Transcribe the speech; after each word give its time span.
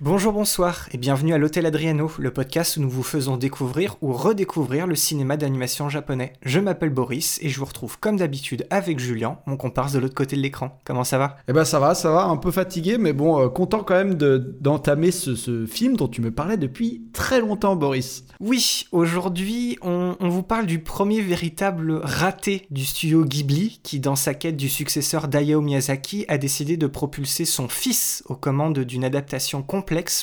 Bonjour, 0.00 0.32
bonsoir 0.32 0.86
et 0.92 0.96
bienvenue 0.96 1.34
à 1.34 1.38
l'Hôtel 1.38 1.66
Adriano, 1.66 2.08
le 2.20 2.30
podcast 2.32 2.76
où 2.76 2.80
nous 2.80 2.88
vous 2.88 3.02
faisons 3.02 3.36
découvrir 3.36 3.96
ou 4.00 4.12
redécouvrir 4.12 4.86
le 4.86 4.94
cinéma 4.94 5.36
d'animation 5.36 5.88
japonais. 5.88 6.34
Je 6.44 6.60
m'appelle 6.60 6.90
Boris 6.90 7.40
et 7.42 7.48
je 7.48 7.58
vous 7.58 7.64
retrouve 7.64 7.98
comme 7.98 8.16
d'habitude 8.16 8.64
avec 8.70 9.00
Julien, 9.00 9.38
mon 9.46 9.56
comparse 9.56 9.92
de 9.92 9.98
l'autre 9.98 10.14
côté 10.14 10.36
de 10.36 10.40
l'écran. 10.40 10.78
Comment 10.84 11.02
ça 11.02 11.18
va? 11.18 11.38
Eh 11.48 11.52
ben 11.52 11.64
ça 11.64 11.80
va, 11.80 11.96
ça 11.96 12.12
va, 12.12 12.26
un 12.26 12.36
peu 12.36 12.52
fatigué, 12.52 12.96
mais 12.96 13.12
bon, 13.12 13.40
euh, 13.42 13.48
content 13.48 13.82
quand 13.82 13.96
même 13.96 14.14
de- 14.14 14.56
d'entamer 14.60 15.10
ce, 15.10 15.34
ce 15.34 15.66
film 15.66 15.96
dont 15.96 16.06
tu 16.06 16.20
me 16.20 16.30
parlais 16.30 16.56
depuis 16.56 17.02
très 17.12 17.40
longtemps, 17.40 17.74
Boris. 17.74 18.24
Oui, 18.38 18.86
aujourd'hui 18.92 19.78
on, 19.82 20.14
on 20.20 20.28
vous 20.28 20.44
parle 20.44 20.66
du 20.66 20.78
premier 20.78 21.22
véritable 21.22 21.98
raté 22.04 22.68
du 22.70 22.84
studio 22.84 23.24
Ghibli 23.24 23.80
qui, 23.82 23.98
dans 23.98 24.14
sa 24.14 24.34
quête 24.34 24.56
du 24.56 24.68
successeur 24.68 25.26
d'Hayao 25.26 25.60
Miyazaki, 25.60 26.24
a 26.28 26.38
décidé 26.38 26.76
de 26.76 26.86
propulser 26.86 27.44
son 27.44 27.66
fils 27.66 28.22
aux 28.28 28.36
commandes 28.36 28.78
d'une 28.78 29.02
adaptation 29.02 29.62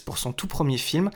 pour 0.05 0.17
son 0.17 0.31
tout 0.31 0.47
premier 0.47 0.77
film. 0.77 1.09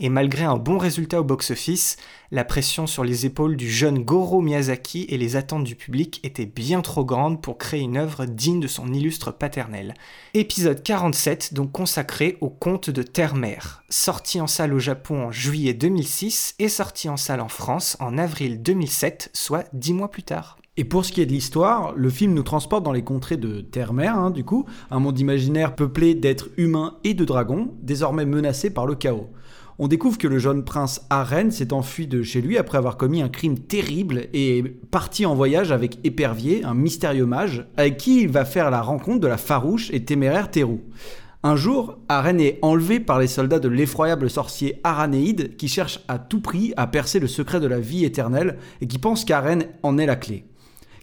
Et 0.00 0.08
malgré 0.08 0.42
un 0.42 0.56
bon 0.56 0.78
résultat 0.78 1.20
au 1.20 1.24
box-office, 1.24 1.96
la 2.32 2.44
pression 2.44 2.88
sur 2.88 3.04
les 3.04 3.24
épaules 3.26 3.56
du 3.56 3.70
jeune 3.70 4.02
Goro 4.02 4.40
Miyazaki 4.40 5.06
et 5.08 5.18
les 5.18 5.36
attentes 5.36 5.62
du 5.62 5.76
public 5.76 6.18
étaient 6.24 6.46
bien 6.46 6.80
trop 6.80 7.04
grandes 7.04 7.40
pour 7.40 7.58
créer 7.58 7.82
une 7.82 7.96
œuvre 7.96 8.24
digne 8.24 8.58
de 8.58 8.66
son 8.66 8.92
illustre 8.92 9.30
paternel. 9.30 9.94
Épisode 10.34 10.82
47, 10.82 11.54
donc 11.54 11.70
consacré 11.70 12.38
au 12.40 12.50
conte 12.50 12.90
de 12.90 13.02
Terre-Mère, 13.02 13.84
sorti 13.88 14.40
en 14.40 14.48
salle 14.48 14.74
au 14.74 14.80
Japon 14.80 15.26
en 15.26 15.30
juillet 15.30 15.74
2006 15.74 16.56
et 16.58 16.68
sorti 16.68 17.08
en 17.08 17.16
salle 17.16 17.40
en 17.40 17.48
France 17.48 17.96
en 18.00 18.18
avril 18.18 18.62
2007, 18.62 19.30
soit 19.34 19.68
dix 19.72 19.92
mois 19.92 20.10
plus 20.10 20.24
tard. 20.24 20.58
Et 20.78 20.84
pour 20.84 21.04
ce 21.04 21.12
qui 21.12 21.20
est 21.20 21.26
de 21.26 21.32
l'histoire, 21.32 21.92
le 21.96 22.08
film 22.08 22.32
nous 22.32 22.42
transporte 22.42 22.82
dans 22.82 22.92
les 22.92 23.04
contrées 23.04 23.36
de 23.36 23.60
Terre-Mère, 23.60 24.16
hein, 24.16 24.30
du 24.30 24.42
coup, 24.42 24.64
un 24.90 25.00
monde 25.00 25.18
imaginaire 25.18 25.74
peuplé 25.74 26.14
d'êtres 26.14 26.48
humains 26.56 26.96
et 27.04 27.12
de 27.12 27.26
dragons, 27.26 27.74
désormais 27.82 28.24
menacé 28.24 28.70
par 28.70 28.86
le 28.86 28.94
chaos. 28.94 29.28
On 29.78 29.86
découvre 29.86 30.16
que 30.16 30.28
le 30.28 30.38
jeune 30.38 30.64
prince 30.64 31.02
Aren 31.10 31.50
s'est 31.50 31.74
enfui 31.74 32.06
de 32.06 32.22
chez 32.22 32.40
lui 32.40 32.56
après 32.56 32.78
avoir 32.78 32.96
commis 32.96 33.20
un 33.20 33.28
crime 33.28 33.58
terrible 33.58 34.28
et 34.32 34.60
est 34.60 34.62
parti 34.62 35.26
en 35.26 35.34
voyage 35.34 35.72
avec 35.72 35.98
Épervier, 36.04 36.64
un 36.64 36.72
mystérieux 36.72 37.26
mage, 37.26 37.66
avec 37.76 37.98
qui 37.98 38.22
il 38.22 38.30
va 38.30 38.46
faire 38.46 38.70
la 38.70 38.80
rencontre 38.80 39.20
de 39.20 39.28
la 39.28 39.36
farouche 39.36 39.90
et 39.92 40.06
téméraire 40.06 40.50
Teru. 40.50 40.78
Un 41.42 41.56
jour, 41.56 41.98
Aren 42.08 42.40
est 42.40 42.58
enlevé 42.62 42.98
par 42.98 43.18
les 43.18 43.26
soldats 43.26 43.58
de 43.58 43.68
l'effroyable 43.68 44.30
sorcier 44.30 44.80
Aranéide 44.84 45.54
qui 45.56 45.68
cherche 45.68 46.00
à 46.08 46.18
tout 46.18 46.40
prix 46.40 46.72
à 46.78 46.86
percer 46.86 47.20
le 47.20 47.26
secret 47.26 47.60
de 47.60 47.66
la 47.66 47.80
vie 47.80 48.06
éternelle 48.06 48.56
et 48.80 48.86
qui 48.86 48.98
pense 48.98 49.26
qu'Aren 49.26 49.66
en 49.82 49.98
est 49.98 50.06
la 50.06 50.16
clé. 50.16 50.46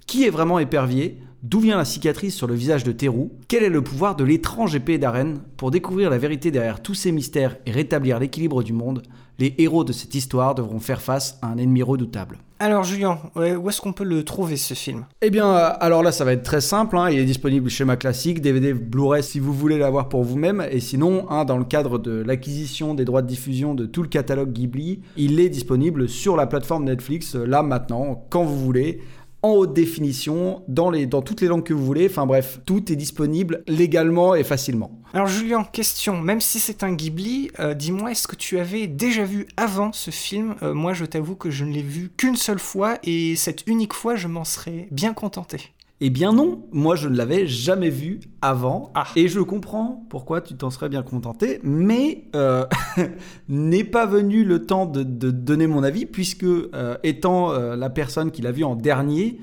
Qui 0.10 0.26
est 0.26 0.32
vraiment 0.32 0.58
épervier? 0.58 1.20
D'où 1.44 1.60
vient 1.60 1.78
la 1.78 1.86
cicatrice 1.86 2.34
sur 2.36 2.48
le 2.48 2.56
visage 2.56 2.84
de 2.84 2.92
Teru 2.92 3.30
Quel 3.48 3.62
est 3.62 3.70
le 3.70 3.84
pouvoir 3.84 4.16
de 4.16 4.24
l'étrange 4.24 4.74
épée 4.74 4.98
d'Aren 4.98 5.38
Pour 5.56 5.70
découvrir 5.70 6.10
la 6.10 6.18
vérité 6.18 6.50
derrière 6.50 6.82
tous 6.82 6.96
ces 6.96 7.12
mystères 7.12 7.58
et 7.68 7.72
rétablir 7.72 8.18
l'équilibre 8.18 8.64
du 8.64 8.74
monde, 8.74 9.04
les 9.38 9.54
héros 9.60 9.84
de 9.84 9.94
cette 9.94 10.16
histoire 10.16 10.56
devront 10.56 10.80
faire 10.80 11.00
face 11.00 11.38
à 11.44 11.48
un 11.50 11.58
ennemi 11.58 11.84
redoutable. 11.84 12.40
Alors 12.62 12.84
Julien, 12.84 13.20
où 13.36 13.70
est-ce 13.70 13.80
qu'on 13.80 13.94
peut 13.94 14.04
le 14.04 14.26
trouver 14.26 14.58
ce 14.58 14.74
film? 14.74 15.06
Eh 15.22 15.30
bien, 15.30 15.48
euh, 15.48 15.70
alors 15.80 16.04
là, 16.04 16.12
ça 16.12 16.26
va 16.26 16.34
être 16.34 16.44
très 16.44 16.60
simple. 16.60 16.98
hein. 16.98 17.10
Il 17.10 17.18
est 17.20 17.24
disponible 17.24 17.70
chez 17.70 17.86
Ma 17.86 17.96
Classique, 17.96 18.42
DVD, 18.42 18.74
Blu-ray 18.74 19.24
si 19.24 19.40
vous 19.40 19.54
voulez 19.54 19.78
l'avoir 19.78 20.10
pour 20.10 20.24
vous-même. 20.24 20.66
Et 20.70 20.82
sinon, 20.82 21.26
hein, 21.30 21.46
dans 21.46 21.58
le 21.58 21.64
cadre 21.64 22.00
de 22.00 22.22
l'acquisition 22.22 22.96
des 22.96 23.06
droits 23.06 23.22
de 23.22 23.28
diffusion 23.28 23.76
de 23.76 23.86
tout 23.86 24.02
le 24.02 24.10
catalogue 24.10 24.52
Ghibli, 24.52 25.00
il 25.16 25.40
est 25.40 25.48
disponible 25.48 26.10
sur 26.10 26.36
la 26.36 26.48
plateforme 26.48 26.84
Netflix, 26.84 27.36
euh, 27.36 27.46
là 27.46 27.64
maintenant, 27.64 28.26
quand 28.30 28.44
vous 28.44 28.60
voulez. 28.60 29.00
En 29.42 29.52
haute 29.52 29.74
définition, 29.74 30.64
dans, 30.68 30.92
toutes 31.22 31.40
les 31.42 31.48
langues 31.48 31.64
que 31.64 31.74
vous 31.74 31.86
voulez. 31.86 32.08
Enfin 32.10 32.26
bref, 32.26 32.60
tout 32.66 32.92
est 32.92 32.98
disponible 32.98 33.64
légalement 33.68 34.36
et 34.36 34.44
facilement. 34.44 34.92
Alors 35.14 35.28
Julien, 35.28 35.64
question, 35.64 36.22
même 36.22 36.42
si 36.42 36.60
c'est 36.60 36.84
un 36.84 36.94
Ghibli, 36.94 37.50
euh, 37.60 37.74
dis-moi, 37.74 38.12
est-ce 38.12 38.28
que 38.28 38.36
tu 38.36 38.60
avais 38.60 38.88
déjà 38.88 39.24
vu 39.24 39.48
avant 39.56 39.94
ce 39.94 40.12
film 40.12 40.56
Euh, 40.62 40.74
Moi, 40.74 40.94
je 40.94 41.06
t'avoue 41.06 41.36
que 41.36 41.50
je 41.50 41.64
ne 41.64 41.72
l'ai 41.72 41.82
vu 41.82 42.12
qu'une 42.18 42.36
seule 42.36 42.60
fois 42.60 42.98
et 43.04 43.36
cette 43.36 43.66
unique 43.68 43.94
fois, 43.94 44.16
je 44.16 44.28
m'en 44.28 44.44
serais 44.44 44.88
bien 44.92 45.14
contenté. 45.14 45.72
Eh 46.02 46.10
bien 46.10 46.32
non, 46.32 46.66
moi 46.72 46.96
je 46.96 47.10
ne 47.10 47.18
l'avais 47.18 47.46
jamais 47.46 47.90
vu 47.90 48.22
avant, 48.42 48.92
Ah. 48.96 49.08
et 49.18 49.28
je 49.28 49.42
comprends 49.42 50.06
pourquoi 50.10 50.40
tu 50.40 50.54
t'en 50.56 50.70
serais 50.70 50.88
bien 50.88 51.04
contenté, 51.04 51.60
mais 51.62 52.24
euh, 52.38 52.66
n'est 53.50 53.84
pas 53.84 54.06
venu 54.06 54.46
le 54.46 54.66
temps 54.66 54.86
de, 54.86 55.04
de 55.04 55.30
donner 55.30 55.68
mon 55.68 55.84
avis, 55.84 56.06
puisque 56.06 56.44
euh, 56.46 56.96
étant 57.04 57.52
euh, 57.52 57.76
la 57.76 57.90
personne 57.90 58.32
qui 58.32 58.42
l'a 58.42 58.54
vu 58.54 58.64
en 58.64 58.76
dernier, 58.76 59.40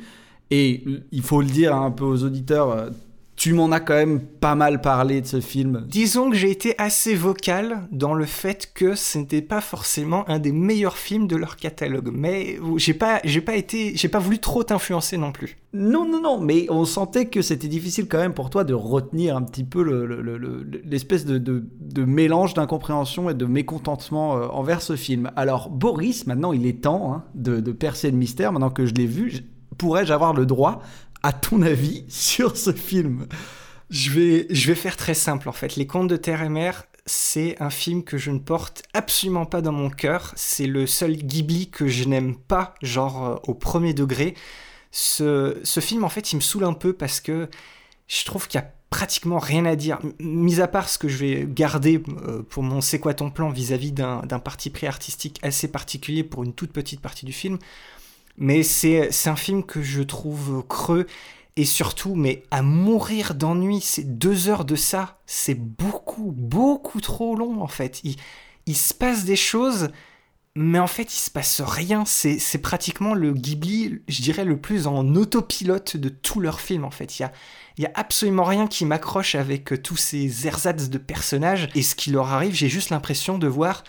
et 0.50 0.82
il 1.12 1.22
faut 1.22 1.42
le 1.42 1.48
dire 1.48 1.76
un 1.76 1.90
peu 1.90 2.04
aux 2.04 2.24
auditeurs, 2.24 2.88
tu 3.36 3.52
m'en 3.52 3.70
as 3.70 3.80
quand 3.80 3.94
même 3.94 4.20
pas 4.20 4.54
mal 4.54 4.80
parlé 4.80 5.20
de 5.20 5.26
ce 5.26 5.40
film. 5.40 5.84
Disons 5.88 6.30
que 6.30 6.36
j'ai 6.36 6.50
été 6.50 6.74
assez 6.78 7.14
vocal 7.14 7.86
dans 7.92 8.14
le 8.14 8.24
fait 8.24 8.70
que 8.74 8.94
ce 8.94 9.18
n'était 9.18 9.42
pas 9.42 9.60
forcément 9.60 10.26
un 10.28 10.38
des 10.38 10.52
meilleurs 10.52 10.96
films 10.96 11.26
de 11.26 11.36
leur 11.36 11.56
catalogue, 11.56 12.10
mais 12.12 12.58
j'ai 12.78 12.94
pas, 12.94 13.20
j'ai 13.24 13.42
pas 13.42 13.54
été, 13.56 13.92
j'ai 13.94 14.08
pas 14.08 14.18
voulu 14.20 14.38
trop 14.38 14.62
t'influencer 14.64 15.18
non 15.18 15.32
plus. 15.32 15.58
Non, 15.74 16.08
non, 16.10 16.22
non, 16.22 16.40
mais 16.40 16.66
on 16.70 16.86
sentait 16.86 17.26
que 17.26 17.42
c'était 17.42 17.68
difficile 17.68 18.08
quand 18.08 18.16
même 18.18 18.32
pour 18.32 18.48
toi 18.48 18.64
de 18.64 18.72
retenir 18.72 19.36
un 19.36 19.42
petit 19.42 19.64
peu 19.64 19.82
le- 19.82 20.06
le- 20.06 20.22
le- 20.22 20.38
le- 20.38 20.66
l'espèce 20.84 21.26
de, 21.26 21.36
de- 21.36 21.62
de 21.80 22.04
mélange 22.04 22.54
d'incompréhension 22.54 23.28
et 23.28 23.34
de 23.34 23.44
mécontentement 23.44 24.38
euh, 24.38 24.46
envers 24.48 24.80
ce 24.80 24.96
film. 24.96 25.30
Alors, 25.36 25.68
Boris, 25.68 26.26
maintenant 26.26 26.52
il 26.54 26.66
est 26.66 26.80
temps 26.82 27.12
hein, 27.12 27.24
de, 27.34 27.60
de 27.60 27.72
percer 27.72 28.10
le 28.10 28.16
mystère, 28.16 28.52
maintenant 28.52 28.70
que 28.70 28.86
je 28.86 28.94
l'ai 28.94 29.06
vu, 29.06 29.30
je- 29.30 29.42
pourrais-je 29.76 30.10
avoir 30.14 30.32
le 30.32 30.46
droit 30.46 30.80
à 31.26 31.32
ton 31.32 31.62
avis 31.62 32.04
sur 32.08 32.56
ce 32.56 32.72
film 32.72 33.26
Je 33.90 34.10
vais, 34.10 34.46
je 34.48 34.68
vais 34.68 34.76
faire 34.76 34.96
très 34.96 35.14
simple 35.14 35.48
en 35.48 35.52
fait. 35.52 35.74
Les 35.74 35.86
Contes 35.86 36.08
de 36.08 36.16
Terre 36.16 36.42
et 36.42 36.48
Mer, 36.48 36.84
c'est 37.04 37.60
un 37.60 37.70
film 37.70 38.04
que 38.04 38.16
je 38.16 38.30
ne 38.30 38.38
porte 38.38 38.84
absolument 38.94 39.44
pas 39.44 39.60
dans 39.60 39.72
mon 39.72 39.90
cœur. 39.90 40.32
C'est 40.36 40.68
le 40.68 40.86
seul 40.86 41.16
Ghibli 41.16 41.68
que 41.68 41.88
je 41.88 42.04
n'aime 42.04 42.36
pas, 42.36 42.74
genre 42.80 43.26
euh, 43.26 43.36
au 43.48 43.54
premier 43.54 43.92
degré. 43.92 44.34
Ce, 44.92 45.58
ce 45.64 45.80
film, 45.80 46.04
en 46.04 46.08
fait, 46.08 46.32
il 46.32 46.36
me 46.36 46.40
saoule 46.40 46.64
un 46.64 46.72
peu 46.72 46.92
parce 46.92 47.20
que 47.20 47.48
je 48.06 48.24
trouve 48.24 48.46
qu'il 48.46 48.60
y 48.60 48.62
a 48.62 48.70
pratiquement 48.90 49.40
rien 49.40 49.64
à 49.64 49.74
dire, 49.74 49.98
mis 50.20 50.60
à 50.60 50.68
part 50.68 50.88
ce 50.88 50.96
que 50.96 51.08
je 51.08 51.16
vais 51.16 51.44
garder 51.48 52.00
euh, 52.08 52.42
pour 52.48 52.62
mon 52.62 52.80
C'est 52.80 53.00
quoi 53.00 53.14
ton 53.14 53.30
plan 53.30 53.50
vis-à-vis 53.50 53.90
d'un 53.90 54.20
d'un 54.20 54.38
parti 54.38 54.70
pris 54.70 54.86
artistique 54.86 55.40
assez 55.42 55.66
particulier 55.66 56.22
pour 56.22 56.44
une 56.44 56.54
toute 56.54 56.72
petite 56.72 57.00
partie 57.00 57.26
du 57.26 57.32
film. 57.32 57.58
Mais 58.38 58.62
c'est 58.62 59.10
un 59.26 59.36
film 59.36 59.64
que 59.64 59.82
je 59.82 60.02
trouve 60.02 60.64
creux 60.68 61.06
et 61.56 61.64
surtout, 61.64 62.14
mais 62.14 62.42
à 62.50 62.60
mourir 62.60 63.34
d'ennui, 63.34 63.80
c'est 63.80 64.18
deux 64.18 64.48
heures 64.48 64.66
de 64.66 64.76
ça, 64.76 65.18
c'est 65.24 65.54
beaucoup, 65.54 66.32
beaucoup 66.36 67.00
trop 67.00 67.34
long 67.34 67.62
en 67.62 67.66
fait. 67.66 68.02
Il, 68.66 68.76
se 68.76 68.92
passe 68.92 69.24
des 69.24 69.36
choses, 69.36 69.88
mais 70.54 70.78
en 70.78 70.86
fait 70.86 71.14
il 71.14 71.18
se 71.18 71.30
passe 71.30 71.62
rien. 71.62 72.04
C'est 72.04 72.38
c'est 72.38 72.58
pratiquement 72.58 73.14
le 73.14 73.32
Ghibli, 73.32 74.02
je 74.06 74.20
dirais, 74.20 74.44
le 74.44 74.60
plus 74.60 74.86
en 74.86 75.14
autopilote 75.14 75.96
de 75.96 76.10
tous 76.10 76.40
leurs 76.40 76.60
films 76.60 76.84
en 76.84 76.90
fait. 76.90 77.18
Il 77.18 77.22
y 77.22 77.24
a, 77.24 77.32
il 77.78 77.84
y 77.84 77.86
a 77.86 77.92
absolument 77.94 78.44
rien 78.44 78.66
qui 78.66 78.84
m'accroche 78.84 79.34
avec 79.34 79.72
euh, 79.72 79.78
tous 79.78 79.96
ces 79.96 80.46
ersatz 80.46 80.90
de 80.90 80.98
personnages 80.98 81.70
et 81.74 81.82
ce 81.82 81.94
qui 81.94 82.10
leur 82.10 82.32
arrive, 82.32 82.54
j'ai 82.54 82.68
juste 82.68 82.90
l'impression 82.90 83.38
de 83.38 83.46
voir, 83.46 83.82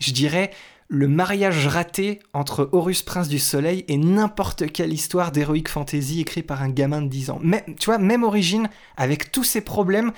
je 0.00 0.10
dirais, 0.10 0.50
le 0.88 1.08
mariage 1.08 1.66
raté 1.66 2.20
entre 2.32 2.68
Horus 2.72 3.02
Prince 3.02 3.28
du 3.28 3.38
Soleil 3.38 3.84
et 3.88 3.96
n'importe 3.96 4.70
quelle 4.70 4.92
histoire 4.92 5.32
d'héroïque 5.32 5.68
fantasy 5.68 6.20
écrite 6.20 6.46
par 6.46 6.62
un 6.62 6.68
gamin 6.68 7.02
de 7.02 7.08
10 7.08 7.30
ans. 7.30 7.38
Mais, 7.42 7.64
tu 7.80 7.86
vois, 7.86 7.98
même 7.98 8.22
Origine, 8.22 8.68
avec 8.96 9.32
tous 9.32 9.44
ses 9.44 9.60
problèmes, 9.60 10.12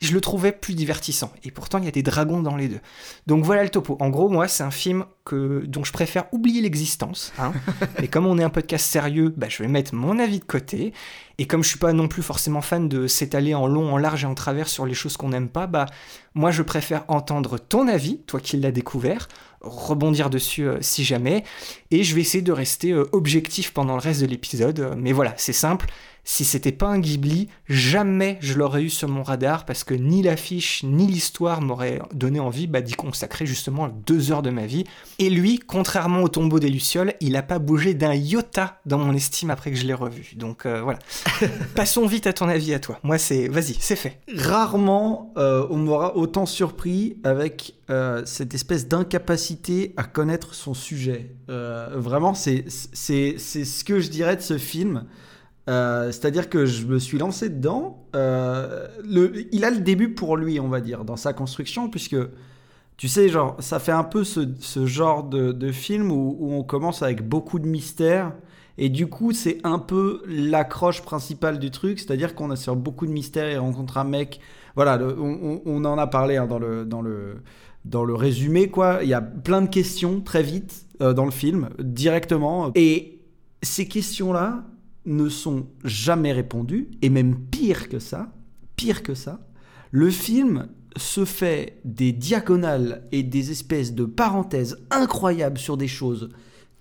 je 0.00 0.12
le 0.12 0.20
trouvais 0.20 0.52
plus 0.52 0.74
divertissant. 0.74 1.32
Et 1.42 1.50
pourtant, 1.50 1.78
il 1.78 1.84
y 1.84 1.88
a 1.88 1.92
des 1.92 2.02
dragons 2.02 2.40
dans 2.40 2.56
les 2.56 2.68
deux. 2.68 2.80
Donc 3.26 3.44
voilà 3.44 3.64
le 3.64 3.68
topo. 3.68 3.96
En 4.00 4.10
gros, 4.10 4.28
moi, 4.28 4.46
c'est 4.46 4.62
un 4.62 4.70
film 4.70 5.04
que, 5.24 5.64
dont 5.66 5.82
je 5.82 5.92
préfère 5.92 6.32
oublier 6.32 6.60
l'existence. 6.60 7.32
Hein. 7.38 7.52
Et 8.02 8.08
comme 8.08 8.26
on 8.26 8.38
est 8.38 8.44
un 8.44 8.50
podcast 8.50 8.86
sérieux, 8.86 9.34
bah, 9.36 9.48
je 9.48 9.62
vais 9.62 9.68
mettre 9.68 9.94
mon 9.94 10.18
avis 10.18 10.38
de 10.38 10.44
côté. 10.44 10.92
Et 11.40 11.46
comme 11.46 11.62
je 11.62 11.68
suis 11.68 11.78
pas 11.78 11.92
non 11.92 12.08
plus 12.08 12.22
forcément 12.22 12.60
fan 12.60 12.88
de 12.88 13.06
s'étaler 13.06 13.54
en 13.54 13.66
long, 13.66 13.92
en 13.92 13.96
large 13.96 14.24
et 14.24 14.26
en 14.26 14.34
travers 14.34 14.68
sur 14.68 14.86
les 14.86 14.94
choses 14.94 15.16
qu'on 15.16 15.28
n'aime 15.28 15.48
pas, 15.48 15.68
bah 15.68 15.86
moi 16.34 16.50
je 16.50 16.62
préfère 16.62 17.04
entendre 17.06 17.58
ton 17.58 17.86
avis, 17.86 18.18
toi 18.26 18.40
qui 18.40 18.56
l'as 18.56 18.72
découvert, 18.72 19.28
rebondir 19.60 20.30
dessus 20.30 20.66
euh, 20.66 20.78
si 20.80 21.04
jamais, 21.04 21.44
et 21.92 22.02
je 22.02 22.14
vais 22.16 22.22
essayer 22.22 22.42
de 22.42 22.50
rester 22.50 22.90
euh, 22.90 23.08
objectif 23.12 23.72
pendant 23.72 23.94
le 23.94 24.00
reste 24.00 24.20
de 24.20 24.26
l'épisode. 24.26 24.80
Euh, 24.80 24.94
Mais 24.96 25.12
voilà, 25.12 25.32
c'est 25.36 25.52
simple, 25.52 25.86
si 26.30 26.44
c'était 26.44 26.72
pas 26.72 26.88
un 26.88 26.98
Ghibli, 26.98 27.48
jamais 27.70 28.36
je 28.42 28.52
l'aurais 28.52 28.82
eu 28.82 28.90
sur 28.90 29.08
mon 29.08 29.22
radar 29.22 29.64
parce 29.64 29.82
que 29.82 29.94
ni 29.94 30.22
l'affiche 30.22 30.82
ni 30.84 31.06
l'histoire 31.06 31.62
m'auraient 31.62 32.02
donné 32.12 32.38
envie 32.38 32.66
bah, 32.66 32.82
d'y 32.82 32.92
consacrer 32.92 33.46
justement 33.46 33.88
deux 33.88 34.30
heures 34.30 34.42
de 34.42 34.50
ma 34.50 34.66
vie. 34.66 34.84
Et 35.18 35.30
lui, 35.30 35.58
contrairement 35.58 36.20
au 36.20 36.28
tombeau 36.28 36.60
des 36.60 36.68
Lucioles, 36.68 37.14
il 37.22 37.34
a 37.34 37.42
pas 37.42 37.58
bougé 37.58 37.94
d'un 37.94 38.12
iota 38.12 38.78
dans 38.84 38.98
mon 38.98 39.14
estime 39.14 39.48
après 39.48 39.70
que 39.70 39.78
je 39.78 39.86
l'ai 39.86 39.94
revu. 39.94 40.34
Donc 40.36 40.66
euh, 40.66 40.82
voilà. 40.82 40.98
Passons 41.74 42.04
vite 42.06 42.26
à 42.26 42.34
ton 42.34 42.46
avis 42.46 42.74
à 42.74 42.78
toi. 42.78 43.00
Moi, 43.04 43.16
c'est. 43.16 43.48
Vas-y, 43.48 43.78
c'est 43.80 43.96
fait. 43.96 44.20
Rarement 44.30 45.32
euh, 45.38 45.66
on 45.70 45.78
m'aura 45.78 46.14
autant 46.14 46.44
surpris 46.44 47.16
avec 47.24 47.74
euh, 47.88 48.22
cette 48.26 48.52
espèce 48.52 48.86
d'incapacité 48.86 49.94
à 49.96 50.04
connaître 50.04 50.54
son 50.54 50.74
sujet. 50.74 51.30
vraiment, 51.48 52.34
c'est 52.34 52.68
ce 52.68 53.82
que 53.82 53.98
je 53.98 54.10
dirais 54.10 54.36
de 54.36 54.42
ce 54.42 54.58
film. 54.58 55.06
Euh, 55.68 56.06
c'est-à-dire 56.06 56.48
que 56.48 56.64
je 56.64 56.86
me 56.86 56.98
suis 56.98 57.18
lancé 57.18 57.50
dedans. 57.50 58.06
Euh, 58.16 58.88
le, 59.04 59.54
il 59.54 59.64
a 59.64 59.70
le 59.70 59.80
début 59.80 60.14
pour 60.14 60.36
lui, 60.36 60.58
on 60.60 60.68
va 60.68 60.80
dire, 60.80 61.04
dans 61.04 61.16
sa 61.16 61.32
construction, 61.32 61.90
puisque 61.90 62.16
tu 62.96 63.06
sais, 63.06 63.28
genre, 63.28 63.56
ça 63.60 63.78
fait 63.78 63.92
un 63.92 64.02
peu 64.02 64.24
ce, 64.24 64.86
genre 64.86 65.22
de, 65.24 65.72
film 65.72 66.10
où, 66.10 66.36
on 66.40 66.64
commence 66.64 67.02
avec 67.02 67.26
beaucoup 67.26 67.58
de 67.58 67.66
mystères. 67.66 68.32
Et 68.76 68.88
du 68.88 69.08
coup, 69.08 69.32
c'est 69.32 69.58
un 69.64 69.78
peu 69.78 70.22
l'accroche 70.26 71.02
principale 71.02 71.58
du 71.58 71.70
truc, 71.70 71.98
c'est-à-dire 71.98 72.34
qu'on 72.34 72.50
a 72.50 72.56
sur 72.56 72.74
beaucoup 72.76 73.06
de 73.06 73.12
mystères 73.12 73.48
et 73.48 73.58
rencontre 73.58 73.98
un 73.98 74.04
mec. 74.04 74.40
Voilà, 74.74 74.98
on, 74.98 75.84
en 75.84 75.98
a 75.98 76.06
parlé 76.06 76.36
hein, 76.36 76.46
dans, 76.46 76.58
le, 76.58 76.84
dans, 76.84 77.02
le, 77.02 77.42
dans 77.84 78.04
le 78.04 78.14
résumé, 78.14 78.68
quoi. 78.68 79.00
Il 79.02 79.08
y 79.08 79.14
a 79.14 79.20
plein 79.20 79.62
de 79.62 79.68
questions 79.68 80.20
très 80.20 80.42
vite 80.42 80.86
euh, 81.00 81.12
dans 81.12 81.24
le 81.24 81.30
film, 81.30 81.70
directement. 81.78 82.70
Et 82.74 83.20
ces 83.62 83.86
questions-là, 83.86 84.64
ne 85.08 85.28
sont 85.28 85.66
jamais 85.84 86.32
répondus, 86.32 86.88
et 87.02 87.08
même 87.08 87.36
pire 87.36 87.88
que 87.88 87.98
ça, 87.98 88.32
pire 88.76 89.02
que 89.02 89.14
ça, 89.14 89.40
le 89.90 90.10
film 90.10 90.68
se 90.96 91.24
fait 91.24 91.80
des 91.84 92.12
diagonales 92.12 93.02
et 93.12 93.22
des 93.22 93.50
espèces 93.50 93.94
de 93.94 94.04
parenthèses 94.04 94.78
incroyables 94.90 95.58
sur 95.58 95.76
des 95.76 95.88
choses 95.88 96.30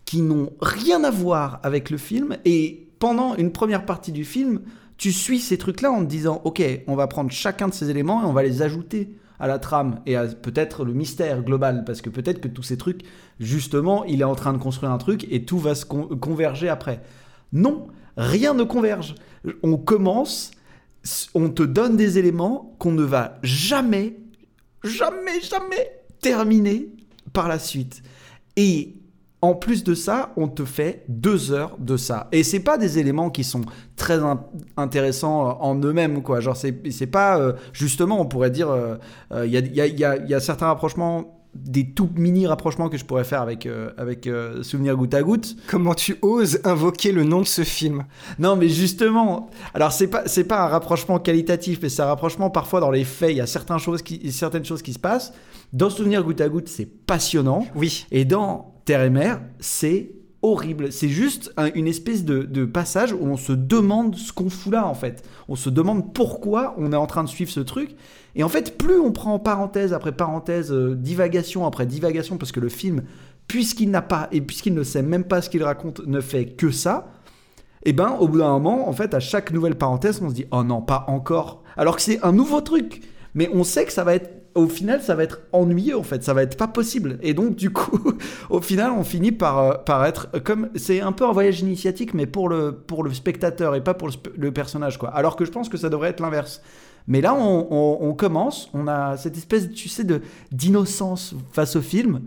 qui 0.05 0.21
n'ont 0.21 0.51
rien 0.61 1.03
à 1.03 1.11
voir 1.11 1.59
avec 1.63 1.89
le 1.89 1.97
film, 1.97 2.37
et 2.45 2.87
pendant 2.99 3.35
une 3.35 3.51
première 3.51 3.85
partie 3.85 4.11
du 4.11 4.25
film, 4.25 4.61
tu 4.97 5.11
suis 5.11 5.39
ces 5.39 5.57
trucs-là 5.57 5.91
en 5.91 6.03
te 6.03 6.09
disant, 6.09 6.41
ok, 6.43 6.61
on 6.87 6.95
va 6.95 7.07
prendre 7.07 7.31
chacun 7.31 7.67
de 7.67 7.73
ces 7.73 7.89
éléments 7.89 8.23
et 8.23 8.25
on 8.25 8.33
va 8.33 8.43
les 8.43 8.61
ajouter 8.61 9.15
à 9.39 9.47
la 9.47 9.59
trame 9.59 10.01
et 10.07 10.15
à 10.15 10.25
peut-être 10.25 10.83
le 10.83 10.93
mystère 10.93 11.43
global, 11.43 11.83
parce 11.85 12.01
que 12.01 12.09
peut-être 12.09 12.41
que 12.41 12.47
tous 12.47 12.63
ces 12.63 12.77
trucs, 12.77 13.03
justement, 13.39 14.03
il 14.05 14.21
est 14.21 14.25
en 14.25 14.33
train 14.35 14.53
de 14.53 14.57
construire 14.57 14.91
un 14.91 14.97
truc 14.97 15.27
et 15.29 15.45
tout 15.45 15.59
va 15.59 15.75
se 15.75 15.85
converger 15.85 16.69
après. 16.69 17.01
Non, 17.53 17.87
rien 18.17 18.53
ne 18.53 18.63
converge. 18.63 19.15
On 19.63 19.77
commence, 19.77 20.51
on 21.33 21.49
te 21.49 21.63
donne 21.63 21.95
des 21.95 22.17
éléments 22.17 22.75
qu'on 22.79 22.91
ne 22.91 23.03
va 23.03 23.37
jamais, 23.43 24.17
jamais, 24.83 25.39
jamais 25.41 26.01
terminer 26.19 26.89
par 27.33 27.47
la 27.47 27.59
suite. 27.59 28.01
Et 28.55 28.95
en 29.41 29.53
plus 29.53 29.83
de 29.83 29.93
ça, 29.93 30.33
on 30.35 30.47
te 30.47 30.65
fait 30.65 31.05
deux 31.07 31.51
heures 31.51 31.77
de 31.77 31.95
ça. 31.95 32.27
Et 32.31 32.43
c'est 32.43 32.59
pas 32.59 32.79
des 32.79 32.97
éléments 32.97 33.29
qui 33.29 33.43
sont 33.43 33.61
très 33.95 34.19
intéressants 34.75 35.59
en 35.61 35.75
eux-mêmes, 35.75 36.23
quoi. 36.23 36.39
Genre, 36.39 36.57
c'est 36.57 37.07
pas. 37.07 37.39
Euh, 37.39 37.53
justement, 37.71 38.19
on 38.19 38.25
pourrait 38.25 38.49
dire. 38.49 38.75
Il 39.31 39.45
y, 39.45 39.79
y, 39.79 40.33
a, 40.33 40.39
certains 40.39 40.65
rapprochements 40.65 41.36
des 41.55 41.91
tout 41.91 42.09
mini 42.15 42.45
rapprochements 42.47 42.89
que 42.89 42.97
je 42.97 43.05
pourrais 43.05 43.23
faire 43.23 43.41
avec, 43.41 43.65
euh, 43.65 43.91
avec 43.97 44.27
euh, 44.27 44.63
Souvenir 44.63 44.95
goutte 44.95 45.13
à 45.13 45.23
goutte. 45.23 45.55
Comment 45.67 45.93
tu 45.93 46.17
oses 46.21 46.59
invoquer 46.63 47.11
le 47.11 47.23
nom 47.23 47.41
de 47.41 47.47
ce 47.47 47.63
film? 47.63 48.05
Non, 48.39 48.55
mais 48.55 48.69
justement, 48.69 49.49
alors 49.73 49.91
c'est 49.91 50.07
pas, 50.07 50.23
c'est 50.27 50.43
pas 50.43 50.63
un 50.63 50.67
rapprochement 50.67 51.19
qualitatif, 51.19 51.79
mais 51.81 51.89
c'est 51.89 52.01
un 52.01 52.07
rapprochement 52.07 52.49
parfois 52.49 52.79
dans 52.79 52.91
les 52.91 53.03
faits. 53.03 53.31
Il 53.31 53.37
y 53.37 53.41
a 53.41 53.47
certaines 53.47 53.79
choses 53.79 54.01
qui, 54.01 54.31
certaines 54.31 54.65
choses 54.65 54.81
qui 54.81 54.93
se 54.93 54.99
passent. 54.99 55.33
Dans 55.73 55.89
Souvenir 55.89 56.23
goutte 56.23 56.41
à 56.41 56.49
goutte, 56.49 56.69
c'est 56.69 56.85
passionnant. 56.85 57.65
Oui. 57.75 58.05
Et 58.11 58.25
dans 58.25 58.75
Terre 58.85 59.03
et 59.03 59.09
Mer, 59.09 59.41
c'est 59.59 60.11
C'est 60.91 61.09
juste 61.09 61.53
une 61.75 61.87
espèce 61.87 62.23
de, 62.23 62.43
de, 62.43 62.65
passage 62.65 63.13
où 63.13 63.25
on 63.25 63.37
se 63.37 63.53
demande 63.53 64.15
ce 64.15 64.31
qu'on 64.31 64.49
fout 64.49 64.73
là, 64.73 64.87
en 64.87 64.93
fait. 64.93 65.23
On 65.47 65.55
se 65.55 65.69
demande 65.69 66.13
pourquoi 66.13 66.75
on 66.77 66.91
est 66.93 66.97
en 66.97 67.07
train 67.07 67.23
de 67.23 67.29
suivre 67.29 67.51
ce 67.51 67.59
truc. 67.59 67.95
Et 68.35 68.43
en 68.43 68.49
fait, 68.49 68.77
plus 68.77 68.99
on 68.99 69.11
prend 69.11 69.39
parenthèse 69.39 69.93
après 69.93 70.11
parenthèse, 70.11 70.71
euh, 70.71 70.95
divagation 70.95 71.65
après 71.65 71.85
divagation, 71.85 72.37
parce 72.37 72.51
que 72.51 72.59
le 72.59 72.69
film, 72.69 73.03
puisqu'il 73.47 73.89
n'a 73.89 74.01
pas, 74.01 74.29
et 74.31 74.41
puisqu'il 74.41 74.73
ne 74.73 74.83
sait 74.83 75.01
même 75.01 75.23
pas 75.23 75.41
ce 75.41 75.49
qu'il 75.49 75.63
raconte, 75.63 76.05
ne 76.05 76.21
fait 76.21 76.45
que 76.45 76.69
ça, 76.69 77.11
et 77.83 77.91
eh 77.91 77.93
ben 77.93 78.17
au 78.19 78.27
bout 78.27 78.39
d'un 78.39 78.49
moment, 78.49 78.89
en 78.89 78.93
fait, 78.93 79.13
à 79.13 79.19
chaque 79.19 79.51
nouvelle 79.51 79.75
parenthèse, 79.75 80.21
on 80.21 80.29
se 80.29 80.33
dit, 80.33 80.45
oh 80.51 80.63
non, 80.63 80.81
pas 80.81 81.05
encore. 81.07 81.63
Alors 81.77 81.95
que 81.95 82.01
c'est 82.01 82.23
un 82.23 82.31
nouveau 82.31 82.59
truc. 82.61 83.01
Mais 83.33 83.49
on 83.53 83.63
sait 83.63 83.85
que 83.85 83.93
ça 83.93 84.03
va 84.03 84.15
être 84.15 84.46
au 84.57 84.67
final, 84.67 85.01
ça 85.01 85.15
va 85.15 85.23
être 85.23 85.39
ennuyeux 85.53 85.97
en 85.97 86.03
fait, 86.03 86.23
ça 86.23 86.33
va 86.33 86.43
être 86.43 86.57
pas 86.57 86.67
possible. 86.67 87.19
Et 87.21 87.33
donc, 87.33 87.55
du 87.55 87.69
coup, 87.69 88.13
au 88.49 88.61
final, 88.61 88.91
on 88.91 89.03
finit 89.03 89.31
par, 89.31 89.59
euh, 89.59 89.73
par 89.75 90.05
être 90.05 90.27
comme. 90.43 90.69
C'est 90.75 91.01
un 91.01 91.11
peu 91.11 91.25
un 91.25 91.31
voyage 91.31 91.61
initiatique, 91.61 92.13
mais 92.13 92.25
pour 92.25 92.49
le, 92.49 92.71
pour 92.71 93.03
le 93.03 93.13
spectateur 93.13 93.75
et 93.75 93.83
pas 93.83 93.93
pour 93.93 94.07
le, 94.07 94.13
le 94.35 94.51
personnage, 94.51 94.97
quoi. 94.97 95.09
Alors 95.09 95.35
que 95.35 95.45
je 95.45 95.51
pense 95.51 95.69
que 95.69 95.77
ça 95.77 95.89
devrait 95.89 96.09
être 96.09 96.19
l'inverse. 96.19 96.61
Mais 97.07 97.21
là, 97.21 97.33
on, 97.33 98.13
commence, 98.13 98.69
on 98.73 98.87
a 98.87 99.15
cette 99.15 99.37
espèce, 99.37 99.71
tu 99.71 99.87
sais, 99.87 100.03
de 100.03 100.21
d'innocence 100.51 101.35
face 101.53 101.77
au 101.77 101.81
film. 101.81 102.23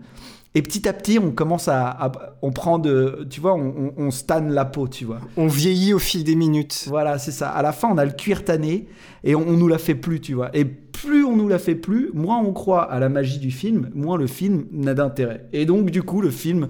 Et 0.55 0.63
petit 0.63 0.89
à 0.89 0.93
petit, 0.93 1.19
on 1.19 1.31
commence 1.31 1.67
à, 1.67 2.11
on 2.41 2.51
prend 2.51 2.79
de, 2.79 3.25
tu 3.29 3.39
vois, 3.39 3.53
on, 3.53 3.93
on, 3.95 4.09
la 4.49 4.65
peau, 4.65 4.87
tu 4.87 5.05
vois. 5.05 5.19
On 5.37 5.47
vieillit 5.47 5.93
au 5.93 5.99
fil 5.99 6.23
des 6.23 6.35
minutes. 6.35 6.87
Voilà, 6.87 7.19
c'est 7.19 7.31
ça. 7.31 7.49
À 7.51 7.61
la 7.61 7.71
fin, 7.71 7.89
on 7.89 7.97
a 7.97 8.03
le 8.03 8.11
cuir 8.11 8.43
tanné 8.43 8.87
et 9.23 9.35
on, 9.35 9.47
on, 9.47 9.55
nous 9.55 9.67
la 9.67 9.77
fait 9.77 9.95
plus, 9.95 10.19
tu 10.19 10.33
vois. 10.33 10.49
Et 10.53 10.65
on 11.31 11.35
nous 11.35 11.47
la 11.47 11.59
fait 11.59 11.75
plus, 11.75 12.11
moins 12.13 12.39
on 12.39 12.53
croit 12.53 12.83
à 12.83 12.99
la 12.99 13.09
magie 13.09 13.39
du 13.39 13.51
film, 13.51 13.89
moins 13.93 14.17
le 14.17 14.27
film 14.27 14.65
n'a 14.71 14.93
d'intérêt. 14.93 15.47
Et 15.53 15.65
donc, 15.65 15.89
du 15.89 16.03
coup, 16.03 16.21
le 16.21 16.29
film 16.29 16.69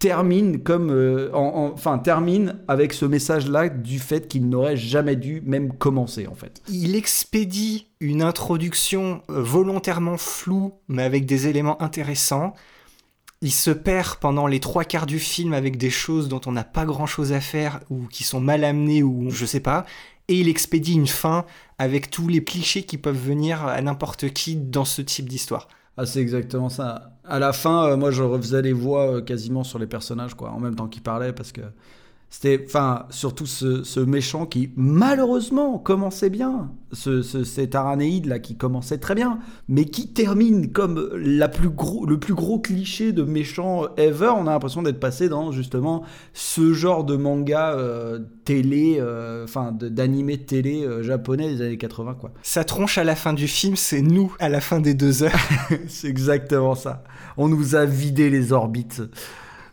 termine 0.00 0.62
comme 0.62 0.90
euh, 0.90 1.28
enfin 1.32 1.98
termine 1.98 2.56
avec 2.68 2.94
ce 2.94 3.04
message 3.04 3.48
là 3.48 3.68
du 3.68 3.98
fait 3.98 4.28
qu'il 4.28 4.48
n'aurait 4.48 4.76
jamais 4.76 5.14
dû 5.14 5.42
même 5.44 5.74
commencer 5.74 6.26
en 6.26 6.34
fait. 6.34 6.62
Il 6.68 6.96
expédie 6.96 7.86
une 8.00 8.22
introduction 8.22 9.20
euh, 9.28 9.42
volontairement 9.42 10.16
floue 10.16 10.72
mais 10.88 11.02
avec 11.02 11.26
des 11.26 11.48
éléments 11.48 11.80
intéressants. 11.82 12.54
Il 13.42 13.52
se 13.52 13.70
perd 13.70 14.16
pendant 14.16 14.46
les 14.46 14.58
trois 14.58 14.84
quarts 14.84 15.06
du 15.06 15.18
film 15.18 15.52
avec 15.52 15.76
des 15.76 15.90
choses 15.90 16.28
dont 16.28 16.40
on 16.46 16.52
n'a 16.52 16.64
pas 16.64 16.86
grand 16.86 17.06
chose 17.06 17.32
à 17.32 17.40
faire 17.40 17.80
ou 17.90 18.06
qui 18.06 18.24
sont 18.24 18.40
mal 18.40 18.64
amenées 18.64 19.02
ou 19.02 19.30
je 19.30 19.44
sais 19.44 19.60
pas. 19.60 19.84
Et 20.30 20.38
il 20.38 20.48
expédie 20.48 20.94
une 20.94 21.08
fin 21.08 21.44
avec 21.78 22.08
tous 22.08 22.28
les 22.28 22.44
clichés 22.44 22.84
qui 22.84 22.98
peuvent 22.98 23.18
venir 23.18 23.66
à 23.66 23.82
n'importe 23.82 24.32
qui 24.32 24.54
dans 24.54 24.84
ce 24.84 25.02
type 25.02 25.28
d'histoire. 25.28 25.66
Ah, 25.96 26.06
c'est 26.06 26.20
exactement 26.20 26.68
ça. 26.68 27.18
À 27.24 27.40
la 27.40 27.52
fin, 27.52 27.86
euh, 27.86 27.96
moi, 27.96 28.12
je 28.12 28.22
refaisais 28.22 28.62
les 28.62 28.72
voix 28.72 29.16
euh, 29.16 29.22
quasiment 29.22 29.64
sur 29.64 29.80
les 29.80 29.88
personnages, 29.88 30.34
quoi, 30.34 30.50
en 30.52 30.60
même 30.60 30.76
temps 30.76 30.86
qu'ils 30.86 31.02
parlaient, 31.02 31.32
parce 31.32 31.50
que 31.50 31.62
c'était, 32.32 32.64
enfin, 32.64 33.06
surtout 33.10 33.44
ce, 33.46 34.00
méchant 34.00 34.46
qui, 34.46 34.70
malheureusement, 34.76 35.78
commençait 35.78 36.30
bien. 36.30 36.70
Ce, 36.92 37.22
cet 37.22 37.74
Aranéide 37.74 38.26
là 38.26 38.38
qui 38.38 38.56
commençait 38.56 38.98
très 38.98 39.16
bien, 39.16 39.40
mais 39.68 39.84
qui 39.84 40.12
termine 40.12 40.72
comme 40.72 41.10
la 41.16 41.48
plus 41.48 41.70
gros, 41.70 42.06
le 42.06 42.18
plus 42.18 42.34
gros 42.34 42.60
cliché 42.60 43.12
de 43.12 43.24
méchant 43.24 43.86
ever. 43.96 44.30
On 44.36 44.46
a 44.46 44.52
l'impression 44.52 44.82
d'être 44.82 45.00
passé 45.00 45.28
dans 45.28 45.50
justement 45.50 46.04
ce 46.32 46.72
genre 46.72 47.04
de 47.04 47.16
manga 47.16 47.74
euh, 47.74 48.20
télé, 48.44 48.98
euh, 49.00 49.44
enfin 49.44 49.72
d'animé 49.72 50.38
télé 50.38 50.84
euh, 50.84 51.02
japonais 51.02 51.52
des 51.54 51.62
années 51.62 51.78
80, 51.78 52.14
quoi. 52.14 52.32
Sa 52.42 52.62
tronche 52.62 52.96
à 52.96 53.04
la 53.04 53.16
fin 53.16 53.32
du 53.32 53.48
film, 53.48 53.74
c'est 53.74 54.02
nous 54.02 54.34
à 54.38 54.48
la 54.48 54.60
fin 54.60 54.80
des 54.80 54.94
deux 54.94 55.24
heures. 55.24 55.48
c'est 55.88 56.08
exactement 56.08 56.76
ça. 56.76 57.02
On 57.36 57.48
nous 57.48 57.74
a 57.74 57.84
vidé 57.84 58.30
les 58.30 58.52
orbites. 58.52 59.02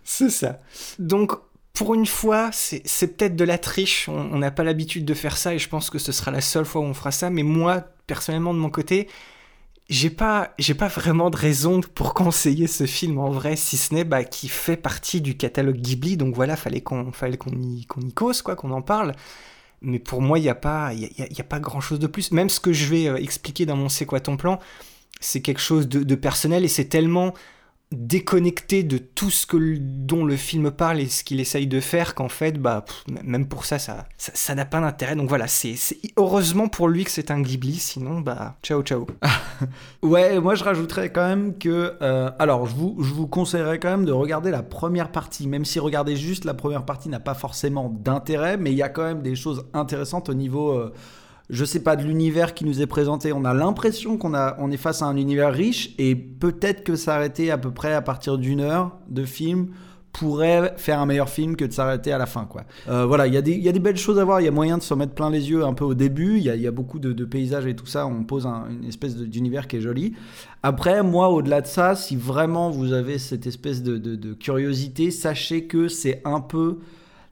C'est 0.10 0.30
ça. 0.30 0.62
Donc, 1.00 1.34
pour 1.78 1.94
une 1.94 2.08
fois, 2.08 2.50
c'est 2.52 3.16
peut-être 3.16 3.36
de 3.36 3.44
la 3.44 3.60
triche, 3.60 4.10
on 4.10 4.40
n'a 4.40 4.50
pas 4.50 4.64
l'habitude 4.64 5.06
de 5.06 5.14
faire 5.14 5.38
ça 5.38 5.54
et 5.54 5.60
je 5.60 5.70
pense 5.70 5.92
que 5.92 6.00
ce 6.00 6.12
sera 6.12 6.32
la 6.32 6.42
seule 6.42 6.66
fois 6.66 6.82
où 6.82 6.86
on 6.86 6.96
fera 6.96 7.12
ça, 7.12 7.30
mais 7.30 7.44
moi, 7.44 7.84
personnellement, 8.08 8.56
de 8.56 8.60
mon 8.60 8.72
côté, 8.72 9.08
j'ai 9.88 10.10
pas, 10.10 10.56
pas 10.80 10.88
vraiment 10.88 11.30
de 11.30 11.38
raison 11.38 11.82
pour 11.82 12.16
conseiller 12.16 12.66
ce 12.66 12.88
film 12.88 13.20
en 13.20 13.30
vrai, 13.30 13.56
si 13.56 13.78
ce 13.78 13.94
n'est 13.94 14.06
bah, 14.06 14.24
qu'il 14.24 14.50
fait 14.50 14.76
partie 14.76 15.22
du 15.22 15.38
catalogue 15.38 15.78
Ghibli, 15.78 16.18
donc 16.18 16.34
voilà, 16.34 16.56
fallait 16.56 16.82
qu'on 16.82 17.12
fallait 17.12 17.38
qu'on 17.38 17.52
y, 17.52 17.86
qu'on 17.86 18.02
y 18.02 18.12
cause, 18.12 18.42
quoi, 18.42 18.56
qu'on 18.56 18.72
en 18.72 18.82
parle. 18.82 19.14
Mais 19.84 20.00
pour 20.00 20.24
moi, 20.24 20.40
il 20.40 20.42
n'y 20.42 20.50
a, 20.50 20.56
pas, 20.56 20.96
y 20.96 21.14
y 21.16 21.42
a, 21.42 21.44
pas 21.44 21.60
grand 21.60 21.80
chose 21.80 22.00
de 22.00 22.08
plus. 22.08 22.32
Même 22.32 22.50
ce 22.50 22.60
que 22.60 22.74
je 22.74 22.88
vais 22.88 23.08
euh, 23.08 23.18
expliquer 23.18 23.68
dans 23.68 23.76
mon 23.76 23.88
C'est 23.88 24.08
quoi 24.08 24.20
ton 24.20 24.36
plan, 24.36 24.58
c'est 25.20 25.44
quelque 25.44 25.62
chose 25.62 25.88
de, 25.88 26.02
de 26.02 26.16
personnel 26.16 26.66
et 26.66 26.70
c'est 26.70 26.86
tellement 26.86 27.36
déconnecté 27.92 28.84
de 28.84 28.98
tout 28.98 29.30
ce 29.30 29.46
que, 29.46 29.78
dont 29.80 30.26
le 30.26 30.36
film 30.36 30.72
parle 30.72 31.00
et 31.00 31.08
ce 31.08 31.24
qu'il 31.24 31.40
essaye 31.40 31.68
de 31.68 31.80
faire 31.80 32.16
qu'en 32.16 32.28
fait, 32.28 32.60
bah, 32.60 32.84
même 33.24 33.48
pour 33.48 33.64
ça, 33.64 33.80
ça, 33.80 34.06
ça, 34.18 34.56
n'a 34.56 34.66
pas 34.66 34.82
d'intérêt. 34.82 35.16
Donc 35.16 35.30
voilà, 35.30 35.48
c'est 35.48 35.76
heureusement 36.18 36.68
pour 36.68 36.90
lui 36.90 37.06
que 37.06 37.12
c'est 37.12 37.32
un 37.32 37.40
Ghibli, 37.40 37.76
sinon, 37.76 38.20
bah, 38.20 38.58
ciao, 38.62 38.82
ciao. 38.82 39.08
ouais, 40.02 40.40
moi 40.42 40.56
je 40.56 40.66
rajouterais 40.66 41.12
quand 41.12 41.26
même 41.26 41.58
que, 41.58 41.96
euh, 42.02 42.30
alors, 42.40 42.66
je 42.68 42.76
vous, 42.76 42.98
je 43.02 43.14
vous 43.14 43.28
conseillerais 43.28 43.80
quand 43.80 43.90
même 43.90 44.06
de 44.06 44.12
regarder 44.12 44.52
la 44.52 44.64
première 44.64 45.12
partie, 45.12 45.48
même 45.48 45.64
si 45.64 45.80
regarder 45.80 46.18
juste 46.18 46.44
la 46.44 46.54
première 46.54 46.84
partie 46.84 47.08
n'a 47.08 47.22
pas 47.22 47.36
forcément 47.36 47.90
d'intérêt, 47.90 48.58
mais 48.58 48.72
il 48.72 48.78
y 48.78 48.84
a 48.84 48.90
quand 48.90 49.04
même 49.04 49.22
des 49.22 49.36
choses 49.36 49.66
intéressantes 49.74 50.28
au 50.30 50.34
niveau... 50.34 50.72
Euh, 50.72 50.94
je 51.50 51.64
sais 51.64 51.82
pas, 51.82 51.96
de 51.96 52.04
l'univers 52.04 52.54
qui 52.54 52.66
nous 52.66 52.82
est 52.82 52.88
présenté. 52.88 53.32
On 53.32 53.46
a 53.46 53.54
l'impression 53.54 54.18
qu'on 54.18 54.34
on 54.34 54.72
est 54.72 54.78
face 54.78 55.02
à 55.02 55.06
un 55.06 55.16
univers 55.16 55.54
riche 55.54 55.94
et 55.98 56.16
peut-être 56.16 56.84
que 56.84 56.96
s'arrêter 56.96 57.52
à 57.52 57.58
peu 57.58 57.72
près 57.72 57.94
à 57.94 58.02
partir 58.02 58.38
d'une 58.38 58.60
heure 58.60 58.98
de 59.08 59.24
film 59.24 59.70
pourrait 60.12 60.74
faire 60.78 61.00
un 61.00 61.06
meilleur 61.06 61.30
film 61.30 61.56
que 61.56 61.64
de 61.64 61.72
s'arrêter 61.72 62.12
à 62.12 62.18
la 62.18 62.26
fin. 62.26 62.46
Quoi. 62.46 62.64
Euh, 62.90 63.06
voilà, 63.06 63.28
il 63.28 63.34
y, 63.34 63.38
a 63.38 63.42
des 63.42 63.80
belles 63.80 63.98
choses 63.98 64.18
à 64.18 64.26
voir, 64.26 64.42
il 64.42 64.46
y 64.46 64.48
a 64.48 64.52
moyen 64.52 64.80
de 64.80 64.84
se 64.84 64.94
mettre 64.96 65.14
plein 65.14 65.30
les 65.30 65.52
yeux 65.52 65.64
un 65.64 65.74
peu 65.74 65.86
au 65.86 65.94
début, 65.94 66.38
il 66.38 66.44
y, 66.44 66.68
a 66.68 66.72
beaucoup 66.72 66.98
de, 66.98 67.26
paysages 67.26 67.68
et 67.68 67.76
tout 67.76 67.86
ça, 67.86 68.08
on 68.08 68.24
pose 68.24 68.48
une 68.48 68.88
espèce 68.88 69.16
d'univers 69.16 69.68
qui 69.68 69.78
est 69.78 69.82
joli. 69.82 70.16
Après, 70.64 71.04
moi, 71.04 71.30
au-delà 71.30 71.62
de 71.62 71.68
ça, 71.68 71.96
si 71.96 72.16
vraiment 72.16 72.72
vous 72.72 72.94
avez 72.94 73.20
cette 73.20 73.46
espèce 73.46 73.84
de 73.84 74.34
curiosité, 74.34 75.12
sachez 75.12 75.66
que 75.66 75.88
c'est 75.88 76.22
un 76.26 76.40
peu 76.40 76.80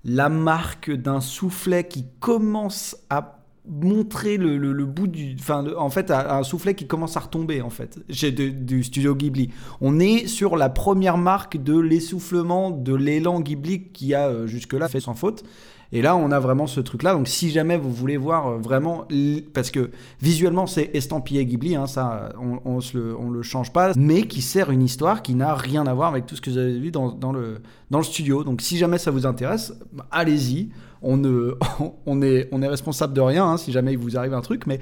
la 0.04 0.30
marque 0.30 0.92
d'un 0.92 1.22
soufflet 1.22 1.88
qui 1.88 2.06
commence 2.20 2.96
à 3.10 3.45
montrer 3.68 4.38
le, 4.38 4.86
bout 4.86 5.08
du 5.08 5.36
enfin 5.40 5.66
en 5.78 5.90
fait 5.90 6.12
un 6.12 6.44
soufflet 6.44 6.76
qui 6.76 6.86
commence 6.88 7.18
à 7.18 7.22
retomber 7.22 7.62
en 7.62 7.70
fait 7.70 8.00
chez 8.10 8.32
du 8.32 8.84
studio 8.84 9.16
Ghibli 9.16 9.50
on 9.82 10.00
est 10.00 10.28
sur 10.28 10.56
la 10.56 10.70
première 10.70 11.18
marque 11.18 11.58
de 11.58 11.78
l'essoufflement 11.78 12.70
de 12.70 12.94
l'élan 12.94 13.40
Ghibli 13.40 13.88
qui 13.90 14.14
a 14.14 14.28
euh, 14.28 14.48
jusque 14.48 14.74
là 14.74 14.88
fait 14.88 15.00
sans 15.00 15.16
faute 15.16 15.44
et 15.92 16.02
là, 16.02 16.16
on 16.16 16.32
a 16.32 16.40
vraiment 16.40 16.68
ce 16.68 16.80
truc-là. 16.80 17.14
Donc, 17.14 17.28
si 17.28 17.52
jamais 17.52 17.78
vous 17.78 17.92
voulez 17.92 18.18
voir 18.18 18.48
euh, 18.48 18.58
vraiment, 18.58 19.08
parce 19.54 19.72
que 19.72 19.92
visuellement, 20.22 20.68
c'est 20.68 20.92
estampillé 20.94 21.46
Ghibli, 21.46 21.76
hein, 21.76 21.88
ça, 21.88 22.34
on, 22.38 22.60
on, 22.66 22.80
le, 22.94 23.16
on, 23.18 23.30
le, 23.30 23.42
change 23.44 23.72
pas, 23.72 23.92
mais 23.96 24.24
qui 24.24 24.42
sert 24.42 24.72
une 24.72 24.82
histoire 24.82 25.22
qui 25.22 25.36
n'a 25.36 25.54
rien 25.54 25.86
à 25.88 25.94
voir 25.94 26.10
avec 26.10 26.26
tout 26.26 26.36
ce 26.36 26.42
que 26.42 26.50
vous 26.50 26.58
avez 26.58 26.80
vu 26.80 26.92
dans, 26.92 27.12
dans, 27.12 27.32
le, 27.32 27.62
dans 27.92 28.00
le 28.00 28.04
studio. 28.04 28.44
Donc, 28.44 28.62
si 28.62 28.78
jamais 28.78 28.98
ça 28.98 29.12
vous 29.12 29.26
intéresse, 29.26 29.74
allez-y 30.12 30.70
on, 31.02 31.22
on, 32.06 32.22
est, 32.22 32.48
on 32.52 32.62
est 32.62 32.68
responsable 32.68 33.14
de 33.14 33.22
rien 33.22 33.46
hein, 33.46 33.58
si 33.58 33.72
jamais 33.72 33.94
il 33.94 33.98
vous 33.98 34.18
arrive 34.18 34.34
un 34.34 34.42
truc, 34.42 34.66
mais 34.66 34.80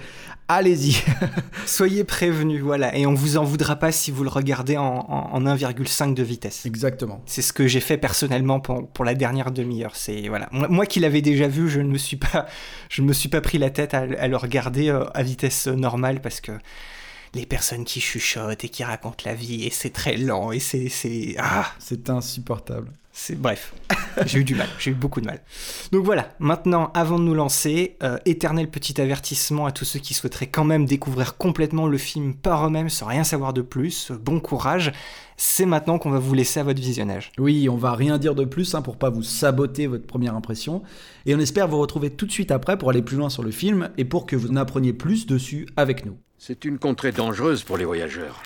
allez-y. 0.48 1.04
Soyez 1.66 2.04
prévenus, 2.04 2.62
voilà, 2.62 2.96
et 2.96 3.06
on 3.06 3.14
vous 3.14 3.38
en 3.38 3.44
voudra 3.44 3.76
pas 3.76 3.92
si 3.92 4.12
vous 4.12 4.24
le 4.24 4.30
regardez 4.30 4.78
en, 4.78 5.40
1,5 5.40 6.14
de 6.14 6.24
vitesse. 6.24 6.66
Exactement. 6.66 7.22
C'est 7.26 7.42
ce 7.42 7.54
que 7.54 7.68
j'ai 7.68 7.80
fait 7.80 7.98
personnellement 7.98 8.60
pour, 8.60 9.06
la 9.06 9.16
dernière 9.16 9.52
demi-heure. 9.52 9.96
C'est 9.96 10.28
voilà, 10.28 10.50
moi, 10.52 10.86
qui 10.86 11.00
l'avais 11.00 11.22
déjà 11.22 11.48
vu, 11.48 11.70
je 11.70 11.82
ne 11.82 11.90
me 11.90 11.98
suis 11.98 12.18
pas, 12.18 12.46
je 12.90 13.02
me 13.02 13.14
suis 13.14 13.30
pas 13.30 13.42
pris 13.42 13.58
la 13.58 13.70
tête 13.70 13.94
à, 13.94 14.06
le 14.06 14.38
regarder 14.38 14.90
euh, 14.90 15.06
à 15.14 15.24
vitesse 15.24 15.68
normale 15.68 16.22
parce 16.22 16.40
que 16.42 16.54
les 17.34 17.46
personnes 17.46 17.84
qui 17.84 18.00
chuchotent 18.00 18.64
et 18.64 18.70
qui 18.70 18.84
racontent 18.84 19.24
la 19.26 19.34
vie 19.34 19.66
et 19.66 19.72
c'est 19.72 19.90
très 19.90 20.18
lent 20.18 20.52
et 20.52 20.60
c'est 20.60 21.36
ah 21.38 21.66
c'est 21.80 22.10
insupportable. 22.10 22.92
C'est 23.16 23.40
bref, 23.40 23.76
j'ai 24.26 24.40
eu 24.40 24.44
du 24.44 24.56
mal, 24.56 24.68
j'ai 24.80 24.90
eu 24.90 24.96
beaucoup 24.96 25.22
de 25.22 25.28
mal. 25.28 25.40
Donc 25.92 26.04
voilà, 26.04 26.34
maintenant, 26.40 26.92
avant 26.96 27.20
de 27.20 27.24
nous 27.24 27.36
lancer, 27.36 27.96
euh, 28.02 28.18
éternel 28.26 28.72
petit 28.72 29.00
avertissement 29.00 29.68
à 29.68 29.72
tous 29.72 29.86
ceux 29.86 30.00
qui 30.00 30.16
souhaiteraient 30.16 30.48
quand 30.48 30.64
même 30.64 30.88
découvrir 30.88 31.38
complètement 31.38 31.86
le 31.86 32.00
film 32.00 32.34
par 32.34 32.66
eux-mêmes 32.66 32.90
sans 32.90 33.06
rien 33.06 33.24
savoir 33.24 33.54
de 33.54 33.62
plus. 33.62 34.12
Bon 34.12 34.40
courage, 34.40 34.92
c'est 35.38 35.68
maintenant 35.68 36.00
qu'on 36.00 36.10
va 36.10 36.18
vous 36.18 36.34
laisser 36.34 36.60
à 36.60 36.64
votre 36.64 36.82
visionnage. 36.82 37.32
Oui, 37.38 37.70
on 37.70 37.78
va 37.78 37.94
rien 37.94 38.18
dire 38.18 38.34
de 38.34 38.46
plus 38.46 38.74
hein, 38.74 38.82
pour 38.82 38.98
pas 38.98 39.12
vous 39.12 39.22
saboter 39.22 39.86
votre 39.86 40.08
première 40.08 40.34
impression, 40.34 40.82
et 41.28 41.36
on 41.36 41.40
espère 41.40 41.68
vous 41.68 41.78
retrouver 41.78 42.10
tout 42.10 42.26
de 42.26 42.32
suite 42.32 42.50
après 42.50 42.80
pour 42.80 42.90
aller 42.90 43.04
plus 43.04 43.18
loin 43.18 43.30
sur 43.30 43.44
le 43.44 43.52
film 43.52 43.92
et 43.96 44.06
pour 44.06 44.26
que 44.26 44.36
vous 44.36 44.50
en 44.50 44.56
appreniez 44.56 44.92
plus 44.92 45.28
dessus 45.28 45.68
avec 45.78 46.04
nous. 46.04 46.18
C'est 46.40 46.66
une 46.66 46.80
contrée 46.80 47.12
dangereuse 47.12 47.62
pour 47.62 47.78
les 47.78 47.86
voyageurs. 47.86 48.42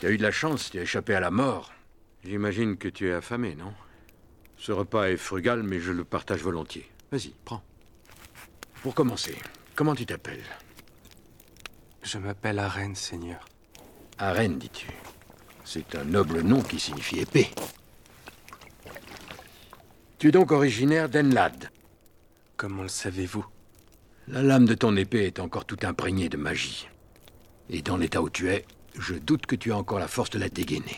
Tu 0.00 0.06
as 0.06 0.10
eu 0.10 0.18
de 0.18 0.22
la 0.24 0.32
chance, 0.32 0.70
tu 0.72 0.80
as 0.80 0.82
échappé 0.82 1.14
à 1.14 1.20
la 1.20 1.30
mort. 1.30 1.70
J'imagine 2.24 2.76
que 2.76 2.88
tu 2.88 3.08
es 3.08 3.12
affamé, 3.12 3.54
non? 3.54 3.72
Ce 4.56 4.72
repas 4.72 5.08
est 5.08 5.16
frugal, 5.16 5.62
mais 5.62 5.80
je 5.80 5.92
le 5.92 6.04
partage 6.04 6.42
volontiers. 6.42 6.88
Vas-y, 7.12 7.32
prends. 7.44 7.62
Pour 8.82 8.94
commencer, 8.94 9.36
comment 9.74 9.94
tu 9.94 10.04
t'appelles? 10.04 10.44
Je 12.02 12.18
m'appelle 12.18 12.58
Arène, 12.58 12.94
Seigneur. 12.94 13.44
Arène, 14.18 14.58
dis-tu 14.58 14.88
C'est 15.64 15.94
un 15.94 16.04
noble 16.04 16.40
nom 16.40 16.62
qui 16.62 16.80
signifie 16.80 17.20
épée. 17.20 17.50
Tu 20.18 20.28
es 20.28 20.32
donc 20.32 20.50
originaire 20.50 21.08
d'Enlad. 21.08 21.70
Comment 22.56 22.82
le 22.82 22.88
savez-vous? 22.88 23.46
La 24.26 24.42
lame 24.42 24.66
de 24.66 24.74
ton 24.74 24.96
épée 24.96 25.26
est 25.26 25.38
encore 25.38 25.64
tout 25.64 25.78
imprégnée 25.84 26.28
de 26.28 26.36
magie. 26.36 26.88
Et 27.70 27.82
dans 27.82 27.96
l'état 27.96 28.20
où 28.20 28.28
tu 28.28 28.50
es, 28.50 28.64
je 28.98 29.14
doute 29.14 29.46
que 29.46 29.54
tu 29.54 29.70
aies 29.70 29.74
encore 29.74 30.00
la 30.00 30.08
force 30.08 30.30
de 30.30 30.38
la 30.38 30.48
dégainer. 30.48 30.96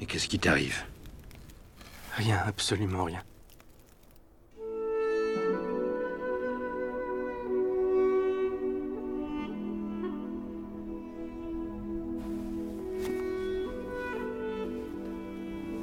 Et 0.00 0.06
qu'est-ce 0.06 0.28
qui 0.28 0.38
t'arrive 0.38 0.84
Rien, 2.24 2.38
absolument 2.46 3.04
rien. 3.04 3.20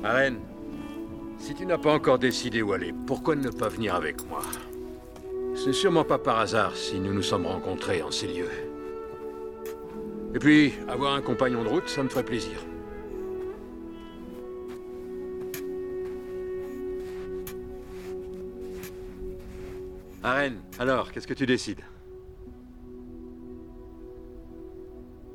Arène, 0.03 0.39
si 1.37 1.53
tu 1.53 1.67
n'as 1.67 1.77
pas 1.77 1.93
encore 1.93 2.17
décidé 2.17 2.63
où 2.63 2.73
aller, 2.73 2.91
pourquoi 3.05 3.35
ne 3.35 3.49
pas 3.49 3.67
venir 3.67 3.93
avec 3.93 4.27
moi? 4.27 4.41
C'est 5.53 5.73
sûrement 5.73 6.03
pas 6.03 6.17
par 6.17 6.39
hasard 6.39 6.75
si 6.75 6.99
nous 6.99 7.13
nous 7.13 7.21
sommes 7.21 7.45
rencontrés 7.45 8.01
en 8.01 8.09
ces 8.09 8.25
lieux. 8.25 8.49
Et 10.33 10.39
puis, 10.39 10.73
avoir 10.87 11.13
un 11.13 11.21
compagnon 11.21 11.63
de 11.63 11.69
route, 11.69 11.87
ça 11.87 12.01
me 12.01 12.09
ferait 12.09 12.25
plaisir. 12.25 12.57
Alors, 20.81 21.11
qu'est-ce 21.11 21.27
que 21.27 21.35
tu 21.35 21.45
décides 21.45 21.81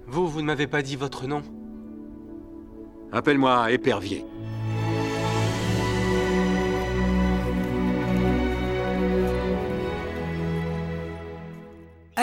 Vous, 0.09 0.27
vous 0.27 0.41
ne 0.41 0.47
m'avez 0.47 0.67
pas 0.67 0.83
dit 0.83 0.97
votre 0.97 1.29
nom 1.29 1.45
Appelle-moi 3.13 3.71
Épervier. 3.71 4.25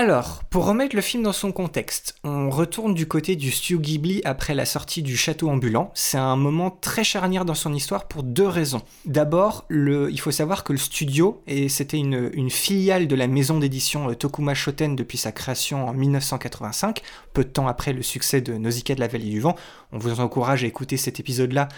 Alors, 0.03 0.43
pour 0.49 0.65
remettre 0.65 0.97
le 0.97 1.01
film 1.01 1.23
dans 1.23 1.31
son 1.31 1.53
contexte, 1.53 2.15
on 2.25 2.49
retourne 2.49 2.93
du 2.93 3.07
côté 3.07 3.37
du 3.37 3.51
studio 3.51 3.79
Ghibli 3.79 4.21
après 4.25 4.53
la 4.53 4.65
sortie 4.65 5.01
du 5.01 5.15
château 5.15 5.49
ambulant. 5.49 5.91
C'est 5.93 6.17
un 6.17 6.35
moment 6.35 6.71
très 6.71 7.05
charnière 7.05 7.45
dans 7.45 7.55
son 7.55 7.73
histoire 7.73 8.09
pour 8.09 8.21
deux 8.21 8.45
raisons. 8.45 8.81
D'abord, 9.05 9.63
il 9.69 10.19
faut 10.19 10.29
savoir 10.29 10.65
que 10.65 10.73
le 10.73 10.77
studio, 10.77 11.41
et 11.47 11.69
c'était 11.69 11.99
une, 11.99 12.49
filiale 12.49 13.07
de 13.07 13.15
la 13.15 13.27
maison 13.27 13.59
d'édition 13.59 14.09
euh, 14.09 14.13
Tokuma 14.13 14.53
Shoten 14.53 14.97
depuis 14.97 15.17
sa 15.17 15.31
création 15.31 15.87
en 15.87 15.93
1985, 15.93 17.01
peu 17.31 17.45
de 17.45 17.49
temps 17.49 17.69
après 17.69 17.93
le 17.93 18.01
succès 18.01 18.41
de 18.41 18.55
Nausicaa 18.55 18.95
de 18.95 18.99
la 18.99 19.07
vallée 19.07 19.29
du 19.29 19.39
vent. 19.39 19.55
On 19.93 19.99
vous 19.99 20.19
encourage 20.19 20.65
à 20.65 20.67
écouter 20.67 20.97
cet 20.97 21.21
épisode-là 21.21 21.69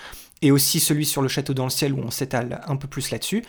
et 0.45 0.51
aussi 0.51 0.79
celui 0.79 1.05
sur 1.05 1.23
le 1.23 1.27
château 1.27 1.55
dans 1.55 1.63
le 1.63 1.71
ciel 1.71 1.91
où 1.93 1.99
on 1.99 2.11
s'étale 2.11 2.61
un 2.67 2.75
peu 2.75 2.87
plus 2.87 3.09
là-dessus. 3.09 3.43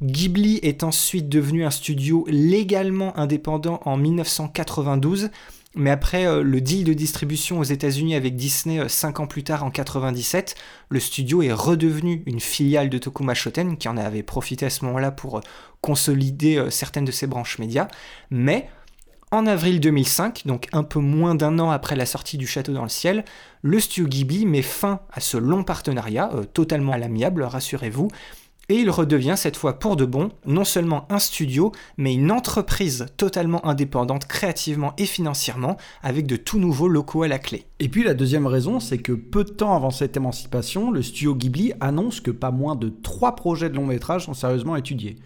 Ghibli 0.00 0.60
est 0.62 0.84
ensuite 0.84 1.28
devenu 1.28 1.64
un 1.64 1.72
studio 1.72 2.24
légalement 2.28 3.18
indépendant 3.18 3.80
en 3.84 3.96
1992, 3.96 5.30
mais 5.74 5.90
après 5.90 6.24
euh, 6.24 6.44
le 6.44 6.60
deal 6.60 6.84
de 6.84 6.92
distribution 6.92 7.58
aux 7.58 7.64
États-Unis 7.64 8.14
avec 8.14 8.36
Disney 8.36 8.88
5 8.88 9.18
euh, 9.18 9.22
ans 9.24 9.26
plus 9.26 9.42
tard 9.42 9.64
en 9.64 9.72
97, 9.72 10.54
le 10.88 11.00
studio 11.00 11.42
est 11.42 11.52
redevenu 11.52 12.22
une 12.26 12.38
filiale 12.38 12.90
de 12.90 12.98
Tokuma 12.98 13.34
Shoten 13.34 13.76
qui 13.76 13.88
en 13.88 13.96
avait 13.96 14.22
profité 14.22 14.66
à 14.66 14.70
ce 14.70 14.84
moment-là 14.84 15.10
pour 15.10 15.38
euh, 15.38 15.40
consolider 15.80 16.64
certaines 16.70 17.04
de 17.04 17.12
ses 17.12 17.26
branches 17.26 17.58
médias, 17.58 17.88
mais 18.30 18.68
en 19.32 19.46
avril 19.46 19.80
2005, 19.80 20.42
donc 20.46 20.68
un 20.72 20.84
peu 20.84 21.00
moins 21.00 21.34
d'un 21.34 21.58
an 21.58 21.70
après 21.70 21.96
la 21.96 22.06
sortie 22.06 22.38
du 22.38 22.46
Château 22.46 22.72
dans 22.72 22.84
le 22.84 22.88
ciel, 22.88 23.24
le 23.62 23.80
studio 23.80 24.08
Ghibli 24.08 24.46
met 24.46 24.62
fin 24.62 25.00
à 25.12 25.20
ce 25.20 25.36
long 25.36 25.64
partenariat, 25.64 26.30
totalement 26.54 26.92
à 26.92 26.98
l'amiable, 26.98 27.42
rassurez-vous, 27.42 28.08
et 28.68 28.76
il 28.76 28.90
redevient 28.90 29.34
cette 29.36 29.56
fois 29.56 29.78
pour 29.78 29.96
de 29.96 30.04
bon 30.04 30.30
non 30.44 30.64
seulement 30.64 31.06
un 31.10 31.18
studio, 31.18 31.72
mais 31.96 32.14
une 32.14 32.32
entreprise 32.32 33.06
totalement 33.16 33.64
indépendante 33.64 34.26
créativement 34.26 34.92
et 34.98 35.06
financièrement, 35.06 35.76
avec 36.02 36.26
de 36.26 36.36
tout 36.36 36.58
nouveaux 36.58 36.88
locaux 36.88 37.22
à 37.22 37.28
la 37.28 37.38
clé. 37.38 37.66
Et 37.78 37.88
puis 37.88 38.02
la 38.02 38.14
deuxième 38.14 38.46
raison, 38.46 38.80
c'est 38.80 38.98
que 38.98 39.12
peu 39.12 39.44
de 39.44 39.50
temps 39.50 39.76
avant 39.76 39.90
cette 39.90 40.16
émancipation, 40.16 40.90
le 40.90 41.02
studio 41.02 41.34
Ghibli 41.34 41.72
annonce 41.80 42.20
que 42.20 42.32
pas 42.32 42.50
moins 42.50 42.74
de 42.74 42.88
trois 42.88 43.36
projets 43.36 43.70
de 43.70 43.76
long 43.76 43.86
métrage 43.86 44.24
sont 44.24 44.34
sérieusement 44.34 44.76
étudiés. 44.76 45.16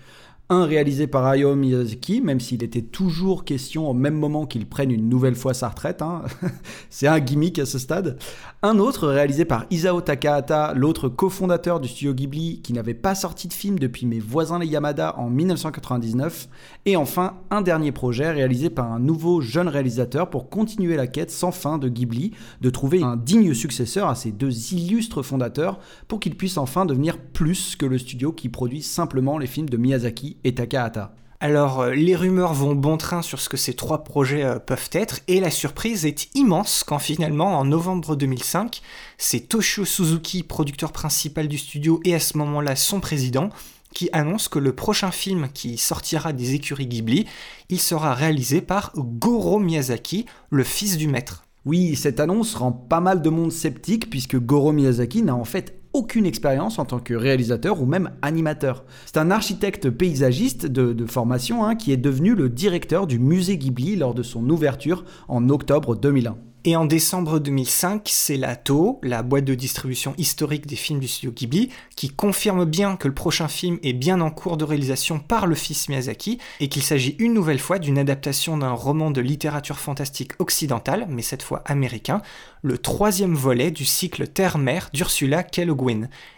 Un 0.50 0.66
réalisé 0.66 1.06
par 1.06 1.24
Hayao 1.26 1.54
Miyazaki, 1.54 2.20
même 2.20 2.40
s'il 2.40 2.64
était 2.64 2.82
toujours 2.82 3.44
question 3.44 3.88
au 3.88 3.94
même 3.94 4.14
moment 4.14 4.46
qu'il 4.46 4.66
prenne 4.66 4.90
une 4.90 5.08
nouvelle 5.08 5.36
fois 5.36 5.54
sa 5.54 5.68
retraite. 5.68 6.02
Hein. 6.02 6.22
C'est 6.90 7.06
un 7.06 7.20
gimmick 7.20 7.60
à 7.60 7.66
ce 7.66 7.78
stade. 7.78 8.18
Un 8.62 8.78
autre 8.78 9.08
réalisé 9.08 9.46
par 9.46 9.64
Isao 9.70 10.02
Takahata, 10.02 10.74
l'autre 10.74 11.08
cofondateur 11.08 11.80
du 11.80 11.88
studio 11.88 12.12
Ghibli, 12.12 12.60
qui 12.60 12.74
n'avait 12.74 12.92
pas 12.92 13.14
sorti 13.14 13.48
de 13.48 13.54
film 13.54 13.78
depuis 13.78 14.04
Mes 14.04 14.20
voisins 14.20 14.58
les 14.58 14.66
Yamada 14.66 15.18
en 15.18 15.30
1999. 15.30 16.46
Et 16.84 16.94
enfin, 16.94 17.38
un 17.50 17.62
dernier 17.62 17.90
projet 17.90 18.30
réalisé 18.30 18.68
par 18.68 18.92
un 18.92 18.98
nouveau 18.98 19.40
jeune 19.40 19.68
réalisateur 19.68 20.28
pour 20.28 20.50
continuer 20.50 20.96
la 20.96 21.06
quête 21.06 21.30
sans 21.30 21.52
fin 21.52 21.78
de 21.78 21.88
Ghibli, 21.88 22.32
de 22.60 22.68
trouver 22.68 23.02
un 23.02 23.16
digne 23.16 23.54
successeur 23.54 24.08
à 24.08 24.14
ces 24.14 24.30
deux 24.30 24.74
illustres 24.74 25.22
fondateurs 25.22 25.78
pour 26.06 26.20
qu'ils 26.20 26.36
puissent 26.36 26.58
enfin 26.58 26.84
devenir 26.84 27.16
plus 27.16 27.76
que 27.76 27.86
le 27.86 27.96
studio 27.96 28.30
qui 28.30 28.50
produit 28.50 28.82
simplement 28.82 29.38
les 29.38 29.46
films 29.46 29.70
de 29.70 29.78
Miyazaki 29.78 30.36
et 30.44 30.54
Takahata. 30.54 31.14
Alors, 31.42 31.80
euh, 31.80 31.94
les 31.94 32.16
rumeurs 32.16 32.52
vont 32.52 32.74
bon 32.74 32.98
train 32.98 33.22
sur 33.22 33.40
ce 33.40 33.48
que 33.48 33.56
ces 33.56 33.72
trois 33.72 34.04
projets 34.04 34.44
euh, 34.44 34.58
peuvent 34.58 34.90
être, 34.92 35.20
et 35.26 35.40
la 35.40 35.50
surprise 35.50 36.04
est 36.04 36.28
immense 36.34 36.84
quand 36.86 36.98
finalement, 36.98 37.58
en 37.58 37.64
novembre 37.64 38.14
2005, 38.14 38.82
c'est 39.16 39.48
Toshio 39.48 39.86
Suzuki, 39.86 40.42
producteur 40.42 40.92
principal 40.92 41.48
du 41.48 41.56
studio 41.56 41.98
et 42.04 42.14
à 42.14 42.20
ce 42.20 42.36
moment-là 42.36 42.76
son 42.76 43.00
président, 43.00 43.48
qui 43.94 44.10
annonce 44.12 44.48
que 44.48 44.58
le 44.58 44.74
prochain 44.74 45.10
film 45.10 45.48
qui 45.54 45.78
sortira 45.78 46.34
des 46.34 46.52
écuries 46.52 46.86
Ghibli, 46.86 47.26
il 47.70 47.80
sera 47.80 48.12
réalisé 48.14 48.60
par 48.60 48.92
Goro 48.94 49.58
Miyazaki, 49.60 50.26
le 50.50 50.62
fils 50.62 50.98
du 50.98 51.08
maître. 51.08 51.44
Oui, 51.64 51.96
cette 51.96 52.20
annonce 52.20 52.54
rend 52.54 52.72
pas 52.72 53.00
mal 53.00 53.22
de 53.22 53.30
monde 53.30 53.50
sceptique 53.50 54.10
puisque 54.10 54.36
Goro 54.38 54.72
Miyazaki 54.72 55.22
n'a 55.22 55.34
en 55.34 55.46
fait 55.46 55.79
aucune 55.92 56.26
expérience 56.26 56.78
en 56.78 56.84
tant 56.84 56.98
que 56.98 57.14
réalisateur 57.14 57.80
ou 57.82 57.86
même 57.86 58.10
animateur. 58.22 58.84
C'est 59.06 59.18
un 59.18 59.30
architecte 59.30 59.90
paysagiste 59.90 60.66
de, 60.66 61.06
formation 61.06 61.64
hein, 61.64 61.74
qui 61.74 61.92
est 61.92 61.96
devenu 61.96 62.34
le 62.34 62.48
directeur 62.48 63.06
du 63.06 63.18
musée 63.18 63.58
Ghibli 63.58 63.96
lors 63.96 64.14
de 64.14 64.22
son 64.22 64.48
ouverture 64.48 65.04
en 65.28 65.48
octobre 65.48 65.96
2001. 65.96 66.36
Et 66.66 66.76
en 66.76 66.84
décembre 66.84 67.38
2005, 67.38 68.06
c'est 68.12 68.36
la 68.36 68.54
TO, 68.54 69.00
la 69.02 69.22
boîte 69.22 69.46
de 69.46 69.54
distribution 69.54 70.12
historique 70.18 70.66
des 70.66 70.76
films 70.76 71.00
du 71.00 71.08
studio 71.08 71.32
Ghibli, 71.32 71.70
qui 71.96 72.10
confirme 72.10 72.66
bien 72.66 72.96
que 72.96 73.08
le 73.08 73.14
prochain 73.14 73.48
film 73.48 73.78
est 73.82 73.94
bien 73.94 74.20
en 74.20 74.30
cours 74.30 74.58
de 74.58 74.64
réalisation 74.64 75.20
par 75.20 75.46
le 75.46 75.54
fils 75.54 75.88
Miyazaki 75.88 76.38
et 76.60 76.68
qu'il 76.68 76.82
s'agit 76.82 77.16
une 77.18 77.32
nouvelle 77.32 77.60
fois 77.60 77.78
d'une 77.78 77.96
adaptation 77.96 78.58
d'un 78.58 78.72
roman 78.72 79.10
de 79.10 79.22
littérature 79.22 79.78
fantastique 79.78 80.32
occidentale, 80.38 81.06
mais 81.08 81.22
cette 81.22 81.42
fois 81.42 81.62
américain, 81.64 82.20
le 82.60 82.76
troisième 82.76 83.34
volet 83.34 83.70
du 83.70 83.86
cycle 83.86 84.28
Terre-Mer 84.28 84.90
d'Ursula 84.92 85.42
K. 85.42 85.60
Le 85.60 85.74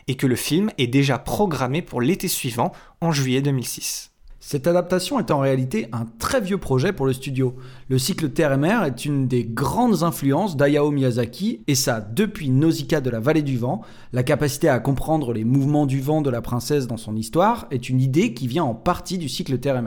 et 0.06 0.14
que 0.14 0.28
le 0.28 0.36
film 0.36 0.70
est 0.78 0.86
déjà 0.86 1.18
programmé 1.18 1.82
pour 1.82 2.00
l'été 2.00 2.28
suivant, 2.28 2.70
en 3.00 3.10
juillet 3.10 3.42
2006. 3.42 4.12
Cette 4.44 4.66
adaptation 4.66 5.20
est 5.20 5.30
en 5.30 5.38
réalité 5.38 5.87
un 5.92 6.04
très 6.18 6.40
vieux 6.40 6.58
projet 6.58 6.92
pour 6.92 7.06
le 7.06 7.12
studio. 7.12 7.54
Le 7.88 7.96
cycle 7.96 8.28
Mer 8.58 8.82
est 8.82 9.04
une 9.04 9.28
des 9.28 9.44
grandes 9.44 10.02
influences 10.02 10.56
d'Ayao 10.56 10.90
Miyazaki, 10.90 11.62
et 11.68 11.76
ça 11.76 12.00
depuis 12.00 12.50
Nausicaa 12.50 13.00
de 13.00 13.08
la 13.08 13.20
vallée 13.20 13.42
du 13.42 13.56
vent. 13.56 13.82
La 14.12 14.25
capacité 14.25 14.68
à 14.68 14.80
comprendre 14.80 15.32
les 15.32 15.44
mouvements 15.44 15.87
du 15.87 16.00
vent 16.00 16.22
de 16.22 16.28
la 16.28 16.42
princesse 16.42 16.88
dans 16.88 16.96
son 16.96 17.14
histoire 17.14 17.68
est 17.70 17.88
une 17.88 18.00
idée 18.00 18.34
qui 18.34 18.49
vient 18.49 18.64
en 18.64 18.75
partie 18.75 19.16
du 19.16 19.28
cycle 19.28 19.61
Terre 19.61 19.80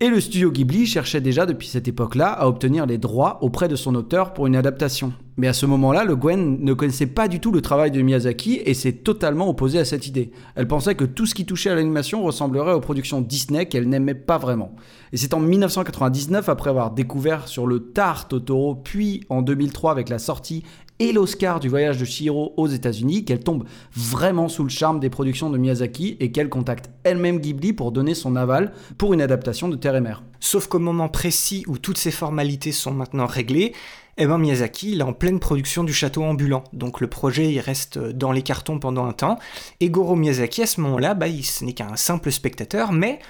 et 0.00 0.08
le 0.08 0.20
studio 0.20 0.50
Ghibli 0.52 0.86
cherchait 0.86 1.20
déjà 1.20 1.46
depuis 1.46 1.66
cette 1.66 1.88
époque-là 1.88 2.28
à 2.28 2.46
obtenir 2.46 2.86
les 2.86 2.98
droits 2.98 3.38
auprès 3.42 3.68
de 3.68 3.76
son 3.76 3.94
auteur 3.94 4.32
pour 4.32 4.46
une 4.46 4.54
adaptation. 4.54 5.12
Mais 5.38 5.48
à 5.48 5.52
ce 5.52 5.66
moment-là, 5.66 6.04
le 6.04 6.14
Gwen 6.14 6.58
ne 6.60 6.72
connaissait 6.72 7.06
pas 7.06 7.28
du 7.28 7.40
tout 7.40 7.52
le 7.52 7.62
travail 7.62 7.90
de 7.90 8.02
Miyazaki 8.02 8.60
et 8.64 8.74
s'est 8.74 8.92
totalement 8.92 9.48
opposé 9.48 9.78
à 9.78 9.84
cette 9.84 10.06
idée. 10.06 10.30
Elle 10.56 10.66
pensait 10.66 10.94
que 10.94 11.04
tout 11.04 11.26
ce 11.26 11.34
qui 11.34 11.46
touchait 11.46 11.70
à 11.70 11.74
l'animation 11.74 12.22
ressemblerait 12.22 12.72
aux 12.72 12.80
productions 12.80 13.20
Disney 13.20 13.66
qu'elle 13.66 13.88
n'aimait 13.88 14.14
pas 14.14 14.36
vraiment. 14.36 14.74
Et 15.12 15.16
c'est 15.16 15.34
en 15.34 15.40
1999, 15.40 16.48
après 16.48 16.70
avoir 16.70 16.90
découvert 16.90 17.48
sur 17.48 17.66
le 17.66 17.90
tard 17.92 18.28
Totoro, 18.28 18.74
puis 18.74 19.24
en 19.28 19.42
2003 19.42 19.92
avec 19.92 20.08
la 20.08 20.18
sortie 20.18 20.64
et 20.98 21.12
l'Oscar 21.12 21.60
du 21.60 21.68
voyage 21.68 21.98
de 21.98 22.04
Shiro 22.04 22.54
aux 22.56 22.66
États-Unis 22.66 23.24
qu'elle 23.24 23.40
tombe 23.40 23.64
vraiment 23.94 24.48
sous 24.48 24.64
le 24.64 24.68
charme 24.68 25.00
des 25.00 25.10
productions 25.10 25.50
de 25.50 25.58
Miyazaki 25.58 26.16
et 26.20 26.32
qu'elle 26.32 26.48
contacte 26.48 26.90
elle-même 27.04 27.38
Ghibli 27.38 27.72
pour 27.72 27.92
donner 27.92 28.14
son 28.14 28.36
aval 28.36 28.72
pour 28.96 29.14
une 29.14 29.22
adaptation 29.22 29.68
de 29.68 29.76
Terre 29.76 29.96
et 29.96 30.00
Mer. 30.00 30.22
Sauf 30.40 30.66
qu'au 30.66 30.78
moment 30.78 31.08
précis 31.08 31.64
où 31.66 31.78
toutes 31.78 31.98
ces 31.98 32.10
formalités 32.10 32.72
sont 32.72 32.92
maintenant 32.92 33.26
réglées, 33.26 33.74
eh 34.20 34.26
ben 34.26 34.38
Miyazaki 34.38 34.98
est 34.98 35.02
en 35.02 35.12
pleine 35.12 35.38
production 35.38 35.84
du 35.84 35.92
château 35.92 36.24
ambulant, 36.24 36.64
donc 36.72 37.00
le 37.00 37.06
projet 37.06 37.60
reste 37.60 37.98
dans 37.98 38.32
les 38.32 38.42
cartons 38.42 38.80
pendant 38.80 39.04
un 39.04 39.12
temps, 39.12 39.38
et 39.78 39.90
Goro 39.90 40.16
Miyazaki 40.16 40.62
à 40.62 40.66
ce 40.66 40.80
moment-là, 40.80 41.14
bah, 41.14 41.26
ce 41.42 41.64
n'est 41.64 41.72
qu'un 41.72 41.94
simple 41.94 42.32
spectateur, 42.32 42.90
mais 42.90 43.20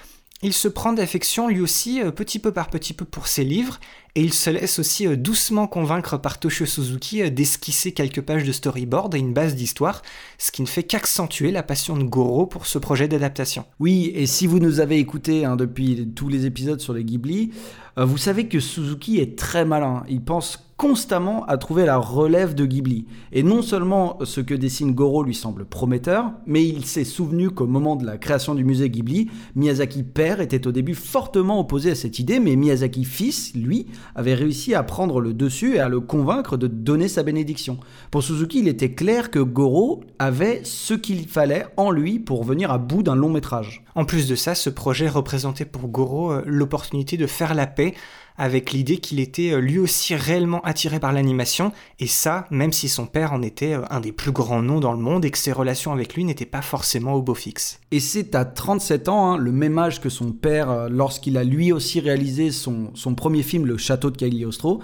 il 0.41 0.53
se 0.53 0.69
prend 0.69 0.93
d'affection 0.93 1.49
lui 1.49 1.61
aussi 1.61 2.01
euh, 2.01 2.11
petit 2.11 2.39
peu 2.39 2.53
par 2.53 2.71
petit 2.71 2.95
peu 2.95 3.05
pour 3.05 3.27
ses 3.27 3.45
livres, 3.45 3.81
et 4.15 4.23
il 4.23 4.33
se 4.33 4.51
laisse 4.51 4.79
aussi 4.79 5.07
euh, 5.07 5.17
doucement 5.17 5.67
convaincre 5.67 6.17
par 6.17 6.39
Toshio 6.39 6.67
Suzuki 6.67 7.23
euh, 7.23 7.31
d'esquisser 7.31 7.93
quelques 7.93 8.23
pages 8.23 8.45
de 8.45 8.53
storyboard 8.53 9.15
et 9.15 9.19
une 9.19 9.33
base 9.33 9.55
d'histoire, 9.55 10.03
ce 10.39 10.51
qui 10.51 10.63
ne 10.63 10.67
fait 10.67 10.83
qu'accentuer 10.83 11.51
la 11.51 11.63
passion 11.63 11.97
de 11.97 12.05
Goro 12.05 12.47
pour 12.47 12.67
ce 12.67 12.79
projet 12.79 13.09
d'adaptation. 13.09 13.65
Oui, 13.81 14.13
et 14.15 14.27
si 14.27 14.47
vous 14.47 14.59
nous 14.59 14.81
avez 14.81 14.99
écoutés 14.99 15.45
hein, 15.45 15.57
depuis 15.57 16.09
tous 16.15 16.29
les 16.29 16.47
épisodes 16.47 16.81
sur 16.81 16.93
les 16.93 17.05
Ghibli, 17.05 17.53
vous 17.97 18.17
savez 18.17 18.47
que 18.47 18.61
Suzuki 18.61 19.19
est 19.19 19.37
très 19.37 19.65
malin. 19.65 20.05
Il 20.09 20.23
pense 20.23 20.69
constamment 20.79 21.45
à 21.47 21.59
trouver 21.59 21.85
la 21.85 21.97
relève 21.97 22.55
de 22.55 22.65
Ghibli. 22.65 23.07
Et 23.33 23.43
non 23.43 23.63
seulement 23.63 24.19
ce 24.23 24.41
que 24.41 24.55
dessine 24.55 24.95
Goro 24.95 25.25
lui 25.25 25.35
semble 25.35 25.65
prometteur, 25.65 26.31
mais 26.47 26.65
il 26.65 26.85
s'est 26.87 27.05
souvenu 27.05 27.51
qu'au 27.51 27.67
moment 27.67 27.97
de 27.97 28.07
la 28.07 28.17
création 28.17 28.55
du 28.55 28.65
musée 28.65 28.89
Ghibli, 28.89 29.29
Miyazaki 29.57 30.05
père 30.05 30.41
était 30.41 30.69
au 30.69 30.73
début 30.73 30.95
fortement 30.95 31.59
opposé 31.59 31.91
à 31.91 31.95
cette 31.97 32.21
idée, 32.21 32.39
mais 32.39 32.55
Miyazaki 32.55 33.05
fils, 33.05 33.55
lui, 33.57 33.87
avait 34.15 34.35
réussi 34.35 34.75
à 34.75 34.83
prendre 34.83 35.21
le 35.21 35.35
dessus 35.35 35.77
et 35.77 35.81
à 35.81 35.89
le 35.89 36.01
convaincre 36.01 36.57
de 36.57 36.67
donner 36.67 37.09
sa 37.09 37.23
bénédiction. 37.23 37.79
Pour 38.11 38.23
Suzuki, 38.23 38.61
il 38.61 38.69
était 38.69 38.93
clair 38.93 39.31
que 39.31 39.39
Goro 39.39 40.05
avait 40.19 40.61
ce 40.65 40.95
qu'il 40.95 41.29
fallait 41.29 41.67
en 41.77 41.91
lui 41.91 42.19
pour 42.19 42.45
venir 42.45 42.71
à 42.71 42.79
bout 42.79 43.03
d'un 43.03 43.15
long 43.15 43.31
métrage. 43.31 43.85
En 43.95 44.05
plus 44.05 44.29
de 44.29 44.35
ça, 44.35 44.55
ce 44.55 44.71
projet 44.71 45.09
représentait 45.09 45.65
pour 45.65 45.89
Goro 45.89 46.33
euh, 46.33 46.43
l'opportunité 46.47 47.17
de 47.17 47.27
faire 47.27 47.55
la 47.55 47.67
paix 47.67 47.95
avec 48.39 48.73
l'idée 48.73 48.99
qu'il 48.99 49.21
était 49.21 49.51
euh, 49.51 49.59
lui 49.59 49.79
aussi 49.79 50.15
réellement 50.15 50.61
attiré 50.63 51.01
par 51.01 51.13
l'animation, 51.13 51.73
et 51.99 52.07
ça, 52.07 52.47
même 52.51 52.73
si 52.73 52.89
son 52.89 53.07
père 53.07 53.33
en 53.33 53.43
était 53.43 53.75
euh, 53.75 53.83
un 53.91 54.01
des 54.01 54.13
plus 54.13 54.33
grands 54.33 54.63
noms 54.63 54.81
dans 54.81 54.93
le 54.93 54.99
monde 54.99 55.25
et 55.25 55.31
que 55.31 55.39
ses 55.39 55.53
relations 55.53 55.93
avec 55.93 56.15
lui 56.15 56.25
n'étaient 56.25 56.47
pas 56.47 56.63
forcément 56.63 57.15
au 57.15 57.23
beau 57.23 57.35
fixe. 57.35 57.81
Et 57.91 58.01
c'est 58.01 58.35
à 58.35 58.45
37 58.45 59.09
ans, 59.09 59.33
hein, 59.33 59.37
le 59.37 59.53
même 59.53 59.79
âge 59.79 60.01
que 60.01 60.09
son 60.09 60.33
père, 60.33 60.71
euh, 60.71 60.89
lorsqu'il 60.89 61.37
a 61.37 61.45
lui 61.45 61.73
aussi 61.73 62.01
réalisé 62.01 62.51
son, 62.51 62.91
son 62.95 63.15
premier 63.15 63.43
film, 63.43 63.67
Le 63.67 63.77
Château 63.77 64.11
de 64.11 64.17
Cagliostro, 64.17 64.81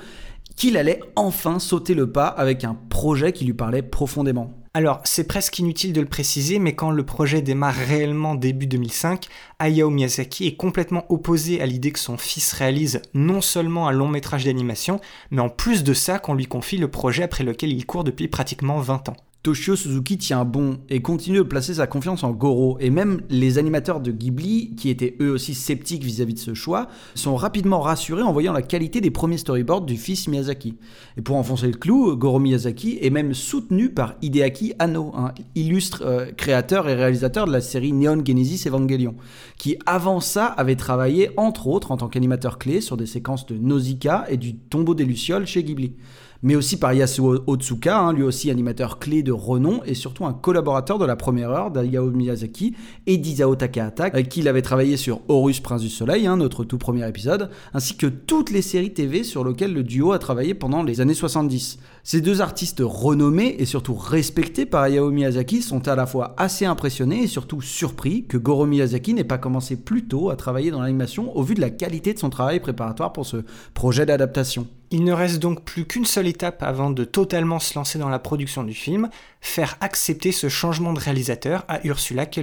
qu'il 0.56 0.76
allait 0.76 1.00
enfin 1.16 1.58
sauter 1.58 1.94
le 1.94 2.10
pas 2.10 2.26
avec 2.26 2.64
un 2.64 2.76
projet 2.88 3.32
qui 3.32 3.44
lui 3.44 3.54
parlait 3.54 3.82
profondément. 3.82 4.63
Alors, 4.76 5.00
c'est 5.04 5.28
presque 5.28 5.60
inutile 5.60 5.92
de 5.92 6.00
le 6.00 6.08
préciser, 6.08 6.58
mais 6.58 6.74
quand 6.74 6.90
le 6.90 7.06
projet 7.06 7.42
démarre 7.42 7.76
réellement 7.76 8.34
début 8.34 8.66
2005, 8.66 9.26
Hayao 9.60 9.88
Miyazaki 9.88 10.48
est 10.48 10.56
complètement 10.56 11.06
opposé 11.10 11.62
à 11.62 11.66
l'idée 11.66 11.92
que 11.92 12.00
son 12.00 12.18
fils 12.18 12.52
réalise 12.52 13.00
non 13.14 13.40
seulement 13.40 13.86
un 13.86 13.92
long 13.92 14.08
métrage 14.08 14.46
d'animation, 14.46 15.00
mais 15.30 15.42
en 15.42 15.48
plus 15.48 15.84
de 15.84 15.94
ça 15.94 16.18
qu'on 16.18 16.34
lui 16.34 16.46
confie 16.46 16.76
le 16.76 16.90
projet 16.90 17.22
après 17.22 17.44
lequel 17.44 17.72
il 17.72 17.86
court 17.86 18.02
depuis 18.02 18.26
pratiquement 18.26 18.80
20 18.80 19.10
ans. 19.10 19.16
Toshio 19.44 19.76
Suzuki 19.76 20.16
tient 20.16 20.46
bon 20.46 20.78
et 20.88 21.02
continue 21.02 21.36
de 21.36 21.42
placer 21.42 21.74
sa 21.74 21.86
confiance 21.86 22.24
en 22.24 22.30
Goro. 22.30 22.78
Et 22.80 22.88
même 22.88 23.20
les 23.28 23.58
animateurs 23.58 24.00
de 24.00 24.10
Ghibli, 24.10 24.74
qui 24.74 24.88
étaient 24.88 25.16
eux 25.20 25.32
aussi 25.32 25.52
sceptiques 25.52 26.02
vis-à-vis 26.02 26.32
de 26.32 26.38
ce 26.38 26.54
choix, 26.54 26.88
sont 27.14 27.36
rapidement 27.36 27.80
rassurés 27.80 28.22
en 28.22 28.32
voyant 28.32 28.54
la 28.54 28.62
qualité 28.62 29.02
des 29.02 29.10
premiers 29.10 29.36
storyboards 29.36 29.82
du 29.82 29.98
fils 29.98 30.28
Miyazaki. 30.28 30.78
Et 31.18 31.20
pour 31.20 31.36
enfoncer 31.36 31.66
le 31.66 31.74
clou, 31.74 32.16
Goro 32.16 32.38
Miyazaki 32.38 32.98
est 33.02 33.10
même 33.10 33.34
soutenu 33.34 33.90
par 33.90 34.14
Hideaki 34.22 34.72
Anno, 34.78 35.12
un 35.14 35.34
illustre 35.54 36.02
euh, 36.06 36.32
créateur 36.34 36.88
et 36.88 36.94
réalisateur 36.94 37.46
de 37.46 37.52
la 37.52 37.60
série 37.60 37.92
Neon 37.92 38.24
Genesis 38.24 38.66
Evangelion, 38.66 39.14
qui 39.58 39.76
avant 39.84 40.20
ça 40.20 40.46
avait 40.46 40.76
travaillé 40.76 41.28
entre 41.36 41.66
autres 41.66 41.92
en 41.92 41.98
tant 41.98 42.08
qu'animateur 42.08 42.56
clé 42.56 42.80
sur 42.80 42.96
des 42.96 43.04
séquences 43.04 43.44
de 43.44 43.58
Nausicaa 43.58 44.24
et 44.30 44.38
du 44.38 44.56
Tombeau 44.56 44.94
des 44.94 45.04
Lucioles 45.04 45.46
chez 45.46 45.62
Ghibli 45.64 45.96
mais 46.44 46.56
aussi 46.56 46.76
par 46.76 46.92
Yasuo 46.92 47.38
Otsuka, 47.46 47.98
hein, 47.98 48.12
lui 48.12 48.22
aussi 48.22 48.50
animateur 48.50 48.98
clé 48.98 49.22
de 49.22 49.32
renom 49.32 49.80
et 49.86 49.94
surtout 49.94 50.26
un 50.26 50.34
collaborateur 50.34 50.98
de 50.98 51.06
la 51.06 51.16
première 51.16 51.50
heure 51.50 51.70
d'Ayao 51.70 52.10
Miyazaki 52.10 52.74
et 53.06 53.16
d'Isao 53.16 53.56
Takahata, 53.56 54.04
avec 54.04 54.28
qui 54.28 54.40
il 54.40 54.48
avait 54.48 54.60
travaillé 54.60 54.98
sur 54.98 55.22
Horus 55.28 55.60
Prince 55.60 55.80
du 55.80 55.88
Soleil, 55.88 56.26
hein, 56.26 56.36
notre 56.36 56.62
tout 56.64 56.76
premier 56.76 57.08
épisode, 57.08 57.48
ainsi 57.72 57.96
que 57.96 58.06
toutes 58.06 58.50
les 58.50 58.60
séries 58.60 58.92
TV 58.92 59.24
sur 59.24 59.42
lesquelles 59.42 59.72
le 59.72 59.82
duo 59.82 60.12
a 60.12 60.18
travaillé 60.18 60.52
pendant 60.52 60.82
les 60.82 61.00
années 61.00 61.14
70. 61.14 61.78
Ces 62.02 62.20
deux 62.20 62.42
artistes 62.42 62.82
renommés 62.84 63.56
et 63.58 63.64
surtout 63.64 63.94
respectés 63.94 64.66
par 64.66 64.82
Hayao 64.82 65.10
Miyazaki 65.10 65.62
sont 65.62 65.88
à 65.88 65.96
la 65.96 66.04
fois 66.04 66.34
assez 66.36 66.66
impressionnés 66.66 67.22
et 67.22 67.26
surtout 67.26 67.62
surpris 67.62 68.26
que 68.26 68.36
Goro 68.36 68.66
Miyazaki 68.66 69.14
n'ait 69.14 69.24
pas 69.24 69.38
commencé 69.38 69.76
plus 69.76 70.04
tôt 70.04 70.28
à 70.28 70.36
travailler 70.36 70.70
dans 70.70 70.82
l'animation 70.82 71.34
au 71.34 71.42
vu 71.42 71.54
de 71.54 71.62
la 71.62 71.70
qualité 71.70 72.12
de 72.12 72.18
son 72.18 72.28
travail 72.28 72.60
préparatoire 72.60 73.14
pour 73.14 73.24
ce 73.24 73.38
projet 73.72 74.04
d'adaptation. 74.04 74.66
Il 74.94 75.02
ne 75.02 75.12
reste 75.12 75.40
donc 75.40 75.64
plus 75.64 75.86
qu'une 75.86 76.04
seule 76.04 76.28
étape 76.28 76.62
avant 76.62 76.88
de 76.88 77.02
totalement 77.02 77.58
se 77.58 77.76
lancer 77.76 77.98
dans 77.98 78.08
la 78.08 78.20
production 78.20 78.62
du 78.62 78.74
film, 78.74 79.10
faire 79.40 79.76
accepter 79.80 80.30
ce 80.30 80.48
changement 80.48 80.92
de 80.92 81.00
réalisateur 81.00 81.64
à 81.66 81.84
Ursula 81.84 82.26
K. 82.26 82.42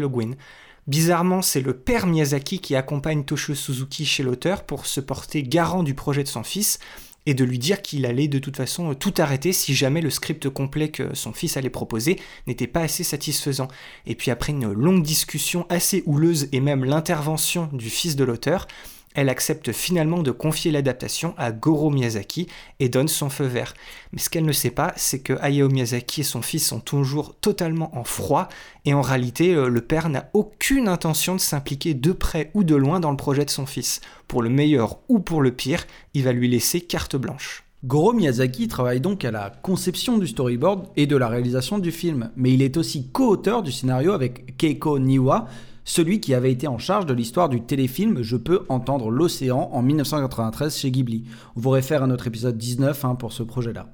Bizarrement, 0.86 1.42
c'est 1.42 1.62
le 1.62 1.74
père 1.74 2.08
Miyazaki 2.08 2.60
qui 2.60 2.76
accompagne 2.76 3.24
Toshio 3.24 3.56
Suzuki 3.56 4.06
chez 4.06 4.22
l'auteur 4.22 4.66
pour 4.66 4.86
se 4.86 5.00
porter 5.00 5.44
garant 5.44 5.82
du 5.82 5.94
projet 5.94 6.24
de 6.24 6.28
son 6.28 6.44
fils 6.44 6.80
et 7.26 7.34
de 7.34 7.46
lui 7.46 7.58
dire 7.58 7.82
qu'il 7.82 8.06
allait 8.06 8.28
de 8.28 8.40
toute 8.40 8.58
façon 8.58 8.96
tout 8.96 9.14
arrêter 9.20 9.54
si 9.54 9.74
jamais 9.74 10.02
le 10.02 10.10
script 10.10 10.50
complet 10.50 10.90
que 10.90 11.16
son 11.16 11.32
fils 11.32 11.56
allait 11.56 11.70
proposer 11.70 12.20
n'était 12.48 12.68
pas 12.68 12.82
assez 12.82 13.06
satisfaisant. 13.06 13.70
Et 14.06 14.16
puis 14.16 14.30
après 14.30 14.52
une 14.52 14.74
longue 14.74 15.04
discussion 15.04 15.66
assez 15.70 16.04
houleuse 16.06 16.50
et 16.52 16.60
même 16.60 16.84
l'intervention 16.84 17.70
du 17.72 17.90
fils 17.90 18.18
de 18.18 18.26
l'auteur, 18.26 18.68
elle 19.16 19.30
accepte 19.30 19.72
finalement 19.72 20.24
de 20.24 20.32
confier 20.32 20.72
l'adaptation 20.72 21.34
à 21.38 21.52
Goro 21.52 21.90
Miyazaki 21.90 22.48
et 22.80 22.90
donne 22.90 23.08
son 23.08 23.30
feu 23.30 23.46
vert. 23.46 23.74
Mais 24.12 24.20
ce 24.20 24.30
qu'elle 24.30 24.46
ne 24.46 24.52
sait 24.52 24.72
pas, 24.72 24.94
c'est 24.96 25.20
que 25.20 25.34
Hayao 25.42 25.70
Miyazaki 25.70 26.22
et 26.22 26.24
son 26.24 26.42
fils 26.42 26.68
sont 26.68 26.80
toujours 26.80 27.36
totalement 27.36 27.96
en 27.98 28.04
froid, 28.04 28.48
et 28.86 28.94
en 28.94 29.02
réalité, 29.02 29.54
euh, 29.54 29.68
le 29.68 29.82
père 29.82 30.10
n'a 30.10 30.30
aucune 30.34 30.88
intention 30.88 31.36
de 31.36 31.42
s'impliquer 31.42 31.94
de 31.94 32.12
près 32.12 32.52
ou 32.54 32.64
de 32.64 32.76
loin 32.76 33.00
dans 33.00 33.12
le 33.12 33.18
projet 33.18 33.46
de 33.46 33.50
son 33.50 33.66
fils. 33.66 34.02
Pour 34.28 34.42
le 34.42 34.50
meilleur 34.50 35.00
ou 35.10 35.20
pour 35.20 35.42
le 35.42 35.52
pire, 35.52 35.86
il 36.14 36.24
va 36.24 36.32
lui 36.32 36.48
laisser 36.48 36.82
carte 36.82 37.16
blanche. 37.16 37.64
Goro 37.84 38.14
Miyazaki 38.14 38.68
travaille 38.68 39.02
donc 39.02 39.26
à 39.26 39.32
la 39.32 39.50
conception 39.50 40.20
du 40.20 40.28
storyboard 40.28 40.90
et 40.96 41.08
de 41.08 41.16
la 41.18 41.28
réalisation 41.28 41.80
du 41.80 41.92
film, 41.92 42.30
mais 42.36 42.54
il 42.54 42.62
est 42.62 42.78
aussi 42.78 43.10
co-auteur 43.10 43.64
du 43.64 43.72
scénario 43.72 44.12
avec 44.12 44.56
Keiko 44.58 45.00
Niwa, 45.00 45.48
celui 45.84 46.20
qui 46.20 46.34
avait 46.34 46.52
été 46.52 46.68
en 46.68 46.78
charge 46.78 47.06
de 47.06 47.14
l'histoire 47.14 47.50
du 47.50 47.62
téléfilm 47.62 48.22
Je 48.22 48.38
peux 48.38 48.66
entendre 48.70 49.10
l'océan 49.10 49.70
en 49.72 49.82
1993 49.82 50.78
chez 50.78 50.92
Ghibli. 50.92 51.24
On 51.56 51.62
vous 51.62 51.70
réfère 51.70 52.04
à 52.04 52.08
notre 52.08 52.28
épisode 52.28 52.58
19 52.58 53.06
hein, 53.06 53.16
pour 53.16 53.34
ce 53.34 53.44
projet-là. 53.44 53.92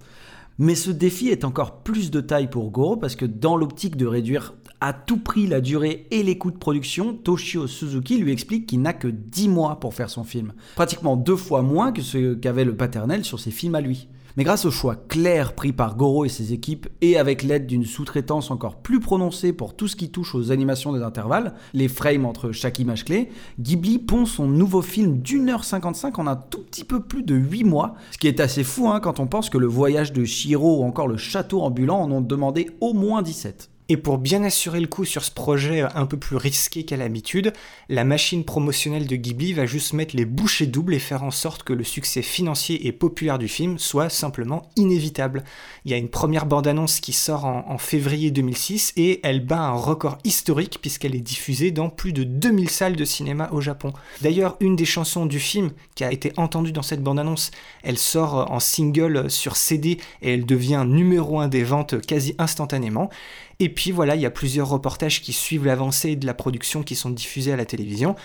Mais 0.60 0.76
ce 0.76 0.90
défi 0.90 1.30
est 1.30 1.46
encore 1.46 1.84
plus 1.84 2.10
de 2.10 2.20
taille 2.20 2.50
pour 2.50 2.72
Goro 2.72 2.98
parce 2.98 3.16
que 3.16 3.26
dans 3.26 3.56
l'optique 3.56 3.96
de 3.96 4.08
réduire 4.08 4.56
à 4.82 4.94
tout 4.94 5.18
prix 5.18 5.48
la 5.48 5.62
durée 5.62 6.08
et 6.12 6.24
les 6.24 6.38
coûts 6.38 6.52
de 6.52 6.58
production, 6.58 7.14
Toshio 7.14 7.68
Suzuki 7.68 8.18
lui 8.18 8.32
explique 8.32 8.68
qu'il 8.68 8.82
n'a 8.82 8.94
que 8.94 9.08
10 9.08 9.50
mois 9.50 9.80
pour 9.80 9.94
faire 9.94 10.10
son 10.10 10.24
film. 10.24 10.54
Pratiquement 10.76 11.16
deux 11.16 11.36
fois 11.36 11.62
moins 11.62 11.92
que 11.92 12.02
ce 12.02 12.34
qu'avait 12.34 12.66
le 12.66 12.76
paternel 12.76 13.24
sur 13.24 13.40
ses 13.40 13.52
films 13.52 13.76
à 13.76 13.82
lui. 13.82 14.08
Mais 14.38 14.44
grâce 14.44 14.66
au 14.66 14.72
choix 14.72 14.96
clair 14.96 15.54
pris 15.54 15.72
par 15.72 15.98
Goro 15.98 16.24
et 16.24 16.30
ses 16.30 16.54
équipes, 16.54 16.88
et 17.02 17.18
avec 17.18 17.42
l'aide 17.42 17.66
d'une 17.66 17.86
sous-traitance 17.86 18.52
encore 18.52 18.76
plus 18.76 19.00
prononcée 19.00 19.52
pour 19.52 19.76
tout 19.76 19.88
ce 19.88 19.96
qui 19.96 20.12
touche 20.12 20.36
aux 20.36 20.52
animations 20.52 20.94
des 20.94 21.02
intervalles, 21.02 21.56
les 21.74 21.88
frames 21.88 22.24
entre 22.24 22.52
chaque 22.52 22.78
image 22.78 23.04
clé, 23.04 23.30
Ghibli 23.60 23.98
pond 23.98 24.28
son 24.28 24.46
nouveau 24.48 24.84
film 24.84 25.18
d'une 25.24 25.50
heure 25.50 25.64
55 25.64 26.20
en 26.20 26.28
un 26.28 26.36
tout 26.36 26.62
petit 26.62 26.84
peu 26.84 27.00
plus 27.00 27.24
de 27.24 27.34
8 27.34 27.64
mois, 27.64 27.96
ce 28.12 28.20
qui 28.20 28.28
est 28.28 28.40
assez 28.40 28.64
fou 28.64 28.88
hein, 28.90 29.00
quand 29.00 29.20
on 29.20 29.26
pense 29.26 29.50
que 29.50 29.58
le 29.58 29.66
voyage 29.66 30.14
de 30.14 30.24
Shiro 30.24 30.82
ou 30.82 30.84
encore 30.84 31.08
le 31.08 31.18
château 31.18 31.64
ambulant 31.64 32.00
en 32.00 32.12
ont 32.12 32.22
demandé 32.22 32.70
au 32.80 32.94
moins 32.94 33.24
17. 33.24 33.72
Et 33.90 33.96
pour 33.96 34.18
bien 34.18 34.44
assurer 34.44 34.82
le 34.82 34.88
coup 34.88 35.06
sur 35.06 35.24
ce 35.24 35.32
projet 35.32 35.82
un 35.82 36.06
peu 36.06 36.18
plus 36.18 36.36
risqué 36.36 36.84
qu'à 36.84 36.98
l'habitude, 36.98 37.54
la 37.88 38.04
machine 38.04 38.44
promotionnelle 38.44 39.08
de 39.08 39.16
Ghibli 39.16 39.54
va 39.54 39.66
juste 39.66 39.94
mettre 39.94 40.16
les 40.16 40.26
bouchées 40.26 40.68
doubles 40.68 40.94
et 40.94 41.00
faire 41.00 41.24
en 41.24 41.32
sorte 41.32 41.64
que 41.64 41.72
le 41.72 41.86
succès 41.86 42.22
financier 42.22 42.86
et 42.88 42.92
populaire 42.92 43.40
du 43.40 43.48
film 43.48 43.78
soit 43.78 44.10
simplement 44.10 44.70
inévitable. 44.76 45.46
Il 45.86 45.92
y 45.92 45.94
a 45.94 45.98
une 45.98 46.10
première 46.10 46.46
bande-annonce 46.46 47.00
qui 47.00 47.14
sort 47.14 47.46
en, 47.46 47.78
février 47.78 48.32
2006 48.32 48.94
et 48.98 49.22
elle 49.24 49.46
bat 49.46 49.62
un 49.62 49.72
record 49.72 50.18
historique 50.26 50.80
puisqu'elle 50.82 51.16
est 51.16 51.22
diffusée 51.22 51.72
dans 51.72 51.90
plus 51.90 52.12
de 52.12 52.24
2000 52.26 52.70
salles 52.70 52.96
de 52.98 53.06
cinéma 53.06 53.50
au 53.54 53.62
Japon. 53.62 53.94
D'ailleurs, 54.22 54.58
une 54.60 54.76
des 54.76 54.84
chansons 54.84 55.26
du 55.26 55.40
film 55.40 55.72
qui 55.96 56.04
a 56.04 56.12
été 56.12 56.34
entendue 56.36 56.74
dans 56.74 56.82
cette 56.82 57.04
bande-annonce, 57.04 57.52
elle 57.84 57.98
sort 57.98 58.52
en 58.52 58.60
single 58.60 59.30
sur 59.30 59.56
CD 59.56 59.98
et 60.22 60.34
elle 60.34 60.46
devient 60.46 60.84
numéro 60.86 61.40
1 61.40 61.48
des 61.48 61.64
ventes 61.64 62.06
quasi 62.06 62.36
instantanément. 62.38 63.10
Et 63.60 63.70
puis 63.70 63.92
voilà, 63.92 64.16
il 64.16 64.22
y 64.22 64.26
a 64.26 64.32
plusieurs 64.32 64.70
reportages 64.70 65.22
qui 65.22 65.34
suivent 65.34 65.66
l'avancée 65.66 66.16
de 66.16 66.26
la 66.26 66.34
production 66.34 66.84
qui 66.84 66.96
sont 66.96 67.10
diffusés 67.10 67.54
à 67.54 67.56
la 67.56 67.66
télévision. 67.66 68.16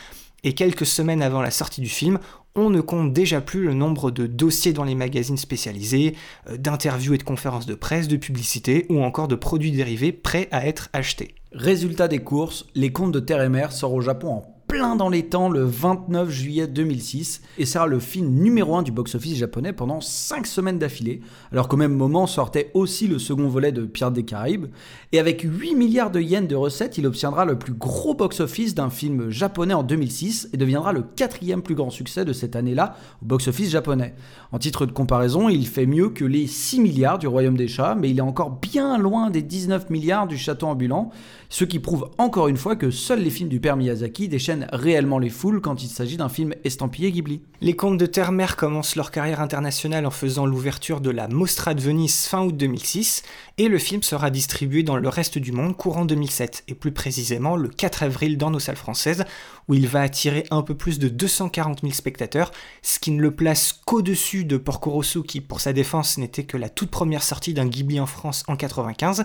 Et 0.44 0.54
quelques 0.54 0.86
semaines 0.86 1.22
avant 1.22 1.40
la 1.40 1.52
sortie 1.52 1.80
du 1.80 1.88
film, 1.88 2.18
on 2.54 2.68
ne 2.68 2.80
compte 2.80 3.12
déjà 3.12 3.40
plus 3.40 3.64
le 3.64 3.74
nombre 3.74 4.10
de 4.10 4.26
dossiers 4.26 4.72
dans 4.72 4.84
les 4.84 4.94
magazines 4.94 5.36
spécialisés, 5.36 6.16
euh, 6.50 6.56
d'interviews 6.56 7.14
et 7.14 7.18
de 7.18 7.22
conférences 7.22 7.66
de 7.66 7.74
presse, 7.74 8.08
de 8.08 8.16
publicités 8.16 8.86
ou 8.90 9.02
encore 9.02 9.28
de 9.28 9.36
produits 9.36 9.70
dérivés 9.70 10.12
prêts 10.12 10.48
à 10.50 10.66
être 10.66 10.90
achetés. 10.92 11.34
Résultat 11.52 12.08
des 12.08 12.18
courses, 12.18 12.66
Les 12.74 12.92
Contes 12.92 13.12
de 13.12 13.20
Terre 13.20 13.42
et 13.42 13.48
Mer 13.48 13.72
sort 13.72 13.94
au 13.94 14.00
Japon 14.00 14.28
en 14.28 14.40
plein 14.72 14.96
dans 14.96 15.10
les 15.10 15.26
temps 15.26 15.50
le 15.50 15.64
29 15.64 16.30
juillet 16.30 16.66
2006 16.66 17.42
et 17.58 17.66
sera 17.66 17.86
le 17.86 17.98
film 17.98 18.30
numéro 18.30 18.74
1 18.74 18.82
du 18.82 18.90
box-office 18.90 19.36
japonais 19.36 19.74
pendant 19.74 20.00
5 20.00 20.46
semaines 20.46 20.78
d'affilée, 20.78 21.20
alors 21.52 21.68
qu'au 21.68 21.76
même 21.76 21.92
moment 21.92 22.26
sortait 22.26 22.70
aussi 22.72 23.06
le 23.06 23.18
second 23.18 23.48
volet 23.48 23.70
de 23.70 23.84
Pirates 23.84 24.14
des 24.14 24.24
Caraïbes. 24.24 24.68
Et 25.12 25.18
avec 25.18 25.42
8 25.42 25.74
milliards 25.74 26.10
de 26.10 26.20
yens 26.20 26.48
de 26.48 26.56
recettes, 26.56 26.96
il 26.96 27.06
obtiendra 27.06 27.44
le 27.44 27.58
plus 27.58 27.74
gros 27.74 28.14
box-office 28.14 28.74
d'un 28.74 28.88
film 28.88 29.28
japonais 29.28 29.74
en 29.74 29.82
2006 29.82 30.48
et 30.54 30.56
deviendra 30.56 30.94
le 30.94 31.02
quatrième 31.02 31.60
plus 31.60 31.74
grand 31.74 31.90
succès 31.90 32.24
de 32.24 32.32
cette 32.32 32.56
année-là 32.56 32.96
au 33.20 33.26
box-office 33.26 33.68
japonais. 33.68 34.14
En 34.52 34.58
titre 34.58 34.86
de 34.86 34.92
comparaison, 34.92 35.50
il 35.50 35.66
fait 35.66 35.84
mieux 35.84 36.08
que 36.08 36.24
les 36.24 36.46
6 36.46 36.80
milliards 36.80 37.18
du 37.18 37.26
Royaume 37.26 37.58
des 37.58 37.68
Chats, 37.68 37.94
mais 37.94 38.08
il 38.08 38.16
est 38.16 38.22
encore 38.22 38.52
bien 38.52 38.96
loin 38.96 39.28
des 39.28 39.42
19 39.42 39.90
milliards 39.90 40.26
du 40.26 40.38
Château 40.38 40.68
ambulant, 40.68 41.10
ce 41.50 41.66
qui 41.66 41.78
prouve 41.78 42.08
encore 42.16 42.48
une 42.48 42.56
fois 42.56 42.74
que 42.74 42.90
seuls 42.90 43.22
les 43.22 43.28
films 43.28 43.50
du 43.50 43.60
père 43.60 43.76
Miyazaki 43.76 44.28
déchaînent 44.28 44.61
réellement 44.72 45.18
les 45.18 45.30
foules 45.30 45.60
quand 45.60 45.82
il 45.82 45.88
s'agit 45.88 46.16
d'un 46.16 46.28
film 46.28 46.54
estampillé 46.64 47.10
Ghibli. 47.12 47.42
Les 47.60 47.74
Contes 47.74 47.98
de 47.98 48.06
Terre-Mer 48.06 48.56
commencent 48.56 48.96
leur 48.96 49.10
carrière 49.10 49.40
internationale 49.40 50.06
en 50.06 50.10
faisant 50.10 50.46
l'ouverture 50.46 51.00
de 51.00 51.10
la 51.10 51.28
Mostra 51.28 51.74
de 51.74 51.80
Venise 51.80 52.26
fin 52.26 52.42
août 52.42 52.56
2006, 52.56 53.22
et 53.58 53.68
le 53.68 53.78
film 53.78 54.02
sera 54.02 54.30
distribué 54.30 54.82
dans 54.82 54.96
le 54.96 55.08
reste 55.08 55.38
du 55.38 55.52
monde 55.52 55.76
courant 55.76 56.04
2007, 56.04 56.64
et 56.68 56.74
plus 56.74 56.92
précisément 56.92 57.56
le 57.56 57.68
4 57.68 58.02
avril 58.02 58.38
dans 58.38 58.50
nos 58.50 58.58
salles 58.58 58.76
françaises, 58.76 59.24
où 59.68 59.74
il 59.74 59.86
va 59.86 60.02
attirer 60.02 60.44
un 60.50 60.62
peu 60.62 60.74
plus 60.74 60.98
de 60.98 61.08
240 61.08 61.80
000 61.82 61.92
spectateurs, 61.92 62.50
ce 62.82 62.98
qui 62.98 63.10
ne 63.10 63.20
le 63.20 63.34
place 63.34 63.72
qu'au-dessus 63.72 64.44
de 64.44 64.56
Porco 64.56 64.90
Rosso 64.90 65.22
qui, 65.22 65.40
pour 65.40 65.60
sa 65.60 65.72
défense, 65.72 66.18
n'était 66.18 66.44
que 66.44 66.56
la 66.56 66.68
toute 66.68 66.90
première 66.90 67.22
sortie 67.22 67.54
d'un 67.54 67.66
Ghibli 67.66 68.00
en 68.00 68.06
France 68.06 68.44
en 68.48 68.56
95, 68.56 69.24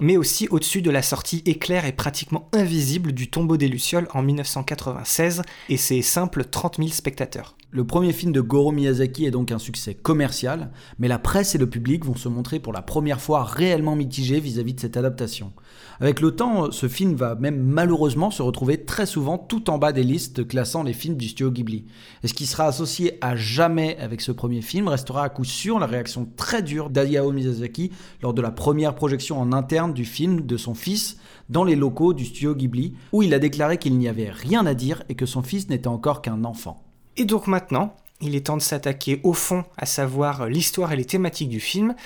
mais 0.00 0.16
aussi 0.16 0.48
au-dessus 0.48 0.82
de 0.82 0.90
la 0.90 1.02
sortie 1.02 1.42
éclair 1.46 1.84
et 1.84 1.92
pratiquement 1.92 2.48
invisible 2.52 3.12
du 3.12 3.30
tombeau 3.30 3.56
des 3.56 3.68
Lucioles 3.68 4.08
en 4.12 4.22
1996 4.22 5.42
et 5.68 5.76
ses 5.76 6.02
simples 6.02 6.44
30 6.44 6.76
000 6.78 6.88
spectateurs. 6.90 7.56
Le 7.70 7.84
premier 7.84 8.14
film 8.14 8.32
de 8.32 8.40
Goro 8.40 8.72
Miyazaki 8.72 9.26
est 9.26 9.30
donc 9.30 9.52
un 9.52 9.58
succès 9.58 9.94
commercial, 9.94 10.70
mais 10.98 11.08
la 11.08 11.18
presse 11.18 11.54
et 11.54 11.58
le 11.58 11.68
public 11.68 12.04
vont 12.04 12.16
se 12.16 12.28
montrer 12.28 12.60
pour 12.60 12.72
la 12.72 12.80
première 12.80 13.20
fois 13.20 13.44
réellement 13.44 13.94
mitigés 13.94 14.40
vis-à-vis 14.40 14.72
de 14.72 14.80
cette 14.80 14.96
adaptation. 14.96 15.52
Avec 16.00 16.20
le 16.20 16.30
temps, 16.30 16.70
ce 16.70 16.86
film 16.86 17.14
va 17.14 17.34
même 17.34 17.60
malheureusement 17.60 18.30
se 18.30 18.40
retrouver 18.40 18.84
très 18.84 19.04
souvent 19.04 19.36
tout 19.36 19.68
en 19.68 19.78
bas 19.78 19.92
des 19.92 20.04
listes 20.04 20.46
classant 20.46 20.84
les 20.84 20.92
films 20.92 21.16
du 21.16 21.26
studio 21.26 21.50
Ghibli. 21.50 21.86
Et 22.22 22.28
ce 22.28 22.34
qui 22.34 22.46
sera 22.46 22.66
associé 22.66 23.18
à 23.20 23.34
jamais 23.34 23.96
avec 23.98 24.20
ce 24.20 24.30
premier 24.30 24.62
film 24.62 24.86
restera 24.86 25.24
à 25.24 25.28
coup 25.28 25.44
sûr 25.44 25.80
la 25.80 25.86
réaction 25.86 26.28
très 26.36 26.62
dure 26.62 26.88
d'Ayao 26.90 27.32
Miyazaki 27.32 27.90
lors 28.22 28.32
de 28.32 28.40
la 28.40 28.52
première 28.52 28.94
projection 28.94 29.40
en 29.40 29.52
interne 29.52 29.92
du 29.92 30.04
film 30.04 30.42
de 30.42 30.56
son 30.56 30.74
fils 30.74 31.18
dans 31.48 31.64
les 31.64 31.74
locaux 31.74 32.14
du 32.14 32.26
studio 32.26 32.54
Ghibli, 32.54 32.94
où 33.10 33.24
il 33.24 33.34
a 33.34 33.40
déclaré 33.40 33.78
qu'il 33.78 33.98
n'y 33.98 34.06
avait 34.06 34.30
rien 34.30 34.66
à 34.66 34.74
dire 34.74 35.02
et 35.08 35.16
que 35.16 35.26
son 35.26 35.42
fils 35.42 35.68
n'était 35.68 35.88
encore 35.88 36.22
qu'un 36.22 36.44
enfant. 36.44 36.84
Et 37.16 37.24
donc 37.24 37.48
maintenant, 37.48 37.96
il 38.20 38.36
est 38.36 38.46
temps 38.46 38.56
de 38.56 38.62
s'attaquer 38.62 39.20
au 39.24 39.32
fond, 39.32 39.64
à 39.76 39.86
savoir 39.86 40.46
l'histoire 40.46 40.92
et 40.92 40.96
les 40.96 41.04
thématiques 41.04 41.48
du 41.48 41.60
film. 41.60 41.96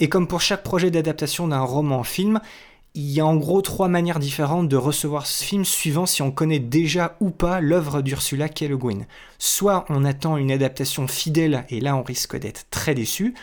Et 0.00 0.08
comme 0.08 0.28
pour 0.28 0.40
chaque 0.40 0.62
projet 0.62 0.90
d'adaptation 0.90 1.48
d'un 1.48 1.60
roman 1.60 2.00
en 2.00 2.04
film, 2.04 2.40
il 2.98 3.12
y 3.12 3.20
a 3.20 3.26
en 3.26 3.36
gros 3.36 3.62
trois 3.62 3.86
manières 3.86 4.18
différentes 4.18 4.68
de 4.68 4.76
recevoir 4.76 5.24
ce 5.24 5.44
film 5.44 5.64
suivant 5.64 6.04
si 6.04 6.20
on 6.20 6.32
connaît 6.32 6.58
déjà 6.58 7.16
ou 7.20 7.30
pas 7.30 7.60
l'œuvre 7.60 8.02
d'Ursula 8.02 8.48
K. 8.48 8.62
Le 8.62 8.76
Guin. 8.76 9.06
Soit 9.38 9.84
on 9.88 10.04
attend 10.04 10.36
une 10.36 10.50
adaptation 10.50 11.06
fidèle 11.06 11.64
et 11.68 11.80
là 11.80 11.94
on 11.94 12.02
risque 12.02 12.36
d'être 12.36 12.66
très 12.70 12.96
déçu, 12.96 13.34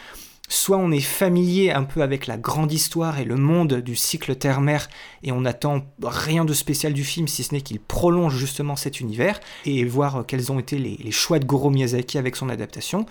soit 0.50 0.76
on 0.76 0.92
est 0.92 1.00
familier 1.00 1.72
un 1.72 1.84
peu 1.84 2.02
avec 2.02 2.28
la 2.28 2.36
grande 2.36 2.74
histoire 2.74 3.18
et 3.18 3.24
le 3.24 3.38
monde 3.38 3.76
du 3.76 3.96
cycle 3.96 4.36
Terre-Mer 4.36 4.90
et 5.24 5.32
on 5.32 5.40
n'attend 5.42 5.86
rien 6.04 6.44
de 6.44 6.54
spécial 6.54 6.92
du 6.92 7.06
film 7.06 7.30
si 7.30 7.44
ce 7.44 7.54
n'est 7.54 7.62
qu'il 7.62 7.80
prolonge 7.80 8.36
justement 8.36 8.76
cet 8.76 9.00
univers 9.00 9.40
et 9.66 9.86
voir 9.86 10.26
quels 10.28 10.52
ont 10.52 10.60
été 10.60 10.78
les, 10.78 11.12
choix 11.12 11.40
de 11.40 11.46
Goro 11.46 11.70
Miyazaki 11.70 12.18
avec 12.18 12.36
son 12.36 12.50
adaptation, 12.50 13.06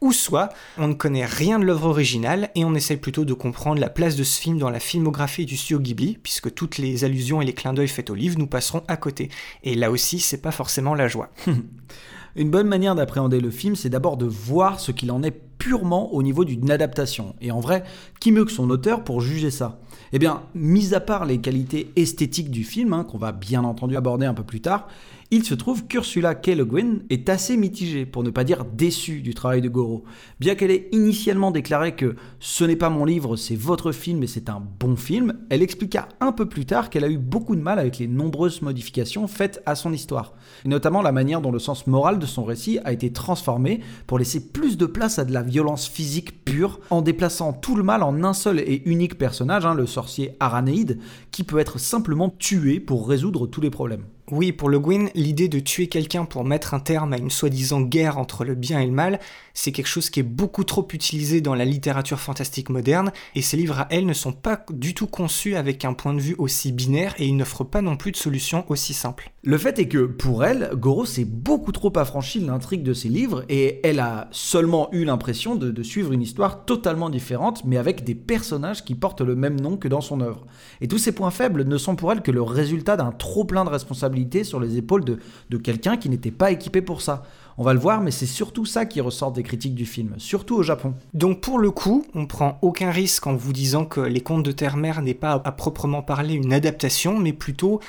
ou 0.00 0.12
soit 0.12 0.48
on 0.78 0.88
ne 0.88 0.94
connaît 0.94 1.26
rien 1.26 1.58
de 1.58 1.64
l'œuvre 1.64 1.88
originale 1.88 2.50
et 2.54 2.64
on 2.64 2.74
essaie 2.74 2.96
plutôt 2.96 3.24
de 3.24 3.34
comprendre 3.34 3.80
la 3.80 3.90
place 3.90 4.16
de 4.16 4.24
ce 4.24 4.40
film 4.40 4.58
dans 4.58 4.70
la 4.70 4.80
filmographie 4.80 5.46
du 5.46 5.56
studio 5.56 5.78
Ghibli, 5.78 6.18
puisque 6.22 6.54
toutes 6.54 6.78
les 6.78 7.04
allusions 7.04 7.42
et 7.42 7.44
les 7.44 7.52
clins 7.52 7.72
d'œil 7.72 7.88
faits 7.88 8.10
au 8.10 8.14
livre 8.14 8.38
nous 8.38 8.46
passeront 8.46 8.82
à 8.88 8.96
côté. 8.96 9.28
Et 9.62 9.74
là 9.74 9.90
aussi, 9.90 10.20
c'est 10.20 10.40
pas 10.40 10.52
forcément 10.52 10.94
la 10.94 11.08
joie. 11.08 11.30
Une 12.36 12.50
bonne 12.50 12.68
manière 12.68 12.94
d'appréhender 12.94 13.40
le 13.40 13.50
film, 13.50 13.74
c'est 13.74 13.90
d'abord 13.90 14.16
de 14.16 14.26
voir 14.26 14.78
ce 14.78 14.92
qu'il 14.92 15.10
en 15.10 15.22
est 15.22 15.36
purement 15.58 16.14
au 16.14 16.22
niveau 16.22 16.44
d'une 16.44 16.70
adaptation. 16.70 17.34
Et 17.40 17.50
en 17.50 17.60
vrai, 17.60 17.82
qui 18.20 18.32
mieux 18.32 18.44
que 18.44 18.52
son 18.52 18.70
auteur 18.70 19.04
pour 19.04 19.20
juger 19.20 19.50
ça? 19.50 19.80
Eh 20.12 20.18
bien, 20.18 20.42
mis 20.54 20.94
à 20.94 21.00
part 21.00 21.24
les 21.24 21.38
qualités 21.38 21.92
esthétiques 21.96 22.50
du 22.50 22.64
film, 22.64 22.92
hein, 22.92 23.04
qu'on 23.04 23.18
va 23.18 23.32
bien 23.32 23.64
entendu 23.64 23.96
aborder 23.96 24.26
un 24.26 24.34
peu 24.34 24.42
plus 24.42 24.60
tard, 24.60 24.88
Il 25.32 25.44
se 25.44 25.54
trouve 25.54 25.86
qu'Ursula 25.86 26.34
K. 26.34 26.56
Le 26.56 26.64
Guin 26.64 26.98
est 27.08 27.28
assez 27.28 27.56
mitigée, 27.56 28.04
pour 28.04 28.24
ne 28.24 28.30
pas 28.30 28.42
dire 28.42 28.64
déçue 28.64 29.20
du 29.20 29.32
travail 29.32 29.60
de 29.60 29.68
Goro. 29.68 30.02
Bien 30.40 30.56
qu'elle 30.56 30.72
ait 30.72 30.88
initialement 30.90 31.52
déclaré 31.52 31.94
que 31.94 32.16
ce 32.40 32.64
n'est 32.64 32.74
pas 32.74 32.90
mon 32.90 33.04
livre, 33.04 33.36
c'est 33.36 33.54
votre 33.54 33.92
film 33.92 34.24
et 34.24 34.26
c'est 34.26 34.48
un 34.48 34.60
bon 34.80 34.96
film, 34.96 35.34
elle 35.48 35.62
expliqua 35.62 36.08
un 36.18 36.32
peu 36.32 36.48
plus 36.48 36.66
tard 36.66 36.90
qu'elle 36.90 37.04
a 37.04 37.08
eu 37.08 37.16
beaucoup 37.16 37.54
de 37.54 37.60
mal 37.60 37.78
avec 37.78 37.98
les 37.98 38.08
nombreuses 38.08 38.60
modifications 38.60 39.28
faites 39.28 39.62
à 39.66 39.76
son 39.76 39.92
histoire, 39.92 40.34
et 40.64 40.68
notamment 40.68 41.00
la 41.00 41.12
manière 41.12 41.40
dont 41.40 41.52
le 41.52 41.60
sens 41.60 41.86
moral 41.86 42.18
de 42.18 42.26
son 42.26 42.42
récit 42.42 42.80
a 42.84 42.92
été 42.92 43.12
transformé 43.12 43.82
pour 44.08 44.18
laisser 44.18 44.48
plus 44.48 44.76
de 44.76 44.86
place 44.86 45.20
à 45.20 45.24
de 45.24 45.32
la 45.32 45.44
violence 45.44 45.86
physique 45.86 46.44
pure, 46.44 46.80
en 46.90 47.02
déplaçant 47.02 47.52
tout 47.52 47.76
le 47.76 47.84
mal 47.84 48.02
en 48.02 48.24
un 48.24 48.32
seul 48.32 48.58
et 48.58 48.82
unique 48.84 49.16
personnage, 49.16 49.64
hein, 49.64 49.74
le 49.74 49.86
sorcier 49.86 50.32
Aranéide, 50.40 50.98
qui 51.30 51.44
peut 51.44 51.60
être 51.60 51.78
simplement 51.78 52.30
tué 52.30 52.80
pour 52.80 53.08
résoudre 53.08 53.46
tous 53.46 53.60
les 53.60 53.70
problèmes. 53.70 54.06
Oui, 54.32 54.52
pour 54.52 54.68
Le 54.68 54.78
Guin, 54.78 55.08
l'idée 55.16 55.48
de 55.48 55.58
tuer 55.58 55.88
quelqu'un 55.88 56.24
pour 56.24 56.44
mettre 56.44 56.72
un 56.72 56.78
terme 56.78 57.12
à 57.12 57.18
une 57.18 57.30
soi-disant 57.30 57.80
guerre 57.80 58.16
entre 58.16 58.44
le 58.44 58.54
bien 58.54 58.78
et 58.78 58.86
le 58.86 58.92
mal, 58.92 59.18
c'est 59.54 59.72
quelque 59.72 59.88
chose 59.88 60.08
qui 60.08 60.20
est 60.20 60.24
beaucoup 60.24 60.62
trop 60.62 60.86
utilisé 60.92 61.40
dans 61.40 61.56
la 61.56 61.64
littérature 61.64 62.20
fantastique 62.20 62.70
moderne, 62.70 63.10
et 63.34 63.42
ces 63.42 63.56
livres 63.56 63.80
à 63.80 63.88
elle 63.90 64.06
ne 64.06 64.12
sont 64.12 64.32
pas 64.32 64.64
du 64.70 64.94
tout 64.94 65.08
conçus 65.08 65.56
avec 65.56 65.84
un 65.84 65.94
point 65.94 66.14
de 66.14 66.20
vue 66.20 66.36
aussi 66.38 66.70
binaire, 66.70 67.14
et 67.18 67.26
ils 67.26 67.36
n'offrent 67.36 67.64
pas 67.64 67.82
non 67.82 67.96
plus 67.96 68.12
de 68.12 68.16
solution 68.16 68.64
aussi 68.68 68.94
simple. 68.94 69.32
Le 69.42 69.56
fait 69.56 69.78
est 69.78 69.88
que, 69.88 70.04
pour 70.04 70.44
elle, 70.44 70.70
Goro 70.74 71.06
s'est 71.06 71.24
beaucoup 71.24 71.72
trop 71.72 71.90
affranchi 71.96 72.40
de 72.40 72.46
l'intrigue 72.46 72.82
de 72.82 72.92
ses 72.92 73.08
livres, 73.08 73.42
et 73.48 73.80
elle 73.84 73.98
a 73.98 74.28
seulement 74.32 74.90
eu 74.92 75.06
l'impression 75.06 75.54
de, 75.54 75.82
suivre 75.82 76.12
une 76.12 76.20
histoire 76.20 76.66
totalement 76.66 77.08
différente, 77.08 77.64
mais 77.64 77.78
avec 77.78 78.04
des 78.04 78.14
personnages 78.14 78.84
qui 78.84 78.94
portent 78.94 79.22
le 79.22 79.34
même 79.34 79.58
nom 79.58 79.78
que 79.78 79.88
dans 79.88 80.02
son 80.02 80.20
œuvre. 80.20 80.46
Et 80.82 80.88
tous 80.88 80.98
ces 80.98 81.12
points 81.12 81.30
faibles 81.30 81.64
ne 81.64 81.78
sont 81.78 81.96
pour 81.96 82.12
elle 82.12 82.20
que 82.20 82.30
le 82.30 82.42
résultat 82.42 82.98
d'un 82.98 83.12
trop 83.12 83.44
plein 83.44 83.64
de 83.64 83.70
responsabilités 83.70 84.44
sur 84.44 84.60
les 84.60 84.76
épaules 84.76 85.06
de, 85.06 85.16
de 85.48 85.56
quelqu'un 85.56 85.96
qui 85.96 86.10
n'était 86.10 86.30
pas 86.30 86.50
équipé 86.50 86.82
pour 86.82 87.00
ça. 87.00 87.22
On 87.56 87.62
va 87.62 87.72
le 87.72 87.80
voir, 87.80 88.02
mais 88.02 88.10
c'est 88.10 88.26
surtout 88.26 88.66
ça 88.66 88.84
qui 88.84 89.00
ressort 89.00 89.32
des 89.32 89.42
critiques 89.42 89.74
du 89.74 89.86
film, 89.86 90.14
surtout 90.18 90.56
au 90.56 90.62
Japon. 90.62 90.94
Donc 91.14 91.40
pour 91.40 91.58
le 91.58 91.70
coup, 91.70 92.04
on 92.14 92.26
prend 92.26 92.58
aucun 92.60 92.90
risque 92.90 93.26
en 93.26 93.34
vous 93.34 93.52
disant 93.52 93.86
que 93.86 94.00
Les 94.00 94.20
Contes 94.20 94.44
de 94.44 94.52
Terre-Mère 94.52 95.00
n'est 95.02 95.14
pas 95.14 95.40
à 95.44 95.52
proprement 95.52 96.02
parler 96.02 96.34
une 96.34 96.52
adaptation, 96.52 97.18
mais 97.18 97.32
plutôt 97.32 97.80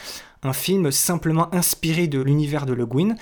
un 0.44 0.54
film 0.54 0.92
simplement 0.92 1.54
inspiré 1.54 2.08
de 2.08 2.20
l'univers 2.20 2.66
de 2.66 2.74
Le 2.74 2.86
Guin, 2.86 3.16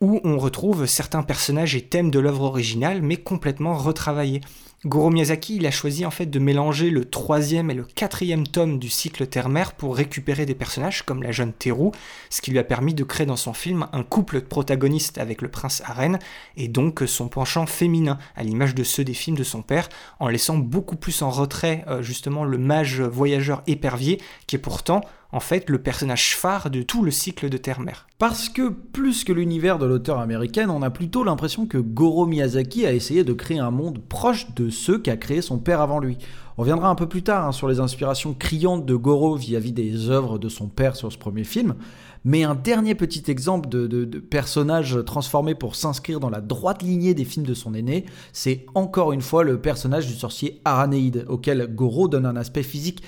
où 0.00 0.20
on 0.24 0.38
retrouve 0.38 0.86
certains 0.86 1.22
personnages 1.22 1.76
et 1.76 1.82
thèmes 1.82 2.10
de 2.10 2.18
l'œuvre 2.18 2.42
originale, 2.42 3.00
mais 3.00 3.16
complètement 3.16 3.74
retravaillés. 3.74 4.40
Goro 4.84 5.08
Miyazaki, 5.08 5.56
il 5.56 5.66
a 5.66 5.70
choisi 5.70 6.04
en 6.04 6.10
fait 6.10 6.26
de 6.26 6.38
mélanger 6.38 6.90
le 6.90 7.06
troisième 7.06 7.70
et 7.70 7.74
le 7.74 7.84
quatrième 7.84 8.46
tome 8.46 8.78
du 8.78 8.90
cycle 8.90 9.26
Terre-Mère 9.26 9.72
pour 9.72 9.96
récupérer 9.96 10.44
des 10.44 10.54
personnages 10.54 11.04
comme 11.04 11.22
la 11.22 11.32
jeune 11.32 11.54
Teru, 11.54 11.90
ce 12.28 12.42
qui 12.42 12.50
lui 12.50 12.58
a 12.58 12.64
permis 12.64 12.92
de 12.92 13.02
créer 13.02 13.24
dans 13.24 13.36
son 13.36 13.54
film 13.54 13.86
un 13.94 14.02
couple 14.02 14.42
de 14.42 14.46
protagonistes 14.46 15.16
avec 15.16 15.40
le 15.40 15.48
prince 15.48 15.82
Aren, 15.86 16.18
et 16.58 16.68
donc 16.68 17.02
son 17.06 17.28
penchant 17.28 17.64
féminin, 17.64 18.18
à 18.36 18.42
l'image 18.42 18.74
de 18.74 18.84
ceux 18.84 19.04
des 19.04 19.14
films 19.14 19.38
de 19.38 19.44
son 19.44 19.62
père, 19.62 19.88
en 20.20 20.28
laissant 20.28 20.58
beaucoup 20.58 20.96
plus 20.96 21.22
en 21.22 21.30
retrait 21.30 21.82
euh, 21.88 22.02
justement 22.02 22.44
le 22.44 22.58
mage 22.58 23.00
voyageur 23.00 23.62
épervier, 23.66 24.20
qui 24.46 24.56
est 24.56 24.58
pourtant 24.58 25.00
en 25.34 25.40
fait 25.40 25.68
le 25.68 25.78
personnage 25.78 26.36
phare 26.36 26.70
de 26.70 26.82
tout 26.82 27.02
le 27.02 27.10
cycle 27.10 27.48
de 27.48 27.56
Terre-Mère. 27.56 28.06
Parce 28.18 28.48
que 28.48 28.68
plus 28.68 29.24
que 29.24 29.32
l'univers 29.32 29.80
de 29.80 29.84
l'auteur 29.84 30.20
américaine, 30.20 30.70
on 30.70 30.80
a 30.80 30.90
plutôt 30.90 31.24
l'impression 31.24 31.66
que 31.66 31.76
Goro 31.76 32.24
Miyazaki 32.24 32.86
a 32.86 32.92
essayé 32.92 33.24
de 33.24 33.32
créer 33.32 33.58
un 33.58 33.72
monde 33.72 34.00
proche 34.08 34.54
de 34.54 34.70
ceux 34.70 34.96
qu'a 34.96 35.16
créé 35.16 35.42
son 35.42 35.58
père 35.58 35.80
avant 35.80 35.98
lui. 35.98 36.18
On 36.56 36.62
reviendra 36.62 36.88
un 36.88 36.94
peu 36.94 37.08
plus 37.08 37.24
tard 37.24 37.48
hein, 37.48 37.50
sur 37.50 37.66
les 37.66 37.80
inspirations 37.80 38.32
criantes 38.32 38.86
de 38.86 38.94
Goro 38.94 39.34
vis-à-vis 39.34 39.72
des 39.72 40.08
œuvres 40.08 40.38
de 40.38 40.48
son 40.48 40.68
père 40.68 40.94
sur 40.94 41.10
ce 41.10 41.18
premier 41.18 41.42
film, 41.42 41.74
mais 42.24 42.44
un 42.44 42.54
dernier 42.54 42.94
petit 42.94 43.28
exemple 43.28 43.68
de, 43.68 43.88
de, 43.88 44.04
de 44.04 44.18
personnage 44.20 45.00
transformé 45.04 45.56
pour 45.56 45.74
s'inscrire 45.74 46.20
dans 46.20 46.30
la 46.30 46.40
droite 46.40 46.80
lignée 46.80 47.12
des 47.12 47.24
films 47.24 47.44
de 47.44 47.54
son 47.54 47.74
aîné, 47.74 48.04
c'est 48.32 48.66
encore 48.76 49.12
une 49.12 49.20
fois 49.20 49.42
le 49.42 49.60
personnage 49.60 50.06
du 50.06 50.14
sorcier 50.14 50.60
Aranéide, 50.64 51.26
auquel 51.28 51.66
Goro 51.74 52.06
donne 52.06 52.24
un 52.24 52.36
aspect 52.36 52.62
physique 52.62 53.02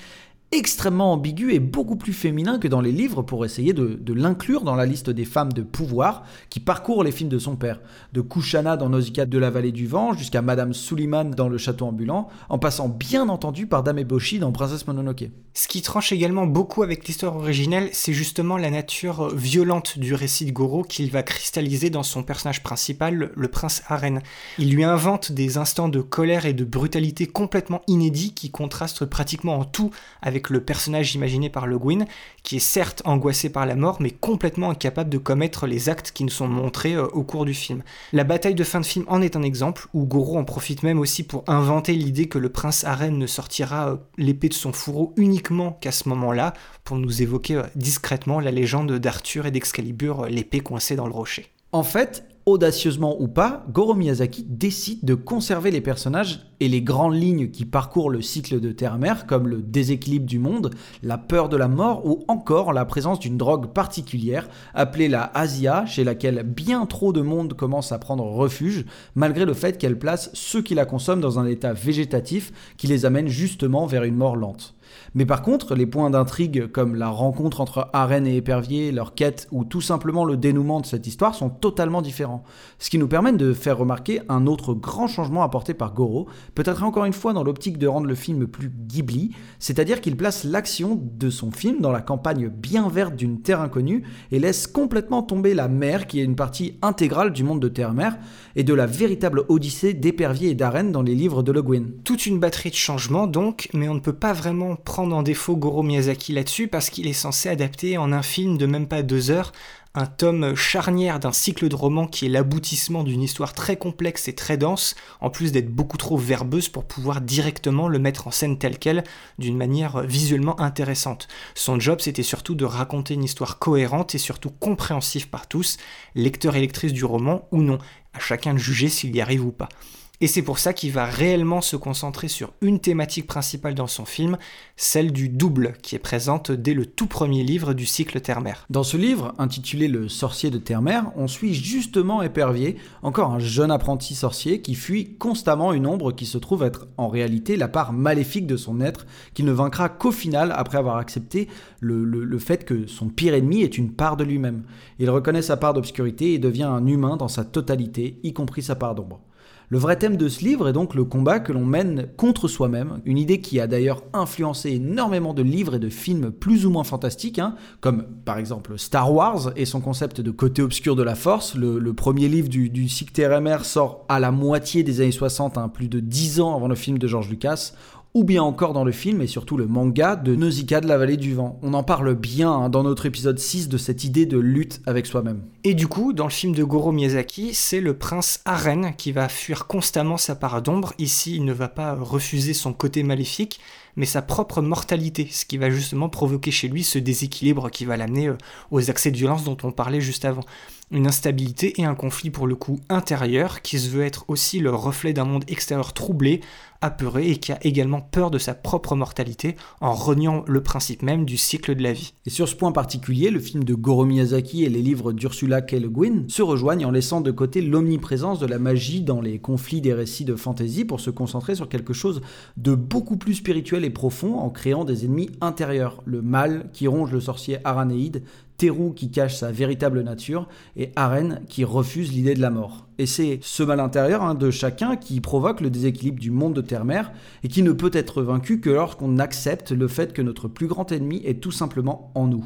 extrêmement 0.51 1.11
ambigu 1.11 1.53
et 1.53 1.59
beaucoup 1.59 1.97
plus 1.97 2.13
féminin 2.13 2.57
que 2.57 2.69
dans 2.69 2.79
les 2.79 2.93
livres 2.93 3.21
pour 3.21 3.43
essayer 3.43 3.73
de, 3.73 4.13
l'inclure 4.13 4.63
dans 4.63 4.75
la 4.75 4.85
liste 4.85 5.09
des 5.09 5.25
femmes 5.25 5.51
de 5.51 5.61
pouvoir 5.61 6.23
qui 6.49 6.61
parcourent 6.61 7.03
les 7.03 7.11
films 7.11 7.29
de 7.29 7.37
son 7.37 7.57
père. 7.57 7.81
De 8.13 8.21
Kushana 8.21 8.77
dans 8.77 8.89
Nausicaa 8.89 9.25
de 9.25 9.37
la 9.37 9.49
vallée 9.49 9.73
du 9.73 9.87
vent 9.87 10.13
jusqu'à 10.13 10.41
Madame 10.41 10.73
Suliman 10.73 11.31
dans 11.31 11.49
Le 11.49 11.57
château 11.57 11.85
ambulant, 11.85 12.29
en 12.49 12.59
passant 12.59 12.87
bien 12.87 13.27
entendu 13.27 13.67
par 13.67 13.83
Dame 13.83 13.99
Eboshi 13.99 14.39
dans 14.39 14.51
Princesse 14.51 14.87
Mononoke. 14.87 15.29
Ce 15.53 15.67
qui 15.67 15.81
tranche 15.81 16.11
également 16.11 16.45
beaucoup 16.45 16.83
avec 16.83 17.07
l'histoire 17.07 17.35
originelle, 17.35 17.89
c'est 17.91 18.13
justement 18.13 18.57
la 18.57 18.69
nature 18.69 19.35
violente 19.35 19.97
du 19.97 20.13
récit 20.13 20.45
de 20.45 20.51
Goro 20.51 20.83
qu'il 20.83 21.09
va 21.09 21.23
cristalliser 21.23 21.89
dans 21.89 22.03
son 22.03 22.21
personnage 22.21 22.61
principal, 22.61 23.31
le 23.35 23.47
prince 23.47 23.81
Aren. 23.87 24.21
Il 24.59 24.71
lui 24.71 24.83
invente 24.83 25.31
des 25.31 25.57
instants 25.57 25.89
de 25.89 25.99
colère 25.99 26.45
et 26.45 26.53
de 26.53 26.63
brutalité 26.63 27.25
complètement 27.25 27.81
inédits 27.87 28.35
qui 28.35 28.51
contrastent 28.51 29.05
pratiquement 29.05 29.57
en 29.57 29.65
tout 29.65 29.89
avec 30.21 30.36
le 30.49 30.61
personnage 30.61 31.15
imaginé 31.15 31.49
par 31.49 31.67
Le 31.67 31.77
Guin, 31.77 32.05
qui 32.43 32.57
est 32.57 32.59
certes 32.59 33.01
angoissé 33.05 33.49
par 33.49 33.65
la 33.65 33.75
mort, 33.75 33.97
mais 33.99 34.11
complètement 34.11 34.69
incapable 34.69 35.09
de 35.09 35.17
commettre 35.17 35.67
les 35.67 35.89
actes 35.89 36.11
qui 36.11 36.23
nous 36.23 36.29
sont 36.29 36.47
montrés 36.47 36.93
euh, 36.93 37.07
au 37.07 37.23
cours 37.23 37.45
du 37.45 37.53
film. 37.53 37.83
La 38.13 38.23
bataille 38.23 38.55
de 38.55 38.63
fin 38.63 38.79
de 38.79 38.85
film 38.85 39.05
en 39.07 39.21
est 39.21 39.35
un 39.35 39.43
exemple, 39.43 39.87
où 39.93 40.05
Goro 40.05 40.37
en 40.37 40.45
profite 40.45 40.83
même 40.83 40.99
aussi 40.99 41.23
pour 41.23 41.43
inventer 41.47 41.93
l'idée 41.93 42.27
que 42.27 42.37
le 42.37 42.49
prince 42.49 42.83
Aren 42.83 43.17
ne 43.17 43.27
sortira 43.27 43.89
euh, 43.89 43.95
l'épée 44.17 44.49
de 44.49 44.53
son 44.53 44.71
fourreau 44.71 45.13
uniquement 45.17 45.77
qu'à 45.81 45.91
ce 45.91 46.07
moment-là, 46.09 46.53
pour 46.83 46.97
nous 46.97 47.21
évoquer 47.21 47.55
euh, 47.55 47.63
discrètement 47.75 48.39
la 48.39 48.51
légende 48.51 48.91
d'Arthur 48.93 49.45
et 49.45 49.51
d'Excalibur, 49.51 50.27
l'épée 50.27 50.59
coincée 50.59 50.95
dans 50.95 51.07
le 51.07 51.13
rocher. 51.13 51.51
En 51.71 51.83
fait, 51.83 52.23
audacieusement 52.47 53.21
ou 53.21 53.27
pas, 53.27 53.65
Goro 53.73 53.93
Miyazaki 53.93 54.45
décide 54.47 55.03
de 55.03 55.15
conserver 55.15 55.69
les 55.69 55.81
personnages 55.81 56.39
et 56.61 56.69
les 56.69 56.81
grandes 56.81 57.13
lignes 57.13 57.51
qui 57.51 57.65
parcourent 57.65 58.09
le 58.09 58.21
cycle 58.21 58.61
de 58.61 58.71
Terre-Mère, 58.71 59.27
comme 59.27 59.49
le 59.49 59.61
déséquilibre 59.61 60.25
du 60.25 60.39
monde, 60.39 60.73
la 61.03 61.17
peur 61.17 61.49
de 61.49 61.57
la 61.57 61.67
mort 61.67 62.05
ou 62.05 62.23
encore 62.29 62.71
la 62.71 62.85
présence 62.85 63.19
d'une 63.19 63.37
drogue 63.37 63.73
particulière 63.73 64.47
appelée 64.73 65.09
la 65.09 65.29
Asia, 65.33 65.85
chez 65.85 66.05
laquelle 66.05 66.43
bien 66.43 66.85
trop 66.85 67.11
de 67.11 67.21
monde 67.21 67.53
commence 67.53 67.91
à 67.91 67.99
prendre 67.99 68.23
refuge, 68.23 68.85
malgré 69.13 69.43
le 69.43 69.53
fait 69.53 69.77
qu'elle 69.77 69.99
place 69.99 70.29
ceux 70.33 70.61
qui 70.61 70.73
la 70.73 70.85
consomment 70.85 71.21
dans 71.21 71.39
un 71.39 71.47
état 71.47 71.73
végétatif 71.73 72.53
qui 72.77 72.87
les 72.87 73.05
amène 73.05 73.27
justement 73.27 73.87
vers 73.87 74.03
une 74.03 74.15
mort 74.15 74.37
lente. 74.37 74.76
Mais 75.17 75.25
par 75.25 75.41
contre, 75.41 75.73
les 75.73 75.87
points 75.87 76.11
d'intrigue 76.11 76.67
comme 76.67 76.93
la 76.93 77.09
rencontre 77.09 77.59
entre 77.59 77.89
Arène 77.91 78.27
et 78.27 78.35
Épervier, 78.35 78.91
leur 78.91 79.15
quête 79.15 79.47
ou 79.51 79.63
tout 79.63 79.81
simplement 79.81 80.25
le 80.25 80.37
dénouement 80.37 80.79
de 80.79 80.85
cette 80.85 81.07
histoire 81.07 81.33
sont 81.33 81.49
totalement 81.49 82.03
différents. 82.03 82.43
Ce 82.77 82.91
qui 82.91 82.99
nous 82.99 83.07
permet 83.07 83.31
de 83.31 83.51
faire 83.51 83.79
remarquer 83.79 84.21
un 84.29 84.45
autre 84.45 84.75
grand 84.75 85.07
changement 85.07 85.41
apporté 85.41 85.73
par 85.73 85.95
Goro, 85.95 86.27
peut-être 86.53 86.83
encore 86.83 87.05
une 87.05 87.13
fois 87.13 87.33
dans 87.33 87.43
l'optique 87.43 87.79
de 87.79 87.87
rendre 87.87 88.05
le 88.05 88.13
film 88.13 88.45
plus 88.45 88.69
Ghibli, 88.69 89.31
c'est-à-dire 89.57 90.01
qu'il 90.01 90.15
place 90.17 90.43
l'action 90.43 91.01
de 91.01 91.31
son 91.31 91.49
film 91.49 91.81
dans 91.81 91.91
la 91.91 92.01
campagne 92.01 92.49
bien 92.49 92.87
verte 92.87 93.15
d'une 93.15 93.41
terre 93.41 93.61
inconnue 93.61 94.03
et 94.31 94.37
laisse 94.37 94.67
complètement 94.67 95.23
tomber 95.23 95.55
la 95.55 95.67
mer 95.67 96.05
qui 96.05 96.19
est 96.19 96.25
une 96.25 96.35
partie 96.35 96.77
intégrale 96.83 97.33
du 97.33 97.43
monde 97.43 97.59
de 97.59 97.69
Terre-Mer 97.69 98.19
et 98.55 98.63
de 98.63 98.73
la 98.75 98.85
véritable 98.85 99.45
odyssée 99.49 99.95
d'Épervier 99.95 100.51
et 100.51 100.55
d'Arène 100.55 100.91
dans 100.91 101.01
les 101.01 101.15
livres 101.15 101.41
de 101.41 101.51
Le 101.51 101.63
Guin. 101.63 101.85
Toute 102.03 102.27
une 102.27 102.37
batterie 102.37 102.69
de 102.69 102.75
changements 102.75 103.25
donc, 103.25 103.67
mais 103.73 103.89
on 103.89 103.95
ne 103.95 103.99
peut 103.99 104.13
pas 104.13 104.33
vraiment 104.33 104.75
prendre 104.75 105.06
en 105.13 105.23
défaut 105.23 105.55
Goro 105.55 105.83
Miyazaki 105.83 106.33
là-dessus 106.33 106.67
parce 106.67 106.89
qu'il 106.89 107.07
est 107.07 107.13
censé 107.13 107.49
adapter 107.49 107.97
en 107.97 108.11
un 108.11 108.21
film 108.21 108.57
de 108.57 108.65
même 108.65 108.87
pas 108.87 109.03
deux 109.03 109.31
heures 109.31 109.51
un 109.97 110.05
tome 110.05 110.55
charnière 110.55 111.19
d'un 111.19 111.31
cycle 111.31 111.69
de 111.69 111.75
romans 111.75 112.05
qui 112.05 112.27
est 112.27 112.29
l'aboutissement 112.29 113.03
d'une 113.03 113.23
histoire 113.23 113.53
très 113.53 113.77
complexe 113.77 114.27
et 114.27 114.35
très 114.35 114.55
dense, 114.55 114.95
en 115.21 115.31
plus 115.31 115.51
d'être 115.51 115.73
beaucoup 115.73 115.97
trop 115.97 116.17
verbeuse 116.17 116.69
pour 116.69 116.85
pouvoir 116.85 117.19
directement 117.19 117.87
le 117.87 117.97
mettre 117.97 118.27
en 118.27 118.31
scène 118.31 118.59
tel 118.59 118.77
quel, 118.77 119.03
d'une 119.39 119.57
manière 119.57 120.03
visuellement 120.03 120.61
intéressante. 120.61 121.27
Son 121.55 121.79
job, 121.79 121.99
c'était 121.99 122.21
surtout 122.21 122.53
de 122.53 122.63
raconter 122.63 123.15
une 123.15 123.23
histoire 123.23 123.57
cohérente 123.57 124.13
et 124.13 124.19
surtout 124.19 124.51
compréhensive 124.51 125.29
par 125.29 125.47
tous, 125.47 125.77
lecteurs 126.13 126.55
et 126.55 126.61
lectrices 126.61 126.93
du 126.93 127.03
roman 127.03 127.47
ou 127.51 127.63
non, 127.63 127.79
à 128.13 128.19
chacun 128.19 128.53
de 128.53 128.59
juger 128.59 128.89
s'il 128.89 129.15
y 129.15 129.21
arrive 129.21 129.45
ou 129.45 129.51
pas. 129.51 129.69
Et 130.19 130.25
c'est 130.25 130.41
pour 130.41 130.57
ça 130.57 130.73
qu'il 130.73 130.91
va 130.91 131.05
réellement 131.05 131.61
se 131.61 131.75
concentrer 131.75 132.27
sur 132.27 132.51
une 132.61 132.79
thématique 132.79 133.27
principale 133.27 133.75
dans 133.75 133.85
son 133.85 134.03
film, 134.03 134.39
celle 134.75 135.11
du 135.11 135.29
double, 135.29 135.73
qui 135.83 135.95
est 135.95 135.99
présente 135.99 136.51
dès 136.51 136.73
le 136.73 136.87
tout 136.87 137.05
premier 137.05 137.43
livre 137.43 137.75
du 137.75 137.85
cycle 137.85 138.19
Terre-Mère. 138.19 138.65
Dans 138.71 138.81
ce 138.81 138.97
livre, 138.97 139.35
intitulé 139.37 139.87
Le 139.87 140.09
sorcier 140.09 140.49
de 140.49 140.57
Terre-Mère, 140.57 141.11
on 141.17 141.27
suit 141.27 141.53
justement 141.53 142.23
Épervier, 142.23 142.77
encore 143.03 143.31
un 143.31 143.37
jeune 143.37 143.69
apprenti 143.69 144.15
sorcier 144.15 144.63
qui 144.63 144.73
fuit 144.73 145.17
constamment 145.17 145.71
une 145.71 145.85
ombre 145.85 146.11
qui 146.11 146.25
se 146.25 146.39
trouve 146.39 146.63
être 146.63 146.87
en 146.97 147.09
réalité 147.09 147.55
la 147.55 147.67
part 147.67 147.93
maléfique 147.93 148.47
de 148.47 148.57
son 148.57 148.81
être, 148.81 149.05
qu'il 149.35 149.45
ne 149.45 149.51
vaincra 149.51 149.87
qu'au 149.87 150.11
final 150.11 150.51
après 150.55 150.79
avoir 150.79 150.97
accepté 150.97 151.47
le 151.79 152.39
fait 152.39 152.65
que 152.65 152.87
son 152.87 153.09
pire 153.09 153.35
ennemi 153.35 153.61
est 153.61 153.77
une 153.77 153.91
part 153.91 154.17
de 154.17 154.23
lui-même. 154.23 154.63
Il 154.97 155.11
reconnaît 155.11 155.43
sa 155.43 155.57
part 155.57 155.75
d'obscurité 155.75 156.33
et 156.33 156.39
devient 156.39 156.63
un 156.63 156.87
humain 156.87 157.17
dans 157.17 157.27
sa 157.27 157.45
totalité, 157.45 158.19
y 158.23 158.33
compris 158.33 158.63
sa 158.63 158.75
part 158.75 158.95
d'ombre. 158.95 159.21
Le 159.69 159.77
vrai 159.77 159.97
thème 159.97 160.15
de 160.15 160.29
ce 160.29 160.45
livre 160.45 160.69
est 160.69 160.73
donc 160.73 160.95
le 160.95 161.03
combat 161.03 161.41
que 161.41 161.51
l'on 161.51 161.65
mène 161.65 162.07
contre 162.15 162.47
soi-même, 162.47 163.01
une 163.03 163.17
idée 163.17 163.41
qui 163.41 163.59
a 163.59 163.67
d'ailleurs 163.67 164.01
influencé 164.13 164.71
énormément 164.71 165.33
de 165.33 165.41
livres 165.41 165.75
et 165.75 165.79
de 165.79 165.89
films 165.89 166.31
plus 166.31 166.65
ou 166.65 166.69
moins 166.69 166.85
fantastiques, 166.85 167.37
hein, 167.37 167.55
comme 167.81 168.05
par 168.23 168.37
exemple 168.37 168.79
Star 168.79 169.13
Wars 169.13 169.51
et 169.57 169.65
son 169.65 169.81
concept 169.81 170.21
de 170.21 170.31
côté 170.31 170.61
obscur 170.61 170.95
de 170.95 171.03
la 171.03 171.15
force. 171.15 171.53
Le, 171.55 171.93
premier 171.93 172.29
livre 172.29 172.47
du, 172.47 172.69
du 172.69 172.87
cycle 172.87 173.11
TRMR 173.11 173.65
sort 173.65 174.05
à 174.07 174.21
la 174.21 174.31
moitié 174.31 174.83
des 174.83 175.01
années 175.01 175.11
60, 175.11 175.57
hein, 175.57 175.67
plus 175.67 175.89
de 175.89 175.99
10 175.99 176.39
ans 176.39 176.55
avant 176.55 176.69
le 176.69 176.75
film 176.75 176.97
de 176.97 177.07
George 177.07 177.29
Lucas 177.29 177.73
ou 178.17 178.23
bien 178.23 178.41
encore 178.41 178.73
dans 178.73 178.83
le 178.83 178.91
film 178.91 179.21
et 179.21 179.27
surtout 179.27 179.57
le 179.57 179.67
manga 179.67 180.15
de 180.15 180.35
Nausicaa 180.35 180.81
de 180.81 180.87
la 180.87 180.97
vallée 180.97 181.17
du 181.17 181.35
vent. 181.35 181.59
On 181.61 181.75
en 181.75 181.83
parle 181.83 182.15
bien 182.15 182.51
hein, 182.51 182.67
dans 182.67 182.81
notre 182.81 183.05
épisode 183.05 183.37
6 183.37 183.69
de 183.69 183.77
cette 183.77 184.03
idée 184.03 184.25
de 184.25 184.39
lutte 184.39 184.81
avec 184.87 185.05
soi-même. 185.05 185.43
Et 185.63 185.75
du 185.75 185.87
coup, 185.87 186.13
dans 186.13 186.23
le 186.23 186.31
film 186.31 186.55
de 186.55 186.63
Goro 186.63 186.91
Miyazaki, 186.91 187.53
c'est 187.53 187.79
le 187.79 187.95
prince 187.95 188.41
Aren 188.43 188.95
qui 188.97 189.11
va 189.11 189.29
fuir 189.29 189.67
constamment 189.67 190.17
sa 190.17 190.33
part 190.33 190.63
d'ombre. 190.63 190.93
Ici, 190.97 191.35
il 191.35 191.45
ne 191.45 191.53
va 191.53 191.67
pas 191.67 191.93
refuser 191.93 192.55
son 192.55 192.73
côté 192.73 193.03
maléfique, 193.03 193.59
mais 193.95 194.07
sa 194.07 194.23
propre 194.23 194.63
mortalité, 194.63 195.27
ce 195.29 195.45
qui 195.45 195.57
va 195.59 195.69
justement 195.69 196.09
provoquer 196.09 196.49
chez 196.49 196.69
lui 196.69 196.83
ce 196.83 196.97
déséquilibre 196.97 197.69
qui 197.69 197.85
va 197.85 197.97
l'amener 197.97 198.29
euh, 198.29 198.37
aux 198.71 198.89
accès 198.89 199.11
de 199.11 199.17
violence 199.17 199.43
dont 199.43 199.57
on 199.61 199.71
parlait 199.71 200.01
juste 200.01 200.25
avant. 200.25 200.43
Une 200.89 201.05
instabilité 201.05 201.81
et 201.81 201.83
un 201.83 201.95
conflit 201.95 202.29
pour 202.29 202.47
le 202.47 202.55
coup 202.55 202.79
intérieur 202.87 203.61
qui 203.61 203.77
se 203.77 203.89
veut 203.89 204.03
être 204.03 204.23
aussi 204.29 204.59
le 204.59 204.73
reflet 204.73 205.11
d'un 205.11 205.25
monde 205.25 205.43
extérieur 205.49 205.91
troublé, 205.91 206.39
apeuré 206.79 207.29
et 207.29 207.37
qui 207.37 207.51
a 207.51 207.57
également 207.65 207.99
peur 207.99 208.31
de 208.31 208.37
sa 208.37 208.53
propre 208.53 208.95
mortalité 208.95 209.57
en 209.81 209.93
reniant 209.93 210.45
le 210.47 210.61
principe 210.61 211.01
même 211.01 211.25
du 211.25 211.35
cycle 211.35 211.75
de 211.75 211.83
la 211.83 211.91
vie. 211.91 212.13
Et 212.25 212.29
sur 212.29 212.47
ce 212.47 212.55
point 212.55 212.71
particulier, 212.71 213.31
le 213.31 213.41
film 213.41 213.65
de 213.65 213.73
Goro 213.73 214.05
Miyazaki 214.05 214.63
et 214.63 214.69
les 214.69 214.81
livres 214.81 215.11
d'Ursula 215.11 215.61
K. 215.61 215.73
Le 215.73 215.89
Guin 215.89 216.23
se 216.29 216.41
rejoignent 216.41 216.85
en 216.85 216.91
laissant 216.91 217.19
de 217.19 217.31
côté 217.31 217.61
l'omniprésence 217.61 218.39
de 218.39 218.45
la 218.45 218.57
magie 218.57 219.01
dans 219.01 219.19
les 219.19 219.39
conflits 219.39 219.81
des 219.81 219.93
récits 219.93 220.23
de 220.23 220.35
fantasy 220.35 220.85
pour 220.85 221.01
se 221.01 221.09
concentrer 221.09 221.55
sur 221.55 221.67
quelque 221.67 221.93
chose 221.93 222.21
de 222.55 222.75
beaucoup 222.75 223.17
plus 223.17 223.35
spirituel 223.35 223.83
et 223.83 223.89
profond 223.89 224.37
en 224.37 224.49
créant 224.49 224.85
des 224.85 225.03
ennemis 225.03 225.31
intérieurs, 225.41 226.01
le 226.05 226.21
mal 226.21 226.69
qui 226.71 226.87
ronge 226.87 227.11
le 227.11 227.19
sorcier 227.19 227.57
Aranéide, 227.65 228.23
Teru 228.57 228.93
qui 228.93 229.11
cache 229.11 229.35
sa 229.35 229.51
véritable 229.51 230.01
nature 230.01 230.47
et 230.75 230.91
Aren 230.95 231.41
qui 231.47 231.63
refuse 231.63 232.11
l'idée 232.11 232.33
de 232.33 232.41
la 232.41 232.49
mort. 232.49 232.87
Et 232.97 233.05
c'est 233.05 233.39
ce 233.41 233.63
mal 233.63 233.79
intérieur 233.79 234.23
hein, 234.23 234.33
de 234.33 234.49
chacun 234.49 234.95
qui 234.95 235.21
provoque 235.21 235.61
le 235.61 235.69
déséquilibre 235.69 236.19
du 236.19 236.31
monde 236.31 236.55
de 236.55 236.61
Terre-Mère 236.61 237.11
et 237.43 237.47
qui 237.47 237.61
ne 237.61 237.71
peut 237.71 237.91
être 237.93 238.23
vaincu 238.23 238.59
que 238.59 238.71
lorsqu'on 238.71 239.19
accepte 239.19 239.71
le 239.71 239.87
fait 239.87 240.13
que 240.13 240.21
notre 240.21 240.47
plus 240.47 240.67
grand 240.67 240.91
ennemi 240.91 241.21
est 241.23 241.41
tout 241.41 241.51
simplement 241.51 242.11
en 242.15 242.25
nous. 242.25 242.45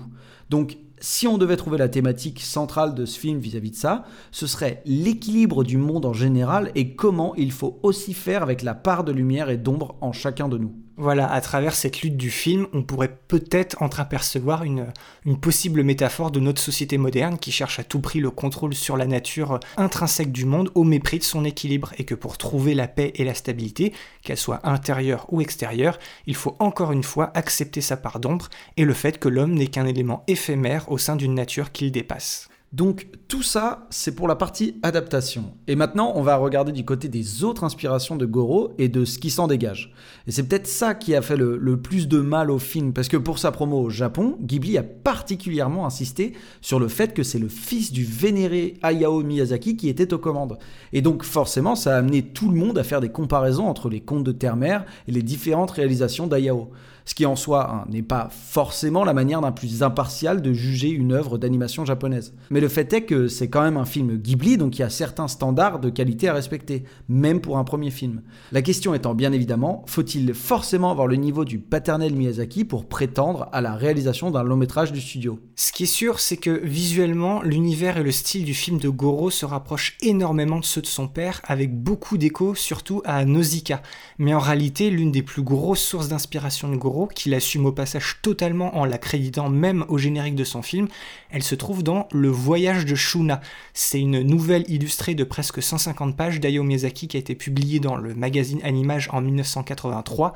Donc 0.50 0.78
si 1.00 1.28
on 1.28 1.38
devait 1.38 1.58
trouver 1.58 1.78
la 1.80 1.90
thématique 1.90 2.42
centrale 2.42 2.94
de 2.94 3.06
ce 3.06 3.18
film 3.18 3.40
vis-à-vis 3.40 3.70
-vis 3.70 3.72
de 3.72 3.78
ça, 3.78 4.06
ce 4.32 4.46
serait 4.46 4.84
l'équilibre 4.86 5.64
du 5.64 5.78
monde 5.78 6.06
en 6.06 6.14
général 6.14 6.72
et 6.76 6.96
comment 6.96 7.34
il 7.36 7.52
faut 7.52 7.80
aussi 7.82 8.14
faire 8.14 8.44
avec 8.44 8.62
la 8.62 8.76
part 8.76 9.04
de 9.04 9.12
lumière 9.12 9.50
et 9.50 9.58
d'ombre 9.58 9.96
en 10.02 10.12
chacun 10.12 10.48
de 10.48 10.58
nous. 10.58 10.74
Voilà, 11.02 11.32
à 11.32 11.42
travers 11.42 11.74
cette 11.74 12.04
lutte 12.04 12.16
du 12.16 12.30
film, 12.30 12.68
on 12.74 12.84
pourrait 12.84 13.18
peut-être 13.28 13.82
entreapercevoir 13.82 14.64
une, 14.64 14.94
une 15.26 15.40
possible 15.40 15.82
métaphore 15.82 16.30
de 16.30 16.40
notre 16.40 16.62
société 16.62 17.00
moderne 17.00 17.40
qui 17.40 17.52
cherche 17.52 17.80
à 17.80 17.84
tout 17.84 18.02
prix 18.02 18.20
le 18.20 18.30
contrôle 18.30 18.76
sur 18.76 18.98
la 18.98 19.08
nature 19.08 19.60
intrinsèque 19.78 20.32
du 20.32 20.46
monde 20.46 20.70
au 20.76 20.84
mépris 20.84 21.18
de 21.18 21.24
son 21.24 21.44
équilibre 21.44 21.92
et 21.98 22.04
que 22.04 22.14
pour 22.14 22.38
trouver 22.38 22.76
la 22.76 22.88
paix 22.88 23.14
et 23.16 23.24
la 23.24 23.34
stabilité, 23.34 23.94
qu'elle 24.22 24.38
soit 24.38 24.60
intérieure 24.62 25.26
ou 25.30 25.42
extérieure, 25.42 25.98
il 26.28 26.36
faut 26.36 26.56
encore 26.60 26.92
une 26.92 27.02
fois 27.02 27.32
accepter 27.34 27.82
sa 27.82 27.98
part 27.98 28.20
d'ombre 28.20 28.50
et 28.78 28.86
le 28.86 28.94
fait 28.94 29.18
que 29.18 29.28
l'homme 29.28 29.56
n'est 29.56 29.66
qu'un 29.66 29.88
élément 29.88 30.24
éphémère 30.28 30.92
au 30.92 31.00
sein 31.00 31.16
d'une 31.16 31.34
nature 31.34 31.72
qu'il 31.72 31.92
dépasse. 31.92 32.51
Donc 32.74 33.08
tout 33.28 33.44
ça, 33.44 33.86
c'est 33.90 34.16
pour 34.16 34.30
la 34.30 34.38
partie 34.38 34.80
adaptation. 34.82 35.56
Et 35.68 35.76
maintenant, 35.76 36.14
on 36.16 36.22
va 36.22 36.38
regarder 36.38 36.72
du 36.72 36.86
côté 36.86 37.10
des 37.10 37.44
autres 37.44 37.66
inspirations 37.66 38.16
de 38.16 38.26
Goro 38.26 38.74
et 38.78 38.88
de 38.88 39.04
ce 39.04 39.20
qui 39.20 39.30
s'en 39.30 39.48
dégage. 39.48 39.94
Et 40.26 40.32
c'est 40.32 40.44
peut-être 40.44 40.68
ça 40.68 40.94
qui 40.94 41.14
a 41.14 41.22
fait 41.22 41.36
le, 41.36 41.82
plus 41.82 42.08
de 42.08 42.22
mal 42.22 42.50
au 42.50 42.60
film, 42.60 42.94
parce 42.94 43.10
que 43.10 43.18
pour 43.18 43.40
sa 43.40 43.52
promo 43.52 43.78
au 43.78 43.90
Japon, 43.90 44.38
Ghibli 44.40 44.78
a 44.78 44.84
particulièrement 44.84 45.86
insisté 45.86 46.32
sur 46.62 46.80
le 46.80 46.88
fait 46.88 47.14
que 47.14 47.24
c'est 47.24 47.40
le 47.40 47.50
fils 47.50 47.92
du 47.92 48.06
vénéré 48.06 48.76
Hayao 48.84 49.22
Miyazaki 49.22 49.76
qui 49.76 49.90
était 49.90 50.14
aux 50.14 50.20
commandes. 50.20 50.58
Et 50.94 51.02
donc 51.02 51.24
forcément, 51.24 51.76
ça 51.76 51.96
a 51.96 52.00
amené 52.00 52.22
tout 52.22 52.50
le 52.50 52.56
monde 52.56 52.78
à 52.78 52.84
faire 52.86 53.02
des 53.02 53.10
comparaisons 53.10 53.68
entre 53.68 53.90
les 53.90 54.00
contes 54.00 54.24
de 54.24 54.32
Terre-Mère 54.32 54.86
et 55.10 55.12
les 55.12 55.24
différentes 55.24 55.72
réalisations 55.72 56.28
d'Hayao 56.28 56.72
ce 57.06 57.16
qui 57.16 57.26
en 57.26 57.36
soi 57.36 57.70
hein, 57.72 57.86
n'est 57.90 58.02
pas 58.02 58.30
forcément 58.32 59.04
la 59.04 59.14
manière 59.14 59.42
d'un 59.42 59.52
plus 59.52 59.84
impartial 59.84 60.42
de 60.42 60.54
juger 60.54 60.90
une 60.90 61.12
œuvre 61.12 61.38
d'animation 61.38 61.86
japonaise. 61.86 62.34
Mais 62.50 62.60
le 62.60 62.68
fait 62.68 62.92
est 62.94 63.04
que 63.04 63.28
c'est 63.28 63.50
quand 63.50 63.62
même 63.62 63.78
un 63.78 63.86
film 63.86 64.18
Ghibli, 64.18 64.58
donc 64.58 64.78
il 64.78 64.82
y 64.82 64.86
a 64.86 64.90
certains 64.90 65.28
standards 65.28 65.80
de 65.80 65.90
qualité 65.90 66.30
à 66.30 66.34
respecter, 66.34 66.84
même 67.10 67.42
pour 67.42 67.58
un 67.58 67.64
premier 67.64 67.92
film. 67.92 68.22
La 68.52 68.62
question 68.62 68.94
étant 68.94 69.14
bien 69.14 69.32
évidemment, 69.32 69.84
faut-il 69.88 70.34
forcément 70.34 70.92
avoir 70.92 71.08
le 71.08 71.16
niveau 71.16 71.46
du 71.46 71.60
paternel 71.60 72.14
Miyazaki 72.14 72.66
pour 72.66 72.86
prétendre 72.86 73.50
à 73.52 73.62
la 73.62 73.76
réalisation 73.76 74.32
d'un 74.32 74.44
long 74.44 74.58
métrage 74.58 74.92
du 74.92 75.02
studio? 75.02 75.40
Ce 75.56 75.72
qui 75.72 75.84
est 75.84 75.88
sûr, 75.88 76.20
c'est 76.20 76.38
que 76.38 76.62
visuellement, 76.64 77.42
l'univers 77.42 77.98
et 77.98 78.04
le 78.04 78.12
style 78.12 78.46
du 78.46 78.54
film 78.54 78.78
de 78.78 78.90
Goro 78.90 79.30
se 79.30 79.46
rapprochent 79.46 79.98
énormément 80.02 80.60
de 80.60 80.66
ceux 80.66 80.82
de 80.82 80.88
son 80.88 81.08
père, 81.08 81.42
avec 81.46 81.76
beaucoup 81.76 82.18
d'écho 82.18 82.56
surtout 82.56 83.02
à 83.06 83.26
Nausicaa. 83.26 83.82
Mais 84.18 84.34
en 84.34 84.40
réalité, 84.40 84.90
l'une 84.90 85.12
des 85.12 85.24
plus 85.24 85.44
grosses 85.44 85.82
sources 85.82 86.10
d'inspiration 86.10 86.70
de 86.70 86.76
Goro 86.76 86.91
qu'il 87.14 87.34
assume 87.34 87.66
au 87.66 87.72
passage 87.72 88.18
totalement 88.22 88.78
en 88.78 88.86
l'accréditant 88.86 89.50
même 89.50 89.86
au 89.88 89.98
générique 89.98 90.36
de 90.36 90.44
son 90.44 90.62
film, 90.62 90.88
elle 91.30 91.44
se 91.44 91.56
trouve 91.56 91.84
dans 91.84 92.08
Le 92.12 92.30
Voyage 92.30 92.86
de 92.86 92.96
Shuna. 92.96 93.42
C'est 93.74 94.00
une 94.00 94.22
nouvelle 94.22 94.66
illustrée 94.70 95.16
de 95.16 95.24
presque 95.24 95.62
150 95.62 96.16
pages 96.16 96.40
d'Ayo 96.40 96.64
Miyazaki 96.64 97.08
qui 97.08 97.18
a 97.18 97.20
été 97.20 97.36
publiée 97.36 97.80
dans 97.80 97.96
le 97.96 98.14
magazine 98.14 98.60
Animage 98.64 99.10
en 99.12 99.22
1983 99.22 100.34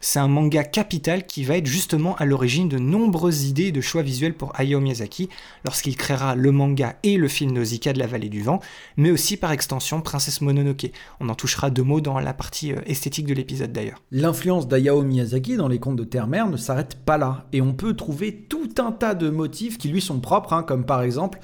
c'est 0.00 0.18
un 0.18 0.28
manga 0.28 0.62
capital 0.62 1.26
qui 1.26 1.44
va 1.44 1.56
être 1.56 1.66
justement 1.66 2.14
à 2.16 2.24
l'origine 2.24 2.68
de 2.68 2.78
nombreuses 2.78 3.44
idées 3.44 3.72
de 3.72 3.80
choix 3.80 4.02
visuels 4.02 4.34
pour 4.34 4.52
Hayao 4.58 4.80
Miyazaki 4.80 5.28
lorsqu'il 5.64 5.96
créera 5.96 6.34
le 6.34 6.52
manga 6.52 6.96
et 7.02 7.16
le 7.16 7.28
film 7.28 7.52
Nausicaa 7.52 7.92
de 7.92 7.98
la 7.98 8.06
vallée 8.06 8.28
du 8.28 8.42
vent, 8.42 8.60
mais 8.96 9.10
aussi 9.10 9.36
par 9.36 9.52
extension 9.52 10.00
Princesse 10.00 10.40
Mononoke. 10.42 10.92
On 11.20 11.28
en 11.28 11.34
touchera 11.34 11.70
deux 11.70 11.82
mots 11.82 12.00
dans 12.00 12.18
la 12.18 12.34
partie 12.34 12.72
euh, 12.72 12.80
esthétique 12.86 13.26
de 13.26 13.34
l'épisode 13.34 13.72
d'ailleurs. 13.72 14.02
L'influence 14.10 14.68
d'Hayao 14.68 15.02
Miyazaki 15.02 15.56
dans 15.56 15.68
les 15.68 15.78
contes 15.78 15.95
de 15.96 16.04
Terre-Mère 16.04 16.48
ne 16.48 16.56
s'arrête 16.56 16.96
pas 17.04 17.18
là, 17.18 17.46
et 17.52 17.60
on 17.60 17.72
peut 17.72 17.94
trouver 17.94 18.46
tout 18.48 18.70
un 18.78 18.92
tas 18.92 19.14
de 19.14 19.30
motifs 19.30 19.78
qui 19.78 19.88
lui 19.88 20.00
sont 20.00 20.20
propres, 20.20 20.52
hein, 20.52 20.62
comme 20.62 20.84
par 20.84 21.02
exemple 21.02 21.40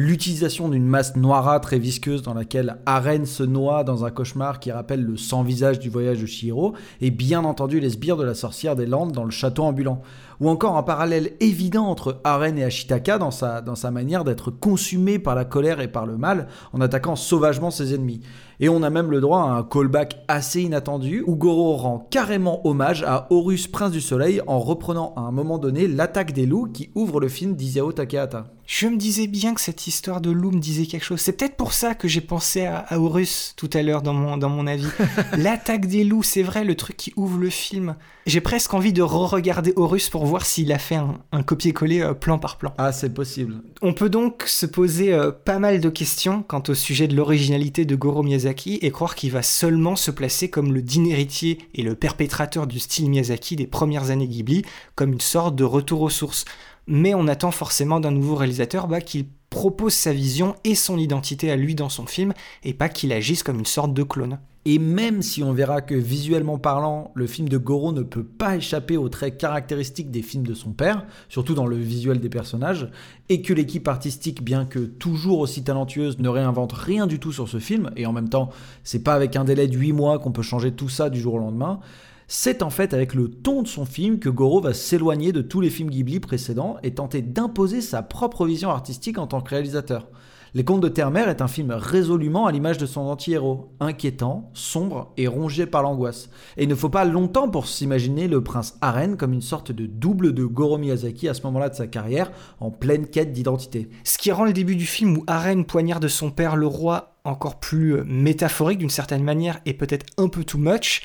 l'utilisation 0.00 0.68
d'une 0.68 0.86
masse 0.86 1.16
noirâtre 1.16 1.72
et 1.72 1.78
visqueuse 1.80 2.22
dans 2.22 2.32
laquelle 2.32 2.78
Aren 2.86 3.26
se 3.26 3.42
noie 3.42 3.82
dans 3.82 4.04
un 4.04 4.12
cauchemar 4.12 4.60
qui 4.60 4.70
rappelle 4.70 5.02
le 5.02 5.16
sans-visage 5.16 5.80
du 5.80 5.90
voyage 5.90 6.20
de 6.20 6.26
Shihiro, 6.26 6.74
et 7.00 7.10
bien 7.10 7.42
entendu 7.44 7.80
les 7.80 7.90
sbires 7.90 8.16
de 8.16 8.24
la 8.24 8.34
sorcière 8.34 8.76
des 8.76 8.86
Landes 8.86 9.10
dans 9.10 9.24
le 9.24 9.32
château 9.32 9.64
ambulant. 9.64 10.00
Ou 10.40 10.48
encore 10.48 10.76
un 10.76 10.82
parallèle 10.82 11.32
évident 11.40 11.86
entre 11.86 12.20
Aren 12.24 12.58
et 12.58 12.64
Ashitaka 12.64 13.18
dans 13.18 13.30
sa, 13.30 13.60
dans 13.60 13.74
sa 13.74 13.90
manière 13.90 14.24
d'être 14.24 14.50
consumé 14.50 15.18
par 15.18 15.34
la 15.34 15.44
colère 15.44 15.80
et 15.80 15.88
par 15.88 16.06
le 16.06 16.16
mal 16.16 16.46
en 16.72 16.80
attaquant 16.80 17.16
sauvagement 17.16 17.70
ses 17.70 17.94
ennemis. 17.94 18.20
Et 18.60 18.68
on 18.68 18.82
a 18.82 18.90
même 18.90 19.10
le 19.10 19.20
droit 19.20 19.42
à 19.42 19.52
un 19.52 19.62
callback 19.62 20.18
assez 20.26 20.62
inattendu 20.62 21.22
où 21.26 21.36
Goro 21.36 21.76
rend 21.76 22.08
carrément 22.10 22.66
hommage 22.66 23.04
à 23.04 23.28
Horus, 23.30 23.68
prince 23.68 23.92
du 23.92 24.00
soleil, 24.00 24.40
en 24.48 24.58
reprenant 24.58 25.12
à 25.16 25.20
un 25.20 25.30
moment 25.30 25.58
donné 25.58 25.86
l'attaque 25.86 26.32
des 26.32 26.46
loups 26.46 26.66
qui 26.66 26.90
ouvre 26.96 27.20
le 27.20 27.28
film 27.28 27.54
d'Isao 27.54 27.92
Takahata. 27.92 28.46
Je 28.66 28.86
me 28.86 28.98
disais 28.98 29.28
bien 29.28 29.54
que 29.54 29.62
cette 29.62 29.86
histoire 29.86 30.20
de 30.20 30.30
loup 30.30 30.50
me 30.50 30.58
disait 30.58 30.84
quelque 30.84 31.04
chose. 31.04 31.20
C'est 31.20 31.32
peut-être 31.32 31.56
pour 31.56 31.72
ça 31.72 31.94
que 31.94 32.06
j'ai 32.06 32.20
pensé 32.20 32.66
à, 32.66 32.84
Horus 32.98 33.54
tout 33.56 33.70
à 33.72 33.82
l'heure 33.82 34.02
dans 34.02 34.12
mon, 34.12 34.36
dans 34.36 34.50
mon 34.50 34.66
avis. 34.66 34.88
L'attaque 35.38 35.86
des 35.86 36.04
loups, 36.04 36.22
c'est 36.22 36.42
vrai, 36.42 36.64
le 36.64 36.74
truc 36.74 36.96
qui 36.96 37.14
ouvre 37.16 37.38
le 37.38 37.48
film. 37.48 37.96
J'ai 38.26 38.42
presque 38.42 38.74
envie 38.74 38.92
de 38.92 39.00
re-regarder 39.00 39.72
Horus 39.76 40.10
pour 40.10 40.26
voir 40.28 40.46
s'il 40.46 40.72
a 40.72 40.78
fait 40.78 40.96
un, 40.96 41.42
copier-coller 41.42 42.00
euh, 42.00 42.14
plan 42.14 42.38
par 42.38 42.56
plan. 42.56 42.72
Ah, 42.78 42.92
c'est 42.92 43.12
possible. 43.12 43.56
On 43.82 43.92
peut 43.92 44.08
donc 44.08 44.44
se 44.46 44.66
poser 44.66 45.12
euh, 45.12 45.30
pas 45.30 45.58
mal 45.58 45.80
de 45.80 45.88
questions 45.88 46.42
quant 46.42 46.62
au 46.68 46.74
sujet 46.74 47.08
de 47.08 47.16
l'originalité 47.16 47.84
de 47.84 47.96
Goro 47.96 48.22
Miyazaki 48.22 48.78
et 48.82 48.90
croire 48.90 49.14
qu'il 49.14 49.32
va 49.32 49.42
seulement 49.42 49.96
se 49.96 50.10
placer 50.10 50.50
comme 50.50 50.72
le 50.72 50.82
digne 50.82 51.08
héritier 51.08 51.58
et 51.74 51.82
le 51.82 51.94
perpétrateur 51.94 52.66
du 52.66 52.78
style 52.78 53.10
Miyazaki 53.10 53.56
des 53.56 53.66
premières 53.66 54.10
années 54.10 54.28
Ghibli, 54.28 54.62
comme 54.94 55.12
une 55.12 55.20
sorte 55.20 55.56
de 55.56 55.64
retour 55.64 56.02
aux 56.02 56.10
sources 56.10 56.44
mais 56.88 57.14
on 57.14 57.28
attend 57.28 57.52
forcément 57.52 58.00
d'un 58.00 58.10
nouveau 58.10 58.34
réalisateur 58.34 58.88
bah, 58.88 59.00
qu'il 59.00 59.26
propose 59.50 59.92
sa 59.92 60.12
vision 60.12 60.56
et 60.64 60.74
son 60.74 60.98
identité 60.98 61.50
à 61.50 61.56
lui 61.56 61.74
dans 61.74 61.88
son 61.88 62.06
film, 62.06 62.32
et 62.64 62.74
pas 62.74 62.88
qu'il 62.88 63.12
agisse 63.12 63.42
comme 63.42 63.58
une 63.58 63.66
sorte 63.66 63.94
de 63.94 64.02
clone. 64.02 64.38
Et 64.64 64.78
même 64.78 65.22
si 65.22 65.42
on 65.42 65.52
verra 65.52 65.80
que 65.80 65.94
visuellement 65.94 66.58
parlant, 66.58 67.10
le 67.14 67.26
film 67.26 67.48
de 67.48 67.56
Goro 67.56 67.92
ne 67.92 68.02
peut 68.02 68.24
pas 68.24 68.56
échapper 68.56 68.98
aux 68.98 69.08
traits 69.08 69.38
caractéristiques 69.38 70.10
des 70.10 70.20
films 70.20 70.46
de 70.46 70.52
son 70.52 70.72
père, 70.72 71.06
surtout 71.30 71.54
dans 71.54 71.66
le 71.66 71.76
visuel 71.76 72.20
des 72.20 72.28
personnages, 72.28 72.90
et 73.30 73.40
que 73.40 73.54
l'équipe 73.54 73.88
artistique, 73.88 74.42
bien 74.42 74.66
que 74.66 74.80
toujours 74.80 75.38
aussi 75.38 75.62
talentueuse, 75.62 76.18
ne 76.18 76.28
réinvente 76.28 76.72
rien 76.72 77.06
du 77.06 77.18
tout 77.18 77.32
sur 77.32 77.48
ce 77.48 77.58
film, 77.58 77.90
et 77.96 78.04
en 78.04 78.12
même 78.12 78.28
temps, 78.28 78.50
c'est 78.84 79.02
pas 79.02 79.14
avec 79.14 79.36
un 79.36 79.44
délai 79.44 79.68
de 79.68 79.76
8 79.76 79.92
mois 79.92 80.18
qu'on 80.18 80.32
peut 80.32 80.42
changer 80.42 80.72
tout 80.72 80.90
ça 80.90 81.08
du 81.08 81.20
jour 81.20 81.34
au 81.34 81.38
lendemain, 81.38 81.80
c'est 82.28 82.62
en 82.62 82.68
fait 82.68 82.92
avec 82.92 83.14
le 83.14 83.30
ton 83.30 83.62
de 83.62 83.68
son 83.68 83.86
film 83.86 84.18
que 84.18 84.28
Goro 84.28 84.60
va 84.60 84.74
s'éloigner 84.74 85.32
de 85.32 85.40
tous 85.40 85.62
les 85.62 85.70
films 85.70 85.88
Ghibli 85.88 86.20
précédents 86.20 86.76
et 86.82 86.94
tenter 86.94 87.22
d'imposer 87.22 87.80
sa 87.80 88.02
propre 88.02 88.46
vision 88.46 88.68
artistique 88.68 89.18
en 89.18 89.26
tant 89.26 89.40
que 89.40 89.50
réalisateur. 89.50 90.08
Les 90.54 90.64
Contes 90.64 90.80
de 90.80 90.88
Terre-Mère 90.88 91.28
est 91.28 91.42
un 91.42 91.48
film 91.48 91.72
résolument 91.72 92.46
à 92.46 92.52
l'image 92.52 92.78
de 92.78 92.86
son 92.86 93.02
anti-héros, 93.02 93.74
inquiétant, 93.80 94.50
sombre 94.54 95.12
et 95.18 95.26
rongé 95.26 95.66
par 95.66 95.82
l'angoisse. 95.82 96.30
Et 96.56 96.62
il 96.62 96.68
ne 96.68 96.74
faut 96.74 96.88
pas 96.88 97.04
longtemps 97.04 97.50
pour 97.50 97.66
s'imaginer 97.66 98.28
le 98.28 98.42
prince 98.42 98.78
Aren 98.80 99.16
comme 99.16 99.34
une 99.34 99.42
sorte 99.42 99.72
de 99.72 99.84
double 99.84 100.32
de 100.32 100.44
Goro 100.44 100.78
Miyazaki 100.78 101.28
à 101.28 101.34
ce 101.34 101.42
moment-là 101.42 101.68
de 101.68 101.74
sa 101.74 101.86
carrière, 101.86 102.30
en 102.60 102.70
pleine 102.70 103.06
quête 103.06 103.32
d'identité. 103.32 103.90
Ce 104.04 104.16
qui 104.16 104.32
rend 104.32 104.44
le 104.44 104.54
début 104.54 104.76
du 104.76 104.86
film 104.86 105.18
où 105.18 105.24
Aren 105.26 105.66
poignarde 105.66 106.08
son 106.08 106.30
père 106.30 106.56
le 106.56 106.66
roi 106.66 107.18
encore 107.24 107.60
plus 107.60 107.96
euh, 107.96 108.04
métaphorique 108.06 108.78
d'une 108.78 108.90
certaine 108.90 109.22
manière 109.22 109.60
et 109.66 109.74
peut-être 109.74 110.06
un 110.16 110.28
peu 110.28 110.44
too 110.44 110.58
much, 110.58 111.02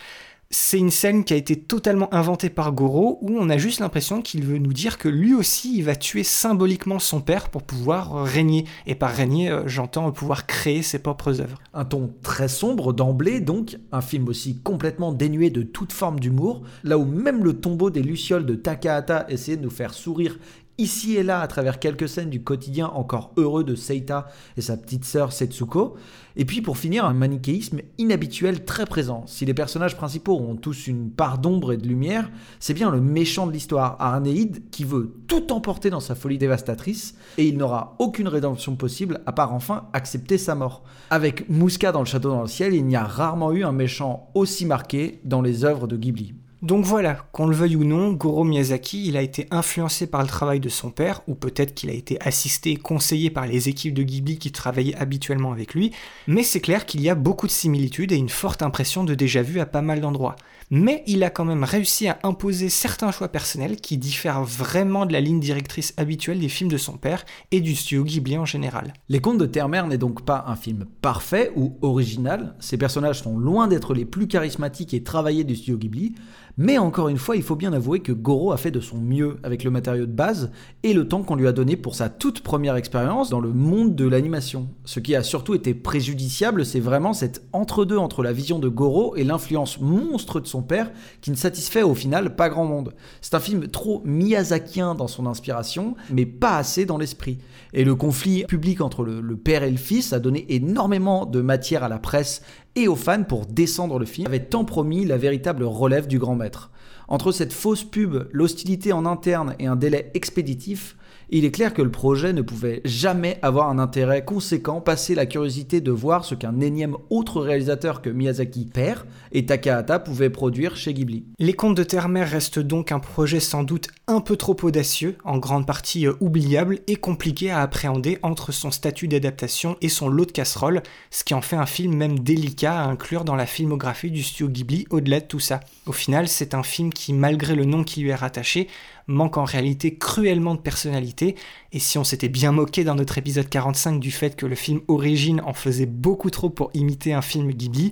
c'est 0.54 0.78
une 0.78 0.92
scène 0.92 1.24
qui 1.24 1.34
a 1.34 1.38
été 1.38 1.56
totalement 1.56 2.14
inventée 2.14 2.52
par 2.52 2.74
Goro, 2.74 3.18
où 3.22 3.36
on 3.40 3.50
a 3.50 3.58
juste 3.58 3.80
l'impression 3.80 4.22
qu'il 4.22 4.44
veut 4.44 4.60
nous 4.60 4.72
dire 4.72 5.00
que 5.00 5.10
lui 5.10 5.34
aussi, 5.34 5.76
il 5.76 5.84
va 5.84 5.96
tuer 5.96 6.24
symboliquement 6.24 7.00
son 7.00 7.22
père 7.22 7.50
pour 7.50 7.64
pouvoir 7.64 8.16
euh, 8.16 8.22
régner. 8.22 8.66
Et 8.86 8.94
par 8.94 9.12
régner, 9.12 9.50
euh, 9.50 9.64
j'entends 9.66 10.12
pouvoir 10.12 10.46
créer 10.46 10.84
ses 10.84 11.00
propres 11.00 11.42
œuvres. 11.42 11.58
Un 11.74 11.86
ton 11.86 12.14
très 12.22 12.48
sombre 12.48 12.94
d'emblée, 12.94 13.40
donc, 13.40 13.78
un 13.92 14.02
film 14.02 14.28
aussi 14.28 14.60
complètement 14.60 15.12
dénué 15.12 15.50
de 15.50 15.64
toute 15.64 15.92
forme 15.92 16.20
d'humour, 16.20 16.62
là 16.84 17.00
où 17.00 17.06
même 17.06 17.44
le 17.44 17.54
tombeau 17.54 17.90
des 17.90 18.04
Lucioles 18.04 18.46
de 18.46 18.54
Takahata 18.54 19.26
essayait 19.30 19.58
de 19.58 19.64
nous 19.64 19.72
faire 19.72 19.96
sourire 19.96 20.38
ici 20.78 21.16
et 21.16 21.24
là 21.24 21.42
à 21.42 21.48
travers 21.48 21.80
quelques 21.80 22.10
scènes 22.10 22.30
du 22.30 22.44
quotidien 22.44 22.88
encore 22.88 23.32
heureux 23.38 23.64
de 23.64 23.76
Seita 23.76 24.28
et 24.58 24.62
sa 24.62 24.78
petite 24.78 25.06
sœur 25.06 25.32
Setsuko. 25.32 25.96
Et 26.36 26.46
puis 26.46 26.62
pour 26.62 26.78
finir, 26.78 27.06
un 27.06 27.14
manichéisme 27.14 27.82
inhabituel 27.98 28.66
très 28.66 28.86
présent. 28.86 29.24
Si 29.28 29.46
les 29.46 29.54
personnages 29.54 29.96
principaux 29.96 30.40
ont 30.40 30.56
tous 30.56 30.88
une 30.88 31.12
part 31.12 31.38
d'ombre 31.38 31.74
et 31.74 31.78
de 31.78 31.88
lumière, 31.88 32.32
c'est 32.60 32.74
bien 32.74 32.90
le 32.90 33.02
méchant 33.02 33.46
de 33.46 33.52
l'histoire, 33.52 33.98
Arnéide, 34.00 34.64
qui 34.72 34.84
veut 34.84 35.14
tout 35.28 35.54
emporter 35.54 35.92
dans 35.92 36.00
sa 36.00 36.16
folie 36.16 36.40
dévastatrice, 36.40 37.16
et 37.38 37.48
il 37.48 37.58
n'aura 37.58 37.96
aucune 38.00 38.28
rédemption 38.28 38.76
possible 38.76 39.22
à 39.26 39.32
part 39.32 39.54
enfin 39.54 39.88
accepter 39.94 40.38
sa 40.40 40.56
mort. 40.56 40.84
Avec 41.12 41.50
Mouska 41.50 41.92
dans 41.92 42.00
le 42.00 42.06
château 42.06 42.30
dans 42.30 42.42
le 42.42 42.48
ciel, 42.48 42.74
il 42.74 42.86
n'y 42.86 42.96
a 42.96 43.04
rarement 43.04 43.52
eu 43.52 43.64
un 43.64 43.72
méchant 43.72 44.32
aussi 44.34 44.66
marqué 44.66 45.22
dans 45.24 45.42
les 45.42 45.66
œuvres 45.66 45.88
de 45.88 45.98
Ghibli. 45.98 46.34
Donc 46.64 46.86
voilà, 46.86 47.16
qu'on 47.34 47.48
le 47.48 47.56
veuille 47.58 47.76
ou 47.76 47.84
non, 47.84 48.14
Goro 48.14 48.46
Miyazaki, 48.46 49.06
il 49.06 49.18
a 49.18 49.22
été 49.22 49.48
influencé 49.52 50.08
par 50.08 50.22
le 50.22 50.30
travail 50.30 50.62
de 50.62 50.70
son 50.70 50.92
père, 50.92 51.22
ou 51.28 51.36
peut-être 51.36 51.74
qu'il 51.74 51.90
a 51.90 51.94
été 51.94 52.18
assisté, 52.26 52.78
conseillé 52.78 53.30
par 53.30 53.46
les 53.46 53.68
équipes 53.68 53.94
de 53.94 54.02
Ghibli 54.02 54.38
qui 54.38 54.54
travaillaient 54.54 54.96
habituellement 54.96 55.52
avec 55.52 55.74
lui, 55.74 55.92
mais 56.26 56.42
c'est 56.42 56.62
clair 56.62 56.86
qu'il 56.86 57.02
y 57.02 57.10
a 57.10 57.16
beaucoup 57.16 57.48
de 57.48 57.52
similitudes 57.52 58.14
et 58.14 58.16
une 58.16 58.30
forte 58.30 58.62
impression 58.62 59.04
de 59.04 59.14
déjà-vu 59.14 59.60
à 59.60 59.66
pas 59.66 59.82
mal 59.82 60.00
d'endroits. 60.00 60.38
Mais 60.72 61.04
il 61.06 61.24
a 61.24 61.30
quand 61.30 61.44
même 61.44 61.66
réussi 61.66 62.08
à 62.08 62.18
imposer 62.24 62.70
certains 62.70 63.12
choix 63.12 63.28
personnels 63.28 63.76
qui 63.76 63.98
diffèrent 63.98 64.44
vraiment 64.44 65.06
de 65.06 65.14
la 65.14 65.20
ligne 65.20 65.42
directrice 65.42 65.94
habituelle 65.98 66.40
des 66.40 66.50
films 66.50 66.72
de 66.72 66.78
son 66.78 66.94
père 66.94 67.26
et 67.52 67.60
du 67.60 67.76
studio 67.76 68.06
Ghibli 68.06 68.38
en 68.38 68.46
général. 68.46 68.94
Les 69.10 69.20
Contes 69.20 69.38
de 69.38 69.46
Terre-Mère 69.46 69.86
n'est 69.86 69.98
donc 69.98 70.24
pas 70.24 70.46
un 70.48 70.56
film 70.56 70.86
parfait 71.02 71.52
ou 71.58 71.78
original, 71.82 72.56
ses 72.60 72.78
personnages 72.78 73.22
sont 73.22 73.38
loin 73.38 73.68
d'être 73.68 73.94
les 73.94 74.06
plus 74.06 74.28
charismatiques 74.28 74.94
et 74.94 75.04
travaillés 75.04 75.44
du 75.44 75.56
studio 75.56 75.78
Ghibli, 75.78 76.16
mais 76.58 76.78
encore 76.78 77.10
une 77.10 77.18
fois, 77.18 77.36
il 77.36 77.42
faut 77.42 77.56
bien 77.56 77.74
avouer 77.74 78.02
que 78.02 78.12
Goro 78.12 78.52
a 78.52 78.58
fait 78.58 78.70
de 78.70 78.80
son 78.80 78.98
mieux 78.98 79.38
avec 79.42 79.64
le 79.64 79.72
matériau 79.72 80.06
de 80.06 80.12
base 80.12 80.52
et 80.84 80.94
le 80.94 81.08
temps 81.08 81.24
qu'on 81.24 81.36
lui 81.36 81.48
a 81.48 81.52
donné 81.52 81.76
pour 81.76 81.96
sa 81.96 82.10
toute 82.10 82.42
première 82.42 82.76
expérience 82.76 83.32
dans 83.32 83.40
le 83.40 83.52
monde 83.52 83.96
de 83.96 84.08
l'animation. 84.08 84.70
Ce 84.86 85.00
qui 85.00 85.16
a 85.16 85.24
surtout 85.24 85.56
été 85.56 85.74
préjudiciable, 85.74 86.64
c'est 86.64 86.80
vraiment 86.80 87.14
cet 87.14 87.44
entre-deux 87.54 87.98
entre 87.98 88.22
la 88.22 88.34
vision 88.34 88.60
de 88.60 88.70
Goro 88.70 89.16
et 89.16 89.24
l'influence 89.24 89.80
monstre 89.80 90.40
de 90.40 90.46
son 90.46 90.62
père 90.62 90.92
qui 91.22 91.32
ne 91.32 91.36
satisfait 91.36 91.82
au 91.82 91.96
final 91.96 92.36
pas 92.36 92.50
grand 92.50 92.66
monde. 92.66 92.94
C'est 93.22 93.34
un 93.34 93.40
film 93.40 93.68
trop 93.68 94.04
miyazakien 94.06 94.94
dans 94.94 95.08
son 95.08 95.26
inspiration, 95.26 95.96
mais 96.12 96.28
pas 96.28 96.58
assez 96.58 96.86
dans 96.86 97.00
l'esprit. 97.00 97.40
Et 97.76 97.84
le 97.84 97.96
conflit 97.96 98.44
public 98.44 98.82
entre 98.82 99.04
le, 99.04 99.36
père 99.36 99.64
et 99.64 99.72
le 99.72 99.78
fils 99.78 100.14
a 100.14 100.20
donné 100.20 100.46
énormément 100.50 101.26
de 101.26 101.42
matière 101.42 101.84
à 101.84 101.90
la 101.90 101.98
presse 101.98 102.44
et 102.76 102.88
aux 102.88 102.96
fans 102.96 103.24
pour 103.24 103.48
descendre 103.48 103.98
le 103.98 104.06
film, 104.06 104.28
avait 104.28 104.46
tant 104.46 104.64
promis 104.64 105.06
la 105.06 105.18
véritable 105.18 105.64
relève 105.64 106.08
du 106.08 106.20
grand 106.20 106.36
maître. 106.36 106.70
Entre 107.08 107.32
cette 107.32 107.52
fausse 107.52 107.84
pub, 107.84 108.28
l'hostilité 108.32 108.94
en 108.94 109.08
interne 109.08 109.56
et 109.58 109.66
un 109.66 109.76
délai 109.76 110.12
expéditif, 110.14 110.96
il 111.38 111.46
est 111.46 111.52
clair 111.52 111.74
que 111.74 111.82
le 111.82 111.90
projet 111.90 112.32
ne 112.32 112.44
pouvait 112.44 112.82
jamais 112.86 113.40
avoir 113.42 113.70
un 113.70 113.80
intérêt 113.80 114.24
conséquent, 114.24 114.82
passer 114.82 115.16
la 115.16 115.26
curiosité 115.26 115.82
de 115.82 115.92
voir 115.92 116.26
ce 116.26 116.36
qu'un 116.36 116.60
énième 116.60 116.96
autre 117.10 117.42
réalisateur 117.42 118.04
que 118.04 118.10
Miyazaki 118.12 118.66
père 118.66 119.08
et 119.32 119.46
Takahata 119.46 119.98
pouvait 119.98 120.30
produire 120.30 120.76
chez 120.76 120.94
Ghibli. 120.94 121.26
Les 121.40 121.54
Contes 121.54 121.76
de 121.76 121.84
Terre-Mère 121.84 122.30
restent 122.30 122.60
donc 122.60 122.92
un 122.92 123.00
projet 123.00 123.40
sans 123.40 123.64
doute 123.64 123.88
un 124.08 124.22
peu 124.22 124.38
trop 124.38 124.56
audacieux, 124.62 125.18
en 125.24 125.38
grande 125.40 125.66
partie 125.66 126.06
euh, 126.06 126.14
oubliable 126.20 126.80
et 126.88 126.98
compliqué 126.98 127.50
à 127.50 127.62
appréhender 127.62 128.20
entre 128.22 128.52
son 128.52 128.70
statut 128.70 129.08
d'adaptation 129.08 129.78
et 129.82 129.90
son 129.90 130.10
lot 130.10 130.26
de 130.26 130.32
casserole, 130.32 130.84
ce 131.10 131.24
qui 131.24 131.34
en 131.34 131.42
fait 131.42 131.56
un 131.56 131.66
film 131.66 131.96
même 131.96 132.20
délicat 132.20 132.80
à 132.80 132.88
inclure 132.88 133.24
dans 133.24 133.36
la 133.36 133.46
filmographie 133.46 134.12
du 134.12 134.22
studio 134.22 134.50
Ghibli 134.50 134.86
au-delà 134.92 135.20
de 135.20 135.26
tout 135.26 135.40
ça. 135.40 135.62
Au 135.88 135.94
final, 135.94 136.28
c'est 136.28 136.54
un 136.54 136.64
film 136.64 136.94
qui, 136.94 137.12
malgré 137.12 137.56
le 137.56 137.66
nom 137.66 137.84
qui 137.84 138.02
lui 138.02 138.10
est 138.10 138.16
rattaché, 138.16 138.68
manque 139.08 139.38
en 139.38 139.44
réalité 139.44 139.96
cruellement 139.96 140.56
de 140.56 140.60
personnalité, 140.60 141.36
et 141.72 141.80
si 141.80 141.98
on 141.98 142.04
s'était 142.04 142.30
bien 142.30 142.52
moqué 142.52 142.84
dans 142.84 142.96
notre 142.96 143.18
épisode 143.18 143.50
45 143.50 144.00
du 144.00 144.12
fait 144.12 144.36
que 144.36 144.46
le 144.46 144.56
film 144.56 144.82
Origine 144.88 145.42
en 145.46 145.54
faisait 145.54 145.86
beaucoup 145.86 146.30
trop 146.30 146.50
pour 146.50 146.70
imiter 146.74 147.14
un 147.14 147.22
film 147.22 147.52
Ghibli, 147.52 147.92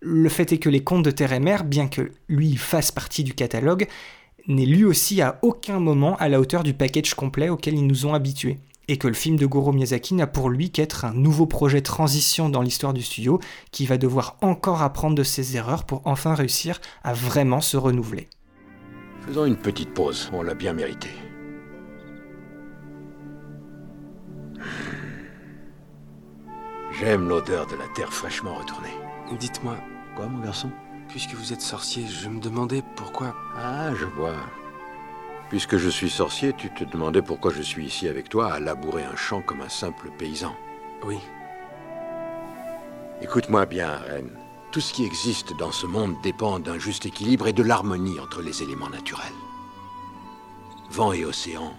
le 0.00 0.28
fait 0.28 0.52
est 0.52 0.58
que 0.58 0.68
Les 0.68 0.84
Contes 0.84 1.04
de 1.04 1.10
Terre 1.10 1.32
et 1.32 1.40
Mer, 1.40 1.64
bien 1.64 1.88
que 1.88 2.12
lui 2.28 2.56
fasse 2.56 2.92
partie 2.92 3.24
du 3.24 3.34
catalogue, 3.34 3.88
n'est 4.46 4.66
lui 4.66 4.84
aussi 4.84 5.20
à 5.20 5.38
aucun 5.42 5.80
moment 5.80 6.16
à 6.16 6.28
la 6.28 6.40
hauteur 6.40 6.62
du 6.62 6.72
package 6.72 7.14
complet 7.14 7.48
auquel 7.48 7.74
ils 7.74 7.86
nous 7.86 8.06
ont 8.06 8.14
habitués. 8.14 8.58
Et 8.90 8.96
que 8.96 9.08
le 9.08 9.14
film 9.14 9.36
de 9.36 9.44
Goro 9.44 9.72
Miyazaki 9.72 10.14
n'a 10.14 10.26
pour 10.26 10.48
lui 10.48 10.70
qu'être 10.70 11.04
un 11.04 11.12
nouveau 11.12 11.44
projet 11.44 11.82
transition 11.82 12.48
dans 12.48 12.62
l'histoire 12.62 12.94
du 12.94 13.02
studio 13.02 13.38
qui 13.70 13.84
va 13.84 13.98
devoir 13.98 14.38
encore 14.40 14.80
apprendre 14.80 15.14
de 15.14 15.22
ses 15.22 15.56
erreurs 15.56 15.84
pour 15.84 16.00
enfin 16.06 16.34
réussir 16.34 16.80
à 17.04 17.12
vraiment 17.12 17.60
se 17.60 17.76
renouveler. 17.76 18.28
Faisons 19.28 19.44
une 19.44 19.58
petite 19.58 19.92
pause, 19.92 20.30
on 20.32 20.40
l'a 20.42 20.54
bien 20.54 20.72
mérité. 20.72 21.10
J'aime 26.92 27.28
l'odeur 27.28 27.66
de 27.66 27.76
la 27.76 27.86
terre 27.94 28.10
fraîchement 28.10 28.54
retournée. 28.54 28.94
Dites-moi, 29.38 29.76
Quoi, 30.16 30.26
mon 30.26 30.40
garçon? 30.42 30.70
puisque 31.10 31.34
vous 31.34 31.52
êtes 31.52 31.60
sorcier, 31.60 32.06
je 32.06 32.28
me 32.28 32.40
demandais 32.40 32.82
pourquoi. 32.96 33.34
Ah, 33.56 33.94
je 33.94 34.04
vois. 34.04 34.34
Puisque 35.50 35.76
je 35.76 35.88
suis 35.90 36.10
sorcier, 36.10 36.52
tu 36.54 36.70
te 36.70 36.84
demandais 36.84 37.22
pourquoi 37.22 37.50
je 37.50 37.62
suis 37.62 37.84
ici 37.86 38.08
avec 38.08 38.28
toi 38.30 38.52
à 38.52 38.60
labourer 38.60 39.04
un 39.04 39.16
champ 39.16 39.40
comme 39.42 39.60
un 39.62 39.68
simple 39.68 40.10
paysan. 40.18 40.54
Oui. 41.04 41.18
Écoute-moi 43.22 43.64
bien, 43.66 43.90
Reine. 44.06 44.30
Tout 44.70 44.80
ce 44.80 44.92
qui 44.92 45.04
existe 45.04 45.56
dans 45.56 45.72
ce 45.72 45.86
monde 45.86 46.14
dépend 46.22 46.58
d'un 46.58 46.78
juste 46.78 47.06
équilibre 47.06 47.48
et 47.48 47.54
de 47.54 47.62
l'harmonie 47.62 48.20
entre 48.20 48.42
les 48.42 48.62
éléments 48.62 48.90
naturels. 48.90 49.26
Vent 50.90 51.12
et 51.12 51.24
océan, 51.24 51.72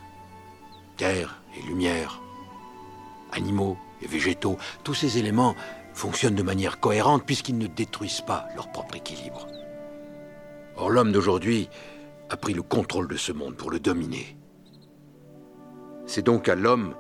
terre 0.98 1.42
et 1.56 1.62
lumière, 1.62 2.20
animaux 3.32 3.78
et 4.02 4.08
végétaux, 4.08 4.58
tous 4.84 4.96
ces 4.96 5.20
éléments 5.20 5.56
fonctionnent 5.94 6.36
de 6.36 6.44
manière 6.44 6.80
cohérente 6.80 7.26
puisqu'ils 7.26 7.60
ne 7.60 7.68
détruisent 7.68 8.22
pas 8.22 8.48
leur 8.56 8.72
propre 8.72 8.96
équilibre. 8.96 9.48
Or, 10.76 10.90
l'homme 10.90 11.12
d'aujourd'hui 11.12 11.70
a 12.32 12.38
pris 12.38 12.54
le 12.54 12.64
contrôle 12.64 13.08
de 13.08 13.18
ce 13.18 13.32
monde 13.32 13.56
pour 13.56 13.70
le 13.70 13.80
dominer. 13.80 14.36
C'est 16.08 16.26
donc 16.26 16.50
à 16.50 16.56
l'homme 16.56 16.96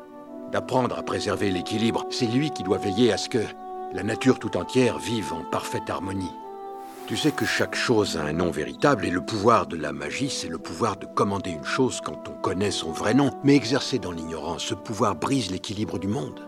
d'apprendre 0.51 0.97
à 0.97 1.03
préserver 1.03 1.49
l'équilibre. 1.49 2.05
C'est 2.11 2.27
lui 2.27 2.51
qui 2.51 2.61
doit 2.61 2.77
veiller 2.77 3.11
à 3.11 3.17
ce 3.17 3.29
que 3.29 3.43
la 3.93 4.03
nature 4.03 4.37
tout 4.39 4.55
entière 4.55 4.99
vive 4.99 5.33
en 5.33 5.43
parfaite 5.43 5.89
harmonie. 5.89 6.31
Tu 7.07 7.17
sais 7.17 7.31
que 7.31 7.45
chaque 7.45 7.75
chose 7.75 8.17
a 8.17 8.23
un 8.23 8.33
nom 8.33 8.51
véritable 8.51 9.03
et 9.05 9.09
le 9.09 9.21
pouvoir 9.21 9.65
de 9.65 9.75
la 9.75 9.91
magie, 9.91 10.29
c'est 10.29 10.47
le 10.47 10.59
pouvoir 10.59 10.97
de 10.97 11.07
commander 11.07 11.49
une 11.49 11.65
chose 11.65 12.01
quand 12.05 12.29
on 12.29 12.33
connaît 12.33 12.69
son 12.69 12.91
vrai 12.91 13.15
nom. 13.15 13.31
Mais 13.43 13.55
exercé 13.55 13.97
dans 13.97 14.11
l'ignorance, 14.11 14.63
ce 14.63 14.75
pouvoir 14.75 15.15
brise 15.15 15.49
l'équilibre 15.49 15.97
du 15.97 16.07
monde. 16.07 16.47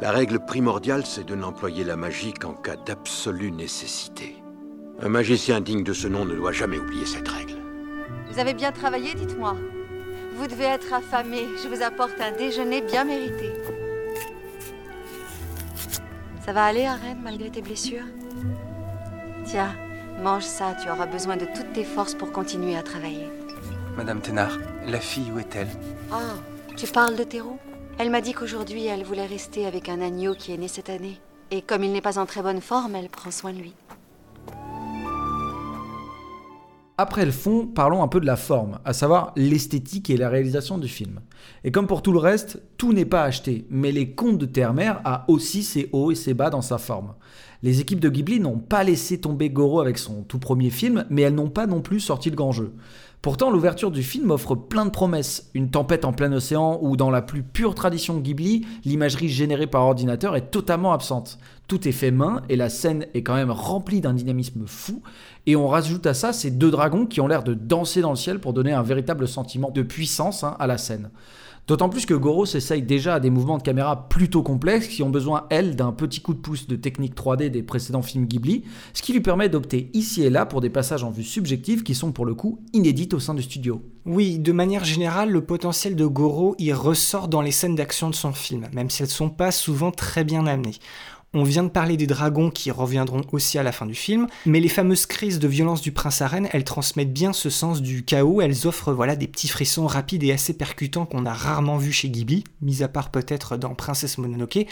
La 0.00 0.10
règle 0.10 0.40
primordiale, 0.40 1.06
c'est 1.06 1.26
de 1.26 1.36
n'employer 1.36 1.84
la 1.84 1.94
magie 1.94 2.32
qu'en 2.32 2.54
cas 2.54 2.74
d'absolue 2.74 3.52
nécessité. 3.52 4.42
Un 5.00 5.08
magicien 5.08 5.60
digne 5.60 5.84
de 5.84 5.92
ce 5.92 6.08
nom 6.08 6.24
ne 6.24 6.34
doit 6.34 6.52
jamais 6.52 6.78
oublier 6.78 7.06
cette 7.06 7.28
règle. 7.28 7.58
Vous 8.32 8.40
avez 8.40 8.54
bien 8.54 8.72
travaillé, 8.72 9.14
dites-moi. 9.14 9.54
Vous 10.34 10.46
devez 10.48 10.64
être 10.64 10.92
affamé. 10.92 11.46
Je 11.62 11.68
vous 11.68 11.82
apporte 11.82 12.20
un 12.20 12.32
déjeuner 12.32 12.80
bien 12.80 13.04
mérité. 13.04 13.52
Ça 16.44 16.52
va 16.52 16.64
aller, 16.64 16.86
Arène, 16.86 17.20
malgré 17.22 17.50
tes 17.50 17.62
blessures 17.62 18.04
Tiens, 19.44 19.74
mange 20.22 20.42
ça. 20.44 20.74
Tu 20.82 20.90
auras 20.90 21.06
besoin 21.06 21.36
de 21.36 21.44
toutes 21.44 21.72
tes 21.72 21.84
forces 21.84 22.14
pour 22.14 22.32
continuer 22.32 22.76
à 22.76 22.82
travailler. 22.82 23.28
Madame 23.96 24.20
Thénard, 24.20 24.58
la 24.86 25.00
fille, 25.00 25.30
où 25.34 25.38
est-elle? 25.38 25.68
Oh, 26.12 26.38
tu 26.76 26.86
parles 26.86 27.16
de 27.16 27.24
Théro 27.24 27.58
Elle 27.98 28.10
m'a 28.10 28.20
dit 28.20 28.32
qu'aujourd'hui, 28.32 28.86
elle 28.86 29.04
voulait 29.04 29.26
rester 29.26 29.66
avec 29.66 29.88
un 29.88 30.00
agneau 30.00 30.34
qui 30.34 30.52
est 30.52 30.56
né 30.56 30.68
cette 30.68 30.88
année. 30.90 31.20
Et 31.50 31.62
comme 31.62 31.84
il 31.84 31.92
n'est 31.92 32.00
pas 32.00 32.18
en 32.18 32.26
très 32.26 32.42
bonne 32.42 32.60
forme, 32.60 32.94
elle 32.96 33.08
prend 33.08 33.30
soin 33.30 33.52
de 33.52 33.58
lui. 33.58 33.74
Après 37.02 37.24
le 37.24 37.30
fond, 37.30 37.66
parlons 37.66 38.02
un 38.02 38.08
peu 38.08 38.20
de 38.20 38.26
la 38.26 38.36
forme, 38.36 38.78
à 38.84 38.92
savoir 38.92 39.32
l'esthétique 39.34 40.10
et 40.10 40.18
la 40.18 40.28
réalisation 40.28 40.76
du 40.76 40.86
film. 40.86 41.20
Et 41.64 41.70
comme 41.70 41.86
pour 41.86 42.02
tout 42.02 42.12
le 42.12 42.18
reste, 42.18 42.60
tout 42.76 42.92
n'est 42.92 43.06
pas 43.06 43.22
acheté, 43.22 43.64
mais 43.70 43.90
Les 43.90 44.10
Contes 44.10 44.36
de 44.36 44.44
Terre-Mère 44.44 45.00
a 45.06 45.24
aussi 45.26 45.62
ses 45.62 45.88
hauts 45.94 46.10
et 46.10 46.14
ses 46.14 46.34
bas 46.34 46.50
dans 46.50 46.60
sa 46.60 46.76
forme. 46.76 47.14
Les 47.62 47.80
équipes 47.80 48.00
de 48.00 48.10
Ghibli 48.10 48.38
n'ont 48.38 48.58
pas 48.58 48.84
laissé 48.84 49.18
tomber 49.18 49.48
Goro 49.48 49.80
avec 49.80 49.96
son 49.96 50.24
tout 50.24 50.38
premier 50.38 50.68
film, 50.68 51.06
mais 51.08 51.22
elles 51.22 51.34
n'ont 51.34 51.48
pas 51.48 51.66
non 51.66 51.80
plus 51.80 52.00
sorti 52.00 52.28
le 52.28 52.36
grand 52.36 52.52
jeu. 52.52 52.74
Pourtant, 53.22 53.50
l'ouverture 53.50 53.90
du 53.90 54.02
film 54.02 54.30
offre 54.30 54.54
plein 54.54 54.86
de 54.86 54.90
promesses. 54.90 55.50
Une 55.52 55.70
tempête 55.70 56.06
en 56.06 56.14
plein 56.14 56.32
océan 56.32 56.78
où, 56.80 56.96
dans 56.96 57.10
la 57.10 57.20
plus 57.20 57.42
pure 57.42 57.74
tradition 57.74 58.18
Ghibli, 58.18 58.66
l'imagerie 58.86 59.28
générée 59.28 59.66
par 59.66 59.82
ordinateur 59.82 60.36
est 60.36 60.50
totalement 60.50 60.94
absente. 60.94 61.38
Tout 61.68 61.86
est 61.86 61.92
fait 61.92 62.10
main 62.10 62.40
et 62.48 62.56
la 62.56 62.70
scène 62.70 63.06
est 63.12 63.22
quand 63.22 63.34
même 63.34 63.50
remplie 63.50 64.00
d'un 64.00 64.14
dynamisme 64.14 64.62
fou. 64.66 65.02
Et 65.46 65.56
on 65.56 65.68
rajoute 65.68 66.06
à 66.06 66.14
ça 66.14 66.32
ces 66.32 66.50
deux 66.50 66.70
dragons 66.70 67.06
qui 67.06 67.20
ont 67.20 67.26
l'air 67.26 67.42
de 67.42 67.54
danser 67.54 68.00
dans 68.00 68.10
le 68.10 68.16
ciel 68.16 68.40
pour 68.40 68.52
donner 68.52 68.72
un 68.72 68.82
véritable 68.82 69.26
sentiment 69.26 69.70
de 69.70 69.82
puissance 69.82 70.44
hein, 70.44 70.56
à 70.58 70.66
la 70.66 70.78
scène. 70.78 71.10
D'autant 71.70 71.88
plus 71.88 72.04
que 72.04 72.14
Goro 72.14 72.46
s'essaye 72.46 72.82
déjà 72.82 73.14
à 73.14 73.20
des 73.20 73.30
mouvements 73.30 73.58
de 73.58 73.62
caméra 73.62 74.08
plutôt 74.08 74.42
complexes 74.42 74.88
qui 74.88 75.04
ont 75.04 75.08
besoin, 75.08 75.46
elle, 75.50 75.76
d'un 75.76 75.92
petit 75.92 76.20
coup 76.20 76.34
de 76.34 76.40
pouce 76.40 76.66
de 76.66 76.74
technique 76.74 77.14
3D 77.14 77.48
des 77.48 77.62
précédents 77.62 78.02
films 78.02 78.26
Ghibli, 78.26 78.64
ce 78.92 79.02
qui 79.02 79.12
lui 79.12 79.20
permet 79.20 79.48
d'opter 79.48 79.88
ici 79.94 80.24
et 80.24 80.30
là 80.30 80.46
pour 80.46 80.60
des 80.60 80.68
passages 80.68 81.04
en 81.04 81.10
vue 81.10 81.22
subjective 81.22 81.84
qui 81.84 81.94
sont 81.94 82.10
pour 82.10 82.26
le 82.26 82.34
coup 82.34 82.60
inédites 82.72 83.14
au 83.14 83.20
sein 83.20 83.34
du 83.34 83.42
studio. 83.42 83.82
Oui, 84.04 84.40
de 84.40 84.50
manière 84.50 84.84
générale, 84.84 85.30
le 85.30 85.44
potentiel 85.44 85.94
de 85.94 86.06
Goro 86.06 86.56
y 86.58 86.72
ressort 86.72 87.28
dans 87.28 87.40
les 87.40 87.52
scènes 87.52 87.76
d'action 87.76 88.10
de 88.10 88.16
son 88.16 88.32
film, 88.32 88.66
même 88.72 88.90
si 88.90 89.02
elles 89.02 89.08
ne 89.08 89.12
sont 89.12 89.30
pas 89.30 89.52
souvent 89.52 89.92
très 89.92 90.24
bien 90.24 90.46
amenées. 90.46 90.74
On 91.32 91.44
vient 91.44 91.62
de 91.62 91.68
parler 91.68 91.96
des 91.96 92.08
dragons 92.08 92.50
qui 92.50 92.72
reviendront 92.72 93.22
aussi 93.30 93.56
à 93.56 93.62
la 93.62 93.70
fin 93.70 93.86
du 93.86 93.94
film, 93.94 94.26
mais 94.46 94.58
les 94.58 94.68
fameuses 94.68 95.06
crises 95.06 95.38
de 95.38 95.46
violence 95.46 95.80
du 95.80 95.92
prince 95.92 96.22
arène, 96.22 96.48
elles 96.52 96.64
transmettent 96.64 97.12
bien 97.12 97.32
ce 97.32 97.50
sens 97.50 97.80
du 97.80 98.04
chaos, 98.04 98.40
elles 98.40 98.66
offrent 98.66 98.92
voilà 98.92 99.14
des 99.14 99.28
petits 99.28 99.46
frissons 99.46 99.86
rapides 99.86 100.24
et 100.24 100.32
assez 100.32 100.54
percutants 100.54 101.06
qu'on 101.06 101.26
a 101.26 101.32
rarement 101.32 101.76
vus 101.76 101.92
chez 101.92 102.08
Ghibli, 102.08 102.42
mis 102.62 102.82
à 102.82 102.88
part 102.88 103.10
peut-être 103.10 103.56
dans 103.56 103.76
Princesse 103.76 104.18
Mononoke. 104.18 104.66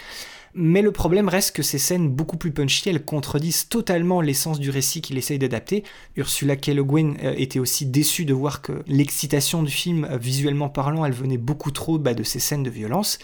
Mais 0.55 0.83
le 0.83 0.91
problème 0.91 1.29
reste 1.29 1.55
que 1.55 1.63
ces 1.63 1.79
scènes 1.79 2.09
beaucoup 2.09 2.37
plus 2.37 2.51
punchy, 2.51 2.89
elles 2.89 3.05
contredisent 3.05 3.69
totalement 3.69 4.21
l'essence 4.21 4.59
du 4.59 4.71
récit 4.71 5.01
qu'il 5.01 5.17
essaye 5.17 5.39
d'adapter. 5.39 5.85
Ursula 6.17 6.57
K. 6.57 6.69
Le 6.69 6.83
Guin 6.83 7.15
euh, 7.23 7.35
était 7.37 7.61
aussi 7.61 7.87
déçue 7.87 8.25
de 8.25 8.35
voir 8.35 8.63
que 8.63 8.83
l'excitation 8.89 9.63
du 9.63 9.71
film, 9.71 10.09
euh, 10.11 10.17
visuellement 10.17 10.71
parlant, 10.71 11.05
elle 11.05 11.13
venait 11.13 11.39
beaucoup 11.39 11.71
trop 11.71 11.99
de 11.99 12.23
ces 12.25 12.41
scènes 12.41 12.65
de 12.65 12.71
violence. 12.71 13.21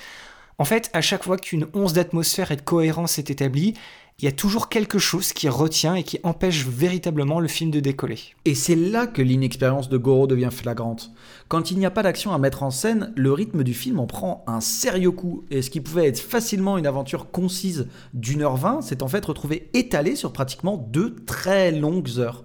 En 0.59 0.65
fait, 0.65 0.91
à 0.93 1.01
chaque 1.01 1.25
fois 1.25 1.37
qu'une 1.37 1.67
once 1.75 1.93
d'atmosphère 1.93 2.53
et 2.53 2.57
de 2.57 2.63
cohérence 2.63 3.19
est 3.19 3.31
établie, 3.31 3.75
il 4.21 4.25
y 4.25 4.29
a 4.29 4.33
toujours 4.33 4.69
quelque 4.69 5.01
chose 5.01 5.33
qui 5.33 5.49
retient 5.49 5.97
et 5.97 6.05
qui 6.05 6.21
empêche 6.23 6.65
véritablement 6.65 7.41
le 7.41 7.49
film 7.49 7.73
de 7.73 7.81
décoller. 7.81 8.21
Et 8.45 8.55
c'est 8.55 8.77
là 8.77 9.09
que 9.09 9.23
l'inexpérience 9.23 9.89
de 9.89 9.99
Goro 9.99 10.29
devient 10.29 10.51
flagrante. 10.53 11.11
Quand 11.49 11.73
il 11.73 11.79
n'y 11.79 11.87
a 11.87 11.91
pas 11.91 12.05
d'action 12.05 12.33
à 12.33 12.39
mettre 12.39 12.63
en 12.63 12.71
scène, 12.71 13.13
le 13.17 13.33
rythme 13.33 13.65
du 13.65 13.75
film 13.75 13.99
en 13.99 14.07
prend 14.07 14.45
un 14.47 14.61
sérieux 14.61 15.11
coup, 15.11 15.45
et 15.51 15.63
ce 15.63 15.71
qui 15.71 15.81
pouvait 15.81 16.07
être 16.07 16.21
facilement 16.21 16.79
une 16.79 16.87
aventure 16.87 17.33
concise 17.33 17.89
d'une 18.13 18.43
heure 18.43 18.57
vingt 18.57 18.83
s'est 18.83 19.03
en 19.03 19.09
fait 19.09 19.25
retrouvé 19.25 19.69
étalé 19.75 20.15
sur 20.15 20.33
pratiquement 20.33 20.77
deux 20.77 21.17
très 21.27 21.73
longues 21.73 22.19
heures. 22.19 22.45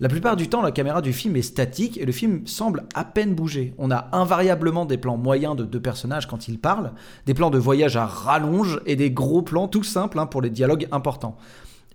La 0.00 0.08
plupart 0.08 0.36
du 0.36 0.48
temps, 0.48 0.62
la 0.62 0.70
caméra 0.70 1.02
du 1.02 1.12
film 1.12 1.34
est 1.34 1.42
statique 1.42 1.98
et 1.98 2.06
le 2.06 2.12
film 2.12 2.46
semble 2.46 2.84
à 2.94 3.04
peine 3.04 3.34
bouger. 3.34 3.74
On 3.78 3.90
a 3.90 4.08
invariablement 4.12 4.84
des 4.84 4.96
plans 4.96 5.16
moyens 5.16 5.56
de 5.56 5.64
deux 5.64 5.80
personnages 5.80 6.28
quand 6.28 6.46
ils 6.46 6.60
parlent, 6.60 6.92
des 7.26 7.34
plans 7.34 7.50
de 7.50 7.58
voyage 7.58 7.96
à 7.96 8.06
rallonge 8.06 8.80
et 8.86 8.94
des 8.94 9.10
gros 9.10 9.42
plans 9.42 9.66
tout 9.66 9.82
simples 9.82 10.20
hein, 10.20 10.26
pour 10.26 10.40
les 10.40 10.50
dialogues 10.50 10.86
importants. 10.92 11.36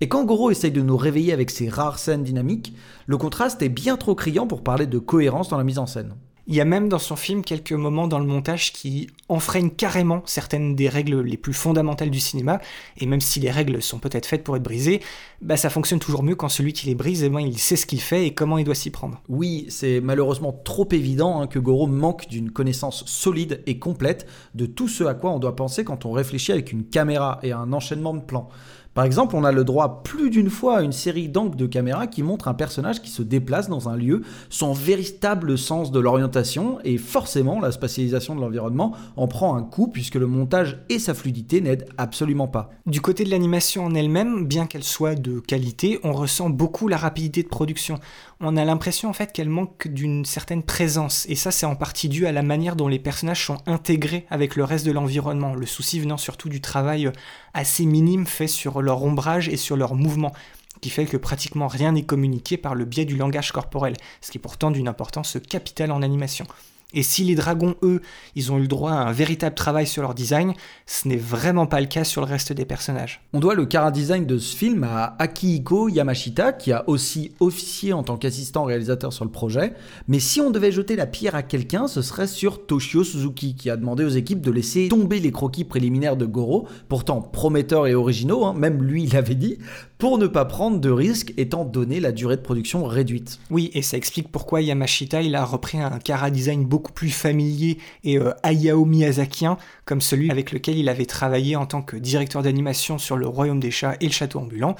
Et 0.01 0.09
quand 0.09 0.25
Goro 0.25 0.51
essaye 0.51 0.71
de 0.71 0.81
nous 0.81 0.97
réveiller 0.97 1.31
avec 1.31 1.49
ses 1.49 1.69
rares 1.69 1.97
scènes 1.97 2.23
dynamiques, 2.23 2.75
le 3.05 3.15
contraste 3.15 3.61
est 3.61 3.69
bien 3.69 3.95
trop 3.95 4.15
criant 4.15 4.47
pour 4.47 4.63
parler 4.63 4.85
de 4.85 4.99
cohérence 4.99 5.47
dans 5.47 5.57
la 5.57 5.63
mise 5.63 5.79
en 5.79 5.85
scène. 5.85 6.13
Il 6.45 6.55
y 6.55 6.59
a 6.59 6.65
même 6.65 6.89
dans 6.89 6.99
son 6.99 7.15
film 7.15 7.41
quelques 7.41 7.71
moments 7.71 8.07
dans 8.07 8.19
le 8.19 8.25
montage 8.25 8.73
qui 8.73 9.07
enfreignent 9.29 9.69
carrément 9.69 10.21
certaines 10.25 10.75
des 10.75 10.89
règles 10.89 11.21
les 11.21 11.37
plus 11.37 11.53
fondamentales 11.53 12.09
du 12.09 12.19
cinéma, 12.19 12.59
et 12.97 13.05
même 13.05 13.21
si 13.21 13.39
les 13.39 13.49
règles 13.49 13.81
sont 13.81 13.97
peut-être 13.97 14.25
faites 14.25 14.43
pour 14.43 14.57
être 14.57 14.63
brisées, 14.63 14.99
bah 15.41 15.55
ça 15.55 15.69
fonctionne 15.69 15.99
toujours 15.99 16.21
mieux 16.21 16.35
quand 16.35 16.49
celui 16.49 16.73
qui 16.73 16.87
les 16.87 16.95
brise, 16.95 17.23
eh 17.23 17.29
ben, 17.29 17.39
il 17.39 17.57
sait 17.57 17.77
ce 17.77 17.85
qu'il 17.85 18.01
fait 18.01 18.27
et 18.27 18.33
comment 18.33 18.57
il 18.57 18.65
doit 18.65 18.75
s'y 18.75 18.89
prendre. 18.89 19.21
Oui, 19.29 19.67
c'est 19.69 20.01
malheureusement 20.01 20.51
trop 20.51 20.87
évident 20.91 21.39
hein, 21.39 21.47
que 21.47 21.59
Goro 21.59 21.87
manque 21.87 22.27
d'une 22.27 22.51
connaissance 22.51 23.05
solide 23.05 23.63
et 23.65 23.79
complète 23.79 24.27
de 24.53 24.65
tout 24.65 24.89
ce 24.89 25.05
à 25.05 25.13
quoi 25.13 25.31
on 25.31 25.39
doit 25.39 25.55
penser 25.55 25.85
quand 25.85 26.05
on 26.05 26.11
réfléchit 26.11 26.51
avec 26.51 26.73
une 26.73 26.83
caméra 26.83 27.39
et 27.43 27.53
un 27.53 27.71
enchaînement 27.71 28.13
de 28.13 28.21
plans. 28.21 28.49
Par 28.93 29.05
exemple, 29.05 29.35
on 29.35 29.43
a 29.43 29.51
le 29.51 29.63
droit 29.63 30.03
plus 30.03 30.29
d'une 30.29 30.51
fois 30.51 30.77
à 30.77 30.81
une 30.83 30.91
série 30.91 31.27
d'angles 31.27 31.55
de 31.55 31.65
caméra 31.65 32.05
qui 32.05 32.21
montre 32.21 32.47
un 32.47 32.53
personnage 32.53 33.01
qui 33.01 33.09
se 33.09 33.23
déplace 33.23 33.67
dans 33.67 33.89
un 33.89 33.95
lieu 33.95 34.21
sans 34.51 34.73
véritable 34.73 35.57
sens 35.57 35.91
de 35.91 35.99
l'orientation 35.99 36.77
et 36.83 36.99
forcément 36.99 37.59
la 37.59 37.71
spatialisation 37.71 38.35
de 38.35 38.41
l'environnement 38.41 38.93
en 39.17 39.27
prend 39.27 39.55
un 39.55 39.63
coup 39.63 39.87
puisque 39.87 40.15
le 40.15 40.27
montage 40.27 40.77
et 40.89 40.99
sa 40.99 41.15
fluidité 41.15 41.59
n'aident 41.59 41.87
absolument 41.97 42.47
pas. 42.47 42.69
Du 42.85 43.01
côté 43.01 43.23
de 43.23 43.31
l'animation 43.31 43.83
en 43.83 43.95
elle-même, 43.95 44.45
bien 44.45 44.67
qu'elle 44.67 44.83
soit 44.83 45.15
de 45.15 45.39
qualité, 45.39 45.99
on 46.03 46.13
ressent 46.13 46.51
beaucoup 46.51 46.87
la 46.87 46.97
rapidité 46.97 47.41
de 47.41 47.47
production. 47.47 47.99
On 48.39 48.57
a 48.57 48.65
l'impression 48.65 49.09
en 49.09 49.13
fait 49.13 49.31
qu'elle 49.31 49.49
manque 49.49 49.87
d'une 49.87 50.25
certaine 50.25 50.63
présence 50.63 51.25
et 51.29 51.35
ça 51.35 51.51
c'est 51.51 51.65
en 51.65 51.75
partie 51.75 52.09
dû 52.09 52.25
à 52.25 52.31
la 52.31 52.41
manière 52.41 52.75
dont 52.75 52.87
les 52.87 52.99
personnages 52.99 53.45
sont 53.45 53.59
intégrés 53.65 54.25
avec 54.29 54.55
le 54.55 54.63
reste 54.63 54.85
de 54.85 54.91
l'environnement, 54.91 55.55
le 55.55 55.65
souci 55.65 55.99
venant 55.99 56.17
surtout 56.17 56.49
du 56.49 56.59
travail 56.59 57.11
assez 57.53 57.85
minime 57.85 58.25
fait 58.25 58.47
sur 58.47 58.81
leur 58.81 59.03
ombrage 59.03 59.49
et 59.49 59.57
sur 59.57 59.77
leur 59.77 59.95
mouvement, 59.95 60.33
qui 60.81 60.89
fait 60.89 61.05
que 61.05 61.17
pratiquement 61.17 61.67
rien 61.67 61.93
n'est 61.93 62.03
communiqué 62.03 62.57
par 62.57 62.75
le 62.75 62.85
biais 62.85 63.05
du 63.05 63.15
langage 63.15 63.51
corporel, 63.51 63.95
ce 64.21 64.31
qui 64.31 64.37
est 64.37 64.41
pourtant 64.41 64.71
d'une 64.71 64.87
importance 64.87 65.37
capitale 65.47 65.91
en 65.91 66.01
animation. 66.01 66.45
Et 66.93 67.03
si 67.03 67.23
les 67.23 67.35
dragons, 67.35 67.75
eux, 67.81 68.01
ils 68.35 68.51
ont 68.51 68.57
eu 68.57 68.61
le 68.61 68.67
droit 68.67 68.91
à 68.91 69.07
un 69.07 69.11
véritable 69.11 69.55
travail 69.55 69.87
sur 69.87 70.01
leur 70.01 70.13
design, 70.13 70.53
ce 70.85 71.07
n'est 71.07 71.17
vraiment 71.17 71.65
pas 71.65 71.81
le 71.81 71.87
cas 71.87 72.03
sur 72.03 72.21
le 72.21 72.27
reste 72.27 72.53
des 72.53 72.65
personnages. 72.65 73.21
On 73.33 73.39
doit 73.39 73.55
le 73.55 73.67
chara-design 73.69 74.25
de 74.25 74.37
ce 74.37 74.55
film 74.55 74.83
à 74.83 75.15
Akihiko 75.19 75.89
Yamashita, 75.89 76.53
qui 76.53 76.71
a 76.71 76.87
aussi 76.87 77.31
officié 77.39 77.93
en 77.93 78.03
tant 78.03 78.17
qu'assistant 78.17 78.63
réalisateur 78.63 79.11
sur 79.11 79.25
le 79.25 79.31
projet. 79.31 79.73
Mais 80.07 80.19
si 80.19 80.39
on 80.39 80.51
devait 80.51 80.71
jeter 80.71 80.95
la 80.95 81.07
pierre 81.07 81.35
à 81.35 81.43
quelqu'un, 81.43 81.87
ce 81.87 82.01
serait 82.01 82.27
sur 82.27 82.65
Toshio 82.65 83.03
Suzuki, 83.03 83.55
qui 83.55 83.69
a 83.69 83.77
demandé 83.77 84.03
aux 84.03 84.09
équipes 84.09 84.41
de 84.41 84.51
laisser 84.51 84.87
tomber 84.87 85.19
les 85.19 85.31
croquis 85.31 85.63
préliminaires 85.63 86.17
de 86.17 86.25
Goro, 86.25 86.67
pourtant 86.89 87.21
prometteurs 87.21 87.87
et 87.87 87.95
originaux, 87.95 88.45
hein, 88.45 88.53
même 88.53 88.83
lui 88.83 89.07
l'avait 89.07 89.35
dit, 89.35 89.57
pour 89.97 90.17
ne 90.17 90.27
pas 90.27 90.45
prendre 90.45 90.79
de 90.79 90.89
risques 90.89 91.33
étant 91.37 91.65
donné 91.65 91.99
la 91.99 92.11
durée 92.11 92.35
de 92.35 92.41
production 92.41 92.83
réduite. 92.83 93.39
Oui, 93.49 93.71
et 93.73 93.81
ça 93.81 93.97
explique 93.97 94.31
pourquoi 94.31 94.61
Yamashita 94.61 95.21
il 95.21 95.35
a 95.35 95.45
repris 95.45 95.79
un 95.79 95.99
chara-design 96.05 96.65
beaucoup 96.65 96.82
plus 96.91 97.09
familier 97.09 97.77
et 98.03 98.17
euh, 98.17 98.31
Hayao 98.43 98.85
Miyazakien, 98.85 99.57
comme 99.85 100.01
celui 100.01 100.29
avec 100.31 100.51
lequel 100.51 100.77
il 100.77 100.89
avait 100.89 101.05
travaillé 101.05 101.55
en 101.55 101.65
tant 101.65 101.81
que 101.81 101.95
directeur 101.95 102.43
d'animation 102.43 102.97
sur 102.97 103.15
Le 103.15 103.27
Royaume 103.27 103.59
des 103.59 103.71
Chats 103.71 103.95
et 104.01 104.07
Le 104.07 104.11
Château 104.11 104.39
Ambulant, 104.39 104.75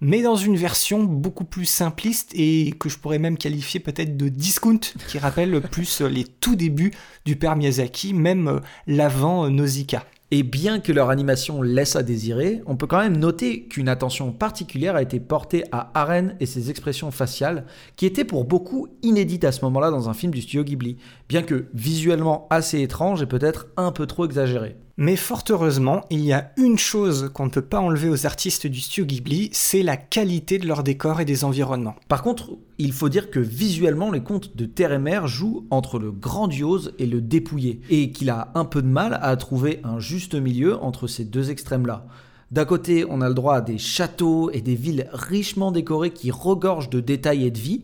mais 0.00 0.22
dans 0.22 0.36
une 0.36 0.56
version 0.56 1.04
beaucoup 1.04 1.44
plus 1.44 1.64
simpliste 1.64 2.32
et 2.34 2.74
que 2.78 2.88
je 2.88 2.98
pourrais 2.98 3.18
même 3.18 3.38
qualifier 3.38 3.80
peut-être 3.80 4.16
de 4.16 4.28
discount, 4.28 4.80
qui 5.08 5.18
rappelle 5.18 5.60
plus 5.70 6.02
les 6.02 6.24
tout 6.24 6.56
débuts 6.56 6.92
du 7.24 7.36
père 7.36 7.56
Miyazaki, 7.56 8.12
même 8.12 8.48
euh, 8.48 8.60
l'avant 8.86 9.48
Nausicaa. 9.48 10.04
Et 10.32 10.42
bien 10.42 10.80
que 10.80 10.90
leur 10.90 11.10
animation 11.10 11.62
laisse 11.62 11.94
à 11.94 12.02
désirer, 12.02 12.60
on 12.66 12.74
peut 12.76 12.88
quand 12.88 12.98
même 12.98 13.16
noter 13.16 13.62
qu'une 13.68 13.88
attention 13.88 14.32
particulière 14.32 14.96
a 14.96 15.02
été 15.02 15.20
portée 15.20 15.62
à 15.70 15.92
Aren 15.94 16.34
et 16.40 16.46
ses 16.46 16.68
expressions 16.68 17.12
faciales, 17.12 17.64
qui 17.94 18.06
étaient 18.06 18.24
pour 18.24 18.44
beaucoup 18.44 18.88
inédites 19.02 19.44
à 19.44 19.52
ce 19.52 19.64
moment-là 19.66 19.92
dans 19.92 20.08
un 20.08 20.14
film 20.14 20.32
du 20.32 20.42
studio 20.42 20.64
Ghibli, 20.64 20.96
bien 21.28 21.42
que 21.42 21.66
visuellement 21.74 22.46
assez 22.50 22.80
étrange 22.80 23.22
et 23.22 23.26
peut-être 23.26 23.66
un 23.76 23.92
peu 23.92 24.06
trop 24.06 24.24
exagéré. 24.24 24.76
Mais 24.98 25.16
fort 25.16 25.44
heureusement, 25.50 26.06
il 26.08 26.20
y 26.20 26.32
a 26.32 26.52
une 26.56 26.78
chose 26.78 27.30
qu'on 27.34 27.44
ne 27.44 27.50
peut 27.50 27.60
pas 27.60 27.80
enlever 27.80 28.08
aux 28.08 28.24
artistes 28.24 28.66
du 28.66 28.80
studio 28.80 29.04
Ghibli, 29.04 29.50
c'est 29.52 29.82
la 29.82 29.98
qualité 29.98 30.58
de 30.58 30.66
leurs 30.66 30.82
décors 30.82 31.20
et 31.20 31.26
des 31.26 31.44
environnements. 31.44 31.96
Par 32.08 32.22
contre, 32.22 32.52
il 32.78 32.92
faut 32.92 33.10
dire 33.10 33.30
que 33.30 33.38
visuellement, 33.38 34.10
les 34.10 34.22
contes 34.22 34.56
de 34.56 34.64
Terre 34.64 34.92
et 34.92 34.98
Mer 34.98 35.28
jouent 35.28 35.66
entre 35.68 35.98
le 35.98 36.12
grandiose 36.12 36.94
et 36.98 37.04
le 37.04 37.20
dépouillé, 37.20 37.82
et 37.90 38.10
qu'il 38.10 38.30
a 38.30 38.50
un 38.54 38.64
peu 38.64 38.80
de 38.80 38.86
mal 38.86 39.18
à 39.20 39.36
trouver 39.36 39.80
un 39.84 39.98
juste 39.98 40.34
milieu 40.34 40.82
entre 40.82 41.08
ces 41.08 41.26
deux 41.26 41.50
extrêmes-là. 41.50 42.06
D'un 42.50 42.64
côté, 42.64 43.04
on 43.06 43.20
a 43.20 43.28
le 43.28 43.34
droit 43.34 43.56
à 43.56 43.60
des 43.60 43.76
châteaux 43.76 44.50
et 44.50 44.62
des 44.62 44.76
villes 44.76 45.10
richement 45.12 45.72
décorées 45.72 46.12
qui 46.12 46.30
regorgent 46.30 46.88
de 46.88 47.00
détails 47.00 47.44
et 47.44 47.50
de 47.50 47.58
vie, 47.58 47.82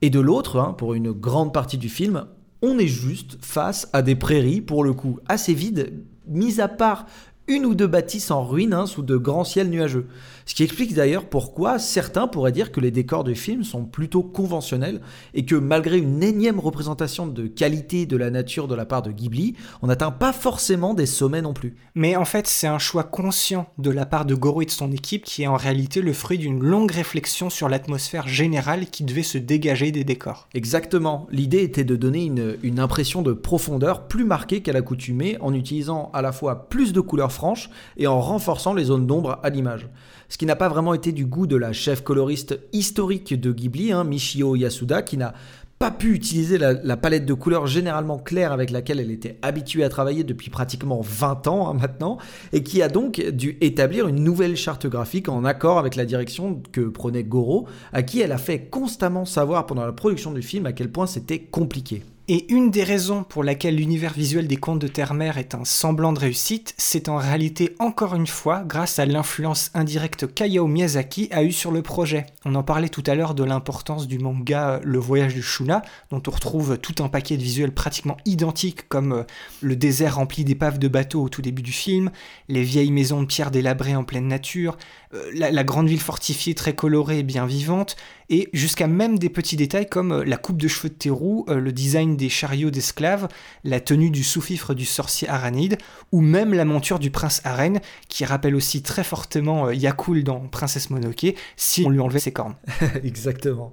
et 0.00 0.08
de 0.08 0.20
l'autre, 0.20 0.58
hein, 0.58 0.74
pour 0.78 0.94
une 0.94 1.12
grande 1.12 1.52
partie 1.52 1.76
du 1.76 1.90
film, 1.90 2.24
on 2.66 2.78
est 2.78 2.88
juste 2.88 3.38
face 3.40 3.88
à 3.92 4.02
des 4.02 4.16
prairies, 4.16 4.60
pour 4.60 4.84
le 4.84 4.92
coup, 4.92 5.18
assez 5.28 5.54
vides, 5.54 6.02
mis 6.26 6.60
à 6.60 6.68
part 6.68 7.06
une 7.48 7.64
ou 7.64 7.74
deux 7.74 7.86
bâtisses 7.86 8.30
en 8.30 8.44
ruine 8.44 8.74
hein, 8.74 8.86
sous 8.86 9.02
de 9.02 9.16
grands 9.16 9.44
ciels 9.44 9.70
nuageux. 9.70 10.08
Ce 10.46 10.54
qui 10.54 10.62
explique 10.62 10.94
d'ailleurs 10.94 11.24
pourquoi 11.24 11.80
certains 11.80 12.28
pourraient 12.28 12.52
dire 12.52 12.70
que 12.70 12.78
les 12.78 12.92
décors 12.92 13.24
du 13.24 13.34
film 13.34 13.64
sont 13.64 13.84
plutôt 13.84 14.22
conventionnels 14.22 15.00
et 15.34 15.44
que 15.44 15.56
malgré 15.56 15.98
une 15.98 16.22
énième 16.22 16.60
représentation 16.60 17.26
de 17.26 17.48
qualité 17.48 18.06
de 18.06 18.16
la 18.16 18.30
nature 18.30 18.68
de 18.68 18.76
la 18.76 18.86
part 18.86 19.02
de 19.02 19.10
Ghibli, 19.10 19.56
on 19.82 19.88
n'atteint 19.88 20.12
pas 20.12 20.32
forcément 20.32 20.94
des 20.94 21.04
sommets 21.04 21.42
non 21.42 21.52
plus. 21.52 21.74
Mais 21.96 22.14
en 22.14 22.24
fait, 22.24 22.46
c'est 22.46 22.68
un 22.68 22.78
choix 22.78 23.02
conscient 23.02 23.66
de 23.78 23.90
la 23.90 24.06
part 24.06 24.24
de 24.24 24.36
Goro 24.36 24.62
et 24.62 24.66
de 24.66 24.70
son 24.70 24.92
équipe 24.92 25.24
qui 25.24 25.42
est 25.42 25.48
en 25.48 25.56
réalité 25.56 26.00
le 26.00 26.12
fruit 26.12 26.38
d'une 26.38 26.62
longue 26.62 26.92
réflexion 26.92 27.50
sur 27.50 27.68
l'atmosphère 27.68 28.28
générale 28.28 28.86
qui 28.86 29.02
devait 29.02 29.24
se 29.24 29.38
dégager 29.38 29.90
des 29.90 30.04
décors. 30.04 30.48
Exactement. 30.54 31.26
L'idée 31.32 31.64
était 31.64 31.82
de 31.82 31.96
donner 31.96 32.24
une, 32.24 32.56
une 32.62 32.78
impression 32.78 33.22
de 33.22 33.32
profondeur 33.32 34.06
plus 34.06 34.24
marquée 34.24 34.62
qu'à 34.62 34.72
l'accoutumée 34.72 35.38
en 35.40 35.52
utilisant 35.52 36.08
à 36.14 36.22
la 36.22 36.30
fois 36.30 36.68
plus 36.68 36.92
de 36.92 37.00
couleurs 37.00 37.32
franches 37.32 37.68
et 37.96 38.06
en 38.06 38.20
renforçant 38.20 38.74
les 38.74 38.84
zones 38.84 39.08
d'ombre 39.08 39.40
à 39.42 39.50
l'image. 39.50 39.88
Ce 40.28 40.38
qui 40.38 40.46
n'a 40.46 40.56
pas 40.56 40.68
vraiment 40.68 40.94
été 40.94 41.12
du 41.12 41.26
goût 41.26 41.46
de 41.46 41.56
la 41.56 41.72
chef 41.72 42.02
coloriste 42.02 42.58
historique 42.72 43.38
de 43.38 43.52
Ghibli, 43.52 43.92
hein, 43.92 44.04
Michio 44.04 44.56
Yasuda, 44.56 45.02
qui 45.02 45.16
n'a 45.16 45.34
pas 45.78 45.90
pu 45.90 46.14
utiliser 46.14 46.56
la, 46.56 46.96
palette 46.96 47.26
de 47.26 47.34
couleurs 47.34 47.66
généralement 47.66 48.18
claire 48.18 48.52
avec 48.52 48.70
laquelle 48.70 48.98
elle 48.98 49.10
était 49.10 49.38
habituée 49.42 49.84
à 49.84 49.90
travailler 49.90 50.24
depuis 50.24 50.48
pratiquement 50.48 51.00
20 51.02 51.46
ans 51.48 51.68
hein, 51.68 51.74
maintenant, 51.74 52.16
et 52.52 52.62
qui 52.62 52.80
a 52.80 52.88
donc 52.88 53.20
dû 53.20 53.58
établir 53.60 54.08
une 54.08 54.24
nouvelle 54.24 54.56
charte 54.56 54.86
graphique 54.86 55.28
en 55.28 55.44
accord 55.44 55.78
avec 55.78 55.94
la 55.94 56.06
direction 56.06 56.62
que 56.72 56.80
prenait 56.80 57.24
Goro, 57.24 57.66
à 57.92 58.02
qui 58.02 58.20
elle 58.20 58.32
a 58.32 58.38
fait 58.38 58.70
constamment 58.70 59.26
savoir 59.26 59.66
pendant 59.66 59.84
la 59.84 59.92
production 59.92 60.32
du 60.32 60.42
film 60.42 60.64
à 60.64 60.72
quel 60.72 60.90
point 60.90 61.06
c'était 61.06 61.40
compliqué. 61.40 62.02
Et 62.28 62.52
une 62.52 62.72
des 62.72 62.82
raisons 62.82 63.22
pour 63.22 63.44
laquelle 63.44 63.76
l'univers 63.76 64.12
visuel 64.12 64.48
des 64.48 64.56
contes 64.56 64.80
de 64.80 64.88
Terre-Mère 64.88 65.38
est 65.38 65.54
un 65.54 65.64
semblant 65.64 66.12
de 66.12 66.18
réussite, 66.18 66.74
c'est 66.76 67.08
en 67.08 67.18
réalité 67.18 67.76
encore 67.78 68.16
une 68.16 68.26
fois 68.26 68.64
grâce 68.66 68.98
à 68.98 69.06
l'influence 69.06 69.70
indirecte 69.74 70.34
qu'Hayao 70.34 70.66
Miyazaki 70.66 71.28
a 71.30 71.44
eue 71.44 71.52
sur 71.52 71.70
le 71.70 71.82
projet. 71.82 72.26
On 72.44 72.56
en 72.56 72.64
parlait 72.64 72.88
tout 72.88 73.04
à 73.06 73.14
l'heure 73.14 73.36
de 73.36 73.44
l'importance 73.44 74.08
du 74.08 74.18
manga 74.18 74.80
Le 74.82 74.98
Voyage 74.98 75.34
du 75.34 75.42
Shuna, 75.42 75.82
dont 76.10 76.20
on 76.26 76.30
retrouve 76.32 76.78
tout 76.78 77.00
un 77.00 77.08
paquet 77.08 77.36
de 77.36 77.44
visuels 77.44 77.72
pratiquement 77.72 78.16
identiques 78.24 78.88
comme 78.88 79.12
euh, 79.12 79.22
le 79.60 79.76
désert 79.76 80.16
rempli 80.16 80.42
d'épaves 80.42 80.80
de 80.80 80.88
bateaux 80.88 81.22
au 81.22 81.28
tout 81.28 81.42
début 81.42 81.62
du 81.62 81.70
film, 81.70 82.10
les 82.48 82.64
vieilles 82.64 82.90
maisons 82.90 83.20
de 83.20 83.26
pierre 83.26 83.52
délabrées 83.52 83.94
en 83.94 84.02
pleine 84.02 84.26
nature, 84.26 84.76
euh, 85.05 85.05
la, 85.32 85.50
la 85.50 85.64
grande 85.64 85.88
ville 85.88 86.00
fortifiée 86.00 86.54
très 86.54 86.74
colorée 86.74 87.20
et 87.20 87.22
bien 87.22 87.46
vivante, 87.46 87.96
et 88.28 88.48
jusqu'à 88.52 88.86
même 88.86 89.18
des 89.18 89.28
petits 89.28 89.56
détails 89.56 89.88
comme 89.88 90.12
euh, 90.12 90.24
la 90.24 90.36
coupe 90.36 90.60
de 90.60 90.68
cheveux 90.68 90.88
de 90.88 90.94
Térou, 90.94 91.44
euh, 91.48 91.60
le 91.60 91.72
design 91.72 92.16
des 92.16 92.28
chariots 92.28 92.70
d'esclaves, 92.70 93.28
la 93.64 93.80
tenue 93.80 94.10
du 94.10 94.24
sous-fifre 94.24 94.74
du 94.74 94.84
sorcier 94.84 95.28
Aranide, 95.28 95.78
ou 96.12 96.20
même 96.20 96.52
la 96.52 96.64
monture 96.64 96.98
du 96.98 97.10
prince 97.10 97.40
Aren, 97.44 97.80
qui 98.08 98.24
rappelle 98.24 98.56
aussi 98.56 98.82
très 98.82 99.04
fortement 99.04 99.66
euh, 99.66 99.74
Yakul 99.74 100.24
dans 100.24 100.40
Princesse 100.40 100.90
Mononoke, 100.90 101.34
si 101.56 101.84
on 101.86 101.90
lui 101.90 102.00
enlevait 102.00 102.18
ses 102.18 102.32
cornes. 102.32 102.56
Exactement. 103.04 103.72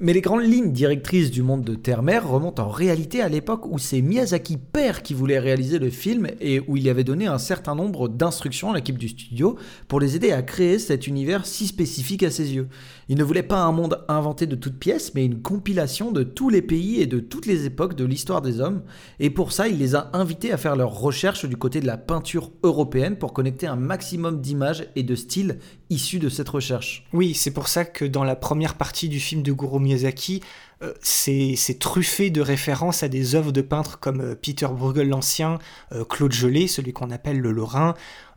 Mais 0.00 0.12
les 0.12 0.20
grandes 0.20 0.44
lignes 0.44 0.70
directrices 0.70 1.32
du 1.32 1.42
monde 1.42 1.64
de 1.64 1.74
Terre-Mère 1.74 2.28
remontent 2.28 2.64
en 2.64 2.68
réalité 2.68 3.20
à 3.20 3.28
l'époque 3.28 3.66
où 3.66 3.80
c'est 3.80 4.00
Miyazaki 4.00 4.56
père 4.56 5.02
qui 5.02 5.12
voulait 5.12 5.40
réaliser 5.40 5.80
le 5.80 5.90
film 5.90 6.28
et 6.40 6.60
où 6.68 6.76
il 6.76 6.88
avait 6.88 7.02
donné 7.02 7.26
un 7.26 7.38
certain 7.38 7.74
nombre 7.74 8.06
d'instructions 8.08 8.70
à 8.70 8.76
l'équipe 8.76 8.96
du 8.96 9.08
studio 9.08 9.56
pour 9.88 9.98
les 9.98 10.14
aider 10.14 10.30
à 10.30 10.42
créer 10.42 10.78
cet 10.78 11.08
univers 11.08 11.46
si 11.46 11.66
spécifique 11.66 12.22
à 12.22 12.30
ses 12.30 12.54
yeux. 12.54 12.68
Il 13.08 13.16
ne 13.16 13.24
voulait 13.24 13.42
pas 13.42 13.62
un 13.62 13.72
monde 13.72 14.04
inventé 14.08 14.46
de 14.46 14.54
toutes 14.54 14.78
pièces, 14.78 15.14
mais 15.14 15.24
une 15.24 15.40
compilation 15.40 16.12
de 16.12 16.22
tous 16.22 16.50
les 16.50 16.60
pays 16.60 17.00
et 17.00 17.06
de 17.06 17.20
toutes 17.20 17.46
les 17.46 17.64
époques 17.64 17.94
de 17.94 18.04
l'histoire 18.04 18.42
des 18.42 18.60
hommes. 18.60 18.82
Et 19.18 19.30
pour 19.30 19.52
ça, 19.52 19.66
il 19.66 19.78
les 19.78 19.94
a 19.94 20.10
invités 20.12 20.52
à 20.52 20.58
faire 20.58 20.76
leurs 20.76 20.92
recherches 20.92 21.46
du 21.46 21.56
côté 21.56 21.80
de 21.80 21.86
la 21.86 21.96
peinture 21.96 22.50
européenne 22.62 23.16
pour 23.16 23.32
connecter 23.32 23.66
un 23.66 23.76
maximum 23.76 24.40
d'images 24.40 24.88
et 24.94 25.02
de 25.02 25.14
styles 25.14 25.58
issus 25.90 26.18
de 26.18 26.28
cette 26.28 26.48
recherche. 26.50 27.06
Oui, 27.12 27.34
c'est 27.34 27.52
pour 27.52 27.68
ça 27.68 27.84
que 27.84 28.04
dans 28.04 28.24
la 28.24 28.36
première 28.36 28.74
partie 28.74 29.08
du 29.08 29.20
film 29.20 29.42
de 29.42 29.52
Goro 29.52 29.78
Miyazaki, 29.78 30.42
euh, 30.82 30.92
c'est 31.00 31.78
truffé 31.80 32.30
de 32.30 32.40
références 32.40 33.02
à 33.02 33.08
des 33.08 33.34
œuvres 33.34 33.50
de 33.50 33.62
peintres 33.62 33.98
comme 33.98 34.20
euh, 34.20 34.34
Peter 34.34 34.68
Bruegel 34.70 35.08
l'Ancien, 35.08 35.58
euh, 35.92 36.04
Claude 36.04 36.32
Gelée, 36.32 36.68
celui 36.68 36.92
qu'on 36.92 37.10
appelle 37.10 37.40
le 37.40 37.50
Lorrain. 37.50 37.94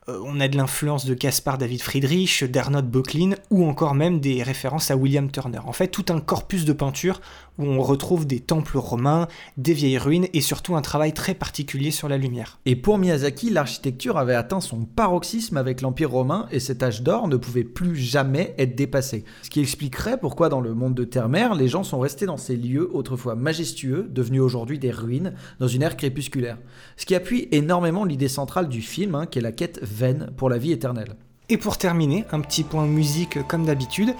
Euh, 0.10 0.20
on 0.26 0.40
a 0.40 0.48
de 0.48 0.58
l'influence 0.58 1.06
de 1.06 1.14
Caspar 1.14 1.60
David 1.60 1.82
Friedrich, 1.82 2.44
d'Arnold 2.44 2.90
Böcklin, 2.90 3.36
ou 3.52 3.66
encore 3.68 3.94
même 3.94 4.20
des 4.20 4.42
références 4.42 4.90
à 4.90 4.96
William 4.96 5.30
Turner. 5.30 5.60
En 5.66 5.74
fait, 5.74 5.90
tout 5.90 6.06
un 6.10 6.20
corpus 6.20 6.66
de 6.66 6.74
peinture 6.74 7.22
où 7.62 7.66
on 7.66 7.82
retrouve 7.82 8.26
des 8.26 8.40
temples 8.40 8.78
romains, 8.78 9.28
des 9.58 9.74
vieilles 9.74 9.98
ruines 9.98 10.28
et 10.34 10.42
surtout 10.42 10.76
un 10.76 10.82
travail 10.82 11.14
très 11.14 11.34
particulier 11.34 11.92
sur 11.92 12.10
la 12.10 12.18
lumière. 12.18 12.60
Et 12.66 12.76
pour 12.76 12.98
Miyazaki, 12.98 13.50
l'architecture 13.50 14.18
avait 14.18 14.36
atteint 14.36 14.62
son 14.62 14.86
paroxysme 14.86 15.58
avec 15.58 15.82
l'Empire 15.82 16.12
romain 16.12 16.48
et 16.52 16.60
cet 16.60 16.84
âge 16.84 17.02
d'or 17.02 17.28
ne 17.28 17.38
pouvait 17.38 17.64
plus 17.64 17.96
jamais 17.96 18.54
être 18.58 18.76
dépassé. 18.76 19.24
Ce 19.44 19.50
qui 19.50 19.60
expliquerait 19.60 20.20
pourquoi 20.20 20.50
dans 20.50 20.62
le 20.62 20.74
monde 20.74 20.96
de 20.96 21.04
Terre-Mère, 21.04 21.56
les 21.56 21.68
gens 21.68 21.84
sont 21.84 22.00
restés 22.00 22.26
dans 22.26 22.38
ces 22.38 22.56
lieux 22.56 22.90
autrefois 22.94 23.36
majestueux, 23.36 24.08
devenus 24.10 24.42
aujourd'hui 24.42 24.80
des 24.80 24.92
ruines, 24.92 25.34
dans 25.60 25.68
une 25.68 25.84
ère 25.84 25.98
crépusculaire. 25.98 26.58
Ce 26.98 27.06
qui 27.06 27.16
appuie 27.16 27.48
énormément 27.52 28.06
l'idée 28.06 28.28
centrale 28.28 28.70
du 28.70 28.82
film, 28.82 29.16
hein, 29.16 29.26
qui 29.26 29.40
est 29.40 29.42
la 29.42 29.52
quête 29.52 29.80
vaine 29.82 30.32
pour 30.38 30.50
la 30.50 30.58
vie 30.58 30.72
éternelle. 30.72 31.16
Et 31.50 31.58
pour 31.58 31.78
terminer, 31.78 32.26
un 32.32 32.40
petit 32.40 32.64
point 32.64 32.86
musique 32.86 33.46
comme 33.48 33.66
d'habitude, 33.66 34.14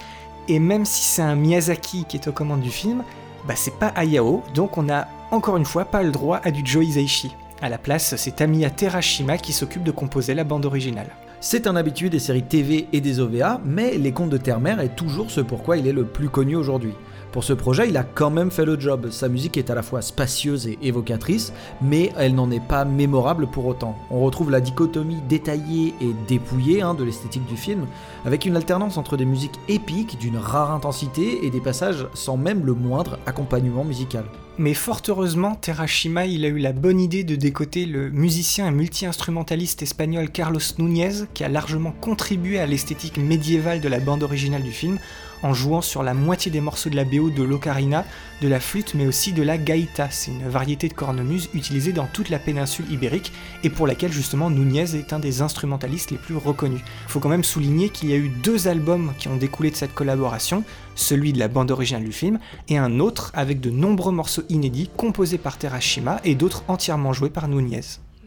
et 0.48 0.58
même 0.58 0.84
si 0.84 1.02
c'est 1.02 1.22
un 1.22 1.36
Miyazaki 1.36 2.04
qui 2.08 2.16
est 2.16 2.28
aux 2.28 2.32
commandes 2.32 2.62
du 2.62 2.70
film, 2.70 3.04
bah 3.46 3.54
c'est 3.56 3.74
pas 3.74 3.88
Hayao, 3.88 4.42
donc 4.54 4.78
on 4.78 4.88
a 4.88 5.08
encore 5.30 5.56
une 5.56 5.64
fois 5.64 5.84
pas 5.84 6.02
le 6.02 6.12
droit 6.12 6.40
à 6.44 6.50
du 6.50 6.62
Joe 6.64 6.84
Hisaishi. 6.84 7.34
À 7.60 7.68
la 7.68 7.78
place, 7.78 8.16
c'est 8.16 8.36
Tamiya 8.36 8.70
Terashima 8.70 9.38
qui 9.38 9.52
s'occupe 9.52 9.82
de 9.82 9.90
composer 9.90 10.34
la 10.34 10.44
bande 10.44 10.66
originale. 10.66 11.08
C'est 11.40 11.66
un 11.66 11.74
habitué 11.74 12.08
des 12.08 12.20
séries 12.20 12.44
TV 12.44 12.86
et 12.92 13.00
des 13.00 13.18
OVA, 13.18 13.60
mais 13.64 13.98
Les 13.98 14.12
Contes 14.12 14.30
de 14.30 14.36
Terre-Mère 14.36 14.80
est 14.80 14.94
toujours 14.94 15.30
ce 15.30 15.40
pourquoi 15.40 15.76
il 15.76 15.88
est 15.88 15.92
le 15.92 16.04
plus 16.04 16.28
connu 16.28 16.54
aujourd'hui. 16.54 16.94
Pour 17.32 17.44
ce 17.44 17.54
projet, 17.54 17.88
il 17.88 17.96
a 17.96 18.04
quand 18.04 18.28
même 18.28 18.50
fait 18.50 18.66
le 18.66 18.78
job. 18.78 19.08
Sa 19.10 19.30
musique 19.30 19.56
est 19.56 19.70
à 19.70 19.74
la 19.74 19.82
fois 19.82 20.02
spacieuse 20.02 20.66
et 20.66 20.78
évocatrice, 20.82 21.54
mais 21.80 22.12
elle 22.18 22.34
n'en 22.34 22.50
est 22.50 22.60
pas 22.60 22.84
mémorable 22.84 23.46
pour 23.46 23.64
autant. 23.64 23.96
On 24.10 24.20
retrouve 24.20 24.50
la 24.50 24.60
dichotomie 24.60 25.22
détaillée 25.30 25.94
et 26.02 26.10
dépouillée 26.28 26.82
hein, 26.82 26.92
de 26.92 27.04
l'esthétique 27.04 27.46
du 27.46 27.56
film, 27.56 27.86
avec 28.26 28.44
une 28.44 28.54
alternance 28.54 28.98
entre 28.98 29.16
des 29.16 29.24
musiques 29.24 29.58
épiques 29.66 30.18
d'une 30.18 30.36
rare 30.36 30.72
intensité 30.72 31.46
et 31.46 31.50
des 31.50 31.60
passages 31.60 32.06
sans 32.12 32.36
même 32.36 32.66
le 32.66 32.74
moindre 32.74 33.18
accompagnement 33.24 33.82
musical. 33.84 34.24
Mais 34.58 34.74
fort 34.74 35.00
heureusement, 35.08 35.54
Terashima 35.54 36.26
il 36.26 36.44
a 36.44 36.48
eu 36.48 36.58
la 36.58 36.74
bonne 36.74 37.00
idée 37.00 37.24
de 37.24 37.36
décoter 37.36 37.86
le 37.86 38.10
musicien 38.10 38.68
et 38.68 38.70
multi-instrumentaliste 38.70 39.80
espagnol 39.80 40.28
Carlos 40.28 40.60
Núñez, 40.78 41.24
qui 41.32 41.42
a 41.42 41.48
largement 41.48 41.94
contribué 42.02 42.60
à 42.60 42.66
l'esthétique 42.66 43.16
médiévale 43.16 43.80
de 43.80 43.88
la 43.88 43.98
bande 43.98 44.22
originale 44.22 44.62
du 44.62 44.70
film, 44.70 44.98
en 45.42 45.54
jouant 45.54 45.80
sur 45.80 46.02
la 46.02 46.14
moitié 46.14 46.50
des 46.50 46.60
morceaux 46.60 46.90
de 46.90 46.96
la 46.96 47.04
BO 47.04 47.30
de 47.30 47.42
l'ocarina, 47.42 48.04
de 48.40 48.48
la 48.48 48.60
flûte, 48.60 48.94
mais 48.94 49.06
aussi 49.06 49.32
de 49.32 49.42
la 49.42 49.58
gaïta. 49.58 50.08
C'est 50.10 50.30
une 50.30 50.48
variété 50.48 50.88
de 50.88 50.94
cornemuse 50.94 51.48
utilisée 51.54 51.92
dans 51.92 52.06
toute 52.06 52.28
la 52.28 52.38
péninsule 52.38 52.90
ibérique 52.90 53.32
et 53.62 53.70
pour 53.70 53.86
laquelle 53.86 54.12
justement 54.12 54.50
Núñez 54.50 54.96
est 54.96 55.12
un 55.12 55.18
des 55.18 55.42
instrumentalistes 55.42 56.10
les 56.10 56.16
plus 56.16 56.36
reconnus. 56.36 56.82
Faut 57.08 57.20
quand 57.20 57.28
même 57.28 57.44
souligner 57.44 57.88
qu'il 57.88 58.10
y 58.10 58.14
a 58.14 58.16
eu 58.16 58.28
deux 58.28 58.68
albums 58.68 59.12
qui 59.18 59.28
ont 59.28 59.36
découlé 59.36 59.70
de 59.70 59.76
cette 59.76 59.94
collaboration, 59.94 60.64
celui 60.94 61.32
de 61.32 61.38
la 61.38 61.48
bande 61.48 61.70
originale 61.70 62.04
du 62.04 62.12
film 62.12 62.38
et 62.68 62.78
un 62.78 63.00
autre 63.00 63.30
avec 63.34 63.60
de 63.60 63.70
nombreux 63.70 64.12
morceaux 64.12 64.42
inédits 64.48 64.90
composés 64.96 65.38
par 65.38 65.58
Terashima 65.58 66.20
et 66.24 66.34
d'autres 66.34 66.64
entièrement 66.68 67.12
joués 67.12 67.30
par 67.30 67.48
Núñez. 67.48 67.80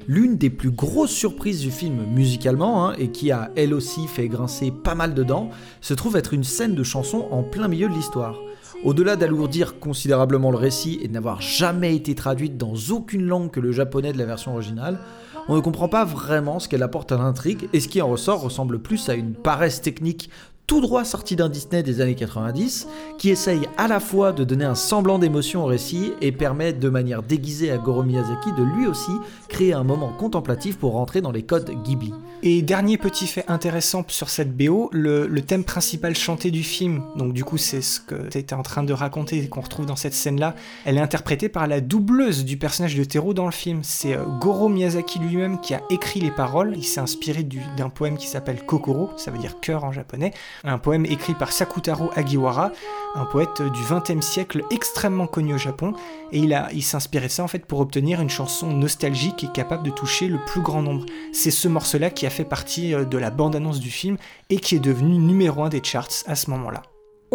L'une 0.07 0.37
des 0.37 0.51
plus 0.51 0.69
grosses 0.69 1.11
surprises 1.11 1.61
du 1.61 1.71
film 1.71 2.05
musicalement, 2.13 2.87
hein, 2.87 2.95
et 2.99 3.09
qui 3.09 3.31
a 3.31 3.49
elle 3.55 3.73
aussi 3.73 4.07
fait 4.07 4.27
grincer 4.27 4.71
pas 4.71 4.93
mal 4.93 5.15
de 5.15 5.23
dents, 5.23 5.49
se 5.81 5.95
trouve 5.95 6.15
être 6.15 6.33
une 6.33 6.43
scène 6.43 6.75
de 6.75 6.83
chanson 6.83 7.27
en 7.31 7.41
plein 7.41 7.67
milieu 7.67 7.89
de 7.89 7.93
l'histoire. 7.93 8.39
Au-delà 8.83 9.15
d'alourdir 9.15 9.79
considérablement 9.79 10.51
le 10.51 10.57
récit 10.57 10.99
et 11.01 11.07
de 11.07 11.13
n'avoir 11.13 11.41
jamais 11.41 11.95
été 11.95 12.13
traduite 12.13 12.55
dans 12.55 12.75
aucune 12.91 13.25
langue 13.25 13.49
que 13.49 13.59
le 13.59 13.71
japonais 13.71 14.13
de 14.13 14.19
la 14.19 14.25
version 14.25 14.53
originale, 14.53 14.99
on 15.47 15.55
ne 15.55 15.61
comprend 15.61 15.89
pas 15.89 16.05
vraiment 16.05 16.59
ce 16.59 16.67
qu'elle 16.67 16.83
apporte 16.83 17.11
à 17.11 17.17
l'intrigue, 17.17 17.67
et 17.73 17.79
ce 17.79 17.87
qui 17.87 18.01
en 18.01 18.07
ressort 18.07 18.41
ressemble 18.41 18.79
plus 18.79 19.09
à 19.09 19.15
une 19.15 19.33
paresse 19.33 19.81
technique 19.81 20.29
tout 20.67 20.81
droit 20.81 21.05
sorti 21.05 21.35
d'un 21.35 21.49
Disney 21.49 21.83
des 21.83 22.01
années 22.01 22.15
90, 22.15 22.87
qui 23.17 23.29
essaye 23.29 23.61
à 23.77 23.87
la 23.87 23.99
fois 23.99 24.31
de 24.31 24.43
donner 24.43 24.65
un 24.65 24.75
semblant 24.75 25.19
d'émotion 25.19 25.63
au 25.63 25.67
récit 25.67 26.13
et 26.21 26.31
permet 26.31 26.73
de 26.73 26.89
manière 26.89 27.21
déguisée 27.23 27.71
à 27.71 27.77
Goro 27.77 28.03
Miyazaki 28.03 28.51
de 28.53 28.63
lui 28.63 28.87
aussi 28.87 29.11
créer 29.47 29.73
un 29.73 29.83
moment 29.83 30.11
contemplatif 30.17 30.77
pour 30.77 30.93
rentrer 30.93 31.21
dans 31.21 31.31
les 31.31 31.43
codes 31.43 31.69
Ghibli. 31.83 32.13
Et 32.43 32.61
dernier 32.61 32.97
petit 32.97 33.27
fait 33.27 33.45
intéressant 33.47 34.03
sur 34.07 34.29
cette 34.29 34.55
BO, 34.55 34.89
le, 34.91 35.27
thème 35.41 35.63
principal 35.63 36.15
chanté 36.15 36.51
du 36.51 36.63
film, 36.63 37.01
donc 37.15 37.33
du 37.33 37.43
coup 37.43 37.57
c'est 37.57 37.81
ce 37.81 37.99
que 37.99 38.29
tu 38.29 38.37
étais 38.37 38.55
en 38.55 38.63
train 38.63 38.83
de 38.83 38.93
raconter 38.93 39.37
et 39.37 39.47
qu'on 39.47 39.61
retrouve 39.61 39.85
dans 39.85 39.95
cette 39.95 40.13
scène-là, 40.13 40.55
elle 40.85 40.97
est 40.97 41.01
interprétée 41.01 41.49
par 41.49 41.67
la 41.67 41.81
doubleuse 41.81 42.43
du 42.45 42.57
personnage 42.57 42.95
de 42.95 43.03
Tero 43.03 43.33
dans 43.33 43.45
le 43.45 43.51
film. 43.51 43.79
C'est 43.83 44.15
euh, 44.15 44.25
Goro 44.41 44.69
Miyazaki 44.69 45.19
lui-même 45.19 45.59
qui 45.59 45.73
a 45.73 45.81
écrit 45.89 46.19
les 46.19 46.31
paroles, 46.31 46.73
il 46.75 46.83
s'est 46.83 46.99
inspiré 46.99 47.43
du- 47.43 47.61
d'un 47.77 47.89
poème 47.89 48.17
qui 48.17 48.27
s'appelle 48.27 48.65
Kokoro, 48.65 49.11
ça 49.17 49.31
veut 49.31 49.37
dire 49.37 49.59
cœur 49.59 49.83
en 49.83 49.91
japonais, 49.91 50.33
un 50.63 50.77
poème 50.77 51.05
écrit 51.05 51.33
par 51.33 51.51
Sakutaro 51.51 52.09
Agiwara, 52.15 52.71
un 53.15 53.25
poète 53.25 53.61
du 53.61 53.81
XXe 53.81 54.25
siècle 54.25 54.63
extrêmement 54.71 55.27
connu 55.27 55.53
au 55.53 55.57
Japon, 55.57 55.93
et 56.31 56.39
il, 56.39 56.65
il 56.73 56.83
s'inspirait 56.83 57.27
de 57.27 57.31
ça 57.31 57.43
en 57.43 57.47
fait 57.47 57.65
pour 57.65 57.79
obtenir 57.79 58.21
une 58.21 58.29
chanson 58.29 58.67
nostalgique 58.67 59.43
et 59.43 59.51
capable 59.51 59.83
de 59.83 59.91
toucher 59.91 60.27
le 60.27 60.39
plus 60.45 60.61
grand 60.61 60.81
nombre. 60.81 61.05
C'est 61.33 61.51
ce 61.51 61.67
morceau-là 61.67 62.09
qui 62.09 62.25
a 62.25 62.29
fait 62.29 62.45
partie 62.45 62.93
euh, 62.93 63.05
de 63.05 63.17
la 63.17 63.31
bande-annonce 63.31 63.79
du 63.79 63.91
film 63.91 64.17
et 64.49 64.57
qui 64.57 64.75
est 64.75 64.79
devenu 64.79 65.17
numéro 65.17 65.63
un 65.63 65.69
des 65.69 65.83
charts 65.83 66.23
à 66.27 66.35
ce 66.35 66.49
moment-là. 66.51 66.81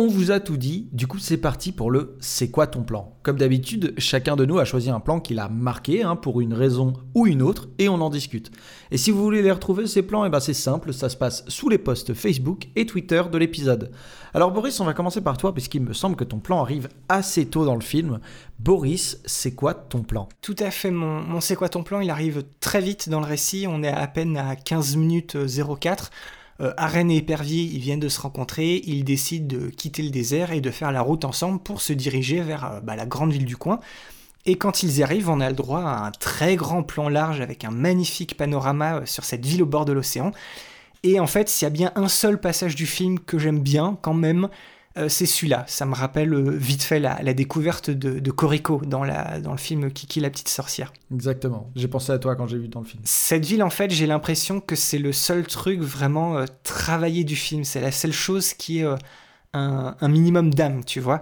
On 0.03 0.07
vous 0.07 0.31
a 0.31 0.41
tout 0.41 0.57
dit, 0.57 0.89
du 0.93 1.07
coup 1.07 1.19
c'est 1.19 1.37
parti 1.37 1.73
pour 1.73 1.91
le 1.91 2.17
C'est 2.21 2.51
quoi 2.51 2.67
ton 2.67 2.85
plan? 2.85 3.19
Comme 3.23 3.37
d'habitude, 3.37 3.93
chacun 3.99 4.35
de 4.35 4.47
nous 4.47 4.59
a 4.59 4.65
choisi 4.65 4.89
un 4.89 4.99
plan 4.99 5.21
qu'il 5.21 5.39
a 5.39 5.51
marqué 5.51 6.03
hein, 6.03 6.17
pour 6.17 6.41
une 6.41 6.55
raison 6.55 6.95
ou 7.15 7.27
une 7.27 7.43
autre 7.43 7.69
et 7.79 7.91
on 7.91 8.01
en 8.01 8.09
discute. 8.09 8.51
Et 8.91 8.97
si 8.97 9.11
vous 9.11 9.23
voulez 9.23 9.43
les 9.43 9.53
retrouver 9.53 9.87
ces 9.87 10.01
plans, 10.01 10.25
eh 10.25 10.31
ben 10.31 10.41
c'est 10.41 10.55
simple, 10.55 10.95
ça 10.95 11.11
se 11.11 11.19
passe 11.19 11.45
sous 11.49 11.69
les 11.69 11.77
posts 11.77 12.15
Facebook 12.15 12.69
et 12.77 12.87
Twitter 12.87 13.23
de 13.31 13.37
l'épisode. 13.37 13.91
Alors 14.33 14.53
Boris, 14.53 14.81
on 14.81 14.87
va 14.87 14.95
commencer 14.95 15.21
par 15.21 15.37
toi 15.37 15.53
puisqu'il 15.53 15.83
me 15.83 15.93
semble 15.93 16.17
que 16.17 16.25
ton 16.25 16.39
plan 16.39 16.63
arrive 16.63 16.89
assez 17.11 17.45
tôt 17.45 17.67
dans 17.67 17.75
le 17.75 17.83
film. 17.83 18.21
Boris, 18.59 19.21
c'est 19.27 19.55
quoi 19.55 19.75
ton 19.75 20.03
plan? 20.03 20.31
Tout 20.41 20.57
à 20.61 20.71
fait, 20.71 20.91
mon 20.91 21.43
C'est 21.43 21.57
quoi 21.57 21.69
ton 21.69 21.83
plan 21.83 22.01
Il 22.01 22.09
arrive 22.09 22.43
très 22.61 22.81
vite 22.81 23.11
dans 23.11 23.21
le 23.21 23.27
récit, 23.27 23.67
on 23.69 23.83
est 23.83 23.93
à 23.93 24.07
peine 24.07 24.39
à 24.39 24.57
15 24.57 24.97
minutes 24.97 25.37
04. 25.79 26.11
Euh, 26.61 26.73
Arène 26.77 27.11
et 27.11 27.17
Épervier, 27.17 27.63
ils 27.63 27.79
viennent 27.79 28.01
de 28.01 28.09
se 28.09 28.21
rencontrer, 28.21 28.83
ils 28.85 29.05
décident 29.05 29.47
de 29.47 29.71
quitter 29.71 30.03
le 30.03 30.11
désert 30.11 30.53
et 30.53 30.61
de 30.61 30.71
faire 30.71 30.93
la 30.93 31.01
route 31.01 31.25
ensemble 31.25 31.59
pour 31.59 31.81
se 31.81 31.93
diriger 31.93 32.41
vers 32.43 32.65
euh, 32.65 32.81
bah, 32.81 32.97
la 32.97 33.07
grande 33.07 33.33
ville 33.33 33.47
du 33.47 33.57
coin. 33.57 33.81
Et 34.47 34.57
quand 34.57 34.83
ils 34.83 35.03
arrivent, 35.03 35.31
on 35.31 35.41
a 35.41 35.49
le 35.49 35.57
droit 35.57 35.81
à 35.81 36.07
un 36.07 36.11
très 36.11 36.57
grand 36.57 36.83
plan 36.83 37.09
large 37.09 37.41
avec 37.41 37.65
un 37.65 37.71
magnifique 37.71 38.37
panorama 38.37 38.97
euh, 38.97 39.07
sur 39.07 39.25
cette 39.25 39.45
ville 39.45 39.63
au 39.63 39.67
bord 39.67 39.85
de 39.85 39.93
l'océan. 39.93 40.33
Et 41.03 41.19
en 41.19 41.27
fait, 41.27 41.49
s'il 41.49 41.65
y 41.65 41.67
a 41.67 41.71
bien 41.71 41.93
un 41.95 42.09
seul 42.09 42.39
passage 42.39 42.75
du 42.75 42.87
film 42.87 43.19
que 43.19 43.39
j'aime 43.39 43.61
bien 43.61 43.99
quand 44.03 44.15
même, 44.15 44.49
c'est 45.09 45.27
celui-là. 45.27 45.65
Ça 45.69 45.87
me 45.87 45.95
rappelle 45.95 46.33
euh, 46.35 46.51
vite 46.51 46.83
fait 46.83 46.99
la, 47.01 47.35
découverte 47.35 47.91
de, 47.91 48.19
de 48.19 48.31
Corico 48.31 48.83
dans, 48.85 49.05
dans 49.41 49.53
le 49.53 49.59
film 49.59 49.91
Kiki 49.91 50.21
la 50.21 50.31
petite 50.31 50.49
sorcière. 50.49 50.93
Exactement. 51.13 51.71
J'ai 51.77 51.89
pensé 51.89 52.13
à 52.13 52.19
toi 52.19 52.37
quand 52.37 52.47
j'ai 52.47 52.59
vu 52.59 52.69
dans 52.69 52.81
le 52.81 52.87
film. 52.87 53.03
Cette 53.05 53.45
ville, 53.45 53.63
en 53.63 53.71
fait, 53.71 53.91
j'ai 53.91 54.07
l'impression 54.07 54.61
que 54.61 54.77
c'est 54.77 54.99
le 54.99 55.13
seul 55.13 55.47
truc 55.47 55.81
vraiment 55.81 56.39
euh, 56.39 56.45
travaillé 56.65 57.25
du 57.25 57.37
film. 57.37 57.65
C'est 57.65 57.81
la 57.81 57.93
seule 57.93 58.13
chose 58.13 58.53
qui 58.55 58.81
est 58.81 58.87
un, 59.53 60.09
minimum 60.09 60.53
d'âme, 60.53 60.85
tu 60.85 61.01
vois. 61.01 61.21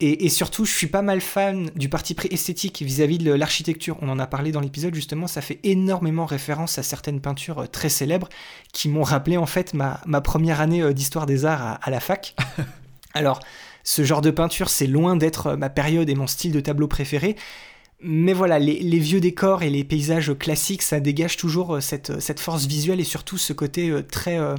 Et, 0.00 0.28
surtout, 0.28 0.64
je 0.64 0.70
suis 0.70 0.86
pas 0.86 1.02
mal 1.02 1.20
fan 1.20 1.70
du 1.74 1.88
parti 1.88 2.14
pris 2.14 2.28
esthétique 2.30 2.82
vis-à-vis 2.82 3.18
de 3.18 3.32
l'architecture. 3.32 3.96
On 4.00 4.08
en 4.08 4.20
a 4.20 4.28
parlé 4.28 4.52
dans 4.52 4.60
l'épisode, 4.60 4.94
justement, 4.94 5.26
ça 5.26 5.40
fait 5.40 5.58
énormément 5.64 6.24
référence 6.24 6.78
à 6.78 6.84
certaines 6.84 7.20
peintures 7.20 7.68
très 7.68 7.88
célèbres 7.88 8.28
qui 8.72 8.88
m'ont 8.88 9.02
rappelé 9.02 9.36
en 9.36 9.46
fait 9.46 9.74
ma, 9.74 10.20
première 10.20 10.60
année 10.60 10.94
d'histoire 10.94 11.26
des 11.26 11.44
arts 11.44 11.80
à 11.82 11.90
la 11.90 11.98
fac. 11.98 12.36
Alors, 13.18 13.40
ce 13.82 14.04
genre 14.04 14.20
de 14.20 14.30
peinture, 14.30 14.68
c'est 14.68 14.86
loin 14.86 15.16
d'être 15.16 15.56
ma 15.56 15.70
période 15.70 16.08
et 16.08 16.14
mon 16.14 16.28
style 16.28 16.52
de 16.52 16.60
tableau 16.60 16.86
préféré. 16.86 17.34
Mais 18.00 18.32
voilà, 18.32 18.60
les, 18.60 18.98
vieux 19.00 19.18
décors 19.18 19.64
et 19.64 19.70
les 19.70 19.82
paysages 19.82 20.32
classiques, 20.38 20.82
ça 20.82 21.00
dégage 21.00 21.36
toujours 21.36 21.74
euh, 21.74 21.80
cette, 21.80 22.20
cette 22.20 22.38
force 22.38 22.66
visuelle 22.66 23.00
et 23.00 23.04
surtout 23.04 23.38
ce 23.38 23.52
côté 23.52 23.90
euh, 23.90 24.02
très 24.02 24.38
euh, 24.38 24.54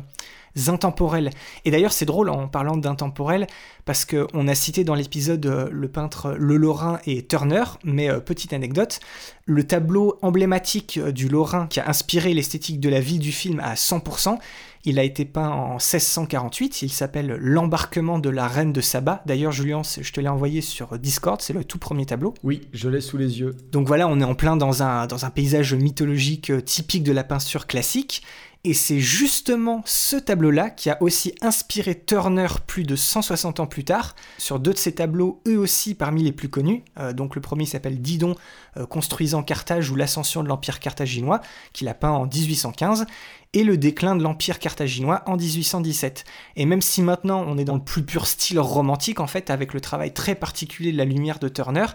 intemporel. 0.68 1.30
Et 1.64 1.72
d'ailleurs, 1.72 1.93
c'est 1.93 2.03
drôle 2.03 2.28
en 2.28 2.49
parlant 2.49 2.76
d'intemporel, 2.76 3.47
parce 3.86 4.03
qu'on 4.03 4.47
a 4.49 4.55
cité 4.55 4.84
dans 4.84 4.95
l'épisode 4.95 5.70
le 5.72 5.88
peintre 5.88 6.36
Le 6.38 6.57
Lorrain 6.57 6.99
et 7.05 7.26
Turner, 7.26 7.64
mais 7.86 8.10
petite 8.20 8.51
anecdote, 8.51 8.99
le 9.45 9.66
tableau 9.66 10.20
emblématique 10.22 10.99
du 10.99 11.30
Lorrain 11.30 11.68
qui 11.68 11.80
a 11.80 11.88
inspiré 11.88 12.34
l'esthétique 12.34 12.82
de 12.82 12.89
la 12.89 12.99
vie 12.99 13.20
du 13.20 13.32
film 13.32 13.62
à 13.62 13.76
100%, 13.76 14.38
il 14.86 15.00
a 15.00 15.04
été 15.04 15.26
peint 15.26 15.50
en 15.50 15.74
1648, 15.74 16.82
il 16.82 16.90
s'appelle 16.90 17.38
L'embarquement 17.40 18.20
de 18.20 18.30
la 18.30 18.48
reine 18.48 18.72
de 18.72 18.82
Saba. 18.82 19.22
D'ailleurs, 19.26 19.52
Julien, 19.52 19.82
je 19.84 20.12
te 20.12 20.22
l'ai 20.22 20.30
envoyé 20.30 20.62
sur 20.62 20.98
Discord, 20.98 21.42
c'est 21.42 21.54
le 21.54 21.64
tout 21.64 21.80
premier 21.80 22.06
tableau. 22.06 22.34
Oui, 22.44 22.62
je 22.74 22.90
l'ai 22.90 23.02
sous 23.02 23.18
les 23.18 23.40
yeux. 23.40 23.56
Donc 23.72 23.88
voilà, 23.88 24.08
on 24.08 24.20
est 24.20 24.26
en 24.26 24.36
plein 24.36 24.56
dans 24.56 24.84
un, 24.84 25.08
dans 25.08 25.26
un 25.26 25.30
paysage 25.30 25.74
mythologique 25.74 26.50
euh, 26.50 26.62
typique 26.62 27.04
de 27.04 27.12
la 27.12 27.24
peinture 27.24 27.68
classique. 27.68 28.24
Et 28.66 28.74
c'est 28.74 28.99
justement 28.99 29.82
ce 29.86 30.18
tableau-là 30.18 30.70
qui 30.70 30.89
a 30.89 31.01
aussi 31.01 31.34
inspiré 31.39 31.95
Turner 31.97 32.47
plus 32.68 32.84
de 32.84 32.97
160 32.97 33.62
ans 33.62 33.68
plus 33.68 33.86
tard, 33.86 34.18
sur 34.38 34.60
deux 34.60 34.74
de 34.74 34.78
ses 34.78 34.95
tableaux, 34.95 35.41
eux 35.47 35.57
aussi 35.57 35.95
parmi 35.95 36.24
les 36.24 36.34
plus 36.34 36.49
connus. 36.49 36.84
Euh, 36.99 37.14
donc 37.14 37.36
le 37.36 37.41
premier 37.41 37.66
s'appelle 37.66 38.01
Didon, 38.01 38.36
euh, 38.76 38.86
construisant 38.86 39.43
Carthage 39.43 39.89
ou 39.91 39.95
l'ascension 39.95 40.43
de 40.43 40.49
l'Empire 40.49 40.82
carthaginois, 40.82 41.39
qu'il 41.72 41.88
a 41.88 41.93
peint 41.93 42.12
en 42.12 42.26
1815, 42.26 43.05
et 43.53 43.64
le 43.64 43.78
déclin 43.78 44.18
de 44.18 44.24
l'Empire 44.24 44.60
carthaginois 44.60 45.24
en 45.26 45.38
1817. 45.38 46.26
Et 46.57 46.66
même 46.66 46.82
si 46.82 47.01
maintenant 47.01 47.45
on 47.47 47.57
est 47.57 47.64
dans 47.64 47.76
le 47.76 47.84
plus 47.84 48.03
pur 48.03 48.28
style 48.28 48.60
romantique, 48.60 49.22
en 49.22 49.28
fait, 49.28 49.51
avec 49.51 49.74
le 49.74 49.80
travail 49.80 50.14
très 50.14 50.36
particulier 50.36 50.91
de 50.91 50.97
la 50.97 51.05
lumière 51.05 51.39
de 51.39 51.47
Turner, 51.47 51.86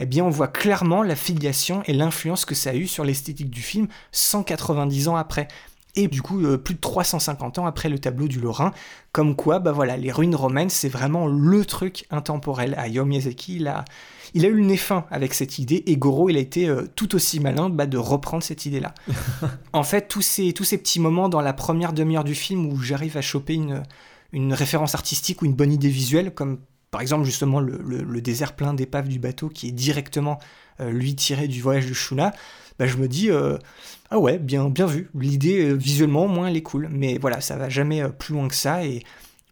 eh 0.00 0.06
bien 0.06 0.24
on 0.24 0.30
voit 0.30 0.48
clairement 0.48 1.04
la 1.04 1.14
filiation 1.14 1.84
et 1.86 1.92
l'influence 1.92 2.44
que 2.44 2.56
ça 2.56 2.70
a 2.70 2.74
eu 2.74 2.88
sur 2.88 3.04
l'esthétique 3.04 3.50
du 3.50 3.62
film 3.62 3.86
190 4.10 5.06
ans 5.06 5.16
après 5.16 5.46
et 5.98 6.06
du 6.06 6.22
coup 6.22 6.40
euh, 6.44 6.56
plus 6.56 6.74
de 6.74 6.80
350 6.80 7.58
ans 7.58 7.66
après 7.66 7.88
le 7.88 7.98
tableau 7.98 8.28
du 8.28 8.40
Lorrain, 8.40 8.72
comme 9.10 9.34
quoi 9.34 9.58
bah 9.58 9.72
voilà, 9.72 9.96
les 9.96 10.12
ruines 10.12 10.36
romaines 10.36 10.70
c'est 10.70 10.88
vraiment 10.88 11.26
le 11.26 11.64
truc 11.64 12.06
intemporel. 12.10 12.74
Hayao 12.78 13.04
Miyazaki 13.04 13.56
il 13.56 13.66
a, 13.66 13.84
il 14.32 14.46
a 14.46 14.48
eu 14.48 14.54
le 14.54 14.64
nez 14.64 14.76
fin 14.76 15.04
avec 15.10 15.34
cette 15.34 15.58
idée 15.58 15.82
et 15.86 15.96
Goro 15.96 16.28
il 16.28 16.36
a 16.36 16.40
été 16.40 16.68
euh, 16.68 16.86
tout 16.94 17.16
aussi 17.16 17.40
malin 17.40 17.68
bah, 17.68 17.86
de 17.86 17.98
reprendre 17.98 18.44
cette 18.44 18.64
idée-là. 18.64 18.94
en 19.72 19.82
fait 19.82 20.06
tous 20.06 20.22
ces, 20.22 20.52
tous 20.52 20.64
ces 20.64 20.78
petits 20.78 21.00
moments 21.00 21.28
dans 21.28 21.40
la 21.40 21.52
première 21.52 21.92
demi-heure 21.92 22.24
du 22.24 22.36
film 22.36 22.66
où 22.66 22.80
j'arrive 22.80 23.16
à 23.16 23.20
choper 23.20 23.54
une, 23.54 23.82
une 24.32 24.54
référence 24.54 24.94
artistique 24.94 25.42
ou 25.42 25.46
une 25.46 25.54
bonne 25.54 25.72
idée 25.72 25.88
visuelle 25.88 26.32
comme 26.32 26.58
par 26.92 27.00
exemple 27.00 27.24
justement 27.24 27.58
le, 27.58 28.20
désert 28.20 28.54
plein 28.54 28.72
d'épaves 28.72 29.08
du 29.08 29.18
bateau 29.18 29.48
qui 29.48 29.66
est 29.66 29.72
directement 29.72 30.38
euh, 30.80 30.92
lui 30.92 31.16
tiré 31.16 31.48
du 31.48 31.60
voyage 31.60 31.88
de 31.88 31.92
Shuna, 31.92 32.32
bah, 32.78 32.86
je 32.86 32.96
me 32.98 33.08
dis 33.08 33.30
ah 34.10 34.18
ouais, 34.18 34.38
bien, 34.38 34.70
bien 34.70 34.86
vu. 34.86 35.10
L'idée, 35.14 35.66
euh, 35.66 35.74
visuellement, 35.74 36.24
au 36.24 36.28
moins, 36.28 36.48
elle 36.48 36.56
est 36.56 36.62
cool. 36.62 36.88
Mais 36.90 37.18
voilà, 37.18 37.40
ça 37.40 37.56
va 37.56 37.68
jamais 37.68 38.02
euh, 38.02 38.08
plus 38.08 38.34
loin 38.34 38.48
que 38.48 38.54
ça. 38.54 38.84
Et 38.84 39.02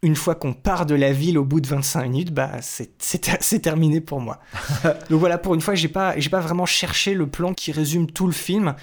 une 0.01 0.15
fois 0.15 0.35
qu'on 0.35 0.53
part 0.53 0.85
de 0.85 0.95
la 0.95 1.11
ville 1.11 1.37
au 1.37 1.45
bout 1.45 1.61
de 1.61 1.67
25 1.67 2.03
minutes, 2.03 2.33
bah, 2.33 2.51
c'est 2.61 3.61
terminé 3.61 4.01
pour 4.01 4.19
moi. 4.19 4.39
Donc 5.09 5.19
voilà, 5.19 5.37
pour 5.37 5.53
une 5.53 5.61
fois, 5.61 5.75
j'ai 5.75 5.87
pas, 5.87 6.15
pas 6.31 6.39
vraiment 6.39 6.65
cherché 6.65 7.13
le 7.13 7.27
plan 7.27 7.53
qui 7.53 7.71
résume 7.71 8.09
tout 8.09 8.25
le 8.25 8.33
film. 8.33 8.75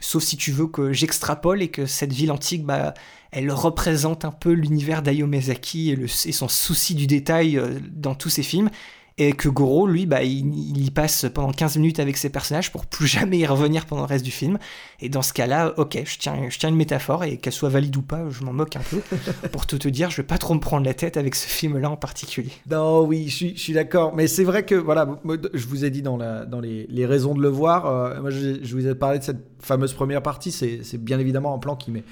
Sauf 0.00 0.22
si 0.22 0.36
tu 0.36 0.52
veux 0.52 0.68
que 0.68 0.92
j'extrapole 0.92 1.60
et 1.60 1.68
que 1.68 1.84
cette 1.84 2.12
ville 2.12 2.30
antique, 2.30 2.64
bah, 2.64 2.94
elle 3.32 3.50
représente 3.50 4.24
un 4.24 4.30
peu 4.30 4.52
l'univers 4.52 5.02
d'Ayo 5.02 5.26
Miyazaki 5.26 5.90
et, 5.90 6.04
et, 6.04 6.32
son 6.32 6.46
souci 6.46 6.94
du 6.94 7.08
détail 7.08 7.58
euh, 7.58 7.80
dans 7.90 8.14
tous 8.14 8.30
ses 8.30 8.44
films 8.44 8.70
et 9.18 9.32
que 9.32 9.48
Goro, 9.48 9.86
lui, 9.86 10.06
bah, 10.06 10.22
il, 10.22 10.84
y 10.84 10.90
passe 10.90 11.26
pendant 11.32 11.52
15 11.52 11.76
minutes 11.76 11.98
avec 11.98 12.16
ses 12.16 12.30
personnages 12.30 12.70
pour 12.70 12.86
plus 12.86 13.06
jamais 13.18 13.38
y 13.38 13.46
revenir 13.46 13.84
pendant 13.84 14.02
le 14.02 14.08
reste 14.08 14.24
du 14.24 14.30
film. 14.30 14.58
Et 15.00 15.08
dans 15.08 15.22
ce 15.22 15.32
cas-là, 15.32 15.74
ok, 15.76 15.98
je 16.04 16.18
tiens, 16.18 16.48
je 16.48 16.58
tiens 16.58 16.68
une 16.68 16.76
métaphore, 16.76 17.24
et 17.24 17.36
qu'elle 17.36 17.52
soit 17.52 17.68
valide 17.68 17.96
ou 17.96 18.02
pas, 18.02 18.24
je 18.30 18.44
m'en 18.44 18.52
moque 18.52 18.76
un 18.76 18.80
peu. 18.80 19.00
pour 19.52 19.66
tout 19.66 19.78
te 19.78 19.88
dire, 19.88 20.10
je 20.10 20.18
vais 20.18 20.26
pas 20.26 20.38
trop 20.38 20.54
me 20.54 20.60
prendre 20.60 20.86
la 20.86 20.94
tête 20.94 21.16
avec 21.16 21.34
ce 21.34 21.48
film-là 21.48 21.90
en 21.90 21.96
particulier. 21.96 22.52
Non, 22.70 23.04
oui, 23.04 23.28
je 23.28 23.54
suis, 23.56 23.72
d'accord. 23.72 24.14
Mais 24.14 24.28
c'est 24.28 24.44
vrai 24.44 24.64
que, 24.64 24.76
voilà, 24.76 25.20
je 25.52 25.66
vous 25.66 25.84
ai 25.84 25.90
dit 25.90 26.02
dans, 26.02 26.16
la, 26.16 26.44
dans 26.44 26.60
les, 26.60 26.86
les 26.88 27.06
raisons 27.06 27.34
de 27.34 27.42
le 27.42 27.48
voir, 27.48 27.86
euh, 27.86 28.20
moi 28.20 28.30
je, 28.30 28.62
je, 28.62 28.74
vous 28.74 28.86
ai 28.86 28.94
parlé 28.94 29.18
de 29.18 29.24
cette 29.24 29.44
fameuse 29.60 29.92
première 29.92 30.22
partie, 30.22 30.52
c'est 30.52 30.98
bien 30.98 31.18
évidemment 31.18 31.54
un 31.54 31.58
plan 31.58 31.74
qui 31.76 31.90
met 31.90 32.04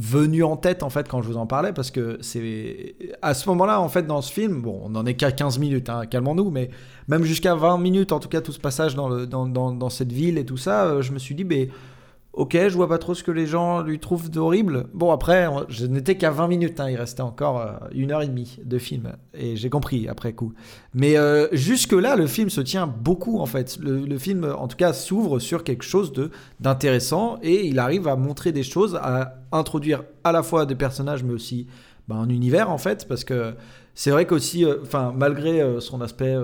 venu 0.00 0.42
en 0.42 0.56
tête 0.56 0.82
en 0.82 0.88
fait 0.88 1.06
quand 1.08 1.20
je 1.20 1.28
vous 1.28 1.36
en 1.36 1.46
parlais 1.46 1.72
parce 1.72 1.90
que 1.90 2.16
c'est 2.22 2.94
à 3.20 3.34
ce 3.34 3.48
moment-là 3.50 3.80
en 3.80 3.88
fait 3.90 4.06
dans 4.06 4.22
ce 4.22 4.32
film 4.32 4.62
bon 4.62 4.80
on 4.82 4.88
n'en 4.90 5.04
est 5.04 5.14
qu'à 5.14 5.30
15 5.30 5.58
minutes 5.58 5.90
hein, 5.90 6.06
calmons-nous 6.06 6.50
mais 6.50 6.70
même 7.06 7.24
jusqu'à 7.24 7.54
20 7.54 7.76
minutes 7.78 8.12
en 8.12 8.18
tout 8.18 8.28
cas 8.28 8.40
tout 8.40 8.52
ce 8.52 8.58
passage 8.58 8.94
dans, 8.94 9.10
le, 9.10 9.26
dans, 9.26 9.46
dans, 9.46 9.72
dans 9.72 9.90
cette 9.90 10.10
ville 10.10 10.38
et 10.38 10.46
tout 10.46 10.56
ça 10.56 10.84
euh, 10.86 11.02
je 11.02 11.12
me 11.12 11.18
suis 11.18 11.34
dit 11.34 11.44
mais 11.44 11.68
Ok, 12.32 12.52
je 12.54 12.76
vois 12.76 12.88
pas 12.88 12.98
trop 12.98 13.14
ce 13.14 13.24
que 13.24 13.32
les 13.32 13.46
gens 13.46 13.82
lui 13.82 13.98
trouvent 13.98 14.30
d'horrible. 14.30 14.86
Bon, 14.94 15.10
après, 15.10 15.48
je 15.68 15.84
n'étais 15.84 16.16
qu'à 16.16 16.30
20 16.30 16.46
minutes, 16.46 16.78
hein, 16.78 16.88
il 16.88 16.94
restait 16.94 17.22
encore 17.22 17.60
euh, 17.60 17.72
une 17.92 18.12
heure 18.12 18.22
et 18.22 18.28
demie 18.28 18.60
de 18.64 18.78
film, 18.78 19.12
et 19.34 19.56
j'ai 19.56 19.68
compris 19.68 20.06
après 20.08 20.32
coup. 20.32 20.52
Mais 20.94 21.18
euh, 21.18 21.48
jusque-là, 21.50 22.14
le 22.14 22.28
film 22.28 22.48
se 22.48 22.60
tient 22.60 22.86
beaucoup, 22.86 23.40
en 23.40 23.46
fait. 23.46 23.78
Le, 23.80 24.16
film, 24.16 24.44
en 24.56 24.68
tout 24.68 24.76
cas, 24.76 24.92
s'ouvre 24.92 25.40
sur 25.40 25.64
quelque 25.64 25.82
chose 25.82 26.12
d'intéressant, 26.60 27.40
et 27.42 27.66
il 27.66 27.80
arrive 27.80 28.06
à 28.06 28.14
montrer 28.14 28.52
des 28.52 28.62
choses, 28.62 28.94
à 29.02 29.34
introduire 29.50 30.04
à 30.22 30.30
la 30.30 30.44
fois 30.44 30.66
des 30.66 30.76
personnages, 30.76 31.24
mais 31.24 31.32
aussi 31.32 31.66
ben, 32.06 32.14
un 32.14 32.28
univers, 32.28 32.70
en 32.70 32.78
fait, 32.78 33.08
parce 33.08 33.24
que 33.24 33.54
c'est 33.96 34.12
vrai 34.12 34.24
qu'aussi, 34.24 34.64
euh, 34.64 34.76
malgré 35.16 35.80
son 35.80 36.00
aspect, 36.00 36.36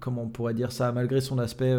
comment 0.00 0.24
on 0.24 0.28
pourrait 0.28 0.54
dire 0.54 0.70
ça, 0.70 0.92
malgré 0.92 1.22
son 1.22 1.38
aspect 1.38 1.74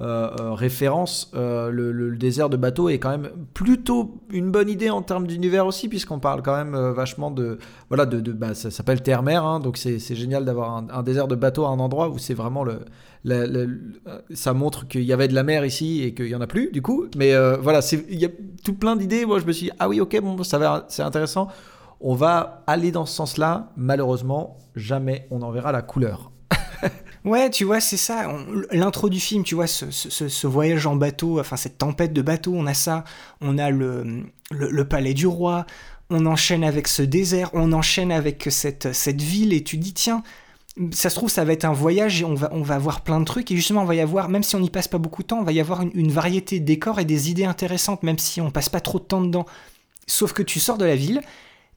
euh, 0.00 0.30
euh, 0.40 0.54
référence, 0.54 1.30
euh, 1.34 1.70
le, 1.70 2.16
désert 2.16 2.48
de 2.48 2.56
bateau 2.56 2.88
est 2.88 2.98
quand 2.98 3.10
même 3.10 3.28
plutôt 3.52 4.14
une 4.30 4.50
bonne 4.50 4.70
idée 4.70 4.88
en 4.88 5.02
termes 5.02 5.26
d'univers 5.26 5.66
aussi, 5.66 5.88
puisqu'on 5.88 6.18
parle 6.18 6.42
quand 6.42 6.56
même 6.56 6.76
vachement 6.92 7.30
de. 7.30 7.58
Voilà, 7.88 8.06
de, 8.06 8.32
bah, 8.32 8.54
ça 8.54 8.70
s'appelle 8.70 9.02
terre-mer, 9.02 9.44
hein, 9.44 9.60
donc 9.60 9.76
c'est 9.76 9.98
génial 10.14 10.44
d'avoir 10.44 10.82
un, 10.90 11.02
désert 11.02 11.28
de 11.28 11.34
bateau 11.34 11.66
à 11.66 11.68
un 11.68 11.78
endroit 11.78 12.08
où 12.08 12.18
c'est 12.18 12.34
vraiment 12.34 12.64
le. 12.64 12.80
ça 14.32 14.54
montre 14.54 14.88
qu'il 14.88 15.04
y 15.04 15.12
avait 15.12 15.28
de 15.28 15.34
la 15.34 15.42
mer 15.42 15.64
ici 15.64 16.02
et 16.02 16.14
qu'il 16.14 16.28
y 16.28 16.34
en 16.34 16.40
a 16.40 16.46
plus, 16.46 16.70
du 16.72 16.80
coup. 16.80 17.06
Mais 17.16 17.36
voilà, 17.58 17.80
il 18.08 18.18
y 18.18 18.24
a 18.24 18.30
tout 18.64 18.74
plein 18.74 18.96
d'idées. 18.96 19.26
Moi, 19.26 19.40
je 19.40 19.46
me 19.46 19.52
suis 19.52 19.66
dit, 19.66 19.72
ah 19.78 19.88
oui, 19.88 20.00
ok, 20.00 20.18
bon, 20.22 20.42
ça 20.42 20.86
c'est 20.88 21.02
intéressant 21.02 21.48
On 22.00 22.14
va 22.14 22.64
aller 22.66 22.92
dans 22.92 23.04
ce 23.04 23.14
sens-là. 23.14 23.72
Malheureusement, 23.76 24.56
jamais 24.74 25.26
on 25.30 25.42
en 25.42 25.50
verra 25.50 25.70
la 25.70 25.82
couleur. 25.82 26.31
Ouais, 27.24 27.50
tu 27.50 27.64
vois, 27.64 27.80
c'est 27.80 27.96
ça. 27.96 28.26
L'intro 28.72 29.08
du 29.08 29.20
film, 29.20 29.44
tu 29.44 29.54
vois, 29.54 29.68
ce, 29.68 29.90
ce- 29.90 30.46
voyage 30.46 30.86
en 30.86 30.96
bateau, 30.96 31.38
enfin 31.38 31.56
cette 31.56 31.78
tempête 31.78 32.12
de 32.12 32.20
bateau, 32.22 32.52
on 32.54 32.66
a 32.66 32.74
ça. 32.74 33.04
On 33.40 33.58
a 33.58 33.70
le, 33.70 34.24
le, 34.50 34.84
palais 34.88 35.14
du 35.14 35.26
roi. 35.28 35.64
On 36.10 36.26
enchaîne 36.26 36.64
avec 36.64 36.88
ce 36.88 37.02
désert. 37.02 37.50
On 37.52 37.72
enchaîne 37.72 38.10
avec 38.10 38.48
cette, 38.50 38.88
ville. 39.22 39.52
Et 39.52 39.62
tu 39.62 39.76
dis, 39.78 39.94
tiens, 39.94 40.24
ça 40.90 41.10
se 41.10 41.14
trouve, 41.14 41.30
ça 41.30 41.44
va 41.44 41.52
être 41.52 41.64
un 41.64 41.72
voyage 41.72 42.20
et 42.22 42.24
on 42.24 42.34
va, 42.34 42.48
on 42.52 42.62
va 42.62 42.78
voir 42.78 43.02
plein 43.02 43.20
de 43.20 43.24
trucs. 43.24 43.52
Et 43.52 43.56
justement, 43.56 43.82
on 43.82 43.86
va 43.86 43.94
y 43.94 44.00
avoir, 44.00 44.28
même 44.28 44.42
si 44.42 44.56
on 44.56 44.60
n'y 44.60 44.70
passe 44.70 44.88
pas 44.88 44.98
beaucoup 44.98 45.22
de 45.22 45.28
temps, 45.28 45.38
on 45.38 45.44
va 45.44 45.52
y 45.52 45.60
avoir 45.60 45.82
une, 45.82 45.92
une 45.94 46.10
variété 46.10 46.58
de 46.58 46.64
décors 46.64 46.98
et 46.98 47.04
des 47.04 47.30
idées 47.30 47.44
intéressantes, 47.44 48.02
même 48.02 48.18
si 48.18 48.40
on 48.40 48.50
passe 48.50 48.68
pas 48.68 48.80
trop 48.80 48.98
de 48.98 49.04
temps 49.04 49.20
dedans. 49.20 49.46
Sauf 50.08 50.32
que 50.32 50.42
tu 50.42 50.58
sors 50.58 50.76
de 50.78 50.84
la 50.84 50.96
ville 50.96 51.20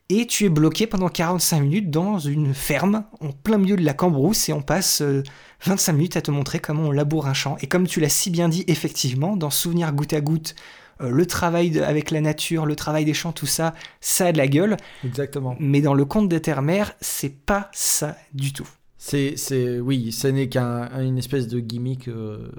et 0.10 0.28
tu 0.28 0.46
es 0.46 0.50
bloqué 0.50 0.88
pendant 0.88 1.10
45 1.10 1.62
minutes 1.62 1.90
dans 1.90 2.20
une 2.20 2.54
ferme 2.54 3.06
en 3.22 3.32
plein 3.32 3.58
milieu 3.58 3.76
de 3.76 3.84
la 3.84 3.94
cambrousse 3.94 4.50
et 4.50 4.54
on 4.54 4.62
passe 4.62 5.02
euh, 5.02 5.24
25 5.64 5.94
minutes 5.94 6.18
à 6.18 6.22
te 6.22 6.32
montrer 6.32 6.60
comment 6.60 6.84
on 6.84 6.92
laboure 6.92 7.28
un 7.28 7.34
champ. 7.34 7.58
Et 7.62 7.68
comme 7.68 7.88
tu 7.88 8.00
l'as 8.00 8.10
si 8.10 8.30
bien 8.30 8.50
dit, 8.50 8.64
effectivement, 8.68 9.36
dans 9.36 9.50
Souvenir 9.50 9.92
goutte 9.94 10.14
à 10.14 10.22
goutte, 10.22 10.56
euh, 11.02 11.10
le 11.10 11.26
travail 11.26 11.80
avec 11.80 12.12
la 12.12 12.22
nature, 12.22 12.66
le 12.66 12.76
travail 12.76 13.06
des 13.06 13.14
champs, 13.14 13.32
tout 13.32 13.48
ça, 13.48 13.74
ça 14.00 14.28
a 14.28 14.32
de 14.32 14.38
la 14.38 14.48
gueule. 14.48 14.78
Exactement. 15.04 15.56
Mais 15.60 15.82
dans 15.82 15.94
le 15.94 16.06
conte 16.06 16.30
des 16.30 16.42
terres-mères, 16.42 16.94
c'est 17.02 17.44
pas 17.46 17.70
ça 17.74 18.16
du 18.34 18.54
tout. 18.54 18.68
C'est, 19.08 19.34
c'est, 19.38 19.80
oui, 19.80 20.12
ce 20.12 20.28
n'est 20.28 20.50
qu'une 20.50 21.20
espèce 21.20 21.48
de 21.48 21.60
gimmick 21.60 22.08
euh, 22.08 22.50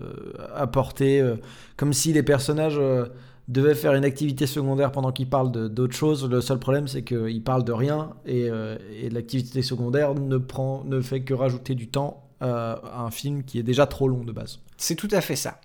apporté, 0.54 1.20
euh, 1.20 1.34
comme 1.76 1.92
si 1.92 2.12
les 2.12 2.22
personnages 2.22 2.78
euh, 2.78 3.06
devaient 3.48 3.74
faire 3.74 3.94
une 3.94 4.04
activité 4.04 4.46
secondaire 4.46 4.90
pendant 4.92 5.12
qu'ils 5.12 5.28
parlent 5.28 5.52
de- 5.52 5.68
d'autres 5.68 5.94
choses. 5.96 6.28
Le 6.28 6.40
seul 6.40 6.58
problème, 6.58 6.88
c'est 6.88 7.02
qu'ils 7.02 7.42
parlent 7.42 7.64
de 7.64 7.72
rien 7.72 8.10
et, 8.26 8.48
euh, 8.50 8.76
l'activité 9.10 9.62
secondaire 9.62 10.14
ne, 10.14 11.00
fait 11.00 11.20
que 11.22 11.34
rajouter 11.34 11.74
du 11.74 11.88
temps 11.88 12.24
euh, 12.42 12.76
à 12.92 13.02
un 13.02 13.10
film 13.10 13.44
qui 13.44 13.58
est 13.58 13.62
déjà 13.62 13.86
trop 13.86 14.08
long 14.08 14.24
de 14.24 14.32
base. 14.32 14.58
C'est 14.76 14.96
tout 14.96 15.08
à 15.12 15.20
fait 15.20 15.36
ça. 15.36 15.60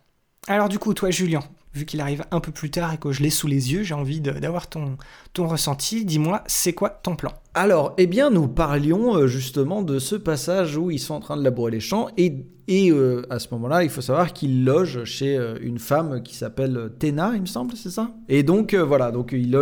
Alors 0.47 0.69
du 0.69 0.79
coup, 0.79 0.93
toi 0.93 1.11
Julien, 1.11 1.41
vu 1.73 1.85
qu'il 1.85 2.01
arrive 2.01 2.23
un 2.31 2.39
peu 2.39 2.51
plus 2.51 2.71
tard 2.71 2.93
et 2.93 2.97
que 2.97 3.11
je 3.11 3.21
l'ai 3.21 3.29
sous 3.29 3.47
les 3.47 3.73
yeux, 3.73 3.83
j'ai 3.83 3.93
envie 3.93 4.21
d'avoir 4.21 4.67
ton 4.67 4.97
ressenti. 5.37 6.05
Dis-moi, 6.05 6.43
c'est 6.47 6.73
quoi 6.73 6.89
ton 6.89 7.15
plan? 7.15 7.31
Alors, 7.53 7.95
eh 7.97 8.07
bien, 8.07 8.29
nous 8.29 8.47
parlions 8.47 9.17
euh, 9.17 9.27
justement 9.27 9.81
de 9.81 9.99
ce 9.99 10.15
passage 10.15 10.77
où 10.77 10.89
ils 10.89 10.99
sont 10.99 11.15
en 11.15 11.19
train 11.19 11.35
de 11.35 11.43
labourer 11.43 11.71
les 11.71 11.81
champs 11.81 12.07
et, 12.15 12.45
et 12.69 12.89
euh, 12.91 13.23
à 13.29 13.39
ce 13.39 13.49
moment-là, 13.51 13.83
il 13.83 13.89
faut 13.89 13.99
savoir 13.99 14.31
qu'ils 14.31 14.63
logent 14.63 15.03
chez 15.03 15.35
euh, 15.35 15.55
une 15.61 15.77
femme 15.77 16.23
qui 16.23 16.33
s'appelle 16.33 16.91
Tena, 16.97 17.33
il 17.35 17.41
me 17.41 17.45
semble, 17.45 17.75
c'est 17.75 17.89
ça? 17.89 18.11
Et 18.29 18.43
donc, 18.43 18.73
voilà, 18.73 19.11
donc 19.11 19.33
ils 19.33 19.53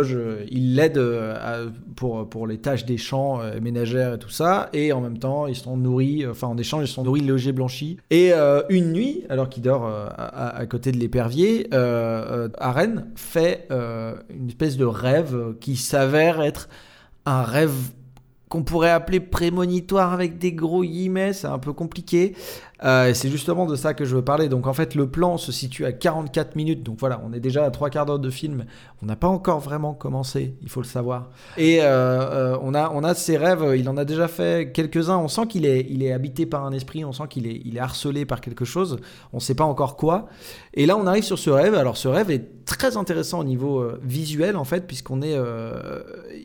ils 0.52 0.76
l'aident 0.76 1.34
pour, 1.96 2.46
les 2.46 2.58
tâches 2.58 2.84
des 2.84 2.96
champs 2.96 3.40
ménagères 3.60 4.14
et 4.14 4.18
tout 4.20 4.30
ça, 4.30 4.68
et 4.72 4.92
en 4.92 5.00
même 5.00 5.18
temps, 5.18 5.48
ils 5.48 5.56
sont 5.56 5.76
nourris, 5.76 6.24
enfin, 6.28 6.46
en 6.46 6.58
échange, 6.58 6.84
ils 6.84 6.92
sont 6.92 7.02
nourris, 7.02 7.22
logés, 7.22 7.50
blanchis. 7.50 7.98
Et 8.10 8.32
une 8.68 8.92
nuit, 8.92 9.24
alors 9.28 9.48
qu'il 9.48 9.64
dort 9.64 9.90
à, 10.16 10.64
côté 10.66 10.92
de 10.92 10.98
l'épervier, 10.98 11.66
Aren 11.72 13.06
fait 13.16 13.66
une 13.70 14.48
espèce 14.48 14.76
de 14.76 14.84
rêve 14.84 15.54
qui 15.60 15.74
s'avère 15.74 16.40
être 16.40 16.68
un 17.30 17.42
rêve 17.42 17.92
qu'on 18.48 18.64
pourrait 18.64 18.90
appeler 18.90 19.20
prémonitoire 19.20 20.12
avec 20.12 20.38
des 20.38 20.52
gros 20.52 20.82
guillemets, 20.82 21.32
c'est 21.32 21.46
un 21.46 21.60
peu 21.60 21.72
compliqué. 21.72 22.34
Euh, 22.82 23.12
c'est 23.14 23.28
justement 23.28 23.66
de 23.66 23.76
ça 23.76 23.94
que 23.94 24.04
je 24.04 24.16
veux 24.16 24.24
parler. 24.24 24.48
Donc 24.48 24.66
en 24.66 24.72
fait, 24.72 24.94
le 24.94 25.08
plan 25.08 25.36
se 25.36 25.52
situe 25.52 25.84
à 25.84 25.92
44 25.92 26.56
minutes. 26.56 26.82
Donc 26.82 26.98
voilà, 26.98 27.20
on 27.24 27.32
est 27.32 27.40
déjà 27.40 27.64
à 27.64 27.70
trois 27.70 27.90
quarts 27.90 28.06
d'heure 28.06 28.18
de 28.18 28.30
film. 28.30 28.64
On 29.02 29.06
n'a 29.06 29.16
pas 29.16 29.28
encore 29.28 29.60
vraiment 29.60 29.94
commencé, 29.94 30.54
il 30.62 30.68
faut 30.68 30.80
le 30.80 30.86
savoir. 30.86 31.30
Et 31.56 31.82
euh, 31.82 31.84
euh, 31.86 32.58
on, 32.62 32.74
a, 32.74 32.90
on 32.90 33.04
a 33.04 33.14
ses 33.14 33.36
rêves, 33.36 33.74
il 33.76 33.88
en 33.88 33.96
a 33.96 34.04
déjà 34.04 34.28
fait 34.28 34.72
quelques-uns. 34.72 35.18
On 35.18 35.28
sent 35.28 35.46
qu'il 35.48 35.66
est, 35.66 35.86
il 35.90 36.02
est 36.02 36.12
habité 36.12 36.46
par 36.46 36.64
un 36.64 36.72
esprit, 36.72 37.04
on 37.04 37.12
sent 37.12 37.24
qu'il 37.28 37.46
est, 37.46 37.60
il 37.64 37.76
est 37.76 37.80
harcelé 37.80 38.24
par 38.24 38.40
quelque 38.40 38.64
chose. 38.64 38.98
On 39.32 39.38
ne 39.38 39.42
sait 39.42 39.54
pas 39.54 39.64
encore 39.64 39.96
quoi. 39.96 40.28
Et 40.74 40.86
là, 40.86 40.96
on 40.96 41.06
arrive 41.06 41.24
sur 41.24 41.38
ce 41.38 41.50
rêve. 41.50 41.74
Alors 41.74 41.96
ce 41.96 42.08
rêve 42.08 42.30
est 42.30 42.64
très 42.64 42.96
intéressant 42.96 43.40
au 43.40 43.44
niveau 43.44 43.84
visuel 44.02 44.56
en 44.56 44.64
fait, 44.64 44.86
puisqu'on 44.86 45.22
est, 45.22 45.36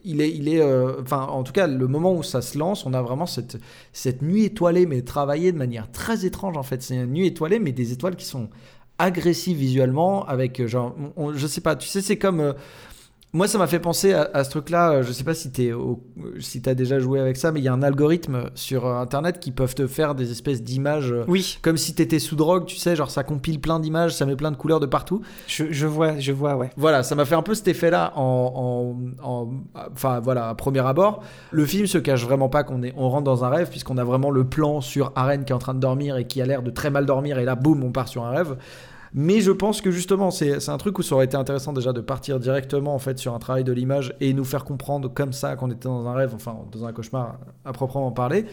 il 0.04 0.22
est, 0.22 0.32
il 0.32 0.50
est, 0.50 0.64
enfin 1.00 1.28
en 1.30 1.44
tout 1.44 1.54
cas 1.54 1.68
le 1.68 1.88
moment 1.88 2.14
où 2.14 2.24
ça 2.24 2.42
se 2.42 2.58
lance, 2.58 2.86
on 2.86 2.94
a 2.94 3.02
vraiment 3.02 3.28
cette, 3.28 3.58
cette 3.94 4.24
nuit 4.24 4.46
étoilée, 4.46 4.88
mais 4.88 5.04
travaillée 5.04 5.52
de 5.52 5.58
manière 5.58 5.92
très 5.92 6.25
étrange 6.26 6.58
en 6.58 6.64
fait. 6.64 6.82
C'est 6.82 6.96
une 6.96 7.06
nuit 7.08 7.28
étoilée, 7.28 7.60
mais 7.60 7.72
des 7.72 7.92
étoiles 7.92 8.16
qui 8.16 8.26
sont 8.26 8.50
agressives 8.98 9.58
visuellement, 9.58 10.26
avec 10.26 10.60
euh, 10.60 10.68
genre, 10.68 10.96
on- 11.18 11.34
je 11.34 11.48
sais 11.48 11.62
pas, 11.62 11.76
tu 11.76 11.88
sais, 11.88 12.02
c'est 12.02 12.18
comme. 12.18 12.40
euh, 12.40 12.54
moi, 13.36 13.48
ça 13.48 13.58
m'a 13.58 13.68
fait 13.68 13.80
penser 13.80 14.14
à, 14.14 14.30
à 14.34 14.44
ce 14.44 14.50
truc-là. 14.50 14.92
euh, 14.92 15.04
Je 15.04 15.12
sais 15.12 15.24
pas 15.24 15.34
si 15.34 15.52
tu 15.52 15.72
si 16.40 16.62
as 16.66 16.74
déjà 16.74 17.00
joué 17.00 17.20
avec 17.20 17.38
ça, 17.38 17.52
mais 17.52 17.60
il 17.60 17.64
y 17.64 17.68
a 17.68 17.74
un 17.74 17.84
algorithme 17.84 18.50
sur 18.56 18.86
euh, 18.86 18.96
Internet 19.00 19.40
qui 19.40 19.52
peuvent 19.52 19.76
te 19.76 19.88
faire 19.88 20.16
des 20.16 20.32
espèces 20.32 20.64
d'images 20.64 21.12
euh, 21.12 21.24
Oui, 21.28 21.60
comme 21.62 21.78
si 21.78 21.94
t'étais 21.94 22.20
sous 22.20 22.36
drogue, 22.36 22.66
tu 22.66 22.78
sais, 22.78 22.96
genre 22.96 23.12
ça 23.12 23.24
compile 23.24 23.60
plein 23.60 23.80
d'images, 23.80 24.16
ça 24.16 24.26
met 24.26 24.36
plein 24.36 24.52
de 24.52 24.56
couleurs 24.58 24.80
de 24.80 24.86
partout. 24.86 25.22
je, 25.48 25.66
je 25.72 25.86
vois, 25.86 26.18
je 26.18 26.32
vois, 26.32 26.56
ouais. 26.56 26.70
Voilà, 26.78 27.04
ça 27.04 27.16
m'a 27.16 27.26
fait 27.26 27.36
un 27.36 27.42
peu 27.42 27.54
cet 27.54 27.68
effet-là 27.68 28.14
en, 28.16 28.96
en, 29.24 29.28
en- 29.30 29.50
enfin 29.94 30.20
voilà, 30.22 30.50
à 30.50 30.56
premier 30.56 30.80
abord. 30.88 31.22
Le 31.52 31.66
film 31.66 31.88
se 31.88 31.98
cache 31.98 32.24
vraiment 32.24 32.50
pas 32.50 32.64
qu'on 32.64 32.82
est, 32.84 32.94
on 32.98 33.10
rentre 33.10 33.26
dans 33.26 33.44
un 33.44 33.50
rêve 33.50 33.70
puisqu'on 33.70 33.98
a 33.98 34.04
vraiment 34.04 34.32
le 34.32 34.46
plan 34.46 34.82
sur 34.82 35.12
Aren 35.16 35.44
qui 35.46 35.52
est 35.52 35.56
en 35.56 35.60
train 35.60 35.74
de 35.74 35.80
dormir 35.80 36.18
et 36.18 36.26
qui 36.26 36.42
a 36.42 36.46
l'air 36.46 36.64
de 36.64 36.72
très 36.72 36.90
mal 36.90 37.06
dormir 37.06 37.38
et 37.38 37.44
là, 37.46 37.56
boum, 37.56 37.84
on 37.84 37.92
part 37.92 38.08
sur 38.08 38.24
un 38.24 38.30
rêve. 38.32 38.56
Mais 39.18 39.40
je 39.40 39.52
pense 39.52 39.80
que 39.80 39.92
justement, 39.92 40.30
c'est 40.30 40.68
un 40.68 40.78
truc 40.78 41.00
où 41.00 41.02
ça 41.02 41.16
aurait 41.16 41.24
été 41.24 41.38
intéressant 41.38 41.72
déjà 41.72 41.94
de 41.94 42.02
partir 42.02 42.38
directement 42.38 42.94
en 42.94 43.00
fait 43.00 43.18
sur 43.18 43.34
un 43.34 43.40
travail 43.40 43.64
de 43.64 43.72
l'image 43.72 44.14
et 44.20 44.34
nous 44.34 44.44
faire 44.44 44.66
comprendre 44.66 45.08
comme 45.08 45.32
ça 45.32 45.56
qu'on 45.56 45.72
était 45.72 45.88
dans 45.88 46.06
un 46.06 46.14
rêve, 46.14 46.34
enfin 46.36 46.58
dans 46.70 46.84
un 46.84 46.92
cauchemar 46.92 47.40
à 47.64 47.72
proprement 47.72 48.12
parler. 48.12 48.46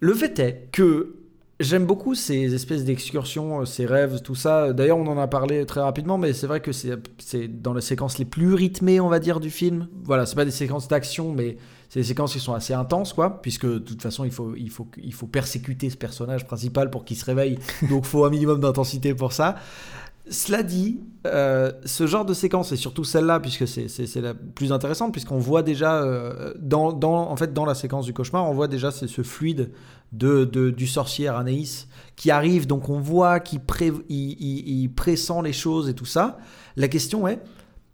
Le 0.00 0.14
fait 0.14 0.38
est 0.38 0.68
que 0.72 1.16
j'aime 1.60 1.86
beaucoup 1.86 2.14
ces 2.14 2.54
espèces 2.54 2.84
d'excursions, 2.84 3.60
euh, 3.60 3.64
ces 3.64 3.86
rêves, 3.86 4.20
tout 4.22 4.34
ça. 4.34 4.72
D'ailleurs, 4.72 4.98
on 4.98 5.06
en 5.06 5.18
a 5.18 5.26
parlé 5.26 5.64
très 5.66 5.80
rapidement, 5.80 6.18
mais 6.18 6.32
c'est 6.32 6.46
vrai 6.46 6.60
que 6.60 6.72
c'est 6.72 7.48
dans 7.48 7.72
les 7.74 7.80
séquences 7.80 8.18
les 8.18 8.24
plus 8.24 8.54
rythmées, 8.54 9.00
on 9.00 9.08
va 9.08 9.18
dire, 9.18 9.40
du 9.40 9.50
film. 9.50 9.88
Voilà, 10.04 10.26
c'est 10.26 10.36
pas 10.36 10.44
des 10.44 10.50
séquences 10.50 10.88
d'action, 10.88 11.32
mais 11.32 11.56
c'est 11.88 12.00
des 12.00 12.04
séquences 12.06 12.32
qui 12.32 12.40
sont 12.40 12.52
assez 12.54 12.74
intenses, 12.74 13.12
quoi, 13.12 13.40
puisque 13.40 13.66
de 13.66 13.78
toute 13.78 14.02
façon, 14.02 14.24
il 14.24 14.32
faut, 14.32 14.54
il 14.56 14.70
faut, 14.70 14.88
il 15.02 15.14
faut 15.14 15.26
persécuter 15.26 15.88
ce 15.88 15.96
personnage 15.96 16.46
principal 16.46 16.90
pour 16.90 17.04
qu'il 17.04 17.16
se 17.16 17.24
réveille, 17.24 17.58
donc 17.90 18.04
il 18.04 18.08
faut 18.08 18.24
un 18.24 18.30
minimum 18.30 18.60
d'intensité 18.60 19.14
pour 19.14 19.32
ça. 19.32 19.56
Cela 20.28 20.64
dit, 20.64 20.98
euh, 21.24 21.70
ce 21.84 22.08
genre 22.08 22.24
de 22.24 22.34
séquence, 22.34 22.72
et 22.72 22.76
surtout 22.76 23.04
celle-là, 23.04 23.38
puisque 23.38 23.68
c'est- 23.68 24.16
la 24.20 24.34
plus 24.34 24.72
intéressante, 24.72 25.12
puisqu'on 25.12 25.38
voit 25.38 25.62
déjà, 25.62 26.02
euh, 26.02 26.52
dans, 26.58 26.92
dans, 26.92 27.30
en 27.30 27.36
fait, 27.36 27.52
dans 27.54 27.64
la 27.64 27.76
séquence 27.76 28.06
du 28.06 28.12
cauchemar, 28.12 28.44
on 28.50 28.52
voit 28.52 28.66
déjà 28.66 28.90
ce 28.90 29.22
fluide 29.22 29.70
de, 30.12 30.44
de- 30.44 30.70
du 30.70 30.86
sorcier 30.86 31.28
Anaïs 31.28 31.88
qui 32.16 32.30
arrive, 32.30 32.66
donc 32.66 32.88
on 32.88 32.98
voit 33.00 33.40
qu'il 33.40 33.60
pré, 33.60 33.92
il, 34.08 34.32
il- 34.40 34.82
il 34.82 34.88
pressent 34.88 35.42
les 35.42 35.52
choses 35.52 35.88
et 35.88 35.94
tout 35.94 36.06
ça. 36.06 36.38
La 36.76 36.88
question 36.88 37.26
est, 37.28 37.40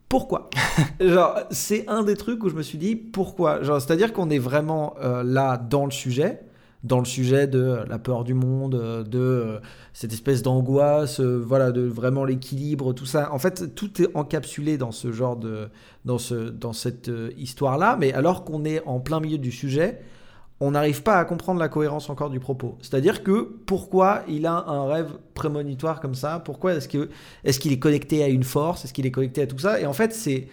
pourquoi 0.08 0.50
Genre, 1.00 1.40
c'est 1.50 1.88
un 1.88 2.02
des 2.02 2.16
trucs 2.16 2.44
où 2.44 2.48
je 2.50 2.54
me 2.54 2.62
suis 2.62 2.78
dit, 2.78 2.94
pourquoi 2.96 3.62
Genre, 3.62 3.80
C'est-à-dire 3.80 4.12
qu'on 4.12 4.30
est 4.30 4.38
vraiment 4.38 4.94
euh, 5.02 5.22
là 5.24 5.56
dans 5.56 5.84
le 5.86 5.90
sujet, 5.90 6.42
dans 6.84 6.98
le 6.98 7.04
sujet 7.04 7.46
de 7.46 7.78
la 7.88 7.98
peur 7.98 8.24
du 8.24 8.34
monde, 8.34 8.72
de 9.08 9.18
euh, 9.18 9.58
cette 9.92 10.12
espèce 10.12 10.42
d'angoisse, 10.42 11.20
euh, 11.20 11.42
voilà, 11.44 11.70
de 11.72 11.82
vraiment 11.82 12.24
l'équilibre, 12.24 12.92
tout 12.92 13.06
ça. 13.06 13.32
En 13.32 13.38
fait, 13.38 13.74
tout 13.74 14.02
est 14.02 14.08
encapsulé 14.14 14.76
dans 14.78 14.90
ce 14.92 15.12
genre 15.12 15.36
de, 15.36 15.68
dans 16.04 16.18
ce, 16.18 16.34
dans 16.50 16.72
cette 16.72 17.10
histoire-là. 17.38 17.96
Mais 17.98 18.12
alors 18.12 18.44
qu'on 18.44 18.64
est 18.64 18.82
en 18.84 19.00
plein 19.00 19.20
milieu 19.20 19.38
du 19.38 19.52
sujet, 19.52 20.00
on 20.64 20.70
n'arrive 20.70 21.02
pas 21.02 21.18
à 21.18 21.24
comprendre 21.24 21.58
la 21.58 21.68
cohérence 21.68 22.08
encore 22.08 22.30
du 22.30 22.38
propos. 22.38 22.78
C'est-à-dire 22.80 23.24
que 23.24 23.52
pourquoi 23.66 24.22
il 24.28 24.46
a 24.46 24.52
un 24.68 24.86
rêve 24.86 25.10
prémonitoire 25.34 26.00
comme 26.00 26.14
ça? 26.14 26.40
Pourquoi 26.44 26.74
est-ce 26.74 26.88
qu'il 26.88 27.72
est 27.72 27.78
connecté 27.78 28.22
à 28.22 28.28
une 28.28 28.44
force? 28.44 28.84
Est-ce 28.84 28.92
qu'il 28.92 29.04
est 29.04 29.10
connecté 29.10 29.42
à 29.42 29.46
tout 29.48 29.58
ça? 29.58 29.80
Et 29.80 29.86
en 29.86 29.92
fait, 29.92 30.14
c'est 30.14 30.46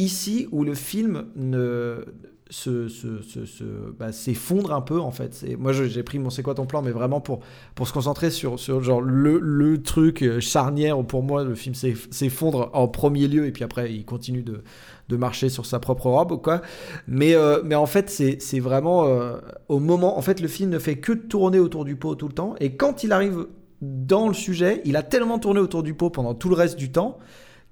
ici 0.00 0.48
où 0.50 0.64
le 0.64 0.74
film 0.74 1.26
ne 1.36 2.04
se, 2.52 2.86
se- 2.88 3.22
se- 3.22 3.46
se- 3.46 3.90
bah, 3.98 4.12
s'effondre 4.12 4.72
un 4.74 4.82
peu 4.82 5.00
en 5.00 5.10
fait. 5.10 5.42
Moi 5.58 5.72
j'ai 5.72 6.02
pris 6.02 6.18
mon 6.18 6.28
c'est 6.28 6.42
quoi 6.42 6.54
ton 6.54 6.66
plan 6.66 6.82
mais 6.82 6.90
vraiment 6.90 7.20
pour, 7.20 7.40
pour 7.74 7.88
se 7.88 7.94
concentrer 7.94 8.30
sur, 8.30 8.60
sur 8.60 8.82
genre 8.82 9.00
le, 9.00 9.38
le 9.40 9.82
truc 9.82 10.22
euh, 10.22 10.38
charnière 10.38 10.98
où 10.98 11.02
pour 11.02 11.22
moi 11.22 11.44
le 11.44 11.54
film 11.54 11.74
s'eff- 11.74 12.08
s'effondre 12.12 12.68
en 12.74 12.88
premier 12.88 13.26
lieu 13.26 13.46
et 13.46 13.52
puis 13.52 13.64
après 13.64 13.92
il 13.94 14.04
continue 14.04 14.42
de, 14.42 14.62
de 15.08 15.16
marcher 15.16 15.48
sur 15.48 15.64
sa 15.64 15.80
propre 15.80 16.06
robe 16.10 16.32
ou 16.32 16.36
quoi. 16.38 16.60
Mais, 17.08 17.34
euh, 17.34 17.62
mais 17.64 17.74
en 17.74 17.86
fait 17.86 18.10
c'est 18.10 18.60
vraiment 18.60 19.06
euh, 19.06 19.38
au 19.68 19.78
moment 19.80 20.18
en 20.18 20.22
fait 20.22 20.38
le 20.40 20.48
film 20.48 20.68
ne 20.68 20.78
fait 20.78 20.96
que 20.96 21.12
tourner 21.12 21.58
autour 21.58 21.86
du 21.86 21.96
pot 21.96 22.14
tout 22.16 22.28
le 22.28 22.34
temps 22.34 22.54
et 22.60 22.76
quand 22.76 23.02
il 23.02 23.12
arrive 23.12 23.46
dans 23.80 24.28
le 24.28 24.34
sujet 24.34 24.82
il 24.84 24.96
a 24.96 25.02
tellement 25.02 25.38
tourné 25.38 25.58
autour 25.58 25.82
du 25.82 25.94
pot 25.94 26.10
pendant 26.10 26.34
tout 26.34 26.50
le 26.50 26.54
reste 26.54 26.76
du 26.78 26.92
temps 26.92 27.18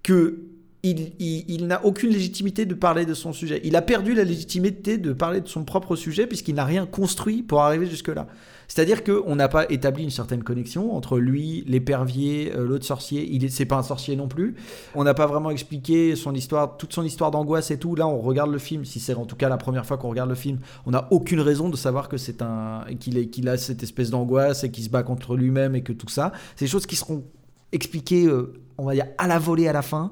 que 0.02 0.38
il, 0.82 1.66
n'a 1.66 1.84
aucune 1.84 2.10
légitimité 2.10 2.64
de 2.64 2.74
parler 2.74 3.04
de 3.04 3.14
son 3.14 3.32
sujet. 3.32 3.60
Il 3.64 3.76
a 3.76 3.82
perdu 3.82 4.14
la 4.14 4.24
légitimité 4.24 4.96
de 4.96 5.12
parler 5.12 5.40
de 5.40 5.48
son 5.48 5.64
propre 5.64 5.94
sujet 5.94 6.26
puisqu'il 6.26 6.54
n'a 6.54 6.64
rien 6.64 6.86
construit 6.86 7.42
pour 7.42 7.60
arriver 7.60 7.86
jusque-là. 7.86 8.26
C'est-à-dire 8.66 9.02
qu'on 9.02 9.34
n'a 9.34 9.48
pas 9.48 9.68
établi 9.68 10.04
une 10.04 10.10
certaine 10.10 10.44
connexion 10.44 10.94
entre 10.94 11.18
lui, 11.18 11.64
l'épervier, 11.66 12.52
euh, 12.54 12.64
l'autre 12.64 12.86
sorcier. 12.86 13.28
Il 13.28 13.44
est, 13.44 13.48
c'est 13.48 13.64
pas 13.64 13.76
un 13.76 13.82
sorcier 13.82 14.14
non 14.14 14.28
plus. 14.28 14.54
On 14.94 15.02
n'a 15.02 15.12
pas 15.12 15.26
vraiment 15.26 15.50
expliqué 15.50 16.14
son 16.14 16.32
histoire, 16.34 16.76
toute 16.76 16.92
son 16.92 17.02
histoire 17.02 17.32
d'angoisse 17.32 17.72
et 17.72 17.78
tout. 17.78 17.96
Là, 17.96 18.06
on 18.06 18.20
regarde 18.20 18.52
le 18.52 18.60
film. 18.60 18.84
Si 18.84 19.00
c'est 19.00 19.14
en 19.14 19.26
tout 19.26 19.34
cas 19.34 19.48
la 19.48 19.56
première 19.56 19.84
fois 19.84 19.98
qu'on 19.98 20.08
regarde 20.08 20.28
le 20.28 20.36
film, 20.36 20.60
on 20.86 20.92
n'a 20.92 21.08
aucune 21.10 21.40
raison 21.40 21.68
de 21.68 21.76
savoir 21.76 22.08
que 22.08 22.16
c'est 22.16 22.42
un, 22.42 22.84
qu'il 23.00 23.48
a 23.48 23.58
cette 23.58 23.82
espèce 23.82 24.10
d'angoisse 24.10 24.62
et 24.62 24.70
qu'il 24.70 24.84
se 24.84 24.88
bat 24.88 25.02
contre 25.02 25.36
lui-même 25.36 25.74
et 25.74 25.82
que 25.82 25.92
tout 25.92 26.08
ça. 26.08 26.30
C'est 26.54 26.66
des 26.66 26.70
choses 26.70 26.86
qui 26.86 26.94
seront 26.94 27.24
expliquées, 27.72 28.26
euh, 28.26 28.52
on 28.78 28.84
va 28.86 28.94
dire, 28.94 29.06
à 29.18 29.26
la 29.26 29.38
volée 29.38 29.68
à 29.68 29.72
la 29.72 29.82
fin. 29.82 30.10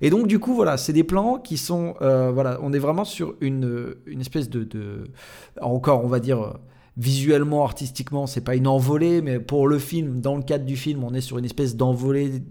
Et 0.00 0.10
donc, 0.10 0.26
du 0.26 0.38
coup, 0.38 0.54
voilà, 0.54 0.76
c'est 0.76 0.92
des 0.94 1.04
plans 1.04 1.38
qui 1.38 1.56
sont. 1.58 1.94
euh, 2.02 2.30
voilà, 2.32 2.58
on 2.62 2.72
est 2.72 2.78
vraiment 2.78 3.04
sur 3.04 3.34
une, 3.40 3.94
une 4.06 4.20
espèce 4.20 4.48
de, 4.48 4.64
de- 4.64 5.10
Encore, 5.60 6.04
on 6.04 6.08
va 6.08 6.20
dire. 6.20 6.40
euh, 6.42 6.52
Visuellement, 6.96 7.64
artistiquement, 7.64 8.26
c'est 8.26 8.42
pas 8.42 8.56
une 8.56 8.66
envolée, 8.66 9.22
mais 9.22 9.38
pour 9.40 9.68
le 9.68 9.78
film, 9.78 10.20
dans 10.20 10.36
le 10.36 10.42
cadre 10.42 10.66
du 10.66 10.76
film, 10.76 11.02
on 11.04 11.14
est 11.14 11.20
sur 11.22 11.38
une 11.38 11.44
espèce 11.46 11.76
d'envolée 11.76 12.42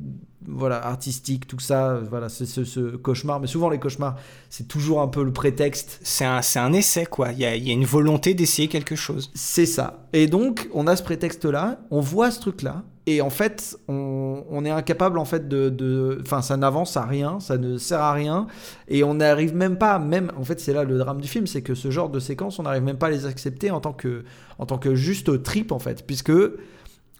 voilà, 0.48 0.86
artistique, 0.86 1.48
tout 1.48 1.60
ça, 1.60 2.00
voilà, 2.10 2.30
c'est 2.30 2.46
ce, 2.46 2.64
ce 2.64 2.96
cauchemar. 2.96 3.40
Mais 3.40 3.48
souvent, 3.48 3.70
les 3.70 3.80
cauchemars, 3.80 4.16
c'est 4.50 4.68
toujours 4.68 5.02
un 5.02 5.08
peu 5.08 5.24
le 5.24 5.34
prétexte 5.34 6.00
C'est 6.04 6.26
un, 6.26 6.40
un 6.56 6.74
essai, 6.74 7.06
quoi. 7.06 7.32
Il 7.34 7.40
y 7.40 7.46
a, 7.46 7.56
y 7.56 7.70
a 7.70 7.74
une 7.74 7.86
volonté 7.86 8.34
d'essayer 8.34 8.68
quelque 8.68 8.96
chose. 8.96 9.32
c'est 9.34 9.66
ça. 9.66 10.08
Et 10.14 10.28
donc, 10.28 10.70
on 10.74 10.88
a 10.88 10.96
ce 10.96 11.04
prétexte-là, 11.04 11.80
on 11.92 12.00
voit 12.00 12.32
ce 12.32 12.40
truc-là, 12.40 12.84
et 13.06 13.22
en 13.22 13.30
fait, 13.30 13.78
on, 13.88 14.44
on 14.50 14.64
est 14.66 14.70
incapable, 14.70 15.18
en 15.18 15.26
fait, 15.26 15.48
de... 15.50 15.70
de- 15.70 16.20
Enfin, 16.22 16.42
ça 16.42 16.58
n'avance 16.58 16.96
à 16.96 17.06
rien, 17.06 17.40
ça 17.40 17.58
ne 17.58 17.78
sert 17.78 18.02
à 18.02 18.14
rien, 18.14 18.48
et 18.88 19.04
on 19.04 19.16
n'arrive 19.16 19.56
même 19.56 19.78
pas, 19.78 20.00
même... 20.00 20.32
En 20.38 20.44
fait, 20.44 20.60
c'est 20.60 20.74
là 20.74 20.84
le 20.84 20.98
drame 20.98 21.20
du 21.20 21.28
film, 21.28 21.48
c'est 21.48 21.62
que 21.62 21.76
ce 21.76 21.92
genre 21.92 22.10
de 22.10 22.20
séquences, 22.20 22.60
on 22.60 22.64
n'arrive 22.64 22.84
même 22.84 22.98
pas 22.98 23.08
à 23.08 23.12
les 23.12 23.26
accepter 23.26 23.72
en 23.72 23.82
tant 23.82 23.94
que, 23.94 24.24
en 24.58 24.66
tant 24.66 24.78
que 24.78 24.96
juste 24.96 25.44
trip, 25.44 25.72
en 25.74 25.80
fait, 25.80 26.06
puisque... 26.08 26.32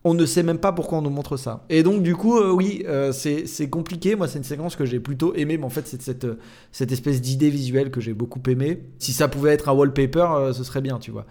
On 0.04 0.14
ne 0.14 0.26
sait 0.26 0.44
même 0.44 0.60
pas 0.60 0.72
pourquoi 0.72 1.00
on 1.00 1.02
nous 1.02 1.10
montre 1.10 1.36
ça. 1.36 1.66
Et 1.70 1.84
donc, 1.84 2.04
du 2.04 2.16
coup, 2.16 2.38
euh, 2.38 2.52
oui, 2.52 2.84
euh, 2.88 3.12
c'est 3.12 3.70
compliqué. 3.70 4.16
Moi, 4.16 4.28
c'est 4.28 4.38
une 4.38 4.46
séquence 4.46 4.76
que 4.76 4.86
j'ai 4.86 5.00
plutôt 5.00 5.34
aimée, 5.36 5.58
mais 5.58 5.66
en 5.66 5.70
fait, 5.70 5.88
c'est 5.88 6.02
cette, 6.02 6.28
cette 6.72 6.92
espèce 6.92 7.20
d'idée 7.22 7.50
visuelle 7.50 7.92
que 7.92 8.00
j'ai 8.00 8.14
beaucoup 8.14 8.42
aimée. 8.48 8.84
Si 8.98 9.12
ça 9.12 9.28
pouvait 9.28 9.52
être 9.52 9.68
un 9.68 9.74
wallpaper, 9.74 10.28
euh, 10.32 10.54
ce 10.54 10.64
serait 10.64 10.82
bien, 10.82 11.00
tu 11.00 11.12
vois 11.12 11.26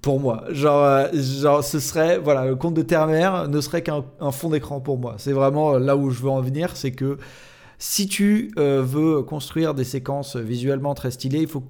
pour 0.00 0.20
moi. 0.20 0.44
Genre, 0.50 1.06
genre, 1.14 1.64
ce 1.64 1.80
serait, 1.80 2.18
voilà, 2.18 2.44
le 2.44 2.56
conte 2.56 2.74
de 2.74 2.82
Terre-Mère 2.82 3.48
ne 3.48 3.60
serait 3.62 3.82
qu'un 3.82 4.04
un 4.20 4.32
fond 4.32 4.50
d'écran 4.50 4.78
pour 4.78 4.98
moi. 4.98 5.14
C'est 5.16 5.32
vraiment 5.32 5.78
là 5.78 5.96
où 5.96 6.10
je 6.10 6.20
veux 6.20 6.28
en 6.28 6.42
venir, 6.42 6.76
c'est 6.76 6.92
que 6.92 7.16
si 7.78 8.06
tu 8.06 8.52
veux 8.56 9.22
construire 9.22 9.72
des 9.72 9.84
séquences 9.84 10.36
visuellement 10.36 10.92
très 10.92 11.10
stylées, 11.10 11.40
il 11.40 11.48
faut, 11.48 11.62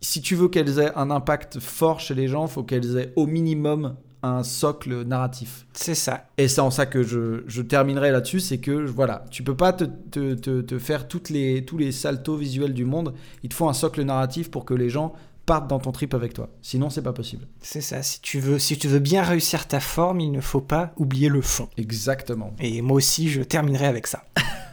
si 0.00 0.20
tu 0.20 0.34
veux 0.34 0.48
qu'elles 0.48 0.80
aient 0.80 0.90
un 0.96 1.12
impact 1.12 1.60
fort 1.60 2.00
chez 2.00 2.14
les 2.14 2.26
gens, 2.26 2.46
il 2.46 2.50
faut 2.50 2.64
qu'elles 2.64 2.96
aient 2.98 3.12
au 3.14 3.26
minimum 3.26 3.94
un 4.22 4.42
socle 4.42 5.04
narratif. 5.04 5.66
C'est 5.72 5.94
ça. 5.94 6.28
Et 6.38 6.48
c'est 6.48 6.60
en 6.60 6.70
ça 6.70 6.86
que 6.86 7.02
je, 7.02 7.44
je 7.46 7.62
terminerai 7.62 8.10
là-dessus, 8.10 8.40
c'est 8.40 8.58
que 8.58 8.72
voilà, 8.86 9.24
tu 9.30 9.42
peux 9.42 9.56
pas 9.56 9.72
te, 9.72 9.84
te, 9.84 10.34
te, 10.34 10.60
te 10.60 10.78
faire 10.78 11.08
toutes 11.08 11.30
les, 11.30 11.64
tous 11.64 11.78
les 11.78 11.92
saltos 11.92 12.36
visuels 12.36 12.74
du 12.74 12.84
monde. 12.84 13.14
Il 13.42 13.48
te 13.48 13.54
faut 13.54 13.68
un 13.68 13.74
socle 13.74 14.02
narratif 14.02 14.50
pour 14.50 14.64
que 14.64 14.74
les 14.74 14.90
gens 14.90 15.12
partent 15.46 15.68
dans 15.68 15.78
ton 15.78 15.92
trip 15.92 16.12
avec 16.12 16.34
toi. 16.34 16.50
Sinon, 16.60 16.90
c'est 16.90 17.02
pas 17.02 17.14
possible. 17.14 17.48
C'est 17.62 17.80
ça. 17.80 18.02
Si 18.02 18.20
tu, 18.20 18.38
veux, 18.38 18.58
si 18.58 18.76
tu 18.76 18.86
veux 18.86 18.98
bien 18.98 19.22
réussir 19.22 19.66
ta 19.66 19.80
forme, 19.80 20.20
il 20.20 20.30
ne 20.30 20.42
faut 20.42 20.60
pas 20.60 20.92
oublier 20.96 21.30
le 21.30 21.40
fond. 21.40 21.68
Exactement. 21.78 22.52
Et 22.60 22.82
moi 22.82 22.98
aussi, 22.98 23.30
je 23.30 23.42
terminerai 23.42 23.86
avec 23.86 24.06
ça. 24.06 24.24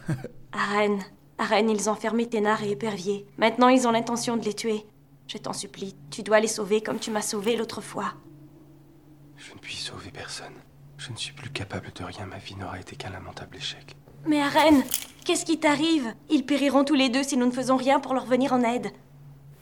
Arène, 0.52 0.98
Arène, 1.38 1.70
ils 1.70 1.88
ont 1.88 1.94
fermé 1.94 2.26
Thénard 2.26 2.62
et 2.62 2.72
Épervier. 2.72 3.26
Maintenant, 3.38 3.68
ils 3.68 3.86
ont 3.86 3.90
l'intention 3.90 4.36
de 4.36 4.44
les 4.44 4.52
tuer. 4.52 4.84
Je 5.28 5.38
t'en 5.38 5.54
supplie, 5.54 5.96
tu 6.10 6.22
dois 6.22 6.40
les 6.40 6.46
sauver 6.46 6.82
comme 6.82 6.98
tu 6.98 7.10
m'as 7.10 7.22
sauvé 7.22 7.56
l'autre 7.56 7.80
fois. 7.80 8.12
Je 9.36 9.52
ne 9.52 9.58
puis 9.58 9.76
sauver 9.76 10.10
personne. 10.10 10.54
Je 10.98 11.12
ne 11.12 11.16
suis 11.16 11.32
plus 11.32 11.50
capable 11.50 11.92
de 11.92 12.04
rien. 12.04 12.26
Ma 12.26 12.38
vie 12.38 12.56
n'aura 12.56 12.80
été 12.80 12.96
qu'un 12.96 13.10
lamentable 13.10 13.56
échec. 13.56 13.96
Mais 14.26 14.40
Arène, 14.40 14.82
qu'est-ce 15.24 15.44
qui 15.44 15.60
t'arrive? 15.60 16.14
Ils 16.30 16.44
périront 16.44 16.84
tous 16.84 16.94
les 16.94 17.08
deux 17.08 17.22
si 17.22 17.36
nous 17.36 17.46
ne 17.46 17.52
faisons 17.52 17.76
rien 17.76 18.00
pour 18.00 18.14
leur 18.14 18.26
venir 18.26 18.52
en 18.52 18.62
aide. 18.62 18.90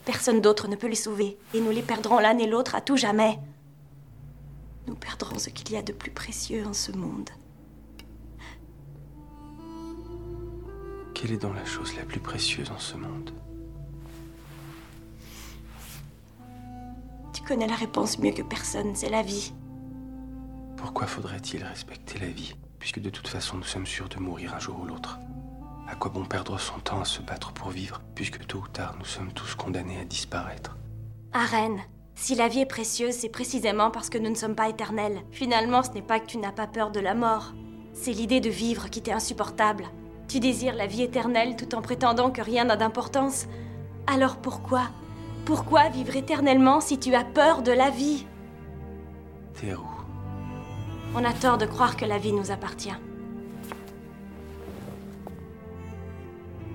Personne 0.04 0.40
d'autre 0.40 0.68
ne 0.68 0.76
peut 0.76 0.86
les 0.86 0.94
sauver, 0.94 1.38
et 1.54 1.60
nous 1.60 1.70
les 1.70 1.82
perdrons 1.82 2.18
l'un 2.18 2.38
et 2.38 2.46
l'autre 2.46 2.74
à 2.74 2.80
tout 2.80 2.96
jamais. 2.96 3.38
Nous 4.86 4.94
perdrons 4.94 5.38
ce 5.38 5.50
qu'il 5.50 5.72
y 5.72 5.76
a 5.76 5.82
de 5.82 5.92
plus 5.92 6.10
précieux 6.10 6.66
en 6.66 6.74
ce 6.74 6.92
monde. 6.92 7.30
Quelle 11.14 11.32
est 11.32 11.38
donc 11.38 11.56
la 11.56 11.64
chose 11.64 11.96
la 11.96 12.04
plus 12.04 12.20
précieuse 12.20 12.70
en 12.70 12.78
ce 12.78 12.96
monde? 12.96 13.30
Tu 17.32 17.42
connais 17.42 17.66
la 17.66 17.76
réponse 17.76 18.18
mieux 18.18 18.32
que 18.32 18.42
personne, 18.42 18.94
c'est 18.94 19.08
la 19.08 19.22
vie. 19.22 19.52
Pourquoi 20.84 21.06
faudrait-il 21.06 21.64
respecter 21.64 22.18
la 22.18 22.26
vie, 22.26 22.54
puisque 22.78 23.00
de 23.00 23.08
toute 23.08 23.26
façon 23.26 23.56
nous 23.56 23.64
sommes 23.64 23.86
sûrs 23.86 24.10
de 24.10 24.18
mourir 24.18 24.54
un 24.54 24.58
jour 24.58 24.78
ou 24.82 24.84
l'autre? 24.84 25.18
À 25.88 25.94
quoi 25.94 26.10
bon 26.10 26.26
perdre 26.26 26.60
son 26.60 26.78
temps 26.78 27.00
à 27.00 27.06
se 27.06 27.22
battre 27.22 27.54
pour 27.54 27.70
vivre, 27.70 28.02
puisque 28.14 28.46
tôt 28.46 28.58
ou 28.58 28.68
tard 28.68 28.94
nous 28.98 29.06
sommes 29.06 29.32
tous 29.32 29.54
condamnés 29.54 29.98
à 29.98 30.04
disparaître? 30.04 30.76
Arène, 31.32 31.80
si 32.14 32.34
la 32.34 32.48
vie 32.48 32.60
est 32.60 32.66
précieuse, 32.66 33.14
c'est 33.14 33.30
précisément 33.30 33.90
parce 33.90 34.10
que 34.10 34.18
nous 34.18 34.28
ne 34.28 34.34
sommes 34.34 34.54
pas 34.54 34.68
éternels. 34.68 35.22
Finalement, 35.32 35.82
ce 35.82 35.88
n'est 35.92 36.02
pas 36.02 36.20
que 36.20 36.26
tu 36.26 36.36
n'as 36.36 36.52
pas 36.52 36.66
peur 36.66 36.90
de 36.90 37.00
la 37.00 37.14
mort. 37.14 37.54
C'est 37.94 38.12
l'idée 38.12 38.40
de 38.40 38.50
vivre 38.50 38.90
qui 38.90 39.00
t'est 39.00 39.10
insupportable. 39.10 39.86
Tu 40.28 40.38
désires 40.38 40.74
la 40.74 40.86
vie 40.86 41.02
éternelle 41.02 41.56
tout 41.56 41.74
en 41.74 41.80
prétendant 41.80 42.30
que 42.30 42.42
rien 42.42 42.66
n'a 42.66 42.76
d'importance. 42.76 43.46
Alors 44.06 44.36
pourquoi 44.36 44.90
Pourquoi 45.46 45.88
vivre 45.88 46.14
éternellement 46.14 46.82
si 46.82 46.98
tu 46.98 47.14
as 47.14 47.24
peur 47.24 47.62
de 47.62 47.72
la 47.72 47.88
vie? 47.88 48.26
Théroux, 49.54 49.93
On 51.16 51.24
a 51.24 51.32
tort 51.32 51.58
de 51.58 51.66
croire 51.66 51.96
que 51.96 52.04
la 52.04 52.18
vie 52.18 52.32
nous 52.32 52.50
appartient. 52.50 52.94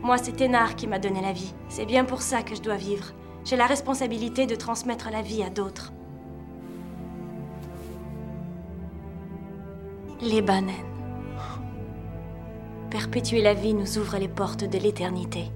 Moi, 0.02 0.18
c'est 0.18 0.32
Thénard 0.32 0.76
qui 0.78 0.88
m'a 0.88 0.98
donné 0.98 1.22
la 1.22 1.34
vie. 1.34 1.54
C'est 1.68 1.86
bien 1.86 2.06
pour 2.06 2.22
ça 2.22 2.42
que 2.42 2.56
je 2.56 2.62
dois 2.62 2.78
vivre. 2.78 3.12
J'ai 3.44 3.58
la 3.58 3.66
responsabilité 3.66 4.46
de 4.46 4.56
transmettre 4.56 5.10
la 5.12 5.22
vie 5.22 5.44
à 5.44 5.50
d'autres. 5.50 5.92
Les 10.22 10.42
bananes. 10.42 10.74
Perpétuer 12.90 13.42
la 13.42 13.54
vie 13.54 13.74
nous 13.74 13.98
ouvre 13.98 14.18
les 14.18 14.30
portes 14.30 14.64
de 14.64 14.78
l'éternité. 14.78 15.52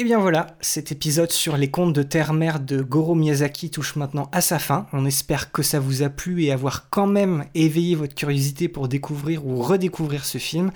Et 0.00 0.04
bien 0.04 0.18
voilà, 0.18 0.56
cet 0.62 0.92
épisode 0.92 1.30
sur 1.30 1.58
les 1.58 1.70
contes 1.70 1.92
de 1.92 2.02
terre-mère 2.02 2.58
de 2.58 2.80
Goro 2.80 3.14
Miyazaki 3.14 3.68
touche 3.68 3.96
maintenant 3.96 4.30
à 4.32 4.40
sa 4.40 4.58
fin. 4.58 4.86
On 4.94 5.04
espère 5.04 5.52
que 5.52 5.62
ça 5.62 5.78
vous 5.78 6.02
a 6.02 6.08
plu 6.08 6.42
et 6.42 6.52
avoir 6.52 6.88
quand 6.88 7.06
même 7.06 7.44
éveillé 7.54 7.96
votre 7.96 8.14
curiosité 8.14 8.68
pour 8.68 8.88
découvrir 8.88 9.46
ou 9.46 9.60
redécouvrir 9.60 10.24
ce 10.24 10.38
film. 10.38 10.70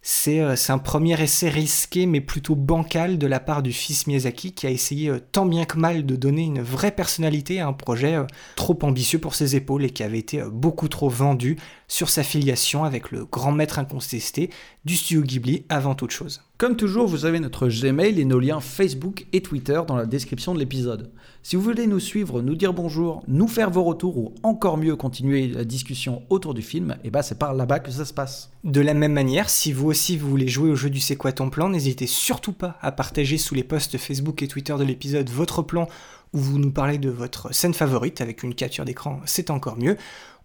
C'est 0.00 0.38
euh, 0.38 0.54
un 0.68 0.78
premier 0.78 1.20
essai 1.20 1.48
risqué 1.48 2.06
mais 2.06 2.20
plutôt 2.20 2.54
bancal 2.54 3.18
de 3.18 3.26
la 3.26 3.40
part 3.40 3.64
du 3.64 3.72
fils 3.72 4.06
Miyazaki 4.06 4.52
qui 4.52 4.68
a 4.68 4.70
essayé 4.70 5.10
euh, 5.10 5.18
tant 5.32 5.44
bien 5.44 5.64
que 5.64 5.76
mal 5.76 6.06
de 6.06 6.14
donner 6.14 6.42
une 6.42 6.62
vraie 6.62 6.92
personnalité 6.92 7.58
à 7.58 7.66
un 7.66 7.72
projet 7.72 8.14
euh, 8.14 8.24
trop 8.54 8.78
ambitieux 8.82 9.18
pour 9.18 9.34
ses 9.34 9.56
épaules 9.56 9.84
et 9.84 9.90
qui 9.90 10.04
avait 10.04 10.20
été 10.20 10.40
beaucoup 10.52 10.86
trop 10.86 11.08
vendu 11.08 11.56
sur 11.88 12.10
sa 12.10 12.22
filiation 12.22 12.84
avec 12.84 13.10
le 13.10 13.24
grand 13.24 13.52
maître 13.52 13.78
incontesté 13.78 14.50
du 14.84 14.94
studio 14.94 15.22
Ghibli 15.22 15.64
avant 15.68 15.94
toute 15.94 16.10
chose. 16.10 16.42
Comme 16.58 16.76
toujours, 16.76 17.06
vous 17.06 17.24
avez 17.24 17.40
notre 17.40 17.68
Gmail 17.68 18.20
et 18.20 18.24
nos 18.24 18.40
liens 18.40 18.60
Facebook 18.60 19.26
et 19.32 19.42
Twitter 19.42 19.80
dans 19.86 19.96
la 19.96 20.06
description 20.06 20.54
de 20.54 20.58
l'épisode. 20.58 21.10
Si 21.42 21.56
vous 21.56 21.62
voulez 21.62 21.86
nous 21.86 22.00
suivre, 22.00 22.42
nous 22.42 22.56
dire 22.56 22.74
bonjour, 22.74 23.22
nous 23.26 23.48
faire 23.48 23.70
vos 23.70 23.84
retours 23.84 24.18
ou 24.18 24.34
encore 24.42 24.76
mieux 24.76 24.96
continuer 24.96 25.48
la 25.48 25.64
discussion 25.64 26.22
autour 26.30 26.54
du 26.54 26.62
film, 26.62 26.96
et 27.04 27.10
bah 27.10 27.22
c'est 27.22 27.38
par 27.38 27.54
là-bas 27.54 27.78
que 27.78 27.90
ça 27.90 28.04
se 28.04 28.12
passe. 28.12 28.50
De 28.64 28.80
la 28.80 28.92
même 28.92 29.12
manière, 29.12 29.48
si 29.48 29.72
vous 29.72 29.86
aussi 29.86 30.16
vous 30.16 30.28
voulez 30.28 30.48
jouer 30.48 30.70
au 30.70 30.76
jeu 30.76 30.90
du 30.90 31.00
C'est 31.00 31.16
quoi 31.16 31.32
ton 31.32 31.48
plan, 31.48 31.68
n'hésitez 31.68 32.06
surtout 32.06 32.52
pas 32.52 32.76
à 32.82 32.92
partager 32.92 33.38
sous 33.38 33.54
les 33.54 33.64
posts 33.64 33.96
Facebook 33.96 34.42
et 34.42 34.48
Twitter 34.48 34.74
de 34.76 34.84
l'épisode 34.84 35.30
votre 35.30 35.62
plan 35.62 35.88
où 36.34 36.38
vous 36.38 36.58
nous 36.58 36.70
parlez 36.70 36.98
de 36.98 37.08
votre 37.08 37.54
scène 37.54 37.72
favorite 37.72 38.20
avec 38.20 38.42
une 38.42 38.54
capture 38.54 38.84
d'écran, 38.84 39.20
c'est 39.24 39.50
encore 39.50 39.78
mieux. 39.78 39.96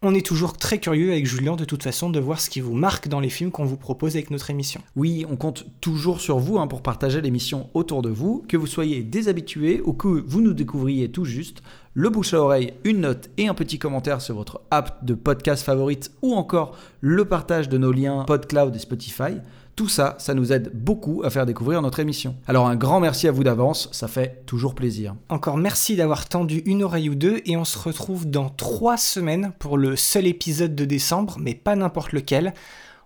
On 0.06 0.14
est 0.14 0.26
toujours 0.26 0.58
très 0.58 0.80
curieux 0.80 1.14
avec 1.14 1.26
Julien 1.26 1.56
de 1.56 1.64
toute 1.64 1.82
façon 1.82 2.10
de 2.10 2.20
voir 2.20 2.42
ce 2.42 2.50
qui 2.50 2.60
vous 2.60 2.74
marque 2.74 3.08
dans 3.08 3.22
les 3.22 3.30
films 3.30 3.52
qu'on 3.52 3.64
vous 3.64 3.78
propose 3.78 4.18
avec 4.18 4.32
notre 4.32 4.50
émission. 4.50 4.82
Oui, 4.98 5.26
on 5.30 5.38
compte 5.38 5.66
toujours 5.80 6.20
sur 6.20 6.40
vous 6.40 6.58
hein, 6.58 6.68
pour 6.68 6.82
partager 6.82 7.22
l'émission 7.22 7.70
autour 7.74 8.02
de 8.02 8.10
vous, 8.10 8.44
que 8.50 8.58
vous 8.58 8.68
soyez 8.68 9.02
déshabitués 9.02 9.82
ou 9.86 9.94
que 9.94 10.10
vous 10.10 10.42
nous 10.42 10.52
découvriez 10.52 11.10
tout 11.10 11.24
juste. 11.24 11.64
Le 11.94 12.10
bouche 12.10 12.34
à 12.34 12.42
oreille, 12.42 12.74
une 12.84 13.00
note 13.00 13.30
et 13.38 13.48
un 13.48 13.54
petit 13.54 13.80
commentaire 13.80 14.20
sur 14.20 14.36
votre 14.36 14.60
app 14.72 15.06
de 15.06 15.14
podcast 15.14 15.64
favorite 15.64 16.12
ou 16.22 16.34
encore 16.34 16.76
le 17.00 17.24
partage 17.24 17.70
de 17.70 17.78
nos 17.78 17.94
liens 17.94 18.26
PodCloud 18.28 18.76
et 18.76 18.80
Spotify. 18.80 19.38
Tout 19.76 19.90
ça, 19.90 20.16
ça 20.20 20.36
nous 20.36 20.54
aide 20.54 20.70
beaucoup 20.74 21.24
à 21.24 21.32
faire 21.32 21.48
découvrir 21.48 21.82
notre 21.82 22.00
émission. 22.00 22.36
Alors 22.48 22.68
un 22.68 22.76
grand 22.76 23.00
merci 23.00 23.28
à 23.28 23.32
vous 23.32 23.44
d'avance, 23.44 23.90
ça 23.92 24.08
fait 24.08 24.44
toujours 24.46 24.76
plaisir. 24.76 25.16
Encore 25.30 25.58
merci 25.58 25.96
d'avoir 25.96 26.30
tendu 26.30 26.62
une 26.68 26.84
oreille 26.84 27.10
ou 27.10 27.16
deux 27.16 27.42
et 27.46 27.58
on 27.58 27.66
se 27.66 27.80
retrouve 27.80 28.30
dans 28.30 28.50
trois 28.50 28.98
semaines 28.98 29.52
pour 29.58 29.80
le 29.80 29.96
seul 29.96 30.28
épisode 30.28 30.76
de 30.76 30.86
décembre, 30.86 31.38
mais 31.40 31.56
pas 31.56 31.76
n'importe 31.76 32.12
lequel. 32.12 32.54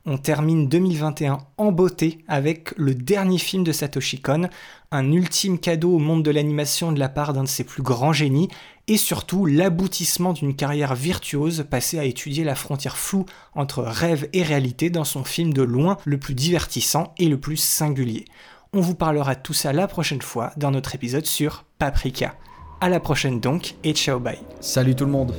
On 0.06 0.18
termine 0.18 0.68
2021 0.68 1.38
en 1.58 1.72
beauté 1.72 2.20
avec 2.28 2.74
le 2.78 2.96
dernier 2.96 3.38
film 3.38 3.64
de 3.64 3.72
Satoshi 3.72 4.22
Kon, 4.22 4.50
un 4.92 5.12
ultime 5.12 5.60
cadeau 5.60 5.96
au 5.96 6.00
monde 6.00 6.24
de 6.24 6.32
l'animation 6.32 6.92
de 6.92 7.00
la 7.00 7.10
part 7.10 7.34
d'un 7.34 7.44
de 7.44 7.50
ses 7.50 7.66
plus 7.66 7.84
grands 7.84 8.14
génies, 8.14 8.50
et 8.88 8.98
surtout 8.98 9.46
l'aboutissement 9.46 10.34
d'une 10.34 10.56
carrière 10.56 10.96
virtuose 10.96 11.66
passée 11.70 12.00
à 12.00 12.06
étudier 12.06 12.44
la 12.44 12.56
frontière 12.56 12.98
floue 12.98 13.26
entre 13.54 13.84
rêve 13.84 14.30
et 14.34 14.44
réalité 14.44 14.90
dans 14.90 15.04
son 15.04 15.24
film 15.24 15.54
de 15.54 15.62
loin 15.62 15.98
le 16.06 16.18
plus 16.18 16.36
divertissant 16.36 17.14
et 17.18 17.28
le 17.28 17.40
plus 17.40 17.58
singulier. 17.58 18.26
On 18.74 18.82
vous 18.82 18.96
parlera 18.96 19.36
de 19.36 19.42
tout 19.42 19.54
ça 19.54 19.74
la 19.74 19.88
prochaine 19.88 20.22
fois 20.22 20.52
dans 20.58 20.72
notre 20.72 20.96
épisode 20.96 21.26
sur 21.26 21.66
Paprika. 21.80 22.36
À 22.80 22.90
la 22.90 23.00
prochaine 23.00 23.40
donc 23.40 23.76
et 23.84 23.94
ciao 23.94 24.20
bye. 24.20 24.40
Salut 24.60 24.96
tout 24.96 25.06
le 25.06 25.12
monde 25.12 25.34